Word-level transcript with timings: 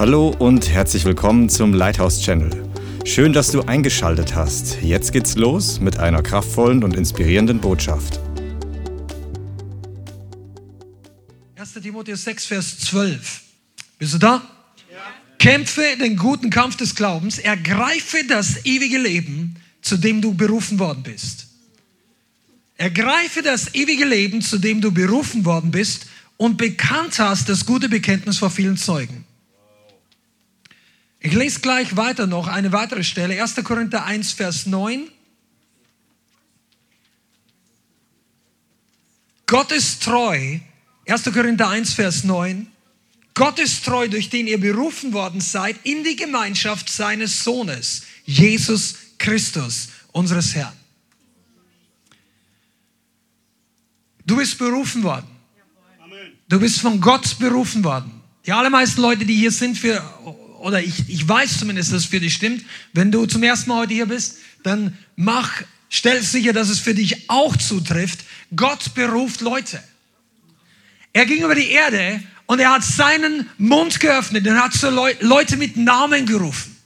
Hallo 0.00 0.34
und 0.38 0.70
herzlich 0.70 1.04
willkommen 1.04 1.50
zum 1.50 1.74
Lighthouse 1.74 2.22
Channel. 2.22 2.50
Schön, 3.04 3.34
dass 3.34 3.50
du 3.50 3.60
eingeschaltet 3.60 4.34
hast. 4.34 4.80
Jetzt 4.80 5.12
geht's 5.12 5.36
los 5.36 5.78
mit 5.78 5.98
einer 5.98 6.22
kraftvollen 6.22 6.82
und 6.82 6.96
inspirierenden 6.96 7.60
Botschaft. 7.60 8.18
1. 11.56 11.74
Timotheus 11.82 12.24
6, 12.24 12.46
Vers 12.46 12.78
12. 12.78 13.42
Bist 13.98 14.14
du 14.14 14.18
da? 14.18 14.42
Ja. 14.90 14.96
Kämpfe 15.38 15.82
den 16.00 16.16
guten 16.16 16.48
Kampf 16.48 16.76
des 16.76 16.94
Glaubens, 16.94 17.38
ergreife 17.38 18.24
das 18.26 18.64
ewige 18.64 18.96
Leben, 18.96 19.56
zu 19.82 19.98
dem 19.98 20.22
du 20.22 20.32
berufen 20.32 20.78
worden 20.78 21.02
bist. 21.02 21.46
Ergreife 22.78 23.42
das 23.42 23.74
ewige 23.74 24.06
Leben, 24.06 24.40
zu 24.40 24.56
dem 24.56 24.80
du 24.80 24.92
berufen 24.92 25.44
worden 25.44 25.70
bist 25.70 26.06
und 26.38 26.56
bekannt 26.56 27.18
hast 27.18 27.50
das 27.50 27.66
gute 27.66 27.90
Bekenntnis 27.90 28.38
vor 28.38 28.48
vielen 28.48 28.78
Zeugen. 28.78 29.26
Ich 31.22 31.34
lese 31.34 31.60
gleich 31.60 31.96
weiter 31.96 32.26
noch 32.26 32.48
eine 32.48 32.72
weitere 32.72 33.04
Stelle, 33.04 33.40
1. 33.40 33.56
Korinther 33.62 34.06
1, 34.06 34.32
Vers 34.32 34.64
9. 34.64 35.06
Gott 39.46 39.70
ist 39.70 40.02
treu, 40.02 40.60
1. 41.06 41.24
Korinther 41.24 41.68
1, 41.68 41.92
Vers 41.92 42.24
9. 42.24 42.66
Gott 43.34 43.58
ist 43.58 43.84
treu, 43.84 44.08
durch 44.08 44.30
den 44.30 44.46
ihr 44.46 44.58
berufen 44.58 45.12
worden 45.12 45.42
seid 45.42 45.76
in 45.84 46.04
die 46.04 46.16
Gemeinschaft 46.16 46.88
seines 46.88 47.44
Sohnes, 47.44 48.02
Jesus 48.24 48.94
Christus, 49.18 49.88
unseres 50.12 50.54
Herrn. 50.54 50.72
Du 54.24 54.36
bist 54.36 54.56
berufen 54.56 55.02
worden. 55.02 55.26
Du 56.48 56.58
bist 56.58 56.80
von 56.80 57.00
Gott 57.00 57.38
berufen 57.38 57.84
worden. 57.84 58.20
Die 58.46 58.52
allermeisten 58.52 59.02
Leute, 59.02 59.26
die 59.26 59.34
hier 59.34 59.52
sind, 59.52 59.76
für, 59.76 60.02
oder 60.60 60.82
ich, 60.82 61.08
ich 61.08 61.26
weiß 61.26 61.58
zumindest, 61.58 61.92
dass 61.92 62.02
es 62.02 62.08
für 62.08 62.20
dich 62.20 62.34
stimmt, 62.34 62.64
wenn 62.92 63.10
du 63.10 63.26
zum 63.26 63.42
ersten 63.42 63.70
Mal 63.70 63.80
heute 63.82 63.94
hier 63.94 64.06
bist, 64.06 64.38
dann 64.62 64.96
mach, 65.16 65.62
stell 65.88 66.22
sicher, 66.22 66.52
dass 66.52 66.68
es 66.68 66.78
für 66.78 66.94
dich 66.94 67.28
auch 67.28 67.56
zutrifft. 67.56 68.20
Gott 68.54 68.94
beruft 68.94 69.40
Leute. 69.40 69.82
Er 71.12 71.26
ging 71.26 71.42
über 71.42 71.54
die 71.54 71.70
Erde 71.70 72.22
und 72.46 72.60
er 72.60 72.72
hat 72.72 72.84
seinen 72.84 73.48
Mund 73.58 73.98
geöffnet 74.00 74.46
und 74.46 74.62
hat 74.62 74.74
so 74.74 74.90
Leute 75.20 75.56
mit 75.56 75.76
Namen 75.76 76.26
gerufen. 76.26 76.76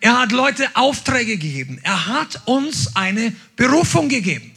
Er 0.00 0.20
hat 0.20 0.32
Leute 0.32 0.68
Aufträge 0.74 1.36
gegeben. 1.36 1.78
Er 1.82 2.06
hat 2.06 2.42
uns 2.46 2.96
eine 2.96 3.34
Berufung 3.56 4.08
gegeben. 4.08 4.53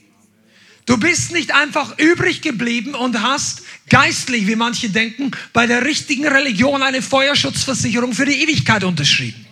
Du 0.87 0.95
bist 0.95 1.33
nicht 1.33 1.53
einfach 1.53 1.99
übrig 1.99 2.41
geblieben 2.41 2.95
und 2.95 3.21
hast 3.21 3.61
geistlich, 3.89 4.47
wie 4.47 4.55
manche 4.55 4.89
denken, 4.89 5.31
bei 5.51 5.67
der 5.67 5.83
richtigen 5.83 6.25
Religion 6.25 6.81
eine 6.81 7.01
Feuerschutzversicherung 7.01 8.13
für 8.13 8.25
die 8.25 8.41
Ewigkeit 8.41 8.85
unterschrieben. 8.85 9.45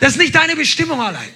Das 0.00 0.12
ist 0.12 0.18
nicht 0.18 0.34
deine 0.34 0.56
Bestimmung 0.56 0.98
alleine. 1.02 1.34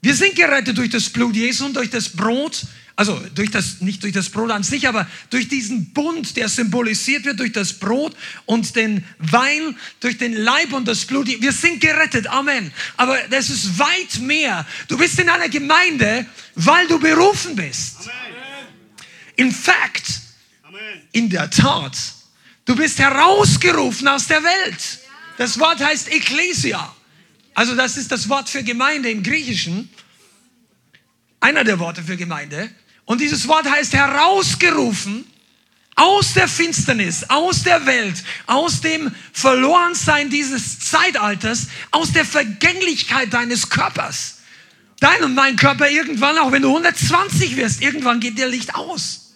Wir 0.00 0.14
sind 0.14 0.34
gerettet 0.34 0.78
durch 0.78 0.88
das 0.88 1.10
Blut 1.10 1.36
Jesu 1.36 1.66
und 1.66 1.76
durch 1.76 1.90
das 1.90 2.08
Brot, 2.08 2.62
also 2.98 3.22
durch 3.34 3.50
das, 3.50 3.82
nicht 3.82 4.02
durch 4.02 4.14
das 4.14 4.30
Brot 4.30 4.50
an 4.50 4.62
sich, 4.62 4.88
aber 4.88 5.06
durch 5.28 5.48
diesen 5.48 5.92
Bund, 5.92 6.34
der 6.38 6.48
symbolisiert 6.48 7.26
wird 7.26 7.38
durch 7.38 7.52
das 7.52 7.74
Brot 7.74 8.16
und 8.46 8.74
den 8.74 9.04
Wein, 9.18 9.76
durch 10.00 10.16
den 10.16 10.32
Leib 10.32 10.72
und 10.72 10.88
das 10.88 11.04
Blut. 11.04 11.26
Wir 11.26 11.52
sind 11.52 11.82
gerettet, 11.82 12.26
Amen. 12.26 12.72
Aber 12.96 13.18
das 13.28 13.50
ist 13.50 13.78
weit 13.78 14.18
mehr. 14.20 14.66
Du 14.88 14.96
bist 14.96 15.18
in 15.20 15.28
einer 15.28 15.50
Gemeinde, 15.50 16.24
weil 16.54 16.88
du 16.88 16.98
berufen 16.98 17.54
bist. 17.54 18.08
In 19.36 19.52
fact, 19.52 20.22
in 21.12 21.28
der 21.28 21.50
Tat, 21.50 21.98
du 22.64 22.74
bist 22.74 22.98
herausgerufen 22.98 24.08
aus 24.08 24.26
der 24.26 24.42
Welt. 24.42 25.00
Das 25.36 25.58
Wort 25.58 25.84
heißt 25.84 26.08
Ecclesia. 26.08 26.96
Also 27.52 27.74
das 27.74 27.98
ist 27.98 28.10
das 28.10 28.26
Wort 28.30 28.48
für 28.48 28.62
Gemeinde 28.62 29.10
im 29.10 29.22
Griechischen. 29.22 29.90
Einer 31.40 31.62
der 31.62 31.78
Worte 31.78 32.02
für 32.02 32.16
Gemeinde. 32.16 32.70
Und 33.06 33.20
dieses 33.20 33.48
Wort 33.48 33.68
heißt 33.68 33.94
herausgerufen 33.94 35.24
aus 35.94 36.34
der 36.34 36.46
Finsternis, 36.46 37.24
aus 37.30 37.62
der 37.62 37.86
Welt, 37.86 38.22
aus 38.46 38.82
dem 38.82 39.10
Verlorensein 39.32 40.28
dieses 40.28 40.78
Zeitalters, 40.80 41.68
aus 41.90 42.12
der 42.12 42.26
Vergänglichkeit 42.26 43.32
deines 43.32 43.70
Körpers 43.70 44.36
dein 45.00 45.22
und 45.24 45.34
mein 45.34 45.56
Körper 45.56 45.88
irgendwann, 45.88 46.38
auch 46.38 46.52
wenn 46.52 46.62
du 46.62 46.68
120 46.68 47.56
wirst, 47.56 47.82
irgendwann 47.82 48.20
geht 48.20 48.38
dir 48.38 48.48
Licht 48.48 48.74
aus. 48.74 49.34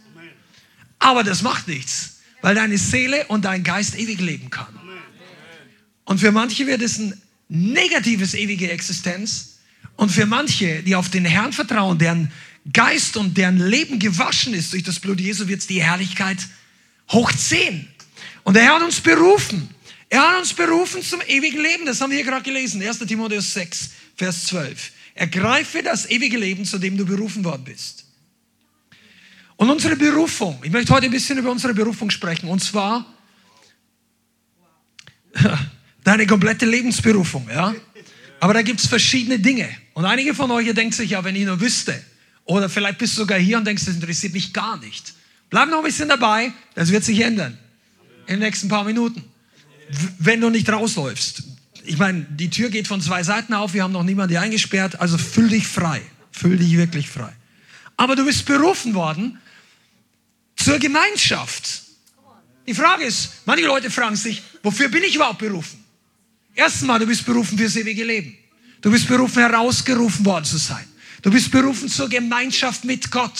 Aber 0.98 1.24
das 1.24 1.42
macht 1.42 1.68
nichts, 1.68 2.20
weil 2.42 2.54
deine 2.54 2.78
Seele 2.78 3.26
und 3.26 3.44
dein 3.44 3.64
Geist 3.64 3.98
ewig 3.98 4.20
leben 4.20 4.50
kann. 4.50 4.78
Und 6.04 6.18
für 6.18 6.32
manche 6.32 6.66
wird 6.66 6.82
es 6.82 6.98
ein 6.98 7.20
negatives 7.48 8.34
ewige 8.34 8.70
Existenz. 8.70 9.58
Und 9.96 10.10
für 10.10 10.26
manche, 10.26 10.82
die 10.82 10.96
auf 10.96 11.10
den 11.10 11.24
Herrn 11.24 11.52
vertrauen, 11.52 11.98
deren 11.98 12.32
Geist 12.72 13.16
und 13.16 13.36
deren 13.36 13.58
Leben 13.58 13.98
gewaschen 13.98 14.54
ist 14.54 14.72
durch 14.72 14.82
das 14.82 15.00
Blut 15.00 15.20
Jesu, 15.20 15.48
wird 15.48 15.68
die 15.68 15.82
Herrlichkeit 15.82 16.38
hoch 17.10 17.32
10. 17.32 17.88
Und 18.44 18.56
Herr 18.56 18.76
hat 18.76 18.82
uns 18.82 19.00
berufen. 19.00 19.68
Er 20.08 20.28
hat 20.28 20.38
uns 20.40 20.52
berufen 20.52 21.02
zum 21.02 21.20
ewigen 21.22 21.60
Leben. 21.60 21.86
Das 21.86 22.00
haben 22.00 22.10
wir 22.10 22.22
gerade 22.22 22.42
gelesen. 22.42 22.82
1. 22.82 22.98
Timotheus 23.00 23.52
6, 23.54 23.90
Vers 24.16 24.44
12. 24.46 24.92
Ergreife 25.14 25.82
das 25.82 26.08
ewige 26.08 26.38
Leben, 26.38 26.64
zu 26.64 26.78
dem 26.78 26.96
du 26.96 27.04
berufen 27.04 27.44
worden 27.44 27.64
bist. 27.64 28.06
Und 29.56 29.68
unsere 29.70 29.94
Berufung, 29.94 30.58
ich 30.62 30.70
möchte 30.70 30.92
heute 30.92 31.06
ein 31.06 31.12
bisschen 31.12 31.38
über 31.38 31.50
unsere 31.50 31.74
Berufung 31.74 32.10
sprechen, 32.10 32.48
und 32.48 32.60
zwar 32.60 33.04
deine 36.04 36.26
komplette 36.26 36.64
Lebensberufung, 36.66 37.48
ja. 37.50 37.74
Aber 38.40 38.54
da 38.54 38.62
gibt 38.62 38.80
es 38.80 38.86
verschiedene 38.86 39.38
Dinge. 39.38 39.68
Und 39.92 40.06
einige 40.06 40.34
von 40.34 40.50
euch, 40.50 40.66
ihr 40.66 40.74
denkt 40.74 40.94
sich, 40.94 41.10
ja, 41.10 41.22
wenn 41.24 41.36
ich 41.36 41.44
nur 41.44 41.60
wüsste, 41.60 42.02
oder 42.44 42.68
vielleicht 42.68 42.98
bist 42.98 43.16
du 43.16 43.22
sogar 43.22 43.38
hier 43.38 43.58
und 43.58 43.66
denkst, 43.66 43.84
das 43.84 43.94
interessiert 43.94 44.32
mich 44.32 44.52
gar 44.52 44.78
nicht. 44.78 45.14
Bleib 45.50 45.68
noch 45.68 45.78
ein 45.78 45.84
bisschen 45.84 46.08
dabei, 46.08 46.52
das 46.74 46.90
wird 46.90 47.04
sich 47.04 47.20
ändern. 47.20 47.58
In 48.26 48.34
den 48.34 48.40
nächsten 48.40 48.68
paar 48.68 48.84
Minuten. 48.84 49.24
Wenn 50.18 50.40
du 50.40 50.50
nicht 50.50 50.68
rausläufst 50.70 51.42
ich 51.84 51.98
meine, 51.98 52.26
die 52.30 52.50
Tür 52.50 52.70
geht 52.70 52.88
von 52.88 53.00
zwei 53.00 53.22
Seiten 53.22 53.54
auf, 53.54 53.74
wir 53.74 53.82
haben 53.82 53.92
noch 53.92 54.02
niemanden 54.02 54.36
eingesperrt, 54.36 55.00
also 55.00 55.18
fühl 55.18 55.48
dich 55.48 55.66
frei. 55.66 56.02
Fühl 56.30 56.56
dich 56.56 56.76
wirklich 56.76 57.08
frei. 57.08 57.32
Aber 57.96 58.16
du 58.16 58.24
bist 58.24 58.46
berufen 58.46 58.94
worden 58.94 59.38
zur 60.56 60.78
Gemeinschaft. 60.78 61.82
Die 62.66 62.74
Frage 62.74 63.04
ist, 63.04 63.30
manche 63.46 63.66
Leute 63.66 63.90
fragen 63.90 64.16
sich, 64.16 64.42
wofür 64.62 64.88
bin 64.88 65.02
ich 65.02 65.16
überhaupt 65.16 65.38
berufen? 65.38 65.84
Erstens 66.54 66.86
mal, 66.86 66.98
du 66.98 67.06
bist 67.06 67.26
berufen 67.26 67.58
fürs 67.58 67.76
ewige 67.76 68.04
Leben. 68.04 68.36
Du 68.80 68.90
bist 68.90 69.08
berufen, 69.08 69.40
herausgerufen 69.40 70.24
worden 70.24 70.44
zu 70.44 70.56
sein. 70.56 70.84
Du 71.22 71.30
bist 71.30 71.50
berufen 71.50 71.88
zur 71.88 72.08
Gemeinschaft 72.08 72.84
mit 72.84 73.10
Gott. 73.10 73.38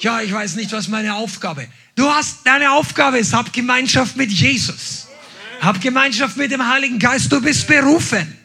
Ja, 0.00 0.20
ich 0.20 0.32
weiß 0.32 0.56
nicht, 0.56 0.72
was 0.72 0.88
meine 0.88 1.14
Aufgabe. 1.14 1.68
Du 1.94 2.10
hast, 2.10 2.44
deine 2.44 2.72
Aufgabe 2.72 3.18
ist, 3.18 3.32
hab 3.32 3.52
Gemeinschaft 3.52 4.16
mit 4.16 4.30
Jesus. 4.30 5.06
Hab 5.60 5.80
Gemeinschaft 5.80 6.36
mit 6.36 6.50
dem 6.50 6.66
Heiligen 6.66 6.98
Geist. 6.98 7.30
Du 7.30 7.40
bist 7.40 7.66
berufen. 7.66 8.38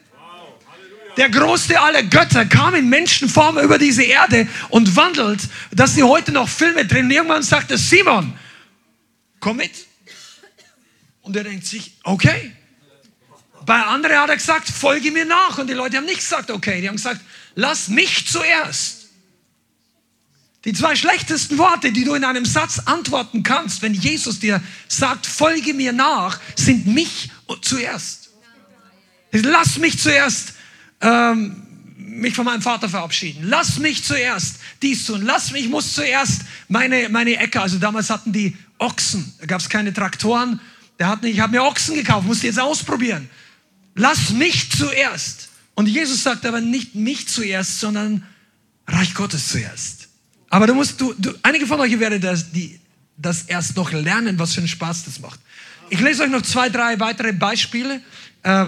Der 1.17 1.29
größte 1.29 1.79
aller 1.81 2.03
Götter 2.03 2.45
kam 2.45 2.75
in 2.75 2.87
Menschenform 2.87 3.57
über 3.57 3.77
diese 3.77 4.03
Erde 4.03 4.47
und 4.69 4.95
wandelt, 4.95 5.41
dass 5.71 5.95
sie 5.95 6.03
heute 6.03 6.31
noch 6.31 6.47
Filme 6.47 6.85
drehen. 6.85 7.09
Irgendwann 7.09 7.43
sagte 7.43 7.77
Simon, 7.77 8.33
komm 9.39 9.57
mit. 9.57 9.71
Und 11.21 11.35
er 11.35 11.43
denkt 11.43 11.65
sich, 11.65 11.93
okay. 12.03 12.53
Bei 13.65 13.81
anderen 13.81 14.17
hat 14.17 14.29
er 14.29 14.37
gesagt, 14.37 14.69
folge 14.69 15.11
mir 15.11 15.25
nach. 15.25 15.57
Und 15.57 15.67
die 15.67 15.73
Leute 15.73 15.97
haben 15.97 16.05
nicht 16.05 16.19
gesagt, 16.19 16.51
okay. 16.51 16.79
Die 16.79 16.87
haben 16.87 16.95
gesagt, 16.95 17.21
lass 17.59 17.89
mich 17.89 18.27
zuerst. 18.27 19.09
Die 20.65 20.73
zwei 20.73 20.95
schlechtesten 20.95 21.57
Worte, 21.57 21.91
die 21.91 22.03
du 22.03 22.13
in 22.13 22.23
einem 22.23 22.45
Satz 22.45 22.79
antworten 22.79 23.43
kannst, 23.43 23.81
wenn 23.81 23.93
Jesus 23.93 24.39
dir 24.39 24.61
sagt, 24.87 25.25
folge 25.25 25.73
mir 25.73 25.93
nach, 25.93 26.39
sind 26.55 26.87
mich 26.87 27.31
zuerst. 27.61 28.29
Lass 29.31 29.77
mich 29.77 29.99
zuerst 29.99 30.53
ähm, 31.01 31.63
mich 31.97 32.35
von 32.35 32.45
meinem 32.45 32.61
Vater 32.61 32.89
verabschieden. 32.89 33.43
Lass 33.43 33.77
mich 33.77 34.03
zuerst 34.03 34.55
dies 34.81 35.05
tun. 35.05 35.21
Lass 35.23 35.51
mich, 35.51 35.63
ich 35.63 35.69
muss 35.69 35.93
zuerst 35.93 36.41
meine, 36.67 37.07
meine 37.09 37.37
Äcker, 37.37 37.61
also 37.61 37.77
damals 37.77 38.09
hatten 38.09 38.33
die 38.33 38.57
Ochsen, 38.79 39.33
da 39.39 39.45
gab 39.45 39.61
es 39.61 39.69
keine 39.69 39.93
Traktoren. 39.93 40.59
Der 40.97 41.07
hat 41.07 41.23
nicht, 41.23 41.35
ich 41.35 41.39
habe 41.39 41.51
mir 41.53 41.63
Ochsen 41.63 41.95
gekauft, 41.95 42.25
musste 42.25 42.47
jetzt 42.47 42.59
ausprobieren. 42.59 43.29
Lass 43.95 44.31
mich 44.31 44.71
zuerst. 44.71 45.48
Und 45.79 45.87
Jesus 45.87 46.23
sagt 46.23 46.45
aber 46.45 46.59
nicht 46.59 46.93
mich 46.93 47.29
zuerst, 47.29 47.79
sondern 47.79 48.25
Reich 48.85 49.13
Gottes 49.13 49.47
zuerst. 49.47 50.09
Aber 50.49 50.67
du 50.67 50.73
musst, 50.73 50.99
du, 50.99 51.13
du 51.17 51.31
einige 51.41 51.65
von 51.65 51.79
euch 51.79 51.97
werden 52.01 52.19
das, 52.19 52.51
die, 52.51 52.77
das 53.15 53.43
erst 53.43 53.77
noch 53.77 53.93
lernen, 53.93 54.37
was 54.37 54.55
für 54.55 54.57
einen 54.59 54.67
Spaß 54.67 55.05
das 55.05 55.21
macht. 55.21 55.39
Ich 55.89 56.01
lese 56.01 56.23
euch 56.23 56.31
noch 56.31 56.41
zwei, 56.41 56.67
drei 56.67 56.99
weitere 56.99 57.31
Beispiele. 57.31 58.01
Äh, 58.43 58.65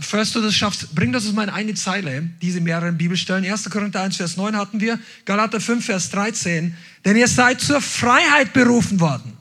first 0.00 0.36
du 0.36 0.40
das 0.40 0.54
schaffst, 0.54 0.94
bring 0.94 1.12
das 1.12 1.30
mal 1.32 1.42
in 1.42 1.50
eine 1.50 1.74
Zeile, 1.74 2.30
diese 2.40 2.62
mehreren 2.62 2.96
Bibelstellen. 2.96 3.44
1. 3.44 3.68
Korinther 3.68 4.00
1, 4.00 4.16
Vers 4.16 4.38
9 4.38 4.56
hatten 4.56 4.80
wir, 4.80 4.98
Galater 5.26 5.60
5, 5.60 5.84
Vers 5.84 6.08
13. 6.12 6.74
Denn 7.04 7.16
ihr 7.18 7.28
seid 7.28 7.60
zur 7.60 7.82
Freiheit 7.82 8.54
berufen 8.54 9.00
worden. 9.00 9.36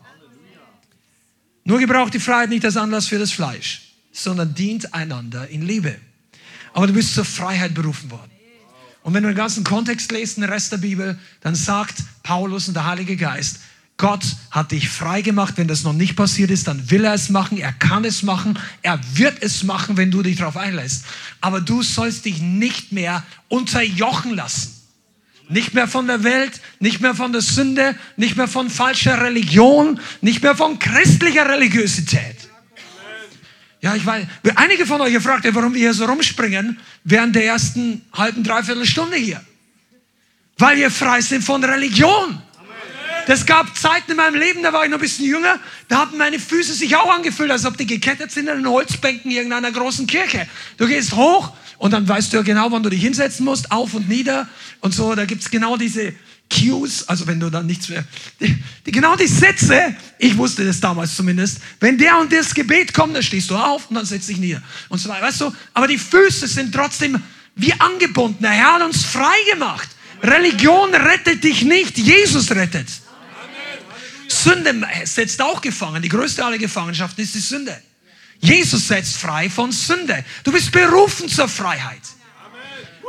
Nur 1.64 1.80
gebraucht 1.80 2.16
die 2.16 2.20
Freiheit 2.20 2.50
nicht 2.50 2.66
als 2.66 2.75
Anlass 2.75 3.08
für 3.08 3.18
das 3.18 3.31
Fleisch. 3.31 3.94
sondern 4.12 4.54
dient 4.54 4.94
einander 4.94 5.48
in 5.48 5.62
Liebe. 5.62 5.96
Aber 6.74 6.88
du 6.88 6.94
bist 6.94 7.14
zur 7.14 7.25
Freiheit 7.25 7.74
berufen 7.74 8.12
worden. 8.12 8.31
Und 9.04 9.14
wenn 9.14 9.24
du 9.24 9.30
den 9.30 9.38
ganzen 9.38 9.64
Kontext 9.64 10.12
lest, 10.12 10.38
den 10.38 10.46
Rest 10.46 10.72
der 10.72 10.78
Bibel, 10.78 11.20
dann 11.42 11.56
sagt 11.56 11.96
Paulus 12.24 12.68
und 12.68 12.74
der 12.74 12.86
Heilige 12.86 13.18
Geist, 13.18 13.60
Gott 13.98 14.24
hat 14.50 14.72
dich 14.72 14.90
frei 14.90 15.22
gemacht. 15.22 15.54
Wenn 15.58 15.68
das 15.68 15.84
noch 15.84 15.94
nicht 15.94 16.16
passiert 16.16 16.50
ist, 16.50 16.68
dann 16.68 16.90
will 16.90 17.06
er 17.06 17.14
es 17.14 17.30
machen. 17.30 17.58
Er 17.58 17.74
kann 17.74 18.06
es 18.06 18.24
machen. 18.24 18.58
Er 18.81 19.00
wird 19.14 19.42
es 19.42 19.64
machen, 19.64 19.98
wenn 19.98 20.10
du 20.10 20.24
dich 20.24 20.38
darauf 20.38 20.58
einlässt. 20.58 21.06
Aber 21.42 21.62
du 21.62 21.84
sollst 21.84 22.25
dich 22.25 22.42
nicht 22.42 22.92
mehr 22.92 23.24
unterjochen 23.50 24.36
lassen. 24.36 24.74
Nicht 25.50 25.74
mehr 25.74 25.88
von 25.88 26.08
der 26.08 26.24
Welt, 26.24 26.62
nicht 26.80 27.02
mehr 27.02 27.14
von 27.14 27.34
der 27.34 27.42
Sünde, 27.42 27.96
nicht 28.18 28.38
mehr 28.38 28.48
von 28.48 28.70
falscher 28.70 29.22
Religion, 29.22 30.00
nicht 30.22 30.42
mehr 30.42 30.56
von 30.56 30.80
christlicher 30.80 31.48
Religiosität. 31.48 32.43
Ja, 33.84 33.94
ich 33.96 34.06
weiß, 34.06 34.26
einige 34.56 34.86
von 34.86 35.02
euch, 35.02 35.14
fragt 35.22 35.46
warum 35.54 35.74
wir 35.74 35.80
hier 35.80 35.94
so 35.94 36.06
rumspringen 36.06 36.80
während 37.04 37.36
der 37.36 37.44
ersten 37.44 38.02
halben, 38.14 38.42
dreiviertel 38.42 38.86
Stunde 38.86 39.18
hier. 39.18 39.44
Weil 40.58 40.78
wir 40.78 40.90
frei 40.90 41.20
sind 41.20 41.44
von 41.44 41.62
Religion. 41.62 42.42
Das 43.28 43.46
gab 43.46 43.78
Zeiten 43.78 44.12
in 44.12 44.18
meinem 44.18 44.36
Leben, 44.36 44.64
da 44.64 44.72
war 44.72 44.86
ich 44.86 44.90
noch 44.90 45.00
ein 45.00 45.02
bisschen 45.02 45.26
jünger, 45.26 45.60
da 45.90 45.98
haben 45.98 46.18
meine 46.18 46.40
Füße 46.40 46.74
sich 46.74 46.96
auch 46.96 47.14
angefühlt, 47.14 47.52
als 47.52 47.66
ob 47.66 47.78
die 47.78 47.86
gekettet 47.86 48.32
sind 48.32 48.48
an 48.48 48.60
den 48.60 48.70
Holzbänken 48.70 49.30
irgendeiner 49.32 49.72
großen 49.72 50.08
Kirche. 50.08 50.48
Du 50.78 50.88
gehst 50.88 51.14
hoch 51.14 51.52
und 51.78 51.92
dann 51.92 52.08
weißt 52.08 52.32
du 52.32 52.38
ja 52.38 52.44
genau, 52.44 52.72
wann 52.72 52.84
du 52.84 52.90
dich 52.90 53.02
hinsetzen 53.02 53.44
musst, 53.44 53.70
auf 53.70 53.94
und 53.94 54.08
nieder 54.08 54.48
und 54.80 54.94
so. 54.94 55.14
Da 55.14 55.26
gibt's 55.26 55.52
genau 55.52 55.76
diese 55.76 56.14
Cues, 56.50 57.07
also 57.07 57.25
wenn 57.28 57.40
du 57.40 57.50
dann 57.50 57.66
nichts 57.66 57.90
mehr, 57.90 58.04
die, 58.40 58.56
die, 58.86 58.92
genau 58.92 59.16
die 59.16 59.28
Sätze, 59.28 59.95
ich 60.19 60.38
wusste 60.38 60.66
das 60.66 60.80
damals 60.80 61.16
zumindest, 61.16 61.60
wenn 61.80 61.98
der 61.98 62.19
und 62.19 62.31
das 62.31 62.54
Gebet 62.54 62.94
kommt, 62.94 63.16
dann 63.16 63.24
stehst 63.24 63.50
du 63.50 63.56
auf 63.56 63.90
und 63.90 63.95
dann 63.95 64.06
setzt 64.06 64.30
dich 64.30 64.38
nieder 64.38 64.62
und 64.90 65.00
so 65.00 65.10
weiter, 65.10 65.25
weißt 65.25 65.42
du, 65.42 65.56
aber 65.74 65.88
die 65.88 65.98
Füße 65.98 66.48
sind 66.48 66.74
trotzdem 66.74 67.22
wie 67.56 67.74
angebunden. 67.74 68.42
Der 68.42 68.51
Herr 68.51 68.74
hat 68.75 68.81
uns 68.81 69.04
frei 69.04 69.36
gemacht. 69.51 69.90
Religion 70.22 70.94
rettet 70.94 71.44
dich 71.44 71.63
nicht, 71.63 71.98
Jesus 71.98 72.51
rettet. 72.51 72.88
Sünde 74.28 74.81
setzt 75.06 75.42
auch 75.42 75.62
gefangen. 75.62 76.01
Die 76.01 76.10
größte 76.10 76.44
aller 76.44 76.57
Gefangenschaften 76.57 77.24
ist 77.24 77.36
die 77.36 77.39
Sünde. 77.39 77.78
Jesus 78.39 78.88
setzt 78.88 79.18
frei 79.18 79.50
von 79.50 79.72
Sünde. 79.72 80.24
Du 80.44 80.51
bist 80.51 80.72
berufen 80.72 81.30
zur 81.30 81.48
Freiheit. 81.48 82.01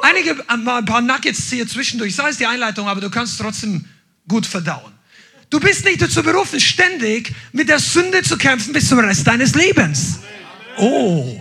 Einige, 0.02 0.31
äh, 0.31 0.44
ein 0.49 0.85
paar 0.85 1.00
Nuggets 1.00 1.50
hier 1.50 1.67
zwischendurch. 1.67 2.14
Sei 2.14 2.29
es 2.29 2.38
die 2.38 2.46
Einleitung, 2.46 2.88
aber 2.88 3.00
du 3.00 3.11
kannst 3.11 3.38
trotzdem 3.41 3.85
gut 4.29 4.46
verdauen. 4.46 4.93
Du 5.50 5.61
bist 5.61 5.85
nicht 5.85 6.02
dazu 6.02 6.23
berufen, 6.23 6.58
ständig 6.61 7.32
mit 7.52 7.69
der 7.69 7.79
Sünde 7.79 8.23
zu 8.23 8.37
kämpfen 8.37 8.73
bis 8.73 8.88
zum 8.88 8.99
Rest 8.99 9.26
deines 9.26 9.55
Lebens. 9.55 10.19
Oh, 10.79 11.41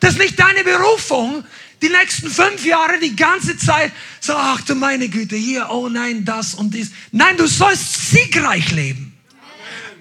das 0.00 0.12
ist 0.12 0.18
nicht 0.18 0.38
deine 0.38 0.62
Berufung, 0.62 1.44
die 1.80 1.88
nächsten 1.88 2.30
fünf 2.30 2.64
Jahre 2.64 2.98
die 3.00 3.14
ganze 3.16 3.56
Zeit 3.56 3.92
so, 4.20 4.34
ach 4.34 4.60
du 4.62 4.74
meine 4.74 5.08
Güte, 5.08 5.36
hier, 5.36 5.68
oh 5.70 5.88
nein, 5.88 6.24
das 6.24 6.54
und 6.54 6.74
dies. 6.74 6.90
Nein, 7.12 7.36
du 7.36 7.46
sollst 7.46 8.10
siegreich 8.10 8.72
leben 8.72 9.05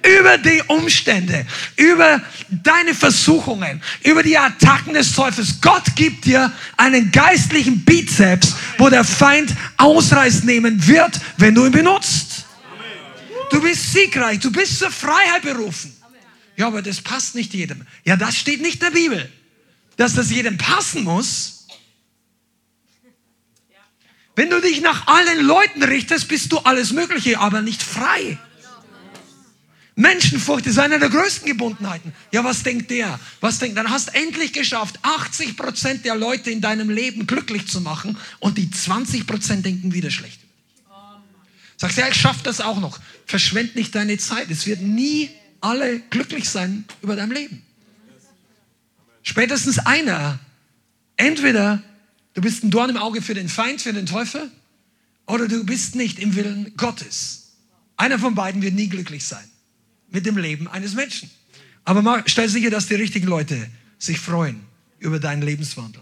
über 0.05 0.37
die 0.37 0.61
Umstände, 0.67 1.45
über 1.75 2.21
deine 2.49 2.93
Versuchungen, 2.93 3.81
über 4.03 4.23
die 4.23 4.37
Attacken 4.37 4.93
des 4.93 5.13
Teufels. 5.13 5.59
Gott 5.61 5.83
gibt 5.95 6.25
dir 6.25 6.51
einen 6.77 7.11
geistlichen 7.11 7.83
Bizeps, 7.83 8.55
wo 8.77 8.89
der 8.89 9.03
Feind 9.03 9.53
Ausreiß 9.77 10.43
nehmen 10.43 10.85
wird, 10.87 11.19
wenn 11.37 11.55
du 11.55 11.65
ihn 11.65 11.71
benutzt. 11.71 12.45
Du 13.51 13.61
bist 13.61 13.93
siegreich, 13.93 14.39
du 14.39 14.51
bist 14.51 14.79
zur 14.79 14.91
Freiheit 14.91 15.43
berufen. 15.43 15.95
Ja, 16.57 16.67
aber 16.67 16.81
das 16.81 17.01
passt 17.01 17.35
nicht 17.35 17.53
jedem. 17.53 17.85
Ja, 18.03 18.15
das 18.15 18.37
steht 18.37 18.61
nicht 18.61 18.75
in 18.75 18.79
der 18.79 18.91
Bibel. 18.91 19.31
Dass 19.97 20.13
das 20.13 20.29
jedem 20.29 20.57
passen 20.57 21.03
muss. 21.03 21.67
Wenn 24.35 24.49
du 24.49 24.59
dich 24.59 24.81
nach 24.81 25.07
allen 25.07 25.45
Leuten 25.45 25.83
richtest, 25.83 26.27
bist 26.27 26.51
du 26.51 26.59
alles 26.59 26.91
Mögliche, 26.91 27.39
aber 27.39 27.61
nicht 27.61 27.81
frei. 27.81 28.37
Menschenfurcht 29.95 30.65
ist 30.67 30.77
eine 30.77 30.99
der 30.99 31.09
größten 31.09 31.47
Gebundenheiten. 31.47 32.13
Ja, 32.31 32.43
was 32.43 32.63
denkt 32.63 32.91
der? 32.91 33.17
Was 33.39 33.59
denkt? 33.59 33.77
Dann 33.77 33.89
hast 33.89 34.13
endlich 34.13 34.51
geschafft, 34.51 34.99
80 35.01 35.55
Prozent 35.55 36.03
der 36.03 36.15
Leute 36.15 36.51
in 36.51 36.59
deinem 36.59 36.89
Leben 36.89 37.27
glücklich 37.27 37.67
zu 37.67 37.79
machen 37.79 38.17
und 38.39 38.57
die 38.57 38.69
20 38.69 39.25
Prozent 39.25 39.65
denken 39.65 39.93
wieder 39.93 40.11
schlecht. 40.11 40.41
Sagst 41.77 41.97
ja, 41.97 42.09
ich 42.09 42.15
schaff 42.15 42.43
das 42.43 42.59
auch 42.59 42.79
noch. 42.79 42.99
Verschwend 43.25 43.75
nicht 43.75 43.95
deine 43.95 44.17
Zeit. 44.17 44.51
Es 44.51 44.65
wird 44.65 44.81
nie 44.81 45.29
alle 45.61 45.99
glücklich 46.09 46.49
sein 46.49 46.83
über 47.01 47.15
dein 47.15 47.31
Leben. 47.31 47.61
Spätestens 49.23 49.79
einer. 49.79 50.39
Entweder 51.15 51.81
du 52.33 52.41
bist 52.41 52.65
ein 52.65 52.71
Dorn 52.71 52.89
im 52.89 52.97
Auge 52.97 53.21
für 53.21 53.33
den 53.33 53.47
Feind, 53.47 53.81
für 53.81 53.93
den 53.93 54.05
Teufel, 54.05 54.51
oder 55.25 55.47
du 55.47 55.63
bist 55.63 55.95
nicht 55.95 56.19
im 56.19 56.35
Willen 56.35 56.73
Gottes. 56.75 57.53
Einer 57.95 58.19
von 58.19 58.35
beiden 58.35 58.61
wird 58.61 58.73
nie 58.73 58.89
glücklich 58.89 59.25
sein 59.25 59.49
mit 60.15 60.25
dem 60.25 60.37
Leben 60.37 60.69
eines 60.69 60.95
Menschen. 60.95 61.29
Aber 61.83 62.01
mal, 62.01 62.23
stell 62.25 62.47
sicher, 62.47 62.69
dass 62.69 62.87
die 62.87 62.95
richtigen 62.95 63.27
Leute 63.27 63.69
sich 63.99 64.17
freuen 64.17 64.61
über 64.97 65.19
deinen 65.19 65.41
Lebenswandel. 65.41 66.01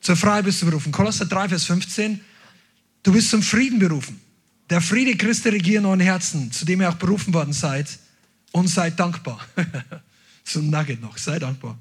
Zur 0.00 0.16
Freiheit 0.16 0.46
bist 0.46 0.62
du 0.62 0.66
berufen. 0.66 0.90
Kolosser 0.90 1.26
3, 1.26 1.50
Vers 1.50 1.64
15. 1.66 2.20
Du 3.02 3.12
bist 3.12 3.28
zum 3.28 3.42
Frieden 3.42 3.78
berufen. 3.78 4.18
Der 4.70 4.80
Friede 4.80 5.14
Christi 5.14 5.50
regiert 5.50 5.80
in 5.80 5.86
euren 5.86 6.00
Herzen, 6.00 6.50
zu 6.52 6.64
dem 6.64 6.80
ihr 6.80 6.88
auch 6.88 6.94
berufen 6.94 7.34
worden 7.34 7.52
seid. 7.52 7.86
Und 8.50 8.68
seid 8.68 8.98
dankbar. 8.98 9.44
ein 9.56 10.70
Nugget 10.70 11.02
noch. 11.02 11.18
Seid 11.18 11.42
dankbar. 11.42 11.78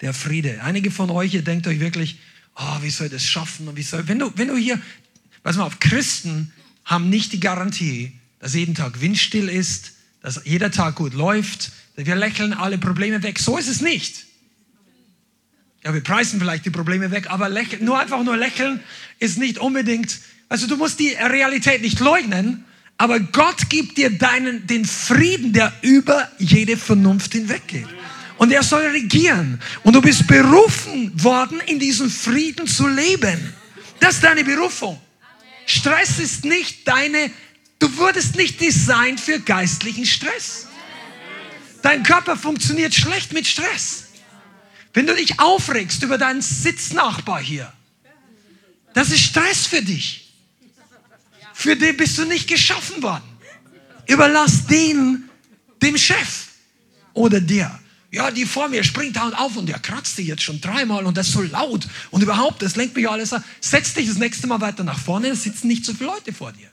Der 0.00 0.12
Friede. 0.12 0.60
Einige 0.62 0.90
von 0.90 1.08
euch, 1.10 1.34
ihr 1.34 1.42
denkt 1.42 1.68
euch 1.68 1.78
wirklich, 1.78 2.18
oh, 2.56 2.82
wie 2.82 2.90
soll 2.90 3.06
ich 3.06 3.12
das 3.12 3.24
schaffen? 3.24 3.68
Und 3.68 3.76
wie 3.76 3.82
soll, 3.82 4.08
wenn 4.08 4.18
du, 4.18 4.32
wenn 4.34 4.48
du 4.48 4.56
hier, 4.56 4.80
pass 5.44 5.56
mal 5.56 5.64
auf, 5.64 5.78
Christen 5.78 6.52
haben 6.84 7.10
nicht 7.10 7.32
die 7.32 7.40
Garantie, 7.40 8.12
dass 8.40 8.54
jeden 8.54 8.74
Tag 8.74 9.00
windstill 9.00 9.48
ist, 9.48 9.95
dass 10.26 10.40
jeder 10.44 10.72
Tag 10.72 10.96
gut 10.96 11.14
läuft, 11.14 11.70
wir 11.94 12.16
lächeln 12.16 12.52
alle 12.52 12.78
Probleme 12.78 13.22
weg. 13.22 13.38
So 13.38 13.58
ist 13.58 13.68
es 13.68 13.80
nicht. 13.80 14.26
Ja, 15.84 15.94
wir 15.94 16.00
preisen 16.00 16.40
vielleicht 16.40 16.64
die 16.64 16.70
Probleme 16.70 17.12
weg, 17.12 17.30
aber 17.30 17.48
lächeln, 17.48 17.84
nur 17.84 17.96
einfach 17.96 18.20
nur 18.24 18.36
lächeln 18.36 18.80
ist 19.20 19.38
nicht 19.38 19.58
unbedingt, 19.58 20.18
also 20.48 20.66
du 20.66 20.76
musst 20.76 20.98
die 20.98 21.10
Realität 21.10 21.80
nicht 21.80 22.00
leugnen, 22.00 22.64
aber 22.98 23.20
Gott 23.20 23.70
gibt 23.70 23.98
dir 23.98 24.18
deinen, 24.18 24.66
den 24.66 24.84
Frieden, 24.84 25.52
der 25.52 25.72
über 25.82 26.28
jede 26.40 26.76
Vernunft 26.76 27.32
hinweggeht. 27.34 27.86
Und 28.36 28.50
er 28.50 28.64
soll 28.64 28.82
regieren. 28.82 29.60
Und 29.84 29.94
du 29.94 30.02
bist 30.02 30.26
berufen 30.26 31.12
worden, 31.22 31.60
in 31.66 31.78
diesem 31.78 32.10
Frieden 32.10 32.66
zu 32.66 32.88
leben. 32.88 33.54
Das 34.00 34.16
ist 34.16 34.24
deine 34.24 34.42
Berufung. 34.42 35.00
Stress 35.66 36.18
ist 36.18 36.44
nicht 36.44 36.88
deine 36.88 37.30
Du 37.78 37.96
wurdest 37.98 38.36
nicht 38.36 38.60
designt 38.60 39.20
für 39.20 39.40
geistlichen 39.40 40.06
Stress. 40.06 40.66
Dein 41.82 42.02
Körper 42.02 42.36
funktioniert 42.36 42.94
schlecht 42.94 43.32
mit 43.32 43.46
Stress. 43.46 44.06
Wenn 44.92 45.06
du 45.06 45.14
dich 45.14 45.38
aufregst 45.38 46.02
über 46.02 46.16
deinen 46.16 46.40
Sitznachbar 46.40 47.40
hier, 47.40 47.72
das 48.94 49.10
ist 49.10 49.20
Stress 49.20 49.66
für 49.66 49.82
dich. 49.82 50.32
Für 51.52 51.76
den 51.76 51.96
bist 51.96 52.16
du 52.18 52.24
nicht 52.24 52.48
geschaffen 52.48 53.02
worden. 53.02 53.24
Überlass 54.06 54.66
den 54.66 55.28
dem 55.82 55.96
Chef 55.96 56.48
oder 57.12 57.40
dir. 57.40 57.78
Ja, 58.10 58.30
die 58.30 58.46
vor 58.46 58.68
mir 58.68 58.84
springt 58.84 59.16
dauernd 59.16 59.38
auf 59.38 59.56
und 59.56 59.66
der 59.66 59.78
kratzt 59.78 60.16
dich 60.16 60.28
jetzt 60.28 60.42
schon 60.42 60.60
dreimal 60.60 61.04
und 61.04 61.16
das 61.16 61.28
ist 61.28 61.34
so 61.34 61.42
laut 61.42 61.86
und 62.10 62.22
überhaupt, 62.22 62.62
das 62.62 62.76
lenkt 62.76 62.96
mich 62.96 63.08
alles 63.08 63.32
an. 63.32 63.44
Setz 63.60 63.94
dich 63.94 64.08
das 64.08 64.16
nächste 64.16 64.46
Mal 64.46 64.60
weiter 64.60 64.84
nach 64.84 64.98
vorne, 64.98 65.28
es 65.28 65.42
sitzen 65.42 65.66
nicht 65.68 65.84
so 65.84 65.92
viele 65.92 66.10
Leute 66.10 66.32
vor 66.32 66.52
dir. 66.52 66.70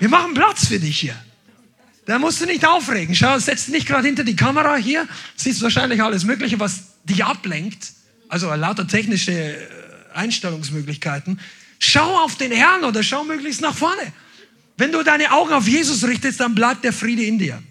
Wir 0.00 0.08
machen 0.08 0.32
Platz 0.34 0.66
für 0.66 0.80
dich 0.80 0.98
hier. 0.98 1.14
Da 2.06 2.18
musst 2.18 2.40
du 2.40 2.46
nicht 2.46 2.66
aufregen. 2.66 3.14
Schau, 3.14 3.38
setz 3.38 3.66
dich 3.66 3.74
nicht 3.74 3.86
gerade 3.86 4.06
hinter 4.06 4.24
die 4.24 4.34
Kamera 4.34 4.74
hier. 4.76 5.06
Siehst 5.36 5.62
wahrscheinlich 5.62 6.02
alles 6.02 6.24
Mögliche, 6.24 6.58
was 6.58 7.04
dich 7.04 7.24
ablenkt. 7.24 7.92
Also 8.28 8.52
lauter 8.54 8.88
technische 8.88 9.32
äh, 9.32 9.68
Einstellungsmöglichkeiten. 10.14 11.38
Schau 11.78 12.24
auf 12.24 12.36
den 12.36 12.50
Herrn 12.50 12.84
oder 12.84 13.02
schau 13.02 13.24
möglichst 13.24 13.60
nach 13.60 13.76
vorne. 13.76 14.12
Wenn 14.78 14.90
du 14.90 15.02
deine 15.02 15.32
Augen 15.32 15.52
auf 15.52 15.68
Jesus 15.68 16.02
richtest, 16.04 16.40
dann 16.40 16.54
bleibt 16.54 16.82
der 16.82 16.94
Friede 16.94 17.22
in 17.22 17.38
dir. 17.38 17.62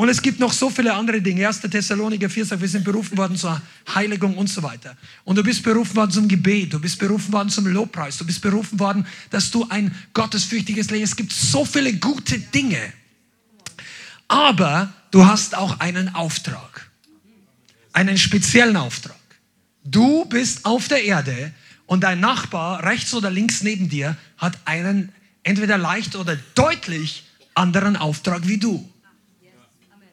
Und 0.00 0.08
es 0.08 0.22
gibt 0.22 0.40
noch 0.40 0.54
so 0.54 0.70
viele 0.70 0.94
andere 0.94 1.20
Dinge. 1.20 1.46
1. 1.46 1.60
Thessaloniker 1.60 2.30
4 2.30 2.46
sagt, 2.46 2.62
wir 2.62 2.68
sind 2.70 2.84
berufen 2.84 3.18
worden 3.18 3.36
zur 3.36 3.60
Heiligung 3.94 4.34
und 4.38 4.48
so 4.48 4.62
weiter. 4.62 4.96
Und 5.24 5.36
du 5.36 5.42
bist 5.42 5.62
berufen 5.62 5.94
worden 5.94 6.10
zum 6.10 6.26
Gebet, 6.26 6.72
du 6.72 6.80
bist 6.80 6.98
berufen 6.98 7.30
worden 7.34 7.50
zum 7.50 7.66
Lobpreis, 7.66 8.16
du 8.16 8.24
bist 8.24 8.40
berufen 8.40 8.80
worden, 8.80 9.06
dass 9.28 9.50
du 9.50 9.66
ein 9.68 9.94
gottesfürchtiges 10.14 10.90
Leben. 10.90 11.04
Es 11.04 11.14
gibt 11.14 11.32
so 11.32 11.66
viele 11.66 11.92
gute 11.92 12.38
Dinge. 12.38 12.80
Aber 14.26 14.90
du 15.10 15.26
hast 15.26 15.54
auch 15.54 15.80
einen 15.80 16.14
Auftrag. 16.14 16.88
Einen 17.92 18.16
speziellen 18.16 18.78
Auftrag. 18.78 19.20
Du 19.84 20.24
bist 20.24 20.64
auf 20.64 20.88
der 20.88 21.04
Erde 21.04 21.52
und 21.84 22.04
dein 22.04 22.20
Nachbar 22.20 22.84
rechts 22.84 23.12
oder 23.12 23.30
links 23.30 23.62
neben 23.62 23.90
dir 23.90 24.16
hat 24.38 24.56
einen 24.64 25.12
entweder 25.42 25.76
leicht 25.76 26.16
oder 26.16 26.38
deutlich 26.54 27.26
anderen 27.54 27.98
Auftrag 27.98 28.48
wie 28.48 28.56
du. 28.56 28.90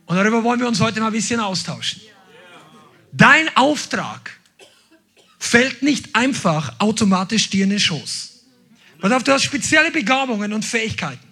Und 0.07 0.15
darüber 0.15 0.43
wollen 0.43 0.59
wir 0.59 0.67
uns 0.67 0.79
heute 0.79 0.99
mal 0.99 1.07
ein 1.07 1.13
bisschen 1.13 1.39
austauschen. 1.39 2.01
Dein 3.11 3.55
Auftrag 3.55 4.31
fällt 5.37 5.83
nicht 5.83 6.15
einfach 6.15 6.79
automatisch 6.79 7.49
dir 7.49 7.65
in 7.65 7.69
den 7.69 7.79
Schoß. 7.79 8.39
Pass 8.99 9.11
auf, 9.11 9.23
du 9.23 9.33
hast 9.33 9.43
spezielle 9.43 9.91
Begabungen 9.91 10.53
und 10.53 10.65
Fähigkeiten. 10.65 11.27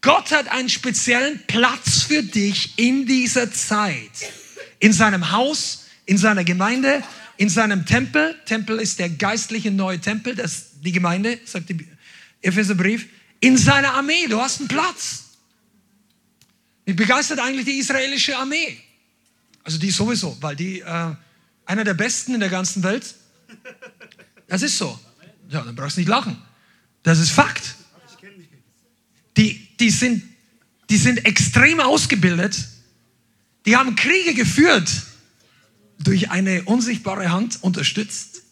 Gott 0.00 0.32
hat 0.32 0.48
einen 0.48 0.68
speziellen 0.68 1.40
Platz 1.46 2.02
für 2.02 2.22
dich 2.22 2.78
in 2.78 3.06
dieser 3.06 3.52
Zeit. 3.52 4.10
In 4.80 4.92
seinem 4.92 5.30
Haus, 5.30 5.86
in 6.06 6.18
seiner 6.18 6.44
Gemeinde, 6.44 7.02
in 7.36 7.48
seinem 7.48 7.86
Tempel. 7.86 8.34
Tempel 8.46 8.78
ist 8.78 8.98
der 8.98 9.10
geistliche 9.10 9.70
neue 9.70 10.00
Tempel, 10.00 10.34
das 10.34 10.80
die 10.80 10.92
Gemeinde, 10.92 11.38
sagt 11.44 11.68
der 11.68 11.76
Epheserbrief. 12.42 13.06
In 13.40 13.56
seiner 13.56 13.94
Armee, 13.94 14.26
du 14.28 14.40
hast 14.40 14.60
einen 14.60 14.68
Platz. 14.68 15.23
Mich 16.86 16.96
begeistert 16.96 17.38
eigentlich 17.38 17.66
die 17.66 17.78
israelische 17.78 18.36
Armee. 18.36 18.78
Also 19.62 19.78
die 19.78 19.90
sowieso, 19.90 20.36
weil 20.40 20.56
die 20.56 20.80
äh, 20.80 21.14
einer 21.64 21.84
der 21.84 21.94
besten 21.94 22.34
in 22.34 22.40
der 22.40 22.50
ganzen 22.50 22.82
Welt. 22.82 23.14
Das 24.46 24.62
ist 24.62 24.76
so. 24.76 24.98
Ja, 25.48 25.62
dann 25.62 25.74
brauchst 25.74 25.96
du 25.96 26.00
nicht 26.00 26.08
lachen. 26.08 26.36
Das 27.02 27.18
ist 27.18 27.30
Fakt. 27.30 27.74
Die, 29.36 29.68
die, 29.78 29.90
sind, 29.90 30.22
die 30.90 30.96
sind 30.96 31.24
extrem 31.24 31.80
ausgebildet. 31.80 32.56
Die 33.66 33.76
haben 33.76 33.96
Kriege 33.96 34.34
geführt, 34.34 34.90
durch 35.98 36.30
eine 36.30 36.62
unsichtbare 36.64 37.30
Hand 37.30 37.62
unterstützt. 37.62 38.42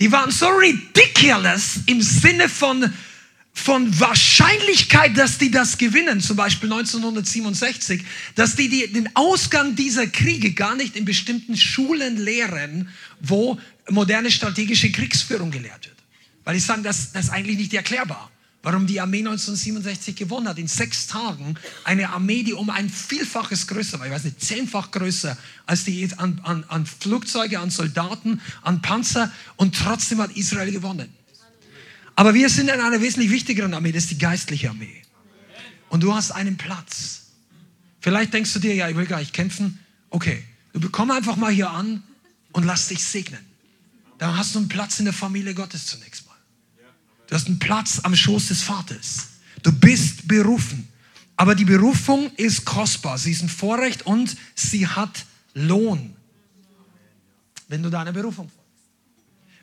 Die 0.00 0.12
waren 0.12 0.30
so 0.30 0.46
ridiculous 0.48 1.80
im 1.86 2.02
Sinne 2.02 2.48
von, 2.48 2.92
von 3.58 3.98
Wahrscheinlichkeit, 3.98 5.18
dass 5.18 5.36
die 5.38 5.50
das 5.50 5.78
gewinnen, 5.78 6.20
zum 6.20 6.36
Beispiel 6.36 6.72
1967, 6.72 8.04
dass 8.34 8.56
die, 8.56 8.68
die 8.68 8.86
den 8.92 9.14
Ausgang 9.14 9.74
dieser 9.74 10.06
Kriege 10.06 10.52
gar 10.52 10.76
nicht 10.76 10.96
in 10.96 11.04
bestimmten 11.04 11.56
Schulen 11.56 12.16
lehren, 12.16 12.88
wo 13.20 13.58
moderne 13.90 14.30
strategische 14.30 14.90
Kriegsführung 14.92 15.50
gelehrt 15.50 15.86
wird. 15.86 15.96
Weil 16.44 16.56
ich 16.56 16.64
sage, 16.64 16.82
das, 16.82 17.12
das 17.12 17.26
ist 17.26 17.30
eigentlich 17.30 17.58
nicht 17.58 17.74
erklärbar. 17.74 18.30
Warum 18.62 18.86
die 18.86 19.00
Armee 19.00 19.18
1967 19.18 20.16
gewonnen 20.16 20.48
hat. 20.48 20.58
In 20.58 20.66
sechs 20.66 21.06
Tagen 21.06 21.56
eine 21.84 22.10
Armee, 22.10 22.42
die 22.42 22.54
um 22.54 22.70
ein 22.70 22.88
Vielfaches 22.88 23.66
größer 23.66 23.98
war, 23.98 24.06
ich 24.06 24.12
weiß 24.12 24.24
nicht, 24.24 24.40
zehnfach 24.40 24.90
größer 24.90 25.36
als 25.66 25.84
die 25.84 26.08
an, 26.16 26.40
an, 26.42 26.64
an 26.68 26.86
Flugzeuge, 26.86 27.58
an 27.58 27.70
Soldaten, 27.70 28.40
an 28.62 28.82
Panzer 28.82 29.32
und 29.56 29.76
trotzdem 29.76 30.20
hat 30.20 30.36
Israel 30.36 30.72
gewonnen. 30.72 31.17
Aber 32.18 32.34
wir 32.34 32.50
sind 32.50 32.68
in 32.68 32.80
einer 32.80 33.00
wesentlich 33.00 33.30
wichtigeren 33.30 33.72
Armee, 33.74 33.92
das 33.92 34.02
ist 34.02 34.10
die 34.10 34.18
geistliche 34.18 34.70
Armee. 34.70 35.02
Und 35.88 36.02
du 36.02 36.12
hast 36.12 36.32
einen 36.32 36.56
Platz. 36.56 37.26
Vielleicht 38.00 38.34
denkst 38.34 38.52
du 38.54 38.58
dir, 38.58 38.74
ja, 38.74 38.88
ich 38.88 38.96
will 38.96 39.06
gar 39.06 39.20
nicht 39.20 39.32
kämpfen. 39.32 39.78
Okay, 40.10 40.42
du 40.72 40.90
komm 40.90 41.12
einfach 41.12 41.36
mal 41.36 41.52
hier 41.52 41.70
an 41.70 42.02
und 42.50 42.64
lass 42.64 42.88
dich 42.88 43.04
segnen. 43.04 43.38
Dann 44.18 44.36
hast 44.36 44.56
du 44.56 44.58
einen 44.58 44.66
Platz 44.66 44.98
in 44.98 45.04
der 45.04 45.14
Familie 45.14 45.54
Gottes 45.54 45.86
zunächst 45.86 46.26
mal. 46.26 46.34
Du 47.28 47.36
hast 47.36 47.46
einen 47.46 47.60
Platz 47.60 48.00
am 48.02 48.16
Schoß 48.16 48.48
des 48.48 48.64
Vaters. 48.64 49.28
Du 49.62 49.70
bist 49.70 50.26
berufen. 50.26 50.88
Aber 51.36 51.54
die 51.54 51.66
Berufung 51.66 52.32
ist 52.34 52.64
kostbar. 52.64 53.16
Sie 53.18 53.30
ist 53.30 53.44
ein 53.44 53.48
Vorrecht 53.48 54.06
und 54.06 54.36
sie 54.56 54.88
hat 54.88 55.24
Lohn. 55.54 56.16
Wenn 57.68 57.84
du 57.84 57.90
deiner 57.90 58.10
Berufung 58.10 58.50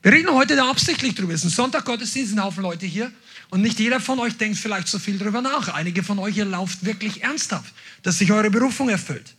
wir 0.05 0.11
reden 0.11 0.31
heute 0.31 0.55
da 0.55 0.69
absichtlich 0.69 1.15
drüber. 1.15 1.33
Es 1.33 1.39
ist 1.39 1.45
ein 1.45 1.49
Sonntag 1.49 1.83
Gottesdienst, 1.83 2.33
ein 2.33 2.43
Haufen 2.43 2.61
Leute 2.61 2.85
hier. 2.85 3.11
Und 3.49 3.63
nicht 3.63 3.79
jeder 3.79 3.99
von 3.99 4.19
euch 4.19 4.37
denkt 4.37 4.59
vielleicht 4.59 4.87
so 4.87 4.99
viel 4.99 5.17
drüber 5.17 5.41
nach. 5.41 5.69
Einige 5.69 6.03
von 6.03 6.19
euch, 6.19 6.37
ihr 6.37 6.45
lauft 6.45 6.85
wirklich 6.85 7.23
ernsthaft, 7.23 7.73
dass 8.03 8.19
sich 8.19 8.31
eure 8.31 8.51
Berufung 8.51 8.89
erfüllt. 8.89 9.33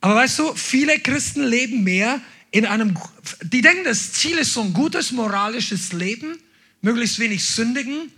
Aber 0.00 0.16
weißt 0.16 0.40
du, 0.40 0.54
viele 0.56 0.98
Christen 0.98 1.44
leben 1.44 1.84
mehr 1.84 2.20
in 2.50 2.66
einem, 2.66 2.98
die 3.42 3.60
denken, 3.60 3.84
das 3.84 4.12
Ziel 4.14 4.38
ist 4.38 4.54
so 4.54 4.60
ein 4.60 4.72
gutes 4.72 5.12
moralisches 5.12 5.92
Leben, 5.92 6.36
möglichst 6.82 7.20
wenig 7.20 7.44
sündigen 7.44 8.10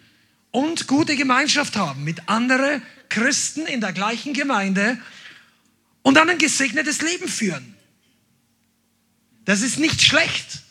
und 0.53 0.87
gute 0.87 1.17
Gemeinschaft 1.17 1.77
haben 1.77 2.03
mit 2.03 2.31
anderen 2.31 2.81
Christen 3.11 3.67
in 3.67 3.83
der 3.83 3.93
gleichen 3.93 4.33
Gemeinde 4.33 4.97
und 6.01 6.15
dann 6.15 6.31
ein 6.31 6.39
gesegnetes 6.39 7.03
Leben 7.03 7.29
führen. 7.29 7.75
Das 9.45 9.61
ist 9.61 9.79
nicht 9.79 10.01
schlecht. 10.01 10.63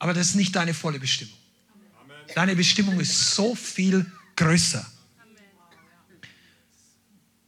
Aber 0.00 0.14
das 0.14 0.28
ist 0.28 0.34
nicht 0.34 0.56
deine 0.56 0.74
volle 0.74 0.98
Bestimmung. 0.98 1.36
Deine 2.34 2.56
Bestimmung 2.56 2.98
ist 2.98 3.34
so 3.34 3.54
viel 3.54 4.10
größer. 4.34 4.84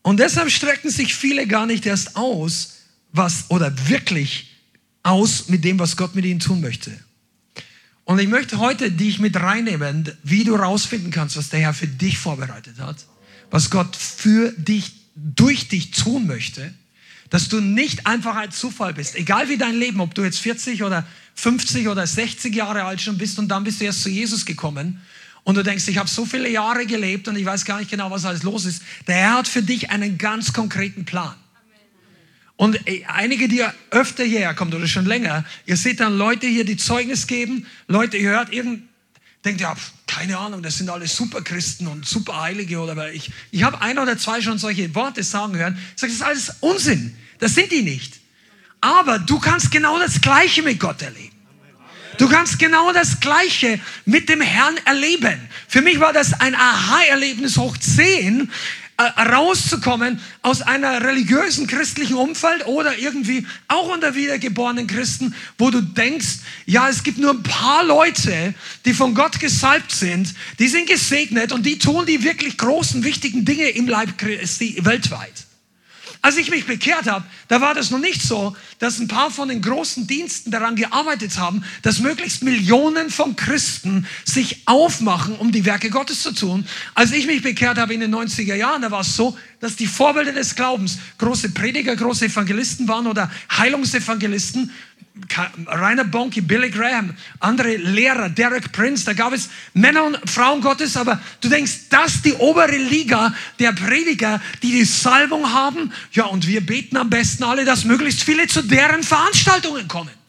Und 0.03 0.21
deshalb 0.21 0.51
strecken 0.51 0.91
sich 0.91 1.15
viele 1.15 1.47
gar 1.47 1.67
nicht 1.67 1.87
erst 1.87 2.15
aus, 2.17 2.75
was 3.13 3.51
oder 3.51 3.73
wirklich 3.89 4.51
aus 5.03 5.49
mit 5.49 5.65
dem, 5.65 5.79
was 5.79 5.97
Gott 5.97 6.15
mit 6.15 6.25
ihnen 6.25 6.41
tun 6.41 6.61
möchte. 6.61 6.93
Und 8.05 8.19
ich 8.19 8.29
möchte 8.29 8.59
heute 8.59 8.91
dich 8.91 9.19
mit 9.19 9.37
reinnehmen, 9.37 10.11
wie 10.23 10.45
du 10.45 10.55
rausfinden 10.55 11.11
kannst, 11.11 11.37
was 11.37 11.49
der 11.49 11.61
Herr 11.61 11.75
für 11.75 11.87
dich 11.87 12.19
vorbereitet 12.19 12.79
hat, 12.79 12.97
was 13.51 13.71
Gott 13.71 13.97
für 13.97 14.53
dich, 14.53 14.93
durch 15.15 15.69
dich 15.69 15.93
tun 15.93 16.27
möchte, 16.27 16.75
dass 17.33 17.49
du 17.49 17.63
nicht 17.63 18.07
einfach 18.07 18.37
ein 18.37 18.51
Zufall 18.51 18.93
bist, 18.93 19.17
egal 19.17 19.49
wie 19.49 19.57
dein 19.57 19.75
Leben, 19.75 20.03
ob 20.03 20.15
du 20.15 20.23
jetzt 20.23 20.39
40 20.41 20.83
oder 20.83 21.07
50 21.35 21.89
oder 21.89 22.07
60 22.07 22.55
Jahre 22.55 22.85
alt 22.85 23.01
schon 23.01 23.17
bist 23.17 23.39
und 23.39 23.49
dann 23.49 23.65
bist 23.65 23.81
du 23.81 23.87
erst 23.87 24.03
zu 24.03 24.11
Jesus 24.11 24.45
gekommen 24.45 25.01
und 25.43 25.55
du 25.55 25.63
denkst, 25.63 25.89
ich 25.89 25.97
habe 25.97 26.11
so 26.11 26.27
viele 26.27 26.51
Jahre 26.51 26.85
gelebt 26.85 27.29
und 27.29 27.37
ich 27.37 27.47
weiß 27.47 27.65
gar 27.65 27.79
nicht 27.79 27.91
genau, 27.91 28.11
was 28.11 28.27
alles 28.27 28.43
los 28.43 28.67
ist. 28.67 28.83
Der 29.07 29.15
Herr 29.15 29.39
hat 29.39 29.49
für 29.49 29.63
dich 29.63 29.89
einen 29.89 30.19
ganz 30.19 30.53
konkreten 30.53 31.07
Plan. 31.07 31.35
Und 32.57 32.79
einige, 33.07 33.49
die 33.49 33.65
öfter 33.91 34.25
hierher 34.25 34.53
kommen 34.53 34.75
oder 34.75 34.87
schon 34.87 35.07
länger, 35.07 35.47
ihr 35.65 35.79
seht 35.79 36.01
dann 36.01 36.19
Leute 36.19 36.47
hier, 36.47 36.67
die 36.67 36.77
Zeugnis 36.77 37.27
geben, 37.27 37.67
Leute, 37.89 38.19
ihr 38.19 38.29
hört 38.29 38.53
irgend, 38.53 38.83
denkt 39.45 39.61
ja, 39.61 39.75
keine 40.07 40.39
Ahnung, 40.39 40.63
das 40.63 40.77
sind 40.77 40.91
alle 40.91 41.07
Superchristen 41.07 41.87
und 41.87 42.07
Superheilige 42.07 42.79
oder 42.79 42.93
aber 42.93 43.13
ich, 43.13 43.31
ich 43.51 43.63
habe 43.63 43.81
ein 43.81 43.99
oder 43.99 44.19
zwei 44.19 44.41
schon 44.41 44.59
solche 44.59 44.95
Worte 44.95 45.23
sagen 45.23 45.57
hören. 45.57 45.79
Ich 45.95 46.01
sage, 46.01 46.13
das 46.13 46.21
ist 46.21 46.23
alles 46.23 46.57
Unsinn. 46.61 47.17
Das 47.39 47.55
sind 47.55 47.73
die 47.73 47.83
nicht. 47.83 48.21
Aber 48.81 49.19
du 49.19 49.39
kannst 49.39 49.71
genau 49.71 49.99
das 49.99 50.21
Gleiche 50.21 50.63
mit 50.63 50.79
Gott 50.79 51.03
erleben. 51.03 51.33
Du 52.19 52.29
kannst 52.29 52.59
genau 52.59 52.93
das 52.93 53.21
Gleiche 53.21 53.81
mit 54.05 54.29
dem 54.29 54.41
Herrn 54.41 54.77
erleben. 54.85 55.41
Für 55.67 55.81
mich 55.81 55.99
war 55.99 56.13
das 56.13 56.39
ein 56.41 56.55
Aha-Erlebnis 56.55 57.57
hoch 57.57 57.77
10, 57.77 58.43
äh, 58.43 58.47
rauszukommen 58.99 60.21
aus 60.43 60.63
einer 60.63 61.03
religiösen 61.03 61.67
christlichen 61.67 62.15
Umfeld 62.15 62.67
oder 62.67 62.97
irgendwie 62.99 63.47
auch 63.69 63.93
unter 63.93 64.15
wiedergeborenen 64.15 64.87
Christen, 64.87 65.35
wo 65.59 65.71
du 65.71 65.81
denkst, 65.81 66.39
ja, 66.67 66.89
es 66.89 67.03
gibt 67.03 67.19
nur 67.19 67.33
ein 67.33 67.43
paar 67.43 67.85
Leute, 67.85 68.55
die 68.85 68.95
von 68.95 69.15
Gott 69.15 69.41
gesalbt 69.41 69.93
sind, 69.93 70.35
die 70.59 70.69
sind 70.69 70.89
gesegnet 70.89 71.53
und 71.53 71.65
die 71.65 71.79
tun 71.79 72.07
die 72.07 72.23
wirklich 72.23 72.59
großen, 72.59 73.05
wichtigen 73.05 73.45
Dinge 73.45 73.69
im 73.71 73.89
Leib 73.89 74.19
Christi 74.19 74.79
weltweit. 74.83 75.47
Als 76.25 76.37
ich 76.37 76.51
mich 76.51 76.67
bekehrt 76.67 77.11
habe, 77.11 77.25
da 77.49 77.61
war 77.61 77.75
das 77.75 77.91
noch 77.91 77.99
nicht 77.99 78.23
so, 78.23 78.57
dass 78.79 79.01
ein 79.01 79.09
paar 79.09 79.33
von 79.33 79.49
den 79.49 79.61
großen 79.61 80.07
Diensten 80.07 80.53
daran 80.53 80.77
gearbeitet 80.77 81.37
haben, 81.37 81.65
dass 81.83 81.99
möglichst 81.99 82.45
Millionen 82.45 83.11
von 83.11 83.35
Christen 83.35 84.07
sich 84.25 84.63
aufmachen, 84.67 85.35
um 85.35 85.51
die 85.51 85.65
Werke 85.65 85.91
Gottes 85.91 86.23
zu 86.23 86.33
tun. 86.33 86.65
Als 86.95 87.11
ich 87.11 87.27
mich 87.27 87.43
bekehrt 87.43 87.77
habe 87.77 87.93
in 87.93 87.99
den 87.99 88.15
90er 88.15 88.55
Jahren, 88.55 88.83
da 88.83 88.93
war 88.93 89.01
es 89.01 89.17
so, 89.17 89.37
dass 89.59 89.75
die 89.75 89.89
Vorbilder 89.89 90.33
des 90.33 90.55
Glaubens 90.55 90.99
große 91.19 91.49
Prediger, 91.51 91.97
große 91.97 92.27
Evangelisten 92.27 92.87
waren 92.87 93.09
oder 93.09 93.29
Heilungsevangelisten 93.57 94.71
Rainer 95.67 96.05
Bonke, 96.05 96.41
Billy 96.41 96.71
Graham, 96.71 97.15
andere 97.39 97.77
Lehrer, 97.77 98.31
Derek 98.31 98.73
Prince, 98.73 99.05
da 99.05 99.13
gab 99.13 99.35
es 99.35 99.51
Männer 99.75 100.05
und 100.05 100.19
Frauen 100.29 100.63
Gottes, 100.63 100.97
aber 100.97 101.21
du 101.41 101.51
denkst, 101.51 101.91
das 101.91 102.15
ist 102.17 102.25
die 102.25 102.33
obere 102.35 102.77
Liga 102.77 103.35
der 103.59 103.73
Prediger, 103.73 104.41
die 104.63 104.73
die 104.73 104.85
Salbung 104.85 105.53
haben. 105.53 105.93
Ja, 106.13 106.25
und 106.25 106.47
wir 106.47 106.65
beten 106.65 106.97
am 106.97 107.11
besten 107.11 107.45
alle, 107.45 107.67
dass 107.67 107.85
möglichst 107.85 108.23
viele 108.23 108.47
zu 108.47 108.63
deren 108.63 109.03
Veranstaltungen 109.03 109.87
kommen. 109.87 110.22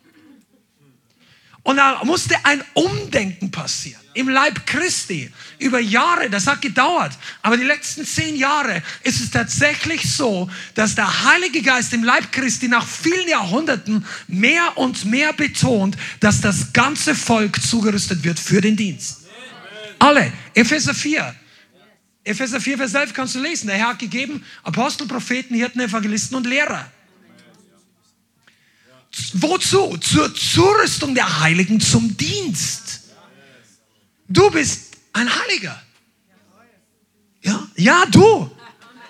Und 1.64 1.78
da 1.78 2.04
musste 2.04 2.36
ein 2.44 2.62
Umdenken 2.74 3.50
passieren 3.50 4.04
im 4.14 4.30
Leib 4.30 4.66
Christi 4.66 5.32
über 5.60 5.80
Jahre. 5.80 6.30
Das 6.30 6.48
hat 6.48 6.62
gedauert. 6.62 7.14
Aber 7.42 7.58
die 7.58 7.64
letzten 7.64 8.06
zehn 8.06 8.36
Jahre 8.36 8.82
ist 9.04 9.22
es 9.22 9.32
tatsächlich 9.32 10.12
so, 10.12 10.50
dass 10.76 10.96
der 10.96 11.26
Heilige 11.26 11.62
Geist 11.62 11.94
im 11.94 12.04
Leib 12.04 12.32
Christi 12.32 12.68
nach 12.68 12.88
vielen 12.88 13.28
Jahrhunderten 13.28 14.06
mehr 14.28 14.78
und 14.78 15.06
mehr 15.06 15.34
betont, 15.34 15.98
dass 16.20 16.42
das 16.42 16.74
ganze 16.74 17.16
Volk 17.16 17.62
zugerüstet 17.62 18.24
wird 18.24 18.40
für 18.40 18.62
den 18.62 18.76
Dienst. 18.76 19.22
Alle. 20.00 20.32
Epheser 20.54 20.94
4. 20.94 21.36
Epheser 22.26 22.62
4, 22.62 22.78
Vers 22.78 22.94
11 22.94 23.14
kannst 23.14 23.36
du 23.36 23.40
lesen. 23.42 23.68
Der 23.68 23.78
Herr 23.78 23.90
hat 23.90 24.00
gegeben 24.00 24.46
Apostel, 24.64 25.08
Propheten, 25.08 25.56
Hirten, 25.56 25.82
Evangelisten 25.82 26.38
und 26.38 26.46
Lehrer. 26.46 26.90
Wozu? 29.34 29.98
Zur 29.98 30.34
Zurüstung 30.34 31.16
der 31.16 31.42
Heiligen 31.42 31.80
zum 31.80 32.16
Dienst. 32.18 33.02
Du 34.28 34.50
bist 34.50 34.98
ein 35.14 35.30
Heiliger. 35.30 35.82
Ja, 37.42 37.68
ja, 37.76 38.06
du. 38.10 38.50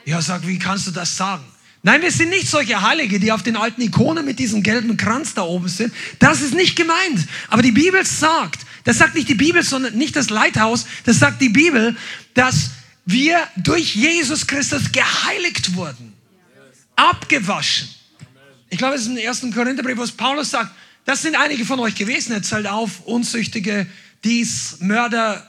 Ja, 0.06 0.22
sag, 0.22 0.46
wie 0.48 0.60
kannst 0.60 0.88
du 0.88 0.92
das 0.92 1.16
sagen? 1.16 1.44
Nein, 1.82 2.02
wir 2.02 2.12
sind 2.12 2.30
nicht 2.30 2.48
solche 2.48 2.82
Heilige, 2.82 3.20
die 3.20 3.32
auf 3.32 3.44
den 3.44 3.58
alten 3.58 3.82
Ikonen 3.82 4.26
mit 4.26 4.40
diesem 4.40 4.64
gelben 4.64 4.96
Kranz 4.98 5.34
da 5.34 5.44
oben 5.44 5.68
sind. 5.68 5.94
Das 6.20 6.42
ist 6.42 6.54
nicht 6.54 6.76
gemeint. 6.76 7.28
Aber 7.50 7.62
die 7.62 7.72
Bibel 7.72 8.06
sagt, 8.06 8.62
das 8.86 8.98
sagt 8.98 9.16
nicht 9.16 9.30
die 9.30 9.36
Bibel, 9.36 9.64
sondern 9.64 9.98
nicht 9.98 10.16
das 10.16 10.30
Leithaus, 10.30 10.86
das 11.06 11.20
sagt 11.20 11.42
die 11.42 11.50
Bibel, 11.50 11.96
dass 12.34 12.72
wir 13.06 13.48
durch 13.58 13.96
Jesus 13.96 14.48
Christus 14.48 14.92
geheiligt 14.92 15.76
wurden, 15.76 16.14
abgewaschen. 16.96 17.90
Ich 18.74 18.80
glaube, 18.80 18.96
es 18.96 19.04
ist 19.04 19.10
im 19.10 19.18
ersten 19.18 19.54
Korintherbrief, 19.54 19.98
wo 19.98 20.06
Paulus 20.18 20.50
sagt, 20.50 20.72
das 21.06 21.22
sind 21.22 21.36
einige 21.36 21.64
von 21.64 21.80
euch 21.80 21.94
gewesen, 21.94 22.32
er 22.32 22.42
zählt 22.42 22.66
auf, 22.66 23.02
Unzüchtige, 23.02 23.86
dies, 24.24 24.78
Mörder, 24.80 25.48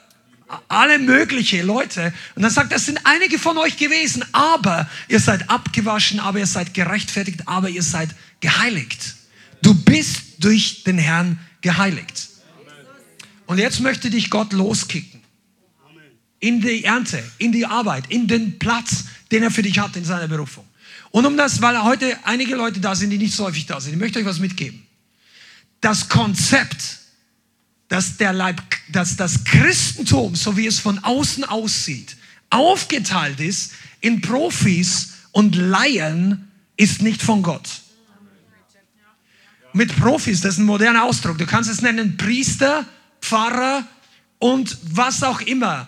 alle 0.69 0.99
mögliche 0.99 1.63
Leute. 1.63 2.13
Und 2.35 2.43
dann 2.43 2.51
sagt, 2.51 2.71
das 2.71 2.85
sind 2.85 3.01
einige 3.05 3.39
von 3.39 3.57
euch 3.57 3.79
gewesen, 3.79 4.27
aber 4.33 4.91
ihr 5.09 5.21
seid 5.21 5.49
abgewaschen, 5.49 6.21
aber 6.21 6.39
ihr 6.39 6.47
seid 6.47 6.75
gerechtfertigt, 6.75 7.49
aber 7.49 7.71
ihr 7.71 7.83
seid 7.83 8.11
geheiligt. 8.41 9.15
Du 9.63 9.73
bist 9.73 10.21
durch 10.41 10.85
den 10.85 10.99
Herrn 10.99 11.39
geheiligt. 11.63 12.29
Und 13.47 13.57
jetzt 13.57 13.81
möchte 13.81 14.11
dich 14.11 14.29
Gott 14.29 14.53
loskicken. 14.53 15.23
In 16.41 16.61
die 16.61 16.85
Ernte, 16.85 17.25
in 17.39 17.53
die 17.53 17.65
Arbeit, 17.65 18.05
in 18.11 18.27
den 18.27 18.59
Platz, 18.59 19.05
den 19.33 19.45
er 19.45 19.51
für 19.51 19.63
dich 19.63 19.79
hat 19.79 19.97
in 19.97 20.05
seiner 20.05 20.29
Berufung. 20.29 20.64
Und 21.15 21.27
um 21.27 21.37
das, 21.37 21.63
weil 21.63 21.81
heute 21.85 22.19
einige 22.25 22.57
Leute 22.57 22.81
da 22.81 22.97
sind, 22.97 23.11
die 23.11 23.19
nicht 23.19 23.37
so 23.37 23.45
häufig 23.45 23.67
da 23.67 23.81
sind, 23.81 23.93
ich 23.93 24.01
möchte 24.01 24.19
euch 24.19 24.25
was 24.25 24.41
mitgeben. 24.41 24.85
Das 25.81 26.09
Konzept, 26.09 26.99
dass, 27.87 28.17
der 28.17 28.33
Leib, 28.33 28.61
dass 28.91 29.15
das 29.15 29.45
Christentum, 29.45 30.35
so 30.35 30.57
wie 30.57 30.67
es 30.67 30.81
von 30.81 30.99
außen 30.99 31.45
aussieht, 31.45 32.17
aufgeteilt 32.51 33.39
ist 33.39 33.75
in 34.01 34.23
Profis 34.23 35.13
und 35.31 35.55
Laien, 35.55 36.51
ist 36.77 37.01
nicht 37.01 37.23
von 37.23 37.45
Gott. 37.45 37.69
Mit 39.73 39.95
Profis, 39.95 40.41
das 40.41 40.55
ist 40.55 40.59
ein 40.59 40.67
moderner 40.67 41.05
Ausdruck. 41.05 41.39
Du 41.39 41.47
kannst 41.47 41.71
es 41.71 41.81
nennen 41.81 42.17
Priester, 42.17 42.85
Pfarrer 43.21 43.87
und 44.41 44.77
was 44.83 45.23
auch 45.23 45.43
immer. 45.43 45.87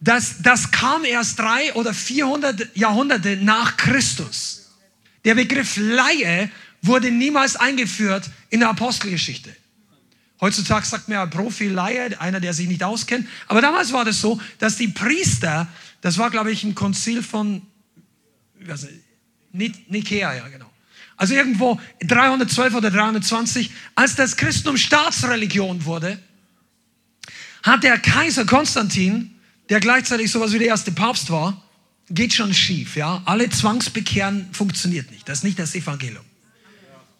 Das, 0.00 0.42
das 0.42 0.70
kam 0.70 1.04
erst 1.04 1.38
drei 1.38 1.72
oder 1.74 1.92
vierhundert 1.92 2.76
Jahrhunderte 2.76 3.36
nach 3.36 3.76
Christus. 3.76 4.70
Der 5.24 5.34
Begriff 5.34 5.76
Laie 5.76 6.50
wurde 6.82 7.10
niemals 7.10 7.56
eingeführt 7.56 8.30
in 8.50 8.60
der 8.60 8.70
Apostelgeschichte. 8.70 9.54
Heutzutage 10.40 10.86
sagt 10.86 11.08
man 11.08 11.16
ja 11.16 11.26
Profi, 11.26 11.66
Laie, 11.66 12.20
einer, 12.20 12.38
der 12.38 12.54
sich 12.54 12.68
nicht 12.68 12.84
auskennt. 12.84 13.26
Aber 13.48 13.60
damals 13.60 13.92
war 13.92 14.04
das 14.04 14.20
so, 14.20 14.40
dass 14.58 14.76
die 14.76 14.88
Priester, 14.88 15.66
das 16.00 16.16
war, 16.16 16.30
glaube 16.30 16.52
ich, 16.52 16.62
ein 16.62 16.76
Konzil 16.76 17.22
von 17.22 17.62
nicht, 19.52 19.90
Nikea, 19.90 20.34
ja, 20.34 20.48
genau. 20.48 20.70
Also 21.16 21.34
irgendwo 21.34 21.80
312 22.00 22.74
oder 22.74 22.90
320, 22.90 23.70
als 23.96 24.14
das 24.14 24.36
Christentum 24.36 24.76
Staatsreligion 24.76 25.84
wurde, 25.84 26.18
hat 27.64 27.82
der 27.82 27.98
Kaiser 27.98 28.46
Konstantin, 28.46 29.37
der 29.68 29.80
gleichzeitig 29.80 30.30
sowas 30.30 30.52
wie 30.52 30.58
der 30.58 30.68
erste 30.68 30.92
Papst 30.92 31.30
war, 31.30 31.62
geht 32.10 32.32
schon 32.32 32.54
schief, 32.54 32.96
ja. 32.96 33.22
Alle 33.24 33.50
Zwangsbekehren 33.50 34.48
funktioniert 34.52 35.10
nicht. 35.10 35.28
Das 35.28 35.38
ist 35.38 35.44
nicht 35.44 35.58
das 35.58 35.74
Evangelium. 35.74 36.24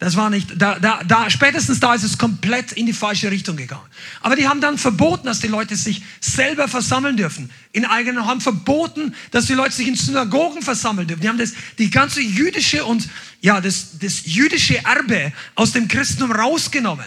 Das 0.01 0.15
war 0.15 0.31
nicht, 0.31 0.53
da, 0.57 0.79
da, 0.79 1.03
da, 1.03 1.29
spätestens 1.29 1.81
da 1.81 1.93
ist 1.93 2.05
es 2.05 2.19
komplett 2.19 2.71
in 2.71 2.87
die 2.87 2.93
falsche 2.93 3.33
Richtung 3.33 3.57
gegangen. 3.57 3.87
Aber 4.21 4.37
die 4.37 4.47
haben 4.47 4.61
dann 4.61 4.79
verboten, 4.79 5.27
dass 5.27 5.41
die 5.41 5.49
Leute 5.49 5.75
sich 5.75 6.03
selber 6.21 6.69
versammeln 6.69 7.17
dürfen. 7.17 7.51
In 7.73 7.85
eigenen, 7.85 8.25
haben 8.25 8.41
verboten, 8.41 9.13
dass 9.33 9.47
die 9.47 9.55
Leute 9.55 9.75
sich 9.75 9.89
in 9.89 9.97
Synagogen 9.97 10.63
versammeln 10.63 11.09
dürfen. 11.09 11.23
Die 11.23 11.29
haben 11.29 11.39
das, 11.39 11.53
die 11.79 11.91
ganze 11.91 12.21
jüdische 12.21 12.85
und, 12.85 13.09
ja, 13.41 13.61
das, 13.61 13.99
das 13.99 14.25
jüdische 14.25 14.79
Erbe 14.85 15.33
aus 15.57 15.73
dem 15.73 15.89
Christentum 15.89 16.31
rausgenommen. 16.31 17.07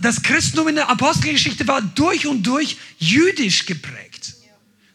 Das 0.00 0.22
Christentum 0.22 0.68
in 0.68 0.76
der 0.76 0.88
Apostelgeschichte 0.88 1.68
war 1.68 1.82
durch 1.82 2.26
und 2.26 2.44
durch 2.44 2.78
jüdisch 2.98 3.66
geprägt. 3.66 4.13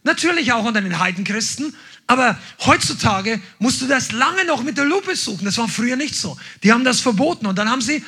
Natürlich 0.03 0.53
auch 0.53 0.63
unter 0.63 0.81
den 0.81 0.97
Heidenchristen, 0.97 1.75
aber 2.07 2.39
heutzutage 2.65 3.41
musst 3.59 3.81
du 3.81 3.87
das 3.87 4.11
lange 4.11 4.45
noch 4.45 4.63
mit 4.63 4.77
der 4.77 4.85
Lupe 4.85 5.15
suchen. 5.15 5.45
Das 5.45 5.57
war 5.57 5.67
früher 5.67 5.95
nicht 5.95 6.15
so. 6.15 6.37
Die 6.63 6.71
haben 6.71 6.83
das 6.83 7.01
verboten 7.01 7.45
und 7.45 7.57
dann 7.57 7.69
haben 7.69 7.81
sie 7.81 8.03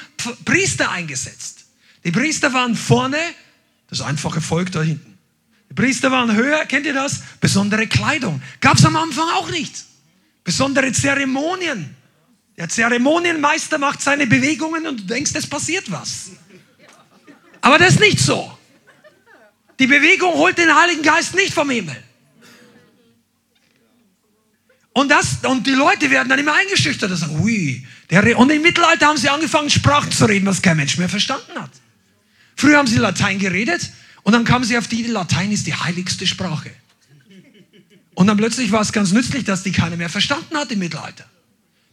Priester 0.45 0.89
eingesetzt. 0.89 1.65
Die 2.03 2.11
Priester 2.11 2.53
waren 2.53 2.75
vorne, 2.75 3.19
das 3.89 4.01
einfache 4.01 4.41
Volk 4.41 4.71
da 4.71 4.81
hinten. 4.81 5.17
Die 5.69 5.75
Priester 5.75 6.11
waren 6.11 6.33
höher, 6.33 6.65
kennt 6.65 6.85
ihr 6.85 6.93
das? 6.93 7.21
Besondere 7.39 7.87
Kleidung. 7.87 8.41
Gab 8.59 8.77
es 8.77 8.85
am 8.85 8.95
Anfang 8.95 9.29
auch 9.35 9.51
nicht. 9.51 9.85
Besondere 10.43 10.91
Zeremonien. 10.91 11.95
Der 12.57 12.69
Zeremonienmeister 12.69 13.77
macht 13.77 14.01
seine 14.01 14.27
Bewegungen 14.27 14.87
und 14.87 15.01
du 15.01 15.03
denkst, 15.03 15.31
es 15.35 15.47
passiert 15.47 15.91
was. 15.91 16.31
Aber 17.61 17.77
das 17.77 17.93
ist 17.93 17.99
nicht 17.99 18.19
so. 18.19 18.57
Die 19.81 19.87
Bewegung 19.87 20.35
holt 20.35 20.59
den 20.59 20.75
Heiligen 20.75 21.01
Geist 21.01 21.33
nicht 21.33 21.55
vom 21.55 21.67
Himmel. 21.71 21.97
Und, 24.93 25.09
das, 25.09 25.37
und 25.43 25.65
die 25.65 25.71
Leute 25.71 26.11
werden 26.11 26.29
dann 26.29 26.37
immer 26.37 26.53
eingeschüchtert 26.53 27.09
und 27.09 27.17
sagen, 27.17 27.39
ui. 27.41 27.83
Der, 28.11 28.37
und 28.37 28.51
im 28.51 28.61
Mittelalter 28.61 29.07
haben 29.07 29.17
sie 29.17 29.27
angefangen, 29.27 29.71
Sprachen 29.71 30.11
zu 30.11 30.25
reden, 30.25 30.45
was 30.45 30.61
kein 30.61 30.77
Mensch 30.77 30.99
mehr 30.99 31.09
verstanden 31.09 31.53
hat. 31.55 31.71
Früher 32.55 32.77
haben 32.77 32.85
sie 32.85 32.97
Latein 32.97 33.39
geredet 33.39 33.89
und 34.21 34.33
dann 34.33 34.43
kamen 34.43 34.65
sie 34.65 34.77
auf 34.77 34.87
die 34.87 34.99
Idee, 34.99 35.09
Latein 35.13 35.51
ist 35.51 35.65
die 35.65 35.73
heiligste 35.73 36.27
Sprache. 36.27 36.69
Und 38.13 38.27
dann 38.27 38.37
plötzlich 38.37 38.71
war 38.71 38.81
es 38.81 38.93
ganz 38.93 39.11
nützlich, 39.11 39.45
dass 39.45 39.63
die 39.63 39.71
keiner 39.71 39.97
mehr 39.97 40.09
verstanden 40.09 40.57
hat 40.57 40.71
im 40.71 40.77
Mittelalter. 40.77 41.25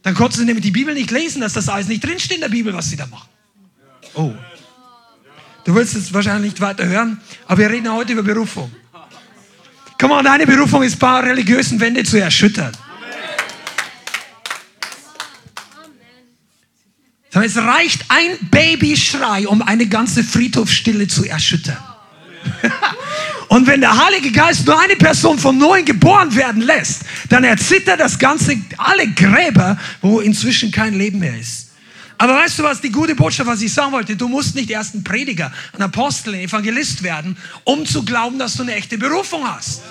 Dann 0.03 0.13
konnten 0.13 0.37
sie 0.37 0.45
nämlich 0.45 0.63
die 0.63 0.69
Bibel 0.69 0.93
nicht 0.93 1.09
lesen, 1.09 1.41
dass 1.41 1.53
das 1.53 1.67
alles 1.69 1.87
nicht 1.87 2.03
drinsteht 2.03 2.35
in 2.35 2.41
der 2.41 2.49
Bibel, 2.49 2.71
was 2.71 2.91
sie 2.91 2.97
da 2.97 3.07
machen. 3.07 3.29
Oh. 4.13 4.35
Du 5.65 5.75
willst 5.75 5.95
es 5.95 6.13
wahrscheinlich 6.13 6.53
nicht 6.53 6.61
weiter 6.61 6.85
hören, 6.85 7.19
aber 7.47 7.59
wir 7.59 7.69
reden 7.69 7.91
heute 7.91 8.13
über 8.13 8.23
Berufung. 8.23 8.71
Komm 9.99 10.11
mal, 10.11 10.23
deine 10.23 10.47
Berufung 10.47 10.83
ist, 10.83 10.95
ein 10.95 10.99
paar 10.99 11.23
religiösen 11.23 11.79
Wände 11.79 12.03
zu 12.03 12.21
erschüttern. 12.21 12.71
Es 17.31 17.57
reicht 17.57 18.05
ein 18.09 18.49
Babyschrei, 18.49 19.47
um 19.47 19.61
eine 19.61 19.87
ganze 19.87 20.23
Friedhofsstille 20.23 21.07
zu 21.07 21.25
erschüttern. 21.25 21.77
Und 23.49 23.65
wenn 23.67 23.81
der 23.81 24.05
Heilige 24.05 24.31
Geist 24.31 24.65
nur 24.65 24.79
eine 24.79 24.95
Person 24.95 25.37
vom 25.39 25.57
Neuen 25.57 25.85
geboren 25.85 26.35
werden 26.35 26.61
lässt, 26.61 27.01
dann 27.29 27.43
erzittert 27.43 27.99
das 27.99 28.17
Ganze, 28.19 28.57
alle 28.77 29.07
Gräber, 29.09 29.77
wo 30.01 30.19
inzwischen 30.19 30.71
kein 30.71 30.93
Leben 30.93 31.19
mehr 31.19 31.37
ist. 31.37 31.68
Aber 32.19 32.35
weißt 32.35 32.59
du 32.59 32.63
was, 32.63 32.81
die 32.81 32.91
gute 32.91 33.15
Botschaft, 33.15 33.49
was 33.49 33.61
ich 33.61 33.73
sagen 33.73 33.91
wollte, 33.93 34.15
du 34.15 34.27
musst 34.27 34.53
nicht 34.53 34.69
erst 34.69 34.93
ein 34.93 35.03
Prediger, 35.03 35.51
ein 35.73 35.81
Apostel, 35.81 36.35
ein 36.35 36.41
Evangelist 36.41 37.01
werden, 37.01 37.37
um 37.63 37.85
zu 37.85 38.03
glauben, 38.03 38.37
dass 38.37 38.55
du 38.55 38.63
eine 38.63 38.75
echte 38.75 38.97
Berufung 38.97 39.47
hast. 39.47 39.81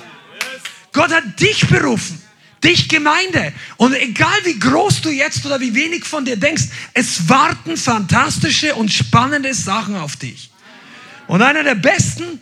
Gott 0.93 1.11
hat 1.11 1.41
dich 1.41 1.67
berufen 1.67 2.23
dich 2.63 2.89
Gemeinde. 2.89 3.53
Und 3.77 3.95
egal 3.95 4.39
wie 4.45 4.59
groß 4.59 5.03
du 5.03 5.11
jetzt 5.11 5.45
oder 5.47 5.61
wie 5.61 5.75
wenig 5.75 6.05
von 6.05 6.25
dir 6.25 6.37
denkst, 6.37 6.65
es 6.95 7.29
warten 7.29 7.77
fantastische 7.77 8.75
und 8.75 8.93
spannende 8.93 9.55
Sachen 9.55 9.97
auf 9.97 10.17
dich. 10.17 10.51
Und 11.27 11.43
einer 11.43 11.63
der 11.63 11.75
besten 11.75 12.41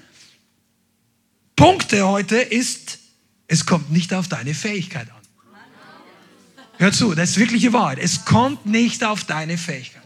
Punkte 1.54 2.06
heute 2.06 2.36
ist, 2.36 2.98
es 3.48 3.66
kommt 3.66 3.90
nicht 3.90 4.12
auf 4.14 4.28
deine 4.28 4.54
Fähigkeit 4.54 5.10
an. 5.10 5.15
Hör 6.78 6.92
zu, 6.92 7.14
das 7.14 7.30
ist 7.30 7.38
wirkliche 7.38 7.72
Wahrheit. 7.72 7.98
Es 7.98 8.24
kommt 8.24 8.66
nicht 8.66 9.02
auf 9.04 9.24
deine 9.24 9.56
Fähigkeit. 9.56 10.02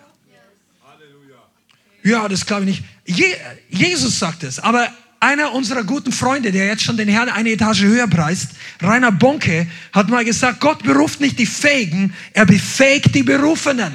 Ja, 2.03 2.29
das 2.29 2.47
glaube 2.47 2.63
ich 2.63 2.81
nicht. 2.81 2.85
Je, 3.05 3.35
Jesus 3.69 4.19
sagt 4.19 4.43
es, 4.43 4.59
aber 4.59 4.89
einer 5.19 5.53
unserer 5.53 5.85
guten 5.85 6.13
Freunde, 6.13 6.51
der 6.51 6.67
jetzt 6.67 6.83
schon 6.83 6.97
den 6.97 7.09
Herrn 7.09 7.29
eine 7.29 7.51
Etage 7.51 7.83
höher 7.83 8.07
preist, 8.07 8.53
Rainer 8.81 9.13
Bonke, 9.13 9.67
hat 9.93 10.09
mal 10.09 10.25
gesagt, 10.25 10.61
Gott 10.61 10.83
beruft 10.83 11.21
nicht 11.21 11.39
die 11.39 11.47
Fähigen, 11.47 12.15
er 12.33 12.47
befähigt 12.47 13.15
die 13.15 13.23
Berufenen. 13.23 13.95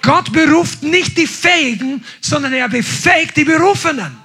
Gott 0.00 0.32
beruft 0.32 0.82
nicht 0.82 1.18
die 1.18 1.26
Fähigen, 1.26 2.02
sondern 2.20 2.52
er 2.52 2.68
befähigt 2.68 3.36
die 3.36 3.44
Berufenen. 3.44 4.16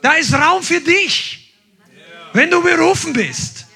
Da 0.00 0.12
ist 0.12 0.32
Raum 0.32 0.62
für 0.62 0.80
dich, 0.80 1.52
wenn 2.32 2.50
du 2.50 2.62
berufen 2.62 3.12
bist. 3.12 3.66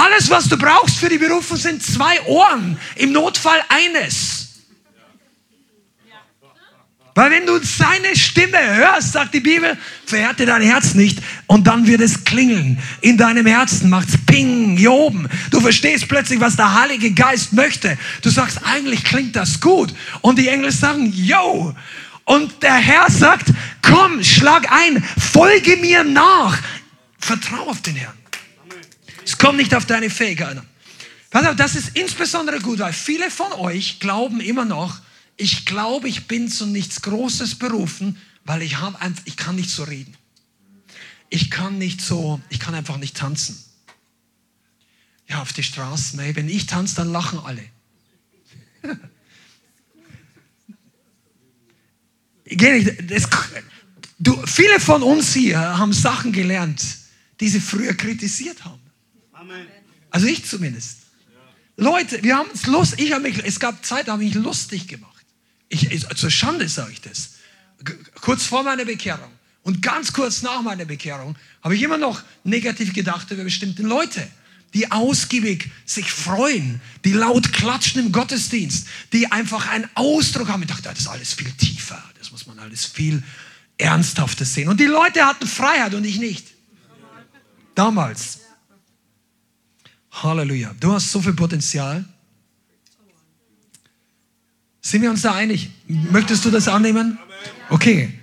Alles, 0.00 0.30
was 0.30 0.48
du 0.48 0.56
brauchst 0.56 0.96
für 0.96 1.10
die 1.10 1.18
Berufung, 1.18 1.58
sind 1.58 1.82
zwei 1.82 2.22
Ohren, 2.22 2.78
im 2.96 3.12
Notfall 3.12 3.60
eines. 3.68 4.48
Weil 7.14 7.30
wenn 7.32 7.44
du 7.44 7.58
seine 7.58 8.16
Stimme 8.16 8.58
hörst, 8.76 9.12
sagt 9.12 9.34
die 9.34 9.40
Bibel, 9.40 9.76
verhärte 10.06 10.46
dein 10.46 10.62
Herz 10.62 10.94
nicht 10.94 11.18
und 11.46 11.66
dann 11.66 11.86
wird 11.86 12.00
es 12.00 12.24
klingeln. 12.24 12.78
In 13.02 13.18
deinem 13.18 13.44
Herzen 13.44 13.90
macht's 13.90 14.14
Ping, 14.24 14.78
hier 14.78 14.92
oben. 14.92 15.28
Du 15.50 15.60
verstehst 15.60 16.08
plötzlich, 16.08 16.40
was 16.40 16.56
der 16.56 16.80
Heilige 16.80 17.10
Geist 17.10 17.52
möchte. 17.52 17.98
Du 18.22 18.30
sagst, 18.30 18.60
eigentlich 18.64 19.04
klingt 19.04 19.36
das 19.36 19.60
gut. 19.60 19.92
Und 20.22 20.38
die 20.38 20.48
Engel 20.48 20.72
sagen, 20.72 21.12
yo. 21.12 21.74
Und 22.24 22.62
der 22.62 22.76
Herr 22.76 23.10
sagt, 23.10 23.52
komm, 23.82 24.24
schlag 24.24 24.72
ein, 24.72 25.04
folge 25.18 25.76
mir 25.76 26.04
nach. 26.04 26.56
Vertrau 27.18 27.64
auf 27.64 27.82
den 27.82 27.96
Herrn. 27.96 28.19
Es 29.24 29.38
kommt 29.38 29.58
nicht 29.58 29.74
auf 29.74 29.86
deine 29.86 30.10
Fähigkeit 30.10 30.56
an. 30.56 30.66
Pass 31.30 31.46
auf, 31.46 31.56
das 31.56 31.76
ist 31.76 31.96
insbesondere 31.96 32.58
gut, 32.60 32.80
weil 32.80 32.92
viele 32.92 33.30
von 33.30 33.52
euch 33.52 34.00
glauben 34.00 34.40
immer 34.40 34.64
noch, 34.64 35.00
ich 35.36 35.64
glaube, 35.64 36.08
ich 36.08 36.26
bin 36.26 36.48
zu 36.48 36.66
nichts 36.66 37.02
Großes 37.02 37.54
berufen, 37.54 38.18
weil 38.44 38.62
ich, 38.62 38.78
hab 38.78 39.00
einfach, 39.00 39.22
ich 39.26 39.36
kann 39.36 39.56
nicht 39.56 39.70
so 39.70 39.84
reden. 39.84 40.14
Ich 41.30 41.50
kann 41.50 41.78
nicht 41.78 42.00
so, 42.00 42.40
ich 42.50 42.58
kann 42.58 42.74
einfach 42.74 42.96
nicht 42.98 43.16
tanzen. 43.16 43.62
Ja, 45.28 45.40
auf 45.42 45.52
die 45.52 45.62
Straßen, 45.62 46.18
ey, 46.18 46.34
wenn 46.34 46.48
ich 46.48 46.66
tanze, 46.66 46.96
dann 46.96 47.12
lachen 47.12 47.38
alle. 47.38 47.64
das, 53.06 53.28
du, 54.18 54.44
viele 54.46 54.80
von 54.80 55.04
uns 55.04 55.32
hier 55.32 55.60
haben 55.60 55.92
Sachen 55.92 56.32
gelernt, 56.32 56.84
die 57.38 57.48
sie 57.48 57.60
früher 57.60 57.94
kritisiert 57.94 58.64
haben. 58.64 58.79
Also 60.10 60.26
ich 60.26 60.44
zumindest. 60.44 60.98
Leute, 61.76 62.22
wir 62.22 62.36
haben 62.36 62.50
es 62.52 62.66
lust, 62.66 63.00
ich 63.00 63.12
habe 63.12 63.22
mich, 63.22 63.42
es 63.44 63.58
gab 63.58 63.84
Zeit, 63.84 64.08
da 64.08 64.12
habe 64.12 64.24
ich 64.24 64.34
mich 64.34 64.44
lustig 64.44 64.86
gemacht. 64.86 65.24
Ich, 65.68 65.90
ich, 65.90 66.06
zur 66.08 66.30
Schande 66.30 66.68
sage 66.68 66.92
ich 66.92 67.00
das. 67.00 67.30
Kurz 68.20 68.44
vor 68.44 68.62
meiner 68.62 68.84
Bekehrung 68.84 69.30
und 69.62 69.80
ganz 69.80 70.12
kurz 70.12 70.42
nach 70.42 70.62
meiner 70.62 70.84
Bekehrung 70.84 71.36
habe 71.62 71.74
ich 71.76 71.82
immer 71.82 71.96
noch 71.96 72.22
negativ 72.44 72.92
gedacht 72.92 73.30
über 73.30 73.44
bestimmte 73.44 73.82
Leute, 73.82 74.26
die 74.74 74.90
ausgiebig 74.90 75.70
sich 75.86 76.12
freuen, 76.12 76.80
die 77.04 77.12
laut 77.12 77.52
klatschen 77.52 78.04
im 78.04 78.12
Gottesdienst, 78.12 78.86
die 79.12 79.32
einfach 79.32 79.68
einen 79.68 79.88
Ausdruck 79.94 80.48
haben. 80.48 80.62
Ich 80.62 80.68
dachte, 80.68 80.82
das 80.82 80.98
ist 80.98 81.08
alles 81.08 81.32
viel 81.32 81.50
tiefer, 81.52 82.02
das 82.18 82.30
muss 82.30 82.46
man 82.46 82.58
alles 82.58 82.84
viel 82.84 83.22
ernsthafter 83.78 84.44
sehen. 84.44 84.68
Und 84.68 84.80
die 84.80 84.84
Leute 84.84 85.24
hatten 85.24 85.46
Freiheit 85.46 85.94
und 85.94 86.04
ich 86.04 86.18
nicht. 86.18 86.46
Damals. 87.74 88.39
Halleluja. 90.10 90.74
Du 90.80 90.92
hast 90.92 91.10
so 91.10 91.20
viel 91.20 91.34
Potenzial. 91.34 92.04
Sind 94.80 95.02
wir 95.02 95.10
uns 95.10 95.22
da 95.22 95.34
einig? 95.34 95.70
Möchtest 95.86 96.44
du 96.44 96.50
das 96.50 96.68
annehmen? 96.68 97.18
Okay, 97.68 98.18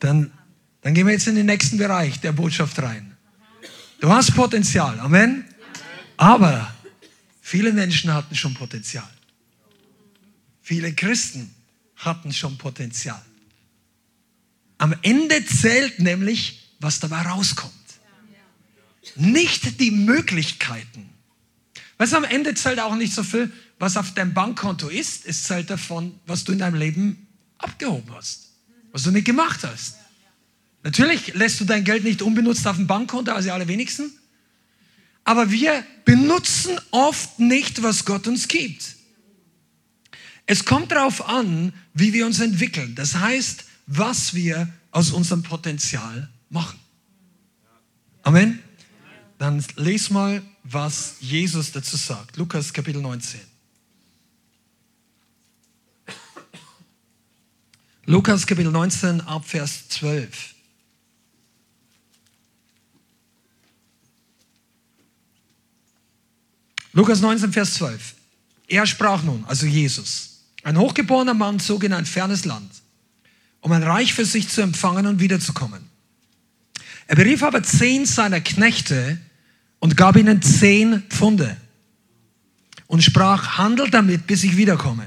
dann, 0.00 0.32
dann 0.80 0.94
gehen 0.94 1.06
wir 1.06 1.12
jetzt 1.12 1.28
in 1.28 1.34
den 1.34 1.46
nächsten 1.46 1.78
Bereich 1.78 2.20
der 2.20 2.32
Botschaft 2.32 2.80
rein. 2.80 3.16
Du 4.00 4.10
hast 4.10 4.34
Potenzial, 4.34 4.98
Amen. 5.00 5.44
Aber 6.16 6.74
viele 7.40 7.72
Menschen 7.72 8.12
hatten 8.12 8.34
schon 8.34 8.54
Potenzial. 8.54 9.08
Viele 10.62 10.92
Christen 10.92 11.54
hatten 11.96 12.32
schon 12.32 12.58
Potenzial. 12.58 13.22
Am 14.78 14.94
Ende 15.02 15.44
zählt 15.44 15.98
nämlich, 15.98 16.74
was 16.80 17.00
dabei 17.00 17.22
rauskommt. 17.22 17.72
Nicht 19.16 19.80
die 19.80 19.90
Möglichkeiten. 19.90 21.10
Weißt 21.98 22.12
du, 22.12 22.16
am 22.16 22.24
Ende 22.24 22.54
zählt 22.54 22.80
auch 22.80 22.94
nicht 22.94 23.12
so 23.12 23.22
viel, 23.22 23.52
was 23.78 23.96
auf 23.96 24.14
deinem 24.14 24.34
Bankkonto 24.34 24.88
ist, 24.88 25.26
es 25.26 25.44
zählt 25.44 25.68
davon, 25.70 26.18
was 26.26 26.44
du 26.44 26.52
in 26.52 26.58
deinem 26.58 26.76
Leben 26.76 27.26
abgehoben 27.58 28.14
hast, 28.14 28.52
was 28.92 29.02
du 29.02 29.10
nicht 29.10 29.26
gemacht 29.26 29.60
hast. 29.64 29.96
Natürlich 30.84 31.34
lässt 31.34 31.60
du 31.60 31.64
dein 31.64 31.84
Geld 31.84 32.04
nicht 32.04 32.22
unbenutzt 32.22 32.66
auf 32.66 32.76
dem 32.76 32.86
Bankkonto, 32.86 33.32
also 33.32 33.50
alle 33.50 33.66
wenigsten. 33.66 34.12
Aber 35.24 35.50
wir 35.50 35.84
benutzen 36.04 36.78
oft 36.92 37.38
nicht, 37.38 37.82
was 37.82 38.04
Gott 38.04 38.26
uns 38.26 38.48
gibt. 38.48 38.96
Es 40.46 40.64
kommt 40.64 40.92
darauf 40.92 41.28
an, 41.28 41.74
wie 41.92 42.14
wir 42.14 42.24
uns 42.24 42.40
entwickeln. 42.40 42.94
Das 42.94 43.16
heißt, 43.16 43.64
was 43.86 44.34
wir 44.34 44.72
aus 44.92 45.10
unserem 45.10 45.42
Potenzial 45.42 46.30
machen. 46.48 46.78
Amen. 48.22 48.60
Dann 49.36 49.62
les 49.76 50.10
mal, 50.10 50.42
was 50.70 51.16
Jesus 51.20 51.72
dazu 51.72 51.96
sagt. 51.96 52.36
Lukas 52.36 52.72
Kapitel 52.72 53.00
19. 53.00 53.40
Lukas 58.06 58.46
Kapitel 58.46 58.70
19 58.70 59.20
ab 59.22 59.44
Vers 59.44 59.88
12. 59.88 60.54
Lukas 66.92 67.20
19, 67.20 67.52
Vers 67.52 67.74
12. 67.74 68.14
Er 68.66 68.86
sprach 68.86 69.22
nun, 69.22 69.44
also 69.46 69.66
Jesus, 69.66 70.40
ein 70.62 70.78
hochgeborener 70.78 71.34
Mann 71.34 71.60
zog 71.60 71.84
in 71.84 71.92
ein 71.92 72.06
fernes 72.06 72.44
Land, 72.44 72.70
um 73.60 73.72
ein 73.72 73.82
Reich 73.82 74.14
für 74.14 74.24
sich 74.24 74.48
zu 74.48 74.62
empfangen 74.62 75.06
und 75.06 75.20
wiederzukommen. 75.20 75.88
Er 77.06 77.16
berief 77.16 77.42
aber 77.42 77.62
zehn 77.62 78.04
seiner 78.04 78.40
Knechte 78.40 79.18
und 79.80 79.96
gab 79.96 80.16
ihnen 80.16 80.42
zehn 80.42 81.02
Pfunde 81.08 81.56
und 82.86 83.02
sprach, 83.02 83.58
handelt 83.58 83.94
damit, 83.94 84.26
bis 84.26 84.44
ich 84.44 84.56
wiederkomme. 84.56 85.06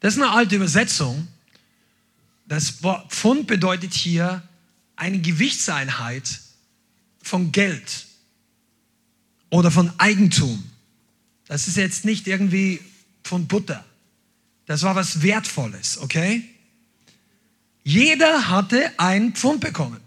Das 0.00 0.14
ist 0.14 0.22
eine 0.22 0.30
alte 0.30 0.56
Übersetzung. 0.56 1.28
Das 2.46 2.82
Wort 2.82 3.12
Pfund 3.12 3.46
bedeutet 3.46 3.92
hier 3.92 4.42
eine 4.94 5.18
Gewichtseinheit 5.18 6.40
von 7.22 7.52
Geld 7.52 8.06
oder 9.50 9.70
von 9.70 9.92
Eigentum. 9.98 10.62
Das 11.48 11.68
ist 11.68 11.76
jetzt 11.76 12.04
nicht 12.04 12.26
irgendwie 12.26 12.80
von 13.24 13.46
Butter. 13.46 13.84
Das 14.66 14.82
war 14.82 14.94
was 14.94 15.22
Wertvolles, 15.22 15.98
okay? 15.98 16.44
Jeder 17.84 18.48
hatte 18.48 18.92
ein 18.98 19.32
Pfund 19.32 19.60
bekommen. 19.60 20.00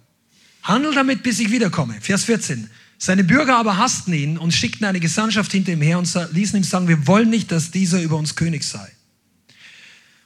Handel 0.64 0.94
damit, 0.94 1.24
bis 1.24 1.40
ich 1.40 1.52
wiederkomme. 1.52 2.00
Vers 2.02 2.26
14. 2.26 2.70
Seine 3.02 3.24
Bürger 3.24 3.56
aber 3.56 3.78
hassten 3.78 4.14
ihn 4.14 4.38
und 4.38 4.54
schickten 4.54 4.86
eine 4.86 5.00
Gesandtschaft 5.00 5.54
hinter 5.54 5.72
ihm 5.72 5.82
her 5.82 5.98
und 5.98 6.14
ließen 6.34 6.58
ihm 6.58 6.64
sagen, 6.64 6.90
wir 6.90 7.08
wollen 7.08 7.30
nicht, 7.30 7.50
dass 7.50 7.72
dieser 7.72 8.02
über 8.02 8.18
uns 8.18 8.36
König 8.36 8.64
sei. 8.64 8.92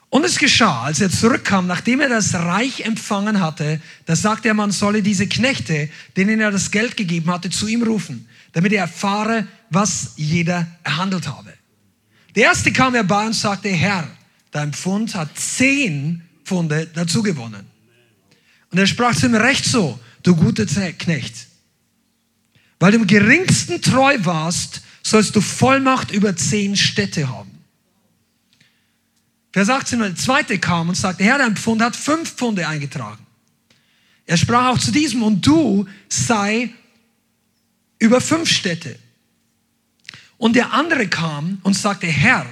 Und 0.09 0.25
es 0.25 0.39
geschah, 0.39 0.81
als 0.81 0.99
er 0.99 1.11
zurückkam, 1.11 1.67
nachdem 1.67 2.01
er 2.01 2.09
das 2.09 2.33
Reich 2.33 2.81
empfangen 2.81 3.39
hatte, 3.39 3.79
da 4.05 4.15
sagte 4.15 4.47
er, 4.47 4.53
man 4.55 4.71
solle 4.71 5.03
diese 5.03 5.27
Knechte, 5.27 5.87
denen 6.17 6.39
er 6.39 6.49
das 6.49 6.71
Geld 6.71 6.97
gegeben 6.97 7.31
hatte, 7.31 7.51
zu 7.51 7.67
ihm 7.67 7.83
rufen, 7.83 8.27
damit 8.53 8.73
er 8.73 8.81
erfahre, 8.81 9.47
was 9.69 10.13
jeder 10.15 10.67
erhandelt 10.83 11.27
habe. 11.27 11.53
Der 12.35 12.45
erste 12.45 12.71
kam 12.71 12.95
herbei 12.95 13.27
und 13.27 13.33
sagte, 13.33 13.69
Herr, 13.69 14.07
dein 14.49 14.73
Pfund 14.73 15.13
hat 15.13 15.37
zehn 15.37 16.23
Pfunde 16.43 16.87
dazu 16.93 17.21
gewonnen. 17.21 17.67
Und 18.71 18.79
er 18.79 18.87
sprach 18.87 19.15
zu 19.15 19.27
ihm, 19.27 19.35
recht 19.35 19.65
so, 19.65 19.99
du 20.23 20.35
guter 20.35 20.65
Knecht. 20.65 21.52
Weil 22.83 22.91
du 22.91 22.97
im 22.97 23.07
geringsten 23.07 23.81
treu 23.81 24.17
warst, 24.25 24.81
sollst 25.03 25.37
du 25.37 25.39
Vollmacht 25.39 26.11
über 26.11 26.35
zehn 26.35 26.75
Städte 26.75 27.29
haben. 27.29 27.63
Vers 29.53 29.69
18, 29.69 29.99
der 29.99 30.15
zweite 30.17 30.59
kam 30.59 30.89
und 30.89 30.95
sagte, 30.95 31.23
Herr, 31.23 31.37
dein 31.37 31.55
Pfund 31.55 31.81
hat 31.81 31.95
fünf 31.95 32.33
Pfunde 32.35 32.67
eingetragen. 32.67 33.25
Er 34.25 34.35
sprach 34.35 34.67
auch 34.67 34.77
zu 34.77 34.91
diesem, 34.91 35.23
und 35.23 35.47
du 35.47 35.87
sei 36.09 36.73
über 37.99 38.19
fünf 38.19 38.51
Städte. 38.51 38.99
Und 40.37 40.57
der 40.57 40.73
andere 40.73 41.07
kam 41.07 41.61
und 41.63 41.77
sagte, 41.77 42.07
Herr, 42.07 42.45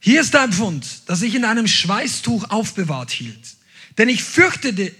hier 0.00 0.22
ist 0.22 0.32
dein 0.32 0.54
Pfund, 0.54 0.86
das 1.04 1.20
ich 1.20 1.34
in 1.34 1.44
einem 1.44 1.66
Schweißtuch 1.66 2.48
aufbewahrt 2.48 3.10
hielt. 3.10 3.56
Denn 3.98 4.08
ich 4.08 4.24
fürchtete 4.24 4.94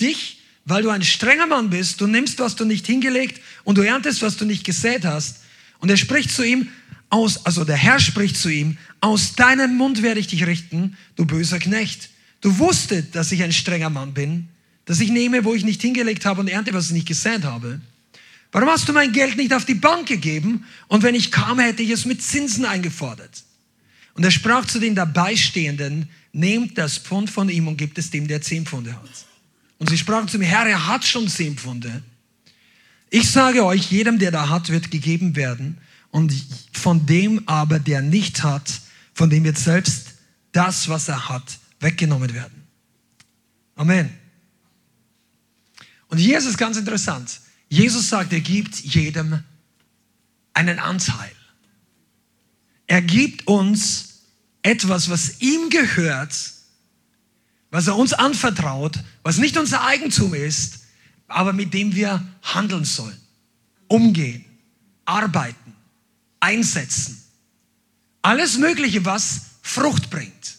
dich, 0.00 0.43
weil 0.64 0.82
du 0.82 0.90
ein 0.90 1.02
strenger 1.02 1.46
Mann 1.46 1.70
bist, 1.70 2.00
du 2.00 2.06
nimmst, 2.06 2.38
was 2.38 2.56
du 2.56 2.64
nicht 2.64 2.86
hingelegt 2.86 3.40
und 3.64 3.78
du 3.78 3.82
erntest, 3.82 4.22
was 4.22 4.36
du 4.36 4.44
nicht 4.44 4.64
gesät 4.64 5.04
hast. 5.04 5.40
Und 5.78 5.90
er 5.90 5.96
spricht 5.96 6.30
zu 6.30 6.42
ihm, 6.42 6.68
aus, 7.10 7.44
also 7.44 7.64
der 7.64 7.76
Herr 7.76 8.00
spricht 8.00 8.36
zu 8.36 8.48
ihm, 8.48 8.78
aus 9.00 9.34
deinem 9.36 9.76
Mund 9.76 10.02
werde 10.02 10.20
ich 10.20 10.26
dich 10.26 10.46
richten, 10.46 10.96
du 11.16 11.26
böser 11.26 11.58
Knecht. 11.58 12.10
Du 12.40 12.58
wusstest, 12.58 13.14
dass 13.14 13.32
ich 13.32 13.42
ein 13.42 13.52
strenger 13.52 13.90
Mann 13.90 14.14
bin, 14.14 14.48
dass 14.84 15.00
ich 15.00 15.10
nehme, 15.10 15.44
wo 15.44 15.54
ich 15.54 15.64
nicht 15.64 15.80
hingelegt 15.80 16.26
habe 16.26 16.40
und 16.40 16.48
ernte, 16.48 16.72
was 16.74 16.86
ich 16.86 16.92
nicht 16.92 17.08
gesät 17.08 17.44
habe. 17.44 17.80
Warum 18.52 18.68
hast 18.68 18.88
du 18.88 18.92
mein 18.92 19.12
Geld 19.12 19.36
nicht 19.36 19.52
auf 19.52 19.64
die 19.64 19.74
Bank 19.74 20.06
gegeben 20.06 20.64
und 20.88 21.02
wenn 21.02 21.14
ich 21.14 21.30
kam, 21.30 21.58
hätte 21.58 21.82
ich 21.82 21.90
es 21.90 22.04
mit 22.04 22.22
Zinsen 22.22 22.64
eingefordert? 22.64 23.44
Und 24.14 24.24
er 24.24 24.30
sprach 24.30 24.64
zu 24.64 24.78
den 24.78 24.94
Dabeistehenden, 24.94 26.08
nehmt 26.32 26.78
das 26.78 26.98
Pfund 26.98 27.30
von 27.30 27.48
ihm 27.48 27.66
und 27.66 27.76
gebt 27.76 27.98
es 27.98 28.10
dem, 28.10 28.28
der 28.28 28.42
zehn 28.42 28.64
Pfunde 28.64 28.92
hat. 28.92 29.26
Und 29.78 29.90
sie 29.90 29.98
sprachen 29.98 30.28
zu 30.28 30.38
mir, 30.38 30.46
Herr, 30.46 30.66
er 30.66 30.86
hat 30.86 31.04
schon 31.04 31.28
zehn 31.28 31.56
Pfunde. 31.56 32.02
Ich 33.10 33.30
sage 33.30 33.64
euch, 33.64 33.90
jedem, 33.90 34.18
der 34.18 34.30
da 34.30 34.48
hat, 34.48 34.70
wird 34.70 34.90
gegeben 34.90 35.36
werden 35.36 35.78
und 36.10 36.32
von 36.72 37.06
dem 37.06 37.48
aber, 37.48 37.78
der 37.78 38.02
nicht 38.02 38.42
hat, 38.42 38.80
von 39.12 39.30
dem 39.30 39.44
wird 39.44 39.58
selbst 39.58 40.14
das, 40.52 40.88
was 40.88 41.08
er 41.08 41.28
hat, 41.28 41.58
weggenommen 41.80 42.32
werden. 42.34 42.64
Amen. 43.76 44.10
Und 46.08 46.18
hier 46.18 46.38
ist 46.38 46.46
es 46.46 46.56
ganz 46.56 46.76
interessant. 46.76 47.40
Jesus 47.68 48.08
sagt, 48.08 48.32
er 48.32 48.40
gibt 48.40 48.78
jedem 48.80 49.42
einen 50.52 50.78
Anteil. 50.78 51.32
Er 52.86 53.02
gibt 53.02 53.46
uns 53.46 54.20
etwas, 54.62 55.10
was 55.10 55.40
ihm 55.40 55.70
gehört, 55.70 56.34
was 57.74 57.88
er 57.88 57.96
uns 57.96 58.12
anvertraut, 58.12 59.00
was 59.24 59.38
nicht 59.38 59.56
unser 59.56 59.84
Eigentum 59.84 60.32
ist, 60.32 60.84
aber 61.26 61.52
mit 61.52 61.74
dem 61.74 61.92
wir 61.92 62.24
handeln 62.40 62.84
sollen, 62.84 63.20
umgehen, 63.88 64.44
arbeiten 65.04 65.74
einsetzen. 66.38 67.20
Alles 68.22 68.58
Mögliche, 68.58 69.04
was 69.04 69.46
Frucht 69.60 70.08
bringt. 70.08 70.54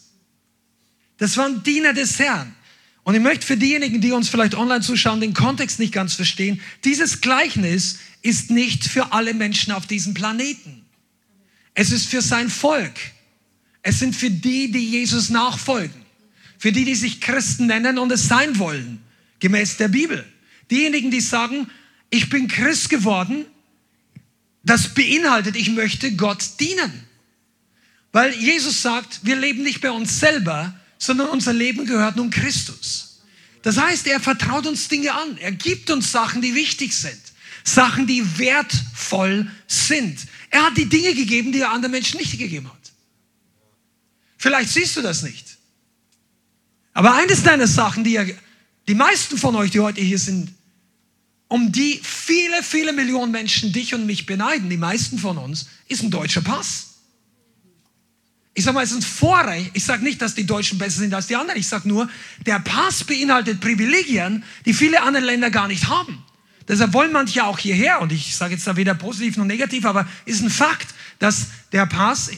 Das 1.16 1.38
waren 1.38 1.62
Diener 1.62 1.94
des 1.94 2.18
Herrn. 2.18 2.54
Und 3.02 3.14
ich 3.14 3.22
möchte 3.22 3.46
für 3.46 3.56
diejenigen, 3.56 4.02
die 4.02 4.12
uns 4.12 4.28
vielleicht 4.28 4.54
online 4.54 4.82
zuschauen, 4.82 5.22
den 5.22 5.32
Kontext 5.32 5.78
nicht 5.78 5.94
ganz 5.94 6.12
verstehen, 6.12 6.60
dieses 6.84 7.22
Gleichnis 7.22 7.98
ist 8.20 8.50
nicht 8.50 8.84
für 8.84 9.14
alle 9.14 9.32
Menschen 9.32 9.72
auf 9.72 9.86
diesem 9.86 10.12
Planeten. 10.12 10.84
Es 11.72 11.92
ist 11.92 12.08
für 12.08 12.20
sein 12.20 12.50
Volk. 12.50 12.92
Es 13.80 14.00
sind 14.00 14.14
für 14.14 14.30
die, 14.30 14.70
die 14.70 14.90
Jesus 14.90 15.30
nachfolgen. 15.30 16.05
Für 16.58 16.72
die, 16.72 16.84
die 16.84 16.94
sich 16.94 17.20
Christen 17.20 17.66
nennen 17.66 17.98
und 17.98 18.10
es 18.12 18.28
sein 18.28 18.58
wollen, 18.58 19.02
gemäß 19.40 19.76
der 19.76 19.88
Bibel. 19.88 20.24
Diejenigen, 20.70 21.10
die 21.10 21.20
sagen, 21.20 21.68
ich 22.10 22.28
bin 22.28 22.48
Christ 22.48 22.88
geworden, 22.88 23.44
das 24.62 24.94
beinhaltet, 24.94 25.56
ich 25.56 25.70
möchte 25.70 26.12
Gott 26.16 26.42
dienen. 26.60 27.04
Weil 28.12 28.34
Jesus 28.34 28.82
sagt, 28.82 29.20
wir 29.24 29.36
leben 29.36 29.62
nicht 29.62 29.80
bei 29.80 29.90
uns 29.90 30.18
selber, 30.18 30.74
sondern 30.98 31.28
unser 31.28 31.52
Leben 31.52 31.86
gehört 31.86 32.16
nun 32.16 32.30
Christus. 32.30 33.20
Das 33.62 33.76
heißt, 33.76 34.06
er 34.06 34.20
vertraut 34.20 34.66
uns 34.66 34.88
Dinge 34.88 35.12
an. 35.12 35.36
Er 35.38 35.52
gibt 35.52 35.90
uns 35.90 36.12
Sachen, 36.12 36.40
die 36.40 36.54
wichtig 36.54 36.94
sind. 36.94 37.20
Sachen, 37.64 38.06
die 38.06 38.38
wertvoll 38.38 39.50
sind. 39.66 40.20
Er 40.50 40.66
hat 40.66 40.76
die 40.76 40.88
Dinge 40.88 41.14
gegeben, 41.14 41.52
die 41.52 41.60
er 41.60 41.72
anderen 41.72 41.92
Menschen 41.92 42.18
nicht 42.18 42.38
gegeben 42.38 42.68
hat. 42.68 42.92
Vielleicht 44.38 44.70
siehst 44.70 44.96
du 44.96 45.02
das 45.02 45.22
nicht. 45.22 45.55
Aber 46.96 47.14
eines 47.14 47.42
deiner 47.42 47.66
Sachen, 47.66 48.04
die 48.04 48.16
er, 48.16 48.26
die 48.88 48.94
meisten 48.94 49.36
von 49.36 49.54
euch, 49.54 49.70
die 49.70 49.80
heute 49.80 50.00
hier 50.00 50.18
sind, 50.18 50.54
um 51.46 51.70
die 51.70 52.00
viele, 52.02 52.62
viele 52.62 52.94
Millionen 52.94 53.32
Menschen 53.32 53.70
dich 53.70 53.94
und 53.94 54.06
mich 54.06 54.24
beneiden, 54.24 54.70
die 54.70 54.78
meisten 54.78 55.18
von 55.18 55.36
uns, 55.36 55.66
ist 55.88 56.02
ein 56.02 56.10
deutscher 56.10 56.40
Pass. 56.40 56.94
Ich 58.54 58.64
sage 58.64 58.76
mal, 58.76 58.82
es 58.82 58.92
ist 58.92 58.96
ein 58.96 59.02
Vorrecht. 59.02 59.72
Ich 59.74 59.84
sage 59.84 60.02
nicht, 60.02 60.22
dass 60.22 60.34
die 60.34 60.46
Deutschen 60.46 60.78
besser 60.78 61.00
sind 61.00 61.12
als 61.12 61.26
die 61.26 61.36
anderen. 61.36 61.60
Ich 61.60 61.68
sage 61.68 61.86
nur, 61.86 62.08
der 62.46 62.60
Pass 62.60 63.04
beinhaltet 63.04 63.60
Privilegien, 63.60 64.42
die 64.64 64.72
viele 64.72 65.02
andere 65.02 65.26
Länder 65.26 65.50
gar 65.50 65.68
nicht 65.68 65.88
haben. 65.88 66.24
Deshalb 66.66 66.94
wollen 66.94 67.12
manche 67.12 67.44
auch 67.44 67.58
hierher. 67.58 68.00
Und 68.00 68.10
ich 68.10 68.34
sage 68.34 68.54
jetzt 68.54 68.66
da 68.66 68.74
weder 68.74 68.94
positiv 68.94 69.36
noch 69.36 69.44
negativ, 69.44 69.84
aber 69.84 70.08
ist 70.24 70.40
ein 70.40 70.48
Fakt, 70.48 70.94
dass 71.18 71.48
der 71.72 71.84
Pass 71.84 72.30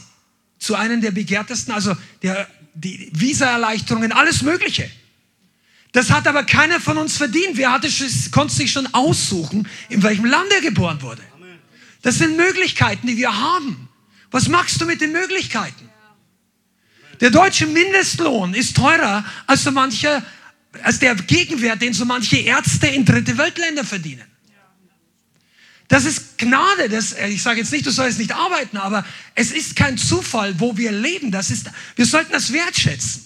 zu 0.59 0.75
einem 0.75 0.99
der 0.99 1.11
begehrtesten, 1.11 1.73
also 1.73 1.95
der, 2.23 2.49
die 2.73 3.09
Visa-Erleichterungen, 3.13 4.11
alles 4.11 4.41
Mögliche. 4.41 4.89
Das 5.91 6.11
hat 6.11 6.27
aber 6.27 6.43
keiner 6.43 6.79
von 6.79 6.97
uns 6.97 7.17
verdient. 7.17 7.57
Wer 7.57 7.71
hatte, 7.71 7.89
konnte 8.31 8.53
sich 8.53 8.71
schon 8.71 8.87
aussuchen, 8.93 9.67
in 9.89 10.03
welchem 10.03 10.25
Land 10.25 10.51
er 10.51 10.61
geboren 10.61 11.01
wurde. 11.01 11.23
Das 12.01 12.17
sind 12.19 12.37
Möglichkeiten, 12.37 13.07
die 13.07 13.17
wir 13.17 13.35
haben. 13.35 13.89
Was 14.31 14.47
machst 14.47 14.79
du 14.79 14.85
mit 14.85 15.01
den 15.01 15.11
Möglichkeiten? 15.11 15.89
Der 17.19 17.31
deutsche 17.31 17.65
Mindestlohn 17.65 18.53
ist 18.53 18.77
teurer 18.77 19.25
als 19.47 19.63
so 19.63 19.71
manche, 19.71 20.23
als 20.83 20.99
der 20.99 21.15
Gegenwert, 21.15 21.81
den 21.81 21.93
so 21.93 22.05
manche 22.05 22.37
Ärzte 22.37 22.87
in 22.87 23.03
dritte 23.03 23.37
Weltländer 23.37 23.83
verdienen. 23.83 24.28
Das 25.89 26.05
ist 26.05 26.37
Gnade. 26.37 26.87
Das, 26.87 27.11
äh, 27.11 27.27
ich 27.27 27.43
sage 27.43 27.59
jetzt 27.59 27.73
nicht, 27.73 27.85
du 27.85 27.91
sollst 27.91 28.19
nicht 28.19 28.33
arbeiten, 28.33 28.77
aber 28.77 29.05
es 29.35 29.51
ist 29.51 29.75
kein 29.75 29.97
Zufall, 29.97 30.57
wo 30.59 30.77
wir 30.77 30.93
leben. 30.93 31.31
Das 31.31 31.51
ist, 31.51 31.69
wir 31.97 32.05
sollten 32.05 32.31
das 32.31 32.53
wertschätzen. 32.53 33.25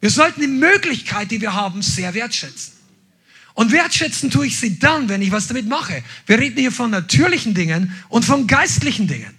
Wir 0.00 0.10
sollten 0.10 0.40
die 0.40 0.46
Möglichkeit, 0.46 1.30
die 1.30 1.40
wir 1.40 1.52
haben, 1.52 1.82
sehr 1.82 2.14
wertschätzen. 2.14 2.72
Und 3.54 3.72
wertschätzen 3.72 4.30
tue 4.30 4.46
ich 4.46 4.58
sie 4.58 4.78
dann, 4.78 5.08
wenn 5.08 5.22
ich 5.22 5.30
was 5.30 5.46
damit 5.48 5.66
mache. 5.68 6.02
Wir 6.26 6.38
reden 6.38 6.58
hier 6.58 6.72
von 6.72 6.90
natürlichen 6.90 7.54
Dingen 7.54 7.94
und 8.08 8.24
von 8.24 8.46
geistlichen 8.46 9.06
Dingen. 9.06 9.34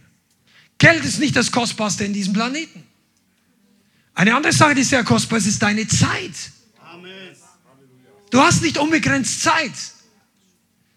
Geld 0.77 1.05
ist 1.05 1.19
nicht 1.19 1.35
das 1.35 1.51
Kostbarste 1.51 2.03
in 2.03 2.13
diesem 2.13 2.33
Planeten. 2.33 2.83
Eine 4.13 4.35
andere 4.35 4.53
Sache, 4.53 4.75
die 4.75 4.83
sehr 4.83 5.03
kostbar 5.03 5.39
ist, 5.39 5.47
ist 5.47 5.61
deine 5.61 5.87
Zeit. 5.87 6.33
Du 8.31 8.41
hast 8.41 8.61
nicht 8.61 8.77
unbegrenzt 8.77 9.41
Zeit. 9.41 9.71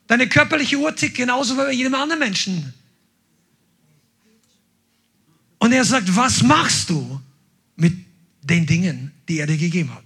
Deine 0.09 0.29
körperliche 0.29 0.77
Uhr 0.77 0.95
tickt 0.95 1.17
genauso 1.17 1.55
wie 1.55 1.59
bei 1.59 1.73
jedem 1.73 1.95
anderen 1.95 2.19
Menschen. 2.19 2.75
Und 5.59 5.73
er 5.73 5.85
sagt, 5.85 6.15
was 6.17 6.43
machst 6.43 6.91
du 6.91 7.21
mit 7.77 7.95
den 8.43 8.67
Dingen, 8.67 9.13
die 9.29 9.39
er 9.39 9.47
dir 9.47 9.57
gegeben 9.57 9.95
hat? 9.95 10.05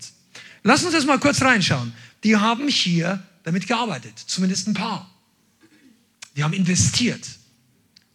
Lass 0.63 0.85
uns 0.85 0.93
das 0.93 1.07
mal 1.07 1.19
kurz 1.19 1.41
reinschauen. 1.41 1.93
Die 2.25 2.37
haben 2.37 2.69
hier 2.69 3.23
damit 3.45 3.67
gearbeitet, 3.67 4.19
zumindest 4.19 4.69
ein 4.69 4.75
paar. 4.75 5.11
Die 6.37 6.45
haben 6.45 6.53
investiert. 6.53 7.27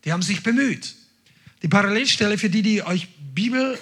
Die 0.05 0.11
haben 0.11 0.21
sich 0.21 0.43
bemüht. 0.43 0.95
Die 1.63 1.67
Parallelstelle 1.67 2.37
für 2.37 2.49
die, 2.49 2.61
die 2.61 2.83
euch 2.83 3.07
Bibel 3.33 3.77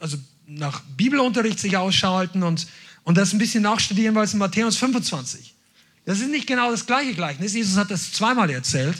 also 0.00 0.16
nach 0.46 0.80
Bibelunterricht 0.96 1.60
sich 1.60 1.76
ausschalten 1.76 2.42
und, 2.42 2.66
und 3.04 3.16
das 3.16 3.32
ein 3.32 3.38
bisschen 3.38 3.62
nachstudieren, 3.62 4.14
weil 4.14 4.24
es 4.24 4.32
in 4.32 4.38
Matthäus 4.40 4.76
25. 4.78 5.54
Das 6.04 6.20
ist 6.20 6.30
nicht 6.30 6.46
genau 6.46 6.70
das 6.70 6.86
gleiche 6.86 7.14
Gleichnis. 7.14 7.54
Jesus 7.54 7.76
hat 7.76 7.90
das 7.90 8.12
zweimal 8.12 8.50
erzählt. 8.50 8.96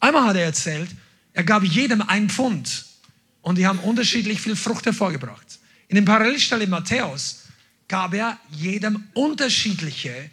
Einmal 0.00 0.24
hat 0.24 0.36
er 0.36 0.44
erzählt, 0.44 0.88
er 1.32 1.44
gab 1.44 1.64
jedem 1.64 2.02
einen 2.02 2.30
Pfund 2.30 2.86
und 3.42 3.58
die 3.58 3.66
haben 3.66 3.78
unterschiedlich 3.80 4.40
viel 4.40 4.56
Frucht 4.56 4.86
hervorgebracht. 4.86 5.58
In 5.88 5.96
dem 5.96 6.04
Parallelstelle 6.04 6.64
in 6.64 6.70
Matthäus 6.70 7.44
gab 7.88 8.14
er 8.14 8.38
jedem 8.50 9.04
unterschiedliche 9.14 10.30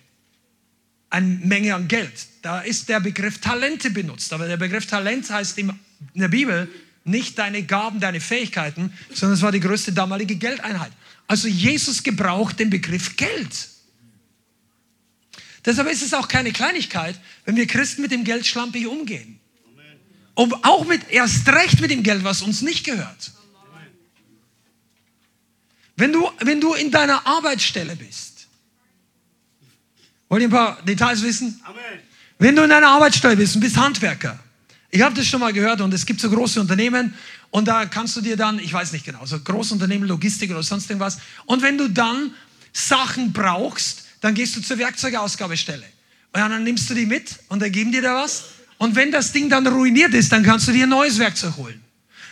eine 1.10 1.28
Menge 1.28 1.76
an 1.76 1.88
Geld. 1.88 2.28
Da 2.42 2.62
ist 2.62 2.88
der 2.88 3.02
Begriff 3.02 3.40
Talente 3.40 3.92
benutzt, 3.92 4.32
aber 4.32 4.48
der 4.48 4.58
Begriff 4.58 4.86
Talent 4.86 5.30
heißt 5.30 5.58
in 5.58 5.74
der 6.14 6.30
Bibel 6.30 6.70
nicht 7.04 7.38
deine 7.38 7.64
Gaben, 7.64 8.00
deine 8.00 8.22
Fähigkeiten, 8.22 8.94
sondern 9.14 9.36
es 9.36 9.42
war 9.42 9.52
die 9.52 9.60
größte 9.60 9.92
damalige 9.92 10.36
Geldeinheit. 10.36 10.92
Also 11.28 11.48
Jesus 11.48 12.04
gebraucht 12.04 12.60
den 12.60 12.70
Begriff 12.70 13.16
Geld. 13.18 13.70
Deshalb 15.66 15.88
ist 15.90 16.02
es 16.02 16.14
auch 16.14 16.28
keine 16.28 16.52
Kleinigkeit, 16.52 17.20
wenn 17.46 17.56
wir 17.56 17.68
Christen 17.68 18.02
mit 18.02 18.12
dem 18.12 18.24
Geld 18.24 18.46
schlampig 18.46 18.88
umgehen. 18.88 19.40
Und 20.34 20.54
auch 20.64 20.86
mit, 20.86 21.10
erst 21.10 21.48
recht 21.50 21.82
mit 21.82 21.92
dem 21.92 22.04
Geld, 22.04 22.24
was 22.24 22.42
uns 22.42 22.62
nicht 22.62 22.84
gehört. 22.84 23.32
Wenn 25.96 26.14
du, 26.14 26.30
wenn 26.40 26.60
du 26.60 26.74
in 26.74 26.90
deiner 26.90 27.28
Arbeitsstelle 27.28 27.96
bist, 27.96 28.48
wollt 30.30 30.42
ihr 30.42 30.48
ein 30.48 30.52
paar 30.52 30.82
Details 30.82 31.22
wissen? 31.22 31.62
Wenn 32.40 32.56
du 32.56 32.64
in 32.64 32.70
deiner 32.70 32.88
Arbeitsstelle 32.88 33.36
bist 33.36 33.56
und 33.56 33.62
bist 33.62 33.78
Handwerker, 33.78 34.40
ich 34.90 35.02
habe 35.02 35.14
das 35.14 35.28
schon 35.28 35.40
mal 35.40 35.54
gehört 35.54 35.80
und 35.82 35.94
es 35.94 36.06
gibt 36.06 36.20
so 36.20 36.30
große 36.30 36.60
Unternehmen 36.60 37.14
und 37.52 37.68
da 37.68 37.86
kannst 37.86 38.16
du 38.16 38.22
dir 38.22 38.36
dann, 38.36 38.58
ich 38.60 38.74
weiß 38.74 38.94
nicht 38.94 39.06
genau, 39.06 39.26
so 39.26 39.40
große 39.40 39.74
Unternehmen, 39.74 40.06
Logistik 40.08 40.50
oder 40.52 40.64
sonst 40.64 40.90
irgendwas. 40.90 41.20
Und 41.46 41.62
wenn 41.62 41.78
du 41.78 41.88
dann 41.88 42.34
Sachen 42.74 43.32
brauchst, 43.32 44.06
dann 44.22 44.34
gehst 44.36 44.56
du 44.56 44.62
zur 44.62 44.78
Werkzeugausgabestelle. 44.78 45.86
Und 46.34 46.40
dann 46.40 46.64
nimmst 46.64 46.90
du 46.90 46.94
die 46.94 47.06
mit 47.06 47.40
und 47.50 47.62
dann 47.62 47.72
geben 47.72 47.92
dir 47.92 48.02
da 48.02 48.16
was. 48.24 48.46
Und 48.78 48.96
wenn 48.96 49.12
das 49.12 49.32
Ding 49.32 49.50
dann 49.50 49.68
ruiniert 49.68 50.14
ist, 50.14 50.32
dann 50.32 50.44
kannst 50.44 50.68
du 50.68 50.72
dir 50.72 50.84
ein 50.84 50.90
neues 50.90 51.20
Werkzeug 51.20 51.58
holen. 51.58 51.82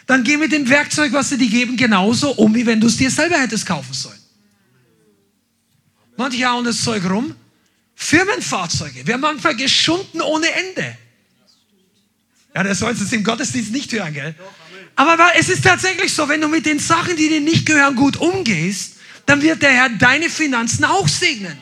Dann 0.05 0.23
geh 0.23 0.37
mit 0.37 0.51
dem 0.51 0.67
Werkzeug, 0.69 1.11
was 1.13 1.29
sie 1.29 1.37
dir 1.37 1.49
geben, 1.49 1.77
genauso 1.77 2.31
um, 2.31 2.55
wie 2.55 2.65
wenn 2.65 2.79
du 2.79 2.87
es 2.87 2.97
dir 2.97 3.11
selber 3.11 3.37
hättest 3.37 3.65
kaufen 3.65 3.93
sollen. 3.93 4.17
Manche 6.17 6.45
hauen 6.45 6.65
das 6.65 6.83
Zeug 6.83 7.03
rum. 7.09 7.35
Firmenfahrzeuge 7.95 9.05
werden 9.05 9.21
manchmal 9.21 9.55
geschunden 9.55 10.21
ohne 10.21 10.47
Ende. 10.49 10.97
Ja, 12.55 12.63
der 12.63 12.73
sollst 12.73 13.01
es 13.01 13.11
im 13.11 13.23
Gottesdienst 13.23 13.71
nicht 13.71 13.91
hören, 13.91 14.13
gell? 14.13 14.35
Aber 14.95 15.31
es 15.37 15.49
ist 15.49 15.63
tatsächlich 15.63 16.13
so, 16.13 16.27
wenn 16.27 16.41
du 16.41 16.47
mit 16.47 16.65
den 16.65 16.79
Sachen, 16.79 17.15
die 17.15 17.29
dir 17.29 17.41
nicht 17.41 17.65
gehören, 17.65 17.95
gut 17.95 18.17
umgehst, 18.17 18.95
dann 19.25 19.41
wird 19.41 19.61
der 19.61 19.71
Herr 19.71 19.89
deine 19.89 20.29
Finanzen 20.29 20.83
auch 20.85 21.07
segnen. 21.07 21.57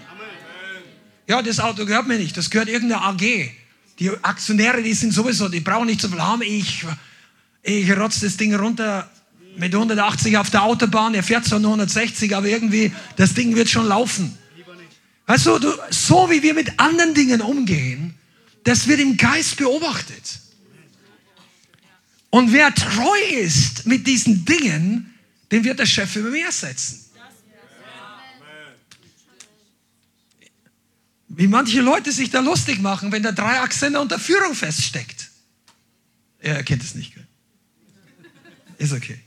Ja, 1.27 1.41
das 1.41 1.59
Auto 1.59 1.85
gehört 1.85 2.07
mir 2.07 2.17
nicht, 2.17 2.37
das 2.37 2.49
gehört 2.49 2.69
irgendeiner 2.69 3.03
AG. 3.03 3.51
Die 3.99 4.09
Aktionäre, 4.21 4.81
die 4.81 4.93
sind 4.93 5.11
sowieso, 5.11 5.49
die 5.49 5.59
brauchen 5.59 5.87
nicht 5.87 5.99
so 5.99 6.07
viel 6.07 6.21
haben. 6.21 6.41
Ich, 6.41 6.85
ich 7.63 7.91
rotze 7.91 8.25
das 8.25 8.37
Ding 8.37 8.55
runter 8.55 9.09
mit 9.57 9.73
180 9.73 10.37
auf 10.37 10.49
der 10.51 10.63
Autobahn, 10.63 11.15
er 11.15 11.23
fährt 11.23 11.45
zwar 11.45 11.59
nur 11.59 11.71
160, 11.71 12.35
aber 12.35 12.47
irgendwie, 12.47 12.91
das 13.15 13.33
Ding 13.33 13.55
wird 13.55 13.69
schon 13.69 13.87
laufen. 13.87 14.37
Weißt 15.25 15.45
du, 15.47 15.59
so 15.89 16.29
wie 16.29 16.41
wir 16.41 16.53
mit 16.53 16.79
anderen 16.79 17.13
Dingen 17.13 17.41
umgehen, 17.41 18.15
das 18.63 18.87
wird 18.87 18.99
im 18.99 19.17
Geist 19.17 19.57
beobachtet. 19.57 20.39
Und 22.29 22.53
wer 22.53 22.73
treu 22.73 23.17
ist 23.41 23.85
mit 23.85 24.05
diesen 24.07 24.45
Dingen, 24.45 25.13
den 25.51 25.63
wird 25.63 25.79
der 25.79 25.85
Chef 25.85 26.15
über 26.15 26.29
mir 26.29 26.51
setzen. 26.51 27.06
Wie 31.38 31.45
manche 31.45 31.82
Leute 31.82 32.12
sich 32.12 32.32
da 32.32 32.39
lustig 32.39 32.82
machen, 32.82 33.12
wenn 33.12 33.21
der 33.21 33.32
Dreiachsender 33.32 34.02
unter 34.02 34.17
Führung 34.17 34.56
feststeckt. 34.56 35.30
Er 36.39 36.63
kennt 36.63 36.82
es 36.84 36.95
nicht. 36.95 37.13
Gell? 37.13 37.28
Ist 38.80 38.91
okay. 38.91 39.19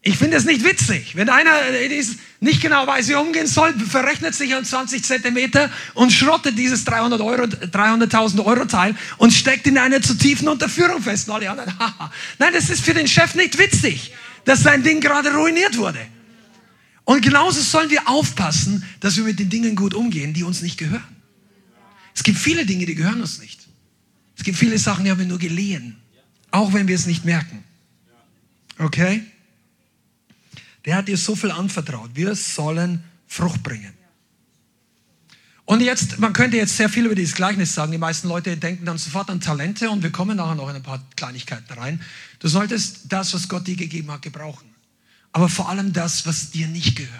Ich 0.00 0.16
finde 0.16 0.38
es 0.38 0.46
nicht 0.46 0.64
witzig, 0.64 1.14
wenn 1.14 1.28
einer 1.28 1.66
ist 1.68 2.18
nicht 2.40 2.62
genau 2.62 2.86
weiß, 2.86 3.08
wie 3.08 3.12
er 3.12 3.20
umgehen 3.20 3.46
soll, 3.46 3.74
verrechnet 3.74 4.34
sich 4.34 4.54
an 4.54 4.64
20 4.64 5.04
Zentimeter 5.04 5.70
und 5.92 6.10
schrottet 6.10 6.56
dieses 6.56 6.86
300 6.86 7.20
Euro, 7.20 7.42
300.000 7.42 8.46
Euro 8.46 8.64
Teil 8.64 8.96
und 9.18 9.30
steckt 9.30 9.66
in 9.66 9.76
einer 9.76 10.00
zu 10.00 10.14
tiefen 10.14 10.48
Unterführung 10.48 11.02
fest. 11.02 11.28
Und 11.28 11.34
alle 11.34 11.50
anderen, 11.50 11.78
haha. 11.78 12.10
Nein, 12.38 12.54
das 12.54 12.70
ist 12.70 12.82
für 12.82 12.94
den 12.94 13.08
Chef 13.08 13.34
nicht 13.34 13.58
witzig, 13.58 14.14
dass 14.46 14.62
sein 14.62 14.82
Ding 14.82 15.02
gerade 15.02 15.34
ruiniert 15.34 15.76
wurde. 15.76 16.00
Und 17.04 17.22
genauso 17.22 17.60
sollen 17.60 17.90
wir 17.90 18.08
aufpassen, 18.08 18.84
dass 19.00 19.16
wir 19.16 19.24
mit 19.24 19.38
den 19.38 19.50
Dingen 19.50 19.76
gut 19.76 19.94
umgehen, 19.94 20.32
die 20.32 20.42
uns 20.42 20.62
nicht 20.62 20.78
gehören. 20.78 21.04
Es 22.14 22.22
gibt 22.22 22.38
viele 22.38 22.64
Dinge, 22.64 22.86
die 22.86 22.94
gehören 22.94 23.20
uns 23.20 23.38
nicht. 23.38 23.60
Es 24.36 24.44
gibt 24.44 24.56
viele 24.56 24.78
Sachen, 24.78 25.04
die 25.04 25.10
haben 25.10 25.18
wir 25.18 25.26
nur 25.26 25.38
geliehen, 25.38 25.96
auch 26.50 26.72
wenn 26.72 26.88
wir 26.88 26.94
es 26.94 27.06
nicht 27.06 27.24
merken. 27.24 27.62
Okay? 28.78 29.22
Der 30.84 30.96
hat 30.96 31.08
dir 31.08 31.16
so 31.16 31.36
viel 31.36 31.50
anvertraut. 31.50 32.10
Wir 32.14 32.34
sollen 32.34 33.02
Frucht 33.26 33.62
bringen. 33.62 33.92
Und 35.66 35.80
jetzt, 35.80 36.18
man 36.18 36.34
könnte 36.34 36.58
jetzt 36.58 36.76
sehr 36.76 36.90
viel 36.90 37.06
über 37.06 37.14
dieses 37.14 37.34
Gleichnis 37.34 37.74
sagen. 37.74 37.90
Die 37.92 37.98
meisten 37.98 38.28
Leute 38.28 38.56
denken 38.56 38.84
dann 38.84 38.98
sofort 38.98 39.30
an 39.30 39.40
Talente 39.40 39.88
und 39.88 40.02
wir 40.02 40.10
kommen 40.10 40.36
nachher 40.36 40.54
noch 40.54 40.68
in 40.68 40.76
ein 40.76 40.82
paar 40.82 41.02
Kleinigkeiten 41.16 41.72
rein. 41.72 42.02
Du 42.38 42.48
solltest 42.48 43.10
das, 43.10 43.32
was 43.32 43.48
Gott 43.48 43.66
dir 43.66 43.76
gegeben 43.76 44.10
hat, 44.10 44.20
gebrauchen. 44.20 44.73
Aber 45.34 45.50
vor 45.50 45.68
allem 45.68 45.92
das, 45.92 46.24
was 46.24 46.50
dir 46.50 46.66
nicht 46.66 46.96
gehört. 46.96 47.12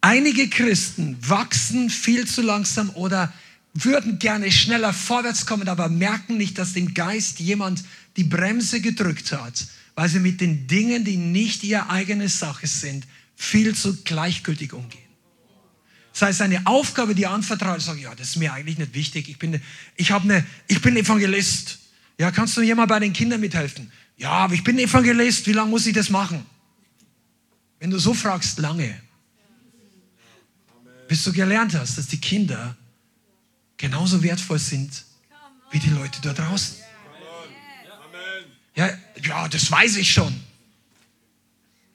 Einige 0.00 0.48
Christen 0.48 1.18
wachsen 1.20 1.90
viel 1.90 2.26
zu 2.26 2.40
langsam 2.40 2.88
oder 2.90 3.30
würden 3.74 4.18
gerne 4.18 4.50
schneller 4.50 4.94
vorwärts 4.94 5.44
kommen, 5.44 5.68
aber 5.68 5.90
merken 5.90 6.38
nicht, 6.38 6.56
dass 6.56 6.72
dem 6.72 6.94
Geist 6.94 7.38
jemand 7.38 7.84
die 8.16 8.24
Bremse 8.24 8.80
gedrückt 8.80 9.32
hat 9.32 9.66
weil 10.00 10.08
sie 10.08 10.20
mit 10.20 10.40
den 10.40 10.66
Dingen, 10.66 11.04
die 11.04 11.18
nicht 11.18 11.62
ihre 11.62 11.90
eigene 11.90 12.30
Sache 12.30 12.66
sind, 12.66 13.06
viel 13.36 13.74
zu 13.74 14.02
gleichgültig 14.02 14.72
umgehen. 14.72 15.04
Das 16.14 16.22
heißt, 16.22 16.40
eine 16.40 16.66
Aufgabe, 16.66 17.14
die 17.14 17.26
anvertraut, 17.26 17.82
sagen, 17.82 18.00
ja, 18.00 18.14
das 18.14 18.30
ist 18.30 18.36
mir 18.36 18.52
eigentlich 18.54 18.78
nicht 18.78 18.94
wichtig. 18.94 19.28
Ich 19.28 19.38
bin, 19.38 19.60
ich 19.96 20.10
habe 20.10 20.24
eine, 20.24 20.46
ich 20.68 20.80
bin 20.80 20.96
Evangelist. 20.96 21.80
Ja, 22.18 22.30
kannst 22.30 22.56
du 22.56 22.62
mir 22.62 22.74
mal 22.74 22.86
bei 22.86 22.98
den 22.98 23.12
Kindern 23.12 23.40
mithelfen? 23.40 23.92
Ja, 24.16 24.30
aber 24.30 24.54
ich 24.54 24.64
bin 24.64 24.78
Evangelist. 24.78 25.46
Wie 25.46 25.52
lange 25.52 25.68
muss 25.68 25.86
ich 25.86 25.92
das 25.92 26.08
machen? 26.08 26.46
Wenn 27.80 27.90
du 27.90 27.98
so 27.98 28.14
fragst, 28.14 28.58
lange. 28.58 29.00
Bis 31.08 31.24
du 31.24 31.32
gelernt 31.32 31.74
hast, 31.74 31.98
dass 31.98 32.06
die 32.06 32.20
Kinder 32.20 32.76
genauso 33.76 34.22
wertvoll 34.22 34.58
sind 34.58 35.04
wie 35.72 35.78
die 35.78 35.90
Leute 35.90 36.20
da 36.20 36.32
draußen. 36.32 36.76
Ja, 38.76 38.90
ja, 39.22 39.48
das 39.48 39.70
weiß 39.70 39.96
ich 39.96 40.12
schon. 40.12 40.32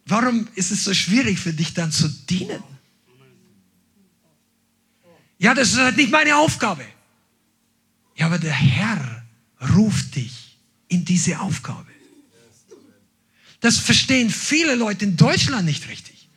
Warum 0.08 0.48
ist 0.56 0.72
es 0.72 0.84
so 0.84 0.94
schwierig 0.94 1.40
für 1.40 1.54
dich 1.54 1.74
dann 1.74 1.92
zu 1.92 2.10
dienen? 2.10 2.64
Ja, 5.38 5.54
das 5.54 5.70
ist 5.70 5.78
halt 5.78 5.98
nicht 5.98 6.12
meine 6.12 6.36
Aufgabe. 6.36 6.86
Ja, 8.16 8.28
aber 8.28 8.40
der 8.40 8.54
Herr 8.54 9.24
ruft 9.76 10.16
dich 10.16 10.58
in 10.88 11.06
diese 11.06 11.40
Aufgabe. 11.40 11.95
Das 13.66 13.80
verstehen 13.80 14.30
viele 14.30 14.76
Leute 14.76 15.06
in 15.06 15.18
Deutschland 15.18 15.66
nicht 15.66 15.88
richtig. 15.88 16.30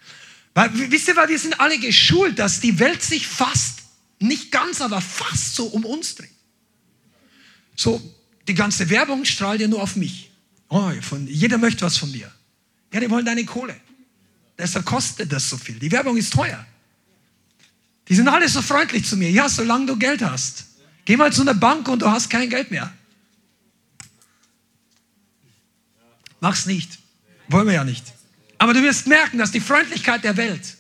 Weil, 0.55 0.71
wisst 0.91 1.09
ihr, 1.09 1.17
weil 1.17 1.29
wir 1.29 1.39
sind 1.39 1.61
alle 1.61 1.79
geschult, 1.79 2.39
dass 2.39 2.61
die 2.61 2.79
Welt 2.79 3.03
sich 3.03 3.27
fast, 3.27 3.81
nicht 4.19 4.51
ganz, 4.51 4.81
aber 4.81 5.03
fast 5.03 5.55
so 5.55 5.67
um 5.67 5.85
uns 5.85 6.15
dreht. 6.15 6.31
So, 7.77 8.01
die 8.49 8.55
ganze 8.55 8.89
Werbung 8.89 9.27
strahlt 9.27 9.61
ja 9.61 9.69
nur 9.69 9.83
auf 9.83 9.95
mich. 9.95 10.31
Oh, 10.71 10.91
von, 11.03 11.27
jeder 11.27 11.59
möchte 11.59 11.85
was 11.85 11.99
von 11.99 12.11
mir. 12.11 12.33
Ja, 12.95 13.01
die 13.01 13.11
wollen 13.11 13.27
deine 13.27 13.45
Kohle. 13.45 13.79
Deshalb 14.57 14.87
kostet 14.87 15.31
das 15.31 15.51
so 15.51 15.59
viel. 15.59 15.79
Die 15.79 15.93
Werbung 15.93 16.17
ist 16.17 16.33
teuer. 16.33 16.65
Die 18.09 18.15
sind 18.15 18.29
alle 18.29 18.49
so 18.49 18.63
freundlich 18.63 19.05
zu 19.05 19.19
mir. 19.19 19.31
Ja, 19.31 19.51
solange 19.51 19.85
du 19.85 19.99
Geld 19.99 20.23
hast. 20.23 20.65
Geh 21.05 21.19
mal 21.19 21.31
zu 21.31 21.43
einer 21.43 21.53
Bank 21.53 21.89
und 21.89 22.01
du 22.01 22.11
hast 22.11 22.31
kein 22.31 22.49
Geld 22.49 22.71
mehr. 22.71 22.91
Mach's 26.41 26.65
nicht. 26.65 26.98
Wollen 27.49 27.67
wir 27.67 27.75
ja 27.75 27.85
nicht. 27.85 28.05
Aber 28.59 28.75
du 28.75 28.83
wirst 28.83 29.07
merken, 29.07 29.39
dass 29.39 29.51
die 29.51 29.61
Freundlichkeit 29.61 30.25
der 30.25 30.37
Welt 30.37 30.77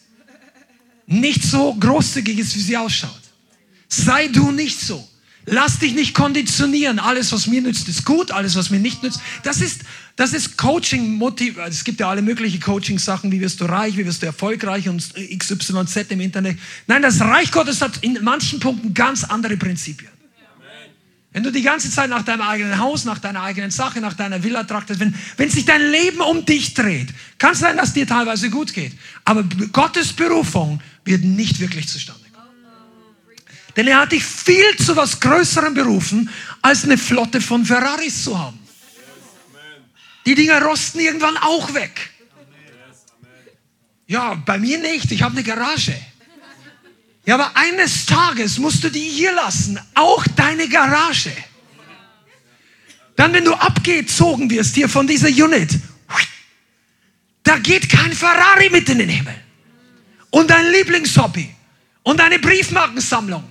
nicht 1.06 1.42
so 1.42 1.74
großzügig 1.74 2.38
ist, 2.38 2.54
wie 2.54 2.60
sie 2.60 2.76
ausschaut. 2.76 3.20
Sei 3.88 4.28
du 4.28 4.50
nicht 4.50 4.78
so. 4.78 5.08
Lass 5.46 5.78
dich 5.78 5.94
nicht 5.94 6.14
konditionieren. 6.14 6.98
Alles, 6.98 7.32
was 7.32 7.46
mir 7.46 7.62
nützt, 7.62 7.88
ist 7.88 8.04
gut. 8.04 8.30
Alles, 8.32 8.54
was 8.54 8.68
mir 8.68 8.80
nicht 8.80 9.02
nützt, 9.02 9.20
das 9.44 9.62
ist, 9.62 9.80
das 10.16 10.34
ist 10.34 10.58
Coaching. 10.58 11.14
Motiv 11.14 11.56
es 11.56 11.84
gibt 11.84 12.00
ja 12.00 12.10
alle 12.10 12.20
möglichen 12.20 12.60
Coaching-Sachen. 12.60 13.32
Wie 13.32 13.40
wirst 13.40 13.60
du 13.62 13.64
reich? 13.64 13.96
Wie 13.96 14.04
wirst 14.04 14.20
du 14.20 14.26
erfolgreich? 14.26 14.88
Und 14.88 15.14
XYZ 15.14 15.96
im 16.10 16.20
Internet. 16.20 16.58
Nein, 16.86 17.00
das 17.00 17.20
Reich 17.20 17.50
Gottes 17.50 17.80
hat 17.80 17.98
in 18.02 18.18
manchen 18.22 18.60
Punkten 18.60 18.92
ganz 18.92 19.24
andere 19.24 19.56
Prinzipien. 19.56 20.17
Wenn 21.32 21.42
du 21.42 21.52
die 21.52 21.62
ganze 21.62 21.90
Zeit 21.90 22.08
nach 22.08 22.22
deinem 22.22 22.42
eigenen 22.42 22.78
Haus, 22.78 23.04
nach 23.04 23.18
deiner 23.18 23.42
eigenen 23.42 23.70
Sache, 23.70 24.00
nach 24.00 24.14
deiner 24.14 24.42
Villa 24.42 24.64
trachtest, 24.64 24.98
wenn, 24.98 25.14
wenn 25.36 25.50
sich 25.50 25.64
dein 25.64 25.82
Leben 25.90 26.20
um 26.20 26.44
dich 26.44 26.74
dreht, 26.74 27.08
kann 27.38 27.52
es 27.52 27.58
sein, 27.58 27.76
dass 27.76 27.92
dir 27.92 28.06
teilweise 28.06 28.48
gut 28.50 28.72
geht. 28.72 28.92
Aber 29.24 29.44
Gottes 29.72 30.12
Berufung 30.12 30.80
wird 31.04 31.24
nicht 31.24 31.60
wirklich 31.60 31.88
zustande 31.88 32.28
denn 33.78 33.86
er 33.86 34.00
hat 34.00 34.10
dich 34.10 34.24
viel 34.24 34.76
zu 34.76 34.96
was 34.96 35.20
Größerem 35.20 35.72
berufen, 35.72 36.28
als 36.62 36.82
eine 36.82 36.98
Flotte 36.98 37.40
von 37.40 37.64
Ferraris 37.64 38.24
zu 38.24 38.36
haben. 38.36 38.58
Die 40.26 40.34
Dinger 40.34 40.60
rosten 40.62 40.98
irgendwann 40.98 41.36
auch 41.36 41.72
weg. 41.74 42.10
Ja, 44.08 44.34
bei 44.34 44.58
mir 44.58 44.78
nicht. 44.78 45.12
Ich 45.12 45.22
habe 45.22 45.36
eine 45.36 45.44
Garage. 45.44 45.94
Ja, 47.28 47.34
aber 47.34 47.54
eines 47.58 48.06
Tages 48.06 48.56
musst 48.56 48.82
du 48.82 48.88
die 48.88 49.00
hier 49.00 49.34
lassen. 49.34 49.78
Auch 49.94 50.24
deine 50.34 50.66
Garage. 50.66 51.30
Dann, 53.16 53.34
wenn 53.34 53.44
du 53.44 53.52
abgezogen 53.52 54.48
wirst 54.48 54.74
hier 54.74 54.88
von 54.88 55.06
dieser 55.06 55.28
Unit, 55.28 55.78
da 57.42 57.58
geht 57.58 57.90
kein 57.90 58.14
Ferrari 58.14 58.70
mit 58.70 58.88
in 58.88 59.00
den 59.00 59.10
Himmel. 59.10 59.34
Und 60.30 60.48
dein 60.48 60.72
Lieblingshobby 60.72 61.54
und 62.02 62.18
deine 62.18 62.38
Briefmarkensammlung 62.38 63.44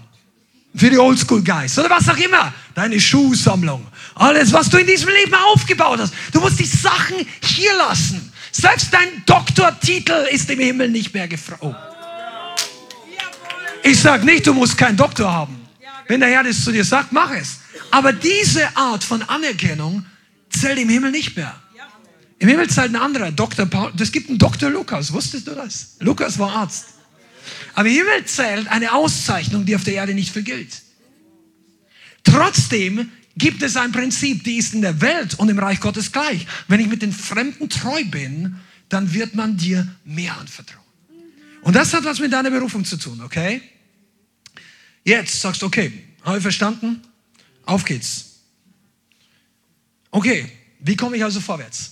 für 0.75 0.89
die 0.89 0.97
Oldschool-Guys 0.97 1.77
oder 1.77 1.91
was 1.91 2.09
auch 2.09 2.17
immer. 2.17 2.51
Deine 2.73 2.99
Schuhsammlung. 2.99 3.85
Alles, 4.15 4.53
was 4.53 4.71
du 4.71 4.77
in 4.79 4.87
diesem 4.87 5.09
Leben 5.09 5.35
aufgebaut 5.53 5.99
hast. 5.99 6.15
Du 6.33 6.41
musst 6.41 6.59
die 6.59 6.65
Sachen 6.65 7.17
hier 7.43 7.75
lassen. 7.75 8.33
Selbst 8.51 8.91
dein 8.91 9.23
Doktortitel 9.27 10.25
ist 10.31 10.49
im 10.49 10.61
Himmel 10.61 10.89
nicht 10.89 11.13
mehr 11.13 11.27
gefragt. 11.27 11.61
Oh. 11.61 11.75
Ich 13.83 13.99
sage 13.99 14.25
nicht, 14.25 14.45
du 14.45 14.53
musst 14.53 14.77
keinen 14.77 14.97
Doktor 14.97 15.31
haben. 15.31 15.67
Wenn 16.07 16.19
der 16.19 16.29
Herr 16.29 16.43
das 16.43 16.63
zu 16.63 16.71
dir 16.71 16.85
sagt, 16.85 17.11
mach 17.11 17.31
es. 17.31 17.59
Aber 17.91 18.13
diese 18.13 18.75
Art 18.75 19.03
von 19.03 19.21
Anerkennung 19.23 20.05
zählt 20.49 20.79
im 20.79 20.89
Himmel 20.89 21.11
nicht 21.11 21.35
mehr. 21.35 21.55
Im 22.39 22.49
Himmel 22.49 22.69
zählt 22.69 22.89
ein 22.89 22.95
anderer, 22.95 23.31
Dr. 23.31 23.65
Paul. 23.65 23.91
Es 23.99 24.11
gibt 24.11 24.29
einen 24.29 24.37
Dr. 24.37 24.69
Lukas, 24.69 25.11
wusstest 25.11 25.47
du 25.47 25.55
das? 25.55 25.95
Lukas 25.99 26.37
war 26.37 26.51
Arzt. 26.51 26.85
Aber 27.73 27.89
Himmel 27.89 28.25
zählt 28.25 28.67
eine 28.67 28.93
Auszeichnung, 28.93 29.65
die 29.65 29.75
auf 29.75 29.83
der 29.83 29.95
Erde 29.95 30.13
nicht 30.13 30.31
vergilt. 30.31 30.81
Trotzdem 32.23 33.11
gibt 33.35 33.63
es 33.63 33.77
ein 33.77 33.91
Prinzip, 33.91 34.43
die 34.43 34.57
ist 34.57 34.73
in 34.73 34.81
der 34.81 34.99
Welt 35.01 35.35
und 35.35 35.49
im 35.49 35.59
Reich 35.59 35.79
Gottes 35.79 36.11
gleich. 36.11 36.45
Wenn 36.67 36.79
ich 36.79 36.87
mit 36.87 37.01
den 37.01 37.13
Fremden 37.13 37.69
treu 37.69 38.03
bin, 38.05 38.57
dann 38.89 39.13
wird 39.13 39.35
man 39.35 39.57
dir 39.57 39.87
mehr 40.05 40.37
anvertrauen. 40.37 40.86
Und 41.67 41.75
das 41.75 41.93
hat 41.93 42.05
was 42.05 42.21
mit 42.21 42.31
deiner 42.31 42.49
Berufung 42.49 42.85
zu 42.85 42.95
tun, 42.95 43.19
okay? 43.19 43.61
Jetzt 45.03 45.41
sagst 45.41 45.61
du, 45.61 45.65
okay, 45.65 45.91
habe 46.23 46.37
ich 46.37 46.41
verstanden? 46.41 47.01
Auf 47.65 47.83
geht's. 47.83 48.39
Okay, 50.09 50.49
wie 50.79 50.95
komme 50.95 51.17
ich 51.17 51.23
also 51.25 51.41
vorwärts? 51.41 51.91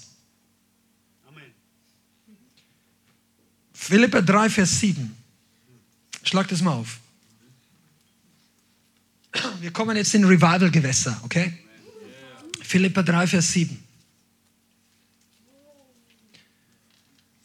Philippa 3.73 4.21
3, 4.21 4.49
Vers 4.49 4.79
7. 4.79 5.13
Schlag 6.23 6.47
das 6.47 6.61
mal 6.61 6.71
auf. 6.71 6.97
Wir 9.59 9.71
kommen 9.71 9.97
jetzt 9.97 10.15
in 10.15 10.23
Revival-Gewässer, 10.23 11.19
okay? 11.25 11.51
Philippa 12.61 13.03
3, 13.03 13.27
Vers 13.27 13.51
7. 13.51 13.84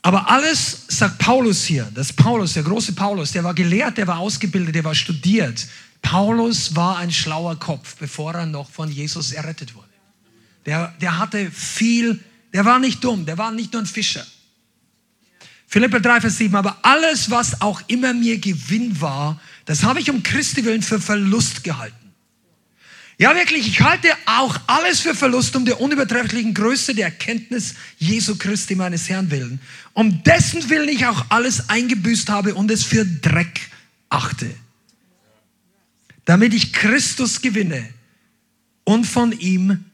Aber 0.03 0.31
alles, 0.31 0.85
sagt 0.89 1.19
Paulus 1.19 1.65
hier, 1.65 1.91
das 1.95 2.13
Paulus, 2.13 2.55
der 2.55 2.63
große 2.63 2.95
Paulus, 2.95 3.33
der 3.33 3.45
war 3.45 3.55
gelehrt, 3.55 3.99
der 3.99 4.07
war 4.07 4.19
ausgebildet, 4.19 4.75
der 4.75 4.85
war 4.85 4.95
studiert. 4.95 5.67
Paulus 6.01 6.75
war 6.75 6.97
ein 6.97 7.13
schlauer 7.13 7.59
Kopf, 7.59 7.97
bevor 7.97 8.35
er 8.35 8.47
noch 8.47 8.71
von 8.71 8.91
Jesus 8.91 9.33
errettet 9.33 9.75
wurde. 9.75 9.89
Der, 10.65 10.95
der 11.01 11.19
hatte 11.19 11.51
viel, 11.51 12.19
der 12.53 12.65
war 12.65 12.79
nicht 12.79 13.05
dumm, 13.05 13.27
der 13.27 13.37
war 13.37 13.51
nicht 13.53 13.73
nur 13.73 13.83
ein 13.83 13.87
Fischer. 13.87 14.27
Philippa 15.67 16.01
3, 16.01 16.23
Vers 16.23 16.39
7, 16.39 16.57
aber 16.57 16.79
alles, 16.83 17.31
was 17.31 17.61
auch 17.61 17.83
immer 17.87 18.13
mir 18.15 18.39
Gewinn 18.39 19.01
war, 19.01 19.41
das 19.67 19.85
habe 19.85 20.01
ich 20.01 20.11
um 20.11 20.23
Christi 20.23 20.65
willen 20.65 20.83
für 20.83 21.01
Verlust 21.01 21.63
gehalten. 21.63 22.00
Ja, 23.21 23.35
wirklich, 23.35 23.67
ich 23.69 23.83
halte 23.83 24.09
auch 24.25 24.59
alles 24.67 25.01
für 25.01 25.15
Verlust 25.15 25.55
um 25.55 25.67
der 25.67 25.79
unübertrefflichen 25.79 26.55
Größe 26.55 26.95
der 26.95 27.05
Erkenntnis 27.05 27.75
Jesu 27.99 28.39
Christi, 28.39 28.75
meines 28.75 29.11
Herrn 29.11 29.31
willen. 29.31 29.61
Um 29.93 30.23
dessen 30.23 30.71
Willen 30.71 30.89
ich 30.89 31.05
auch 31.05 31.27
alles 31.29 31.69
eingebüßt 31.69 32.31
habe 32.31 32.55
und 32.55 32.71
es 32.71 32.83
für 32.83 33.05
Dreck 33.05 33.69
achte. 34.09 34.51
Damit 36.25 36.55
ich 36.55 36.73
Christus 36.73 37.43
gewinne 37.43 37.87
und 38.85 39.05
von 39.05 39.39
ihm 39.39 39.85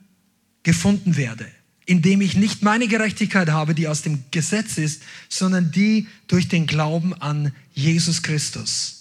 gefunden 0.63 1.17
werde, 1.17 1.49
indem 1.85 2.21
ich 2.21 2.37
nicht 2.37 2.63
meine 2.63 2.87
Gerechtigkeit 2.87 3.49
habe, 3.49 3.75
die 3.75 3.89
aus 3.89 4.03
dem 4.03 4.23
Gesetz 4.31 4.79
ist, 4.79 5.03
sondern 5.29 5.73
die 5.73 6.07
durch 6.29 6.47
den 6.47 6.69
Glauben 6.69 7.13
an 7.13 7.53
Jesus 7.75 8.23
Christus 8.23 8.96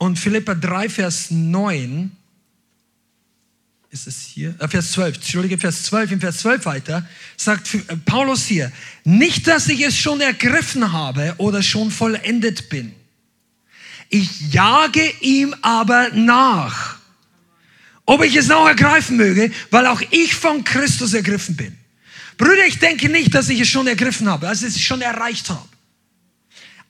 Und 0.00 0.18
Philippa 0.18 0.54
3, 0.54 0.88
Vers 0.88 1.30
9, 1.30 2.10
ist 3.90 4.06
es 4.06 4.22
hier? 4.22 4.54
Äh, 4.58 4.66
Vers 4.66 4.92
12, 4.92 5.16
Entschuldige, 5.16 5.58
Vers 5.58 5.82
12, 5.82 6.12
im 6.12 6.20
Vers 6.20 6.38
12 6.38 6.64
weiter, 6.64 7.06
sagt 7.36 7.74
äh, 7.74 7.80
Paulus 8.06 8.46
hier, 8.46 8.72
nicht, 9.04 9.46
dass 9.46 9.68
ich 9.68 9.82
es 9.82 9.94
schon 9.94 10.22
ergriffen 10.22 10.92
habe 10.92 11.34
oder 11.36 11.62
schon 11.62 11.90
vollendet 11.90 12.70
bin. 12.70 12.94
Ich 14.08 14.50
jage 14.50 15.06
ihm 15.20 15.54
aber 15.60 16.08
nach, 16.14 16.96
ob 18.06 18.24
ich 18.24 18.34
es 18.36 18.46
noch 18.48 18.66
ergreifen 18.66 19.18
möge, 19.18 19.52
weil 19.70 19.86
auch 19.86 20.00
ich 20.08 20.34
von 20.34 20.64
Christus 20.64 21.12
ergriffen 21.12 21.56
bin. 21.56 21.76
Brüder, 22.38 22.66
ich 22.66 22.78
denke 22.78 23.10
nicht, 23.10 23.34
dass 23.34 23.50
ich 23.50 23.60
es 23.60 23.68
schon 23.68 23.86
ergriffen 23.86 24.30
habe, 24.30 24.48
also 24.48 24.66
es 24.66 24.80
schon 24.80 25.02
erreicht 25.02 25.50
habe. 25.50 25.68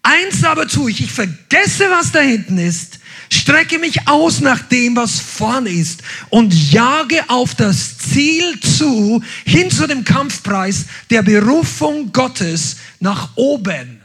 Eins 0.02 0.44
aber 0.44 0.68
tue 0.68 0.92
ich, 0.92 1.00
ich 1.02 1.10
vergesse, 1.10 1.90
was 1.90 2.12
da 2.12 2.20
hinten 2.20 2.56
ist 2.56 2.99
strecke 3.32 3.78
mich 3.78 4.06
aus 4.08 4.40
nach 4.40 4.62
dem, 4.62 4.96
was 4.96 5.20
vorne 5.20 5.70
ist 5.70 6.02
und 6.30 6.52
jage 6.72 7.28
auf 7.28 7.54
das 7.54 7.98
Ziel 7.98 8.58
zu, 8.60 9.22
hin 9.44 9.70
zu 9.70 9.86
dem 9.86 10.04
Kampfpreis 10.04 10.86
der 11.10 11.22
Berufung 11.22 12.12
Gottes 12.12 12.76
nach 12.98 13.36
oben 13.36 14.00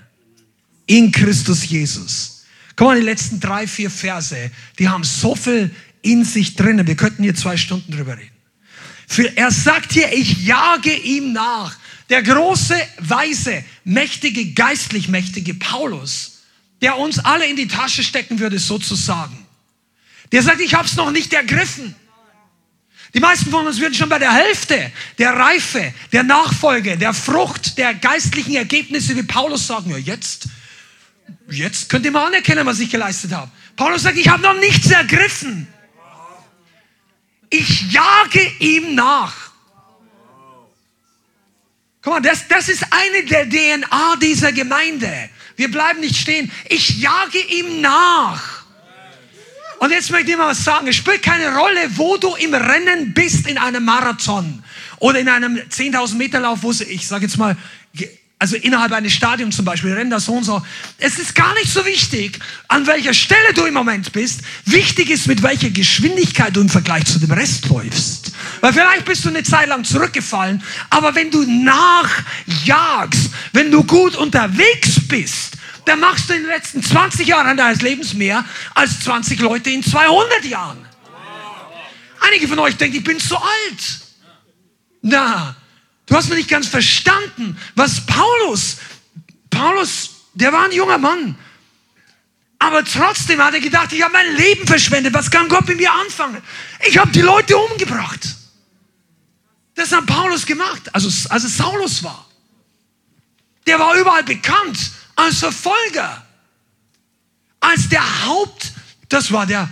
in 0.85 1.11
Christus 1.11 1.67
Jesus. 1.67 2.43
Guck 2.75 2.87
mal, 2.87 2.99
die 2.99 3.05
letzten 3.05 3.39
drei, 3.39 3.67
vier 3.67 3.89
Verse, 3.89 4.51
die 4.77 4.89
haben 4.89 5.03
so 5.03 5.35
viel 5.35 5.73
in 6.01 6.23
sich 6.23 6.55
drinnen. 6.55 6.85
Wir 6.85 6.95
könnten 6.95 7.23
hier 7.23 7.35
zwei 7.35 7.57
Stunden 7.57 7.91
drüber 7.91 8.17
reden. 8.17 8.31
Für, 9.07 9.35
er 9.37 9.51
sagt 9.51 9.93
hier, 9.93 10.11
ich 10.13 10.45
jage 10.45 10.93
ihm 10.93 11.33
nach. 11.33 11.77
Der 12.09 12.21
große, 12.21 12.75
weise, 12.99 13.63
mächtige, 13.83 14.53
geistlich 14.53 15.07
mächtige 15.07 15.55
Paulus, 15.55 16.34
der 16.81 16.97
uns 16.97 17.19
alle 17.19 17.45
in 17.47 17.55
die 17.55 17.67
Tasche 17.67 18.03
stecken 18.03 18.39
würde, 18.39 18.59
sozusagen. 18.59 19.45
Der 20.31 20.41
sagt, 20.41 20.61
ich 20.61 20.73
habe 20.73 20.87
es 20.87 20.95
noch 20.95 21.11
nicht 21.11 21.33
ergriffen. 21.33 21.95
Die 23.13 23.21
meisten 23.21 23.49
von 23.49 23.65
uns 23.65 23.79
würden 23.79 23.93
schon 23.93 24.09
bei 24.09 24.19
der 24.19 24.33
Hälfte 24.33 24.91
der 25.17 25.33
Reife, 25.33 25.93
der 26.11 26.23
Nachfolge, 26.23 26.97
der 26.97 27.13
Frucht, 27.13 27.77
der 27.77 27.93
geistlichen 27.93 28.55
Ergebnisse 28.55 29.15
wie 29.15 29.23
Paulus 29.23 29.67
sagen, 29.67 29.89
ja 29.89 29.97
jetzt, 29.97 30.49
jetzt 31.49 31.87
könnt 31.87 32.05
ihr 32.05 32.11
mal 32.11 32.27
anerkennen, 32.27 32.65
was 32.65 32.79
ich 32.79 32.89
geleistet 32.89 33.31
habe. 33.31 33.49
Paulus 33.77 34.03
sagt, 34.03 34.17
ich 34.17 34.27
habe 34.27 34.43
noch 34.43 34.59
nichts 34.59 34.91
ergriffen. 34.91 35.67
Ich 37.49 37.93
jage 37.93 38.51
ihm 38.59 38.95
nach. 38.95 39.51
Guck 42.01 42.13
mal, 42.13 42.19
das, 42.21 42.47
das 42.49 42.67
ist 42.67 42.83
eine 42.91 43.23
der 43.23 43.49
DNA 43.49 44.15
dieser 44.17 44.51
Gemeinde. 44.51 45.29
Wir 45.55 45.71
bleiben 45.71 46.01
nicht 46.01 46.17
stehen. 46.17 46.51
Ich 46.69 46.99
jage 46.99 47.39
ihm 47.39 47.81
nach. 47.81 48.63
Und 49.79 49.91
jetzt 49.91 50.09
möchte 50.09 50.31
ich 50.31 50.37
mal 50.37 50.47
was 50.47 50.63
sagen. 50.63 50.87
Es 50.87 50.95
spielt 50.95 51.21
keine 51.21 51.55
Rolle, 51.55 51.89
wo 51.95 52.17
du 52.17 52.35
im 52.35 52.53
Rennen 52.53 53.13
bist 53.13 53.47
in 53.47 53.57
einem 53.57 53.83
Marathon 53.85 54.63
oder 54.99 55.19
in 55.19 55.29
einem 55.29 55.57
10.000 55.57 56.15
Meter 56.15 56.39
Lauf, 56.39 56.59
wo 56.61 56.71
ich 56.71 57.07
sage 57.07 57.25
jetzt 57.25 57.37
mal, 57.37 57.57
also 58.37 58.57
innerhalb 58.57 58.91
eines 58.91 59.13
Stadions 59.13 59.55
zum 59.55 59.65
Beispiel, 59.65 59.93
rennen 59.93 60.09
da 60.09 60.19
so 60.19 60.33
und 60.33 60.43
so. 60.43 60.61
Es 60.97 61.17
ist 61.19 61.35
gar 61.35 61.53
nicht 61.55 61.71
so 61.71 61.85
wichtig, 61.85 62.39
an 62.67 62.85
welcher 62.85 63.13
Stelle 63.13 63.53
du 63.53 63.65
im 63.65 63.73
Moment 63.73 64.11
bist. 64.11 64.41
Wichtig 64.65 65.09
ist, 65.09 65.27
mit 65.27 65.41
welcher 65.41 65.69
Geschwindigkeit 65.69 66.55
du 66.55 66.61
im 66.61 66.69
Vergleich 66.69 67.05
zu 67.05 67.19
dem 67.19 67.31
Rest 67.31 67.67
läufst. 67.69 68.33
Weil 68.59 68.73
vielleicht 68.73 69.05
bist 69.05 69.23
du 69.23 69.29
eine 69.29 69.43
Zeit 69.43 69.69
lang 69.69 69.85
zurückgefallen, 69.85 70.61
aber 70.89 71.15
wenn 71.15 71.31
du 71.31 71.43
nachjagst, 71.43 73.29
wenn 73.53 73.71
du 73.71 73.83
gut 73.83 74.15
unterwegs 74.15 74.99
bist, 75.07 75.53
dann 75.85 75.99
machst 75.99 76.29
du 76.29 76.33
in 76.33 76.41
den 76.41 76.49
letzten 76.49 76.83
20 76.83 77.27
Jahren 77.27 77.55
deines 77.55 77.81
Lebens 77.81 78.13
mehr 78.13 78.43
als 78.73 78.99
20 79.01 79.39
Leute 79.39 79.69
in 79.69 79.81
200 79.81 80.43
Jahren. 80.45 80.85
Einige 82.19 82.47
von 82.47 82.59
euch 82.59 82.75
denken, 82.75 82.97
ich 82.97 83.03
bin 83.03 83.19
zu 83.19 83.37
alt. 83.37 83.99
Na, 85.01 85.55
du 86.05 86.15
hast 86.15 86.29
mir 86.29 86.35
nicht 86.35 86.49
ganz 86.49 86.67
verstanden, 86.67 87.57
was 87.75 88.05
Paulus, 88.05 88.77
Paulus, 89.49 90.11
der 90.33 90.51
war 90.51 90.65
ein 90.65 90.71
junger 90.71 90.97
Mann. 90.97 91.37
Aber 92.59 92.83
trotzdem 92.83 93.43
hat 93.43 93.53
er 93.53 93.59
gedacht, 93.59 93.91
ich 93.93 94.01
habe 94.01 94.13
mein 94.13 94.35
Leben 94.35 94.65
verschwendet. 94.65 95.13
Was 95.13 95.29
kann 95.29 95.49
Gott 95.49 95.67
mit 95.67 95.77
mir 95.77 95.91
anfangen? 95.91 96.41
Ich 96.87 96.97
habe 96.97 97.11
die 97.11 97.21
Leute 97.21 97.57
umgebracht. 97.57 98.35
Das 99.75 99.91
hat 99.91 100.05
Paulus 100.05 100.45
gemacht, 100.45 100.93
also 100.93 101.09
als 101.29 101.43
es 101.43 101.57
Saulus 101.57 102.01
war. 102.01 102.25
Der 103.67 103.77
war 103.77 103.95
überall 103.95 104.23
bekannt 104.23 104.91
als 105.15 105.39
Verfolger, 105.39 106.25
als 107.59 107.89
der 107.89 108.25
Haupt, 108.25 108.71
das 109.09 109.31
war 109.31 109.45
der, 109.45 109.69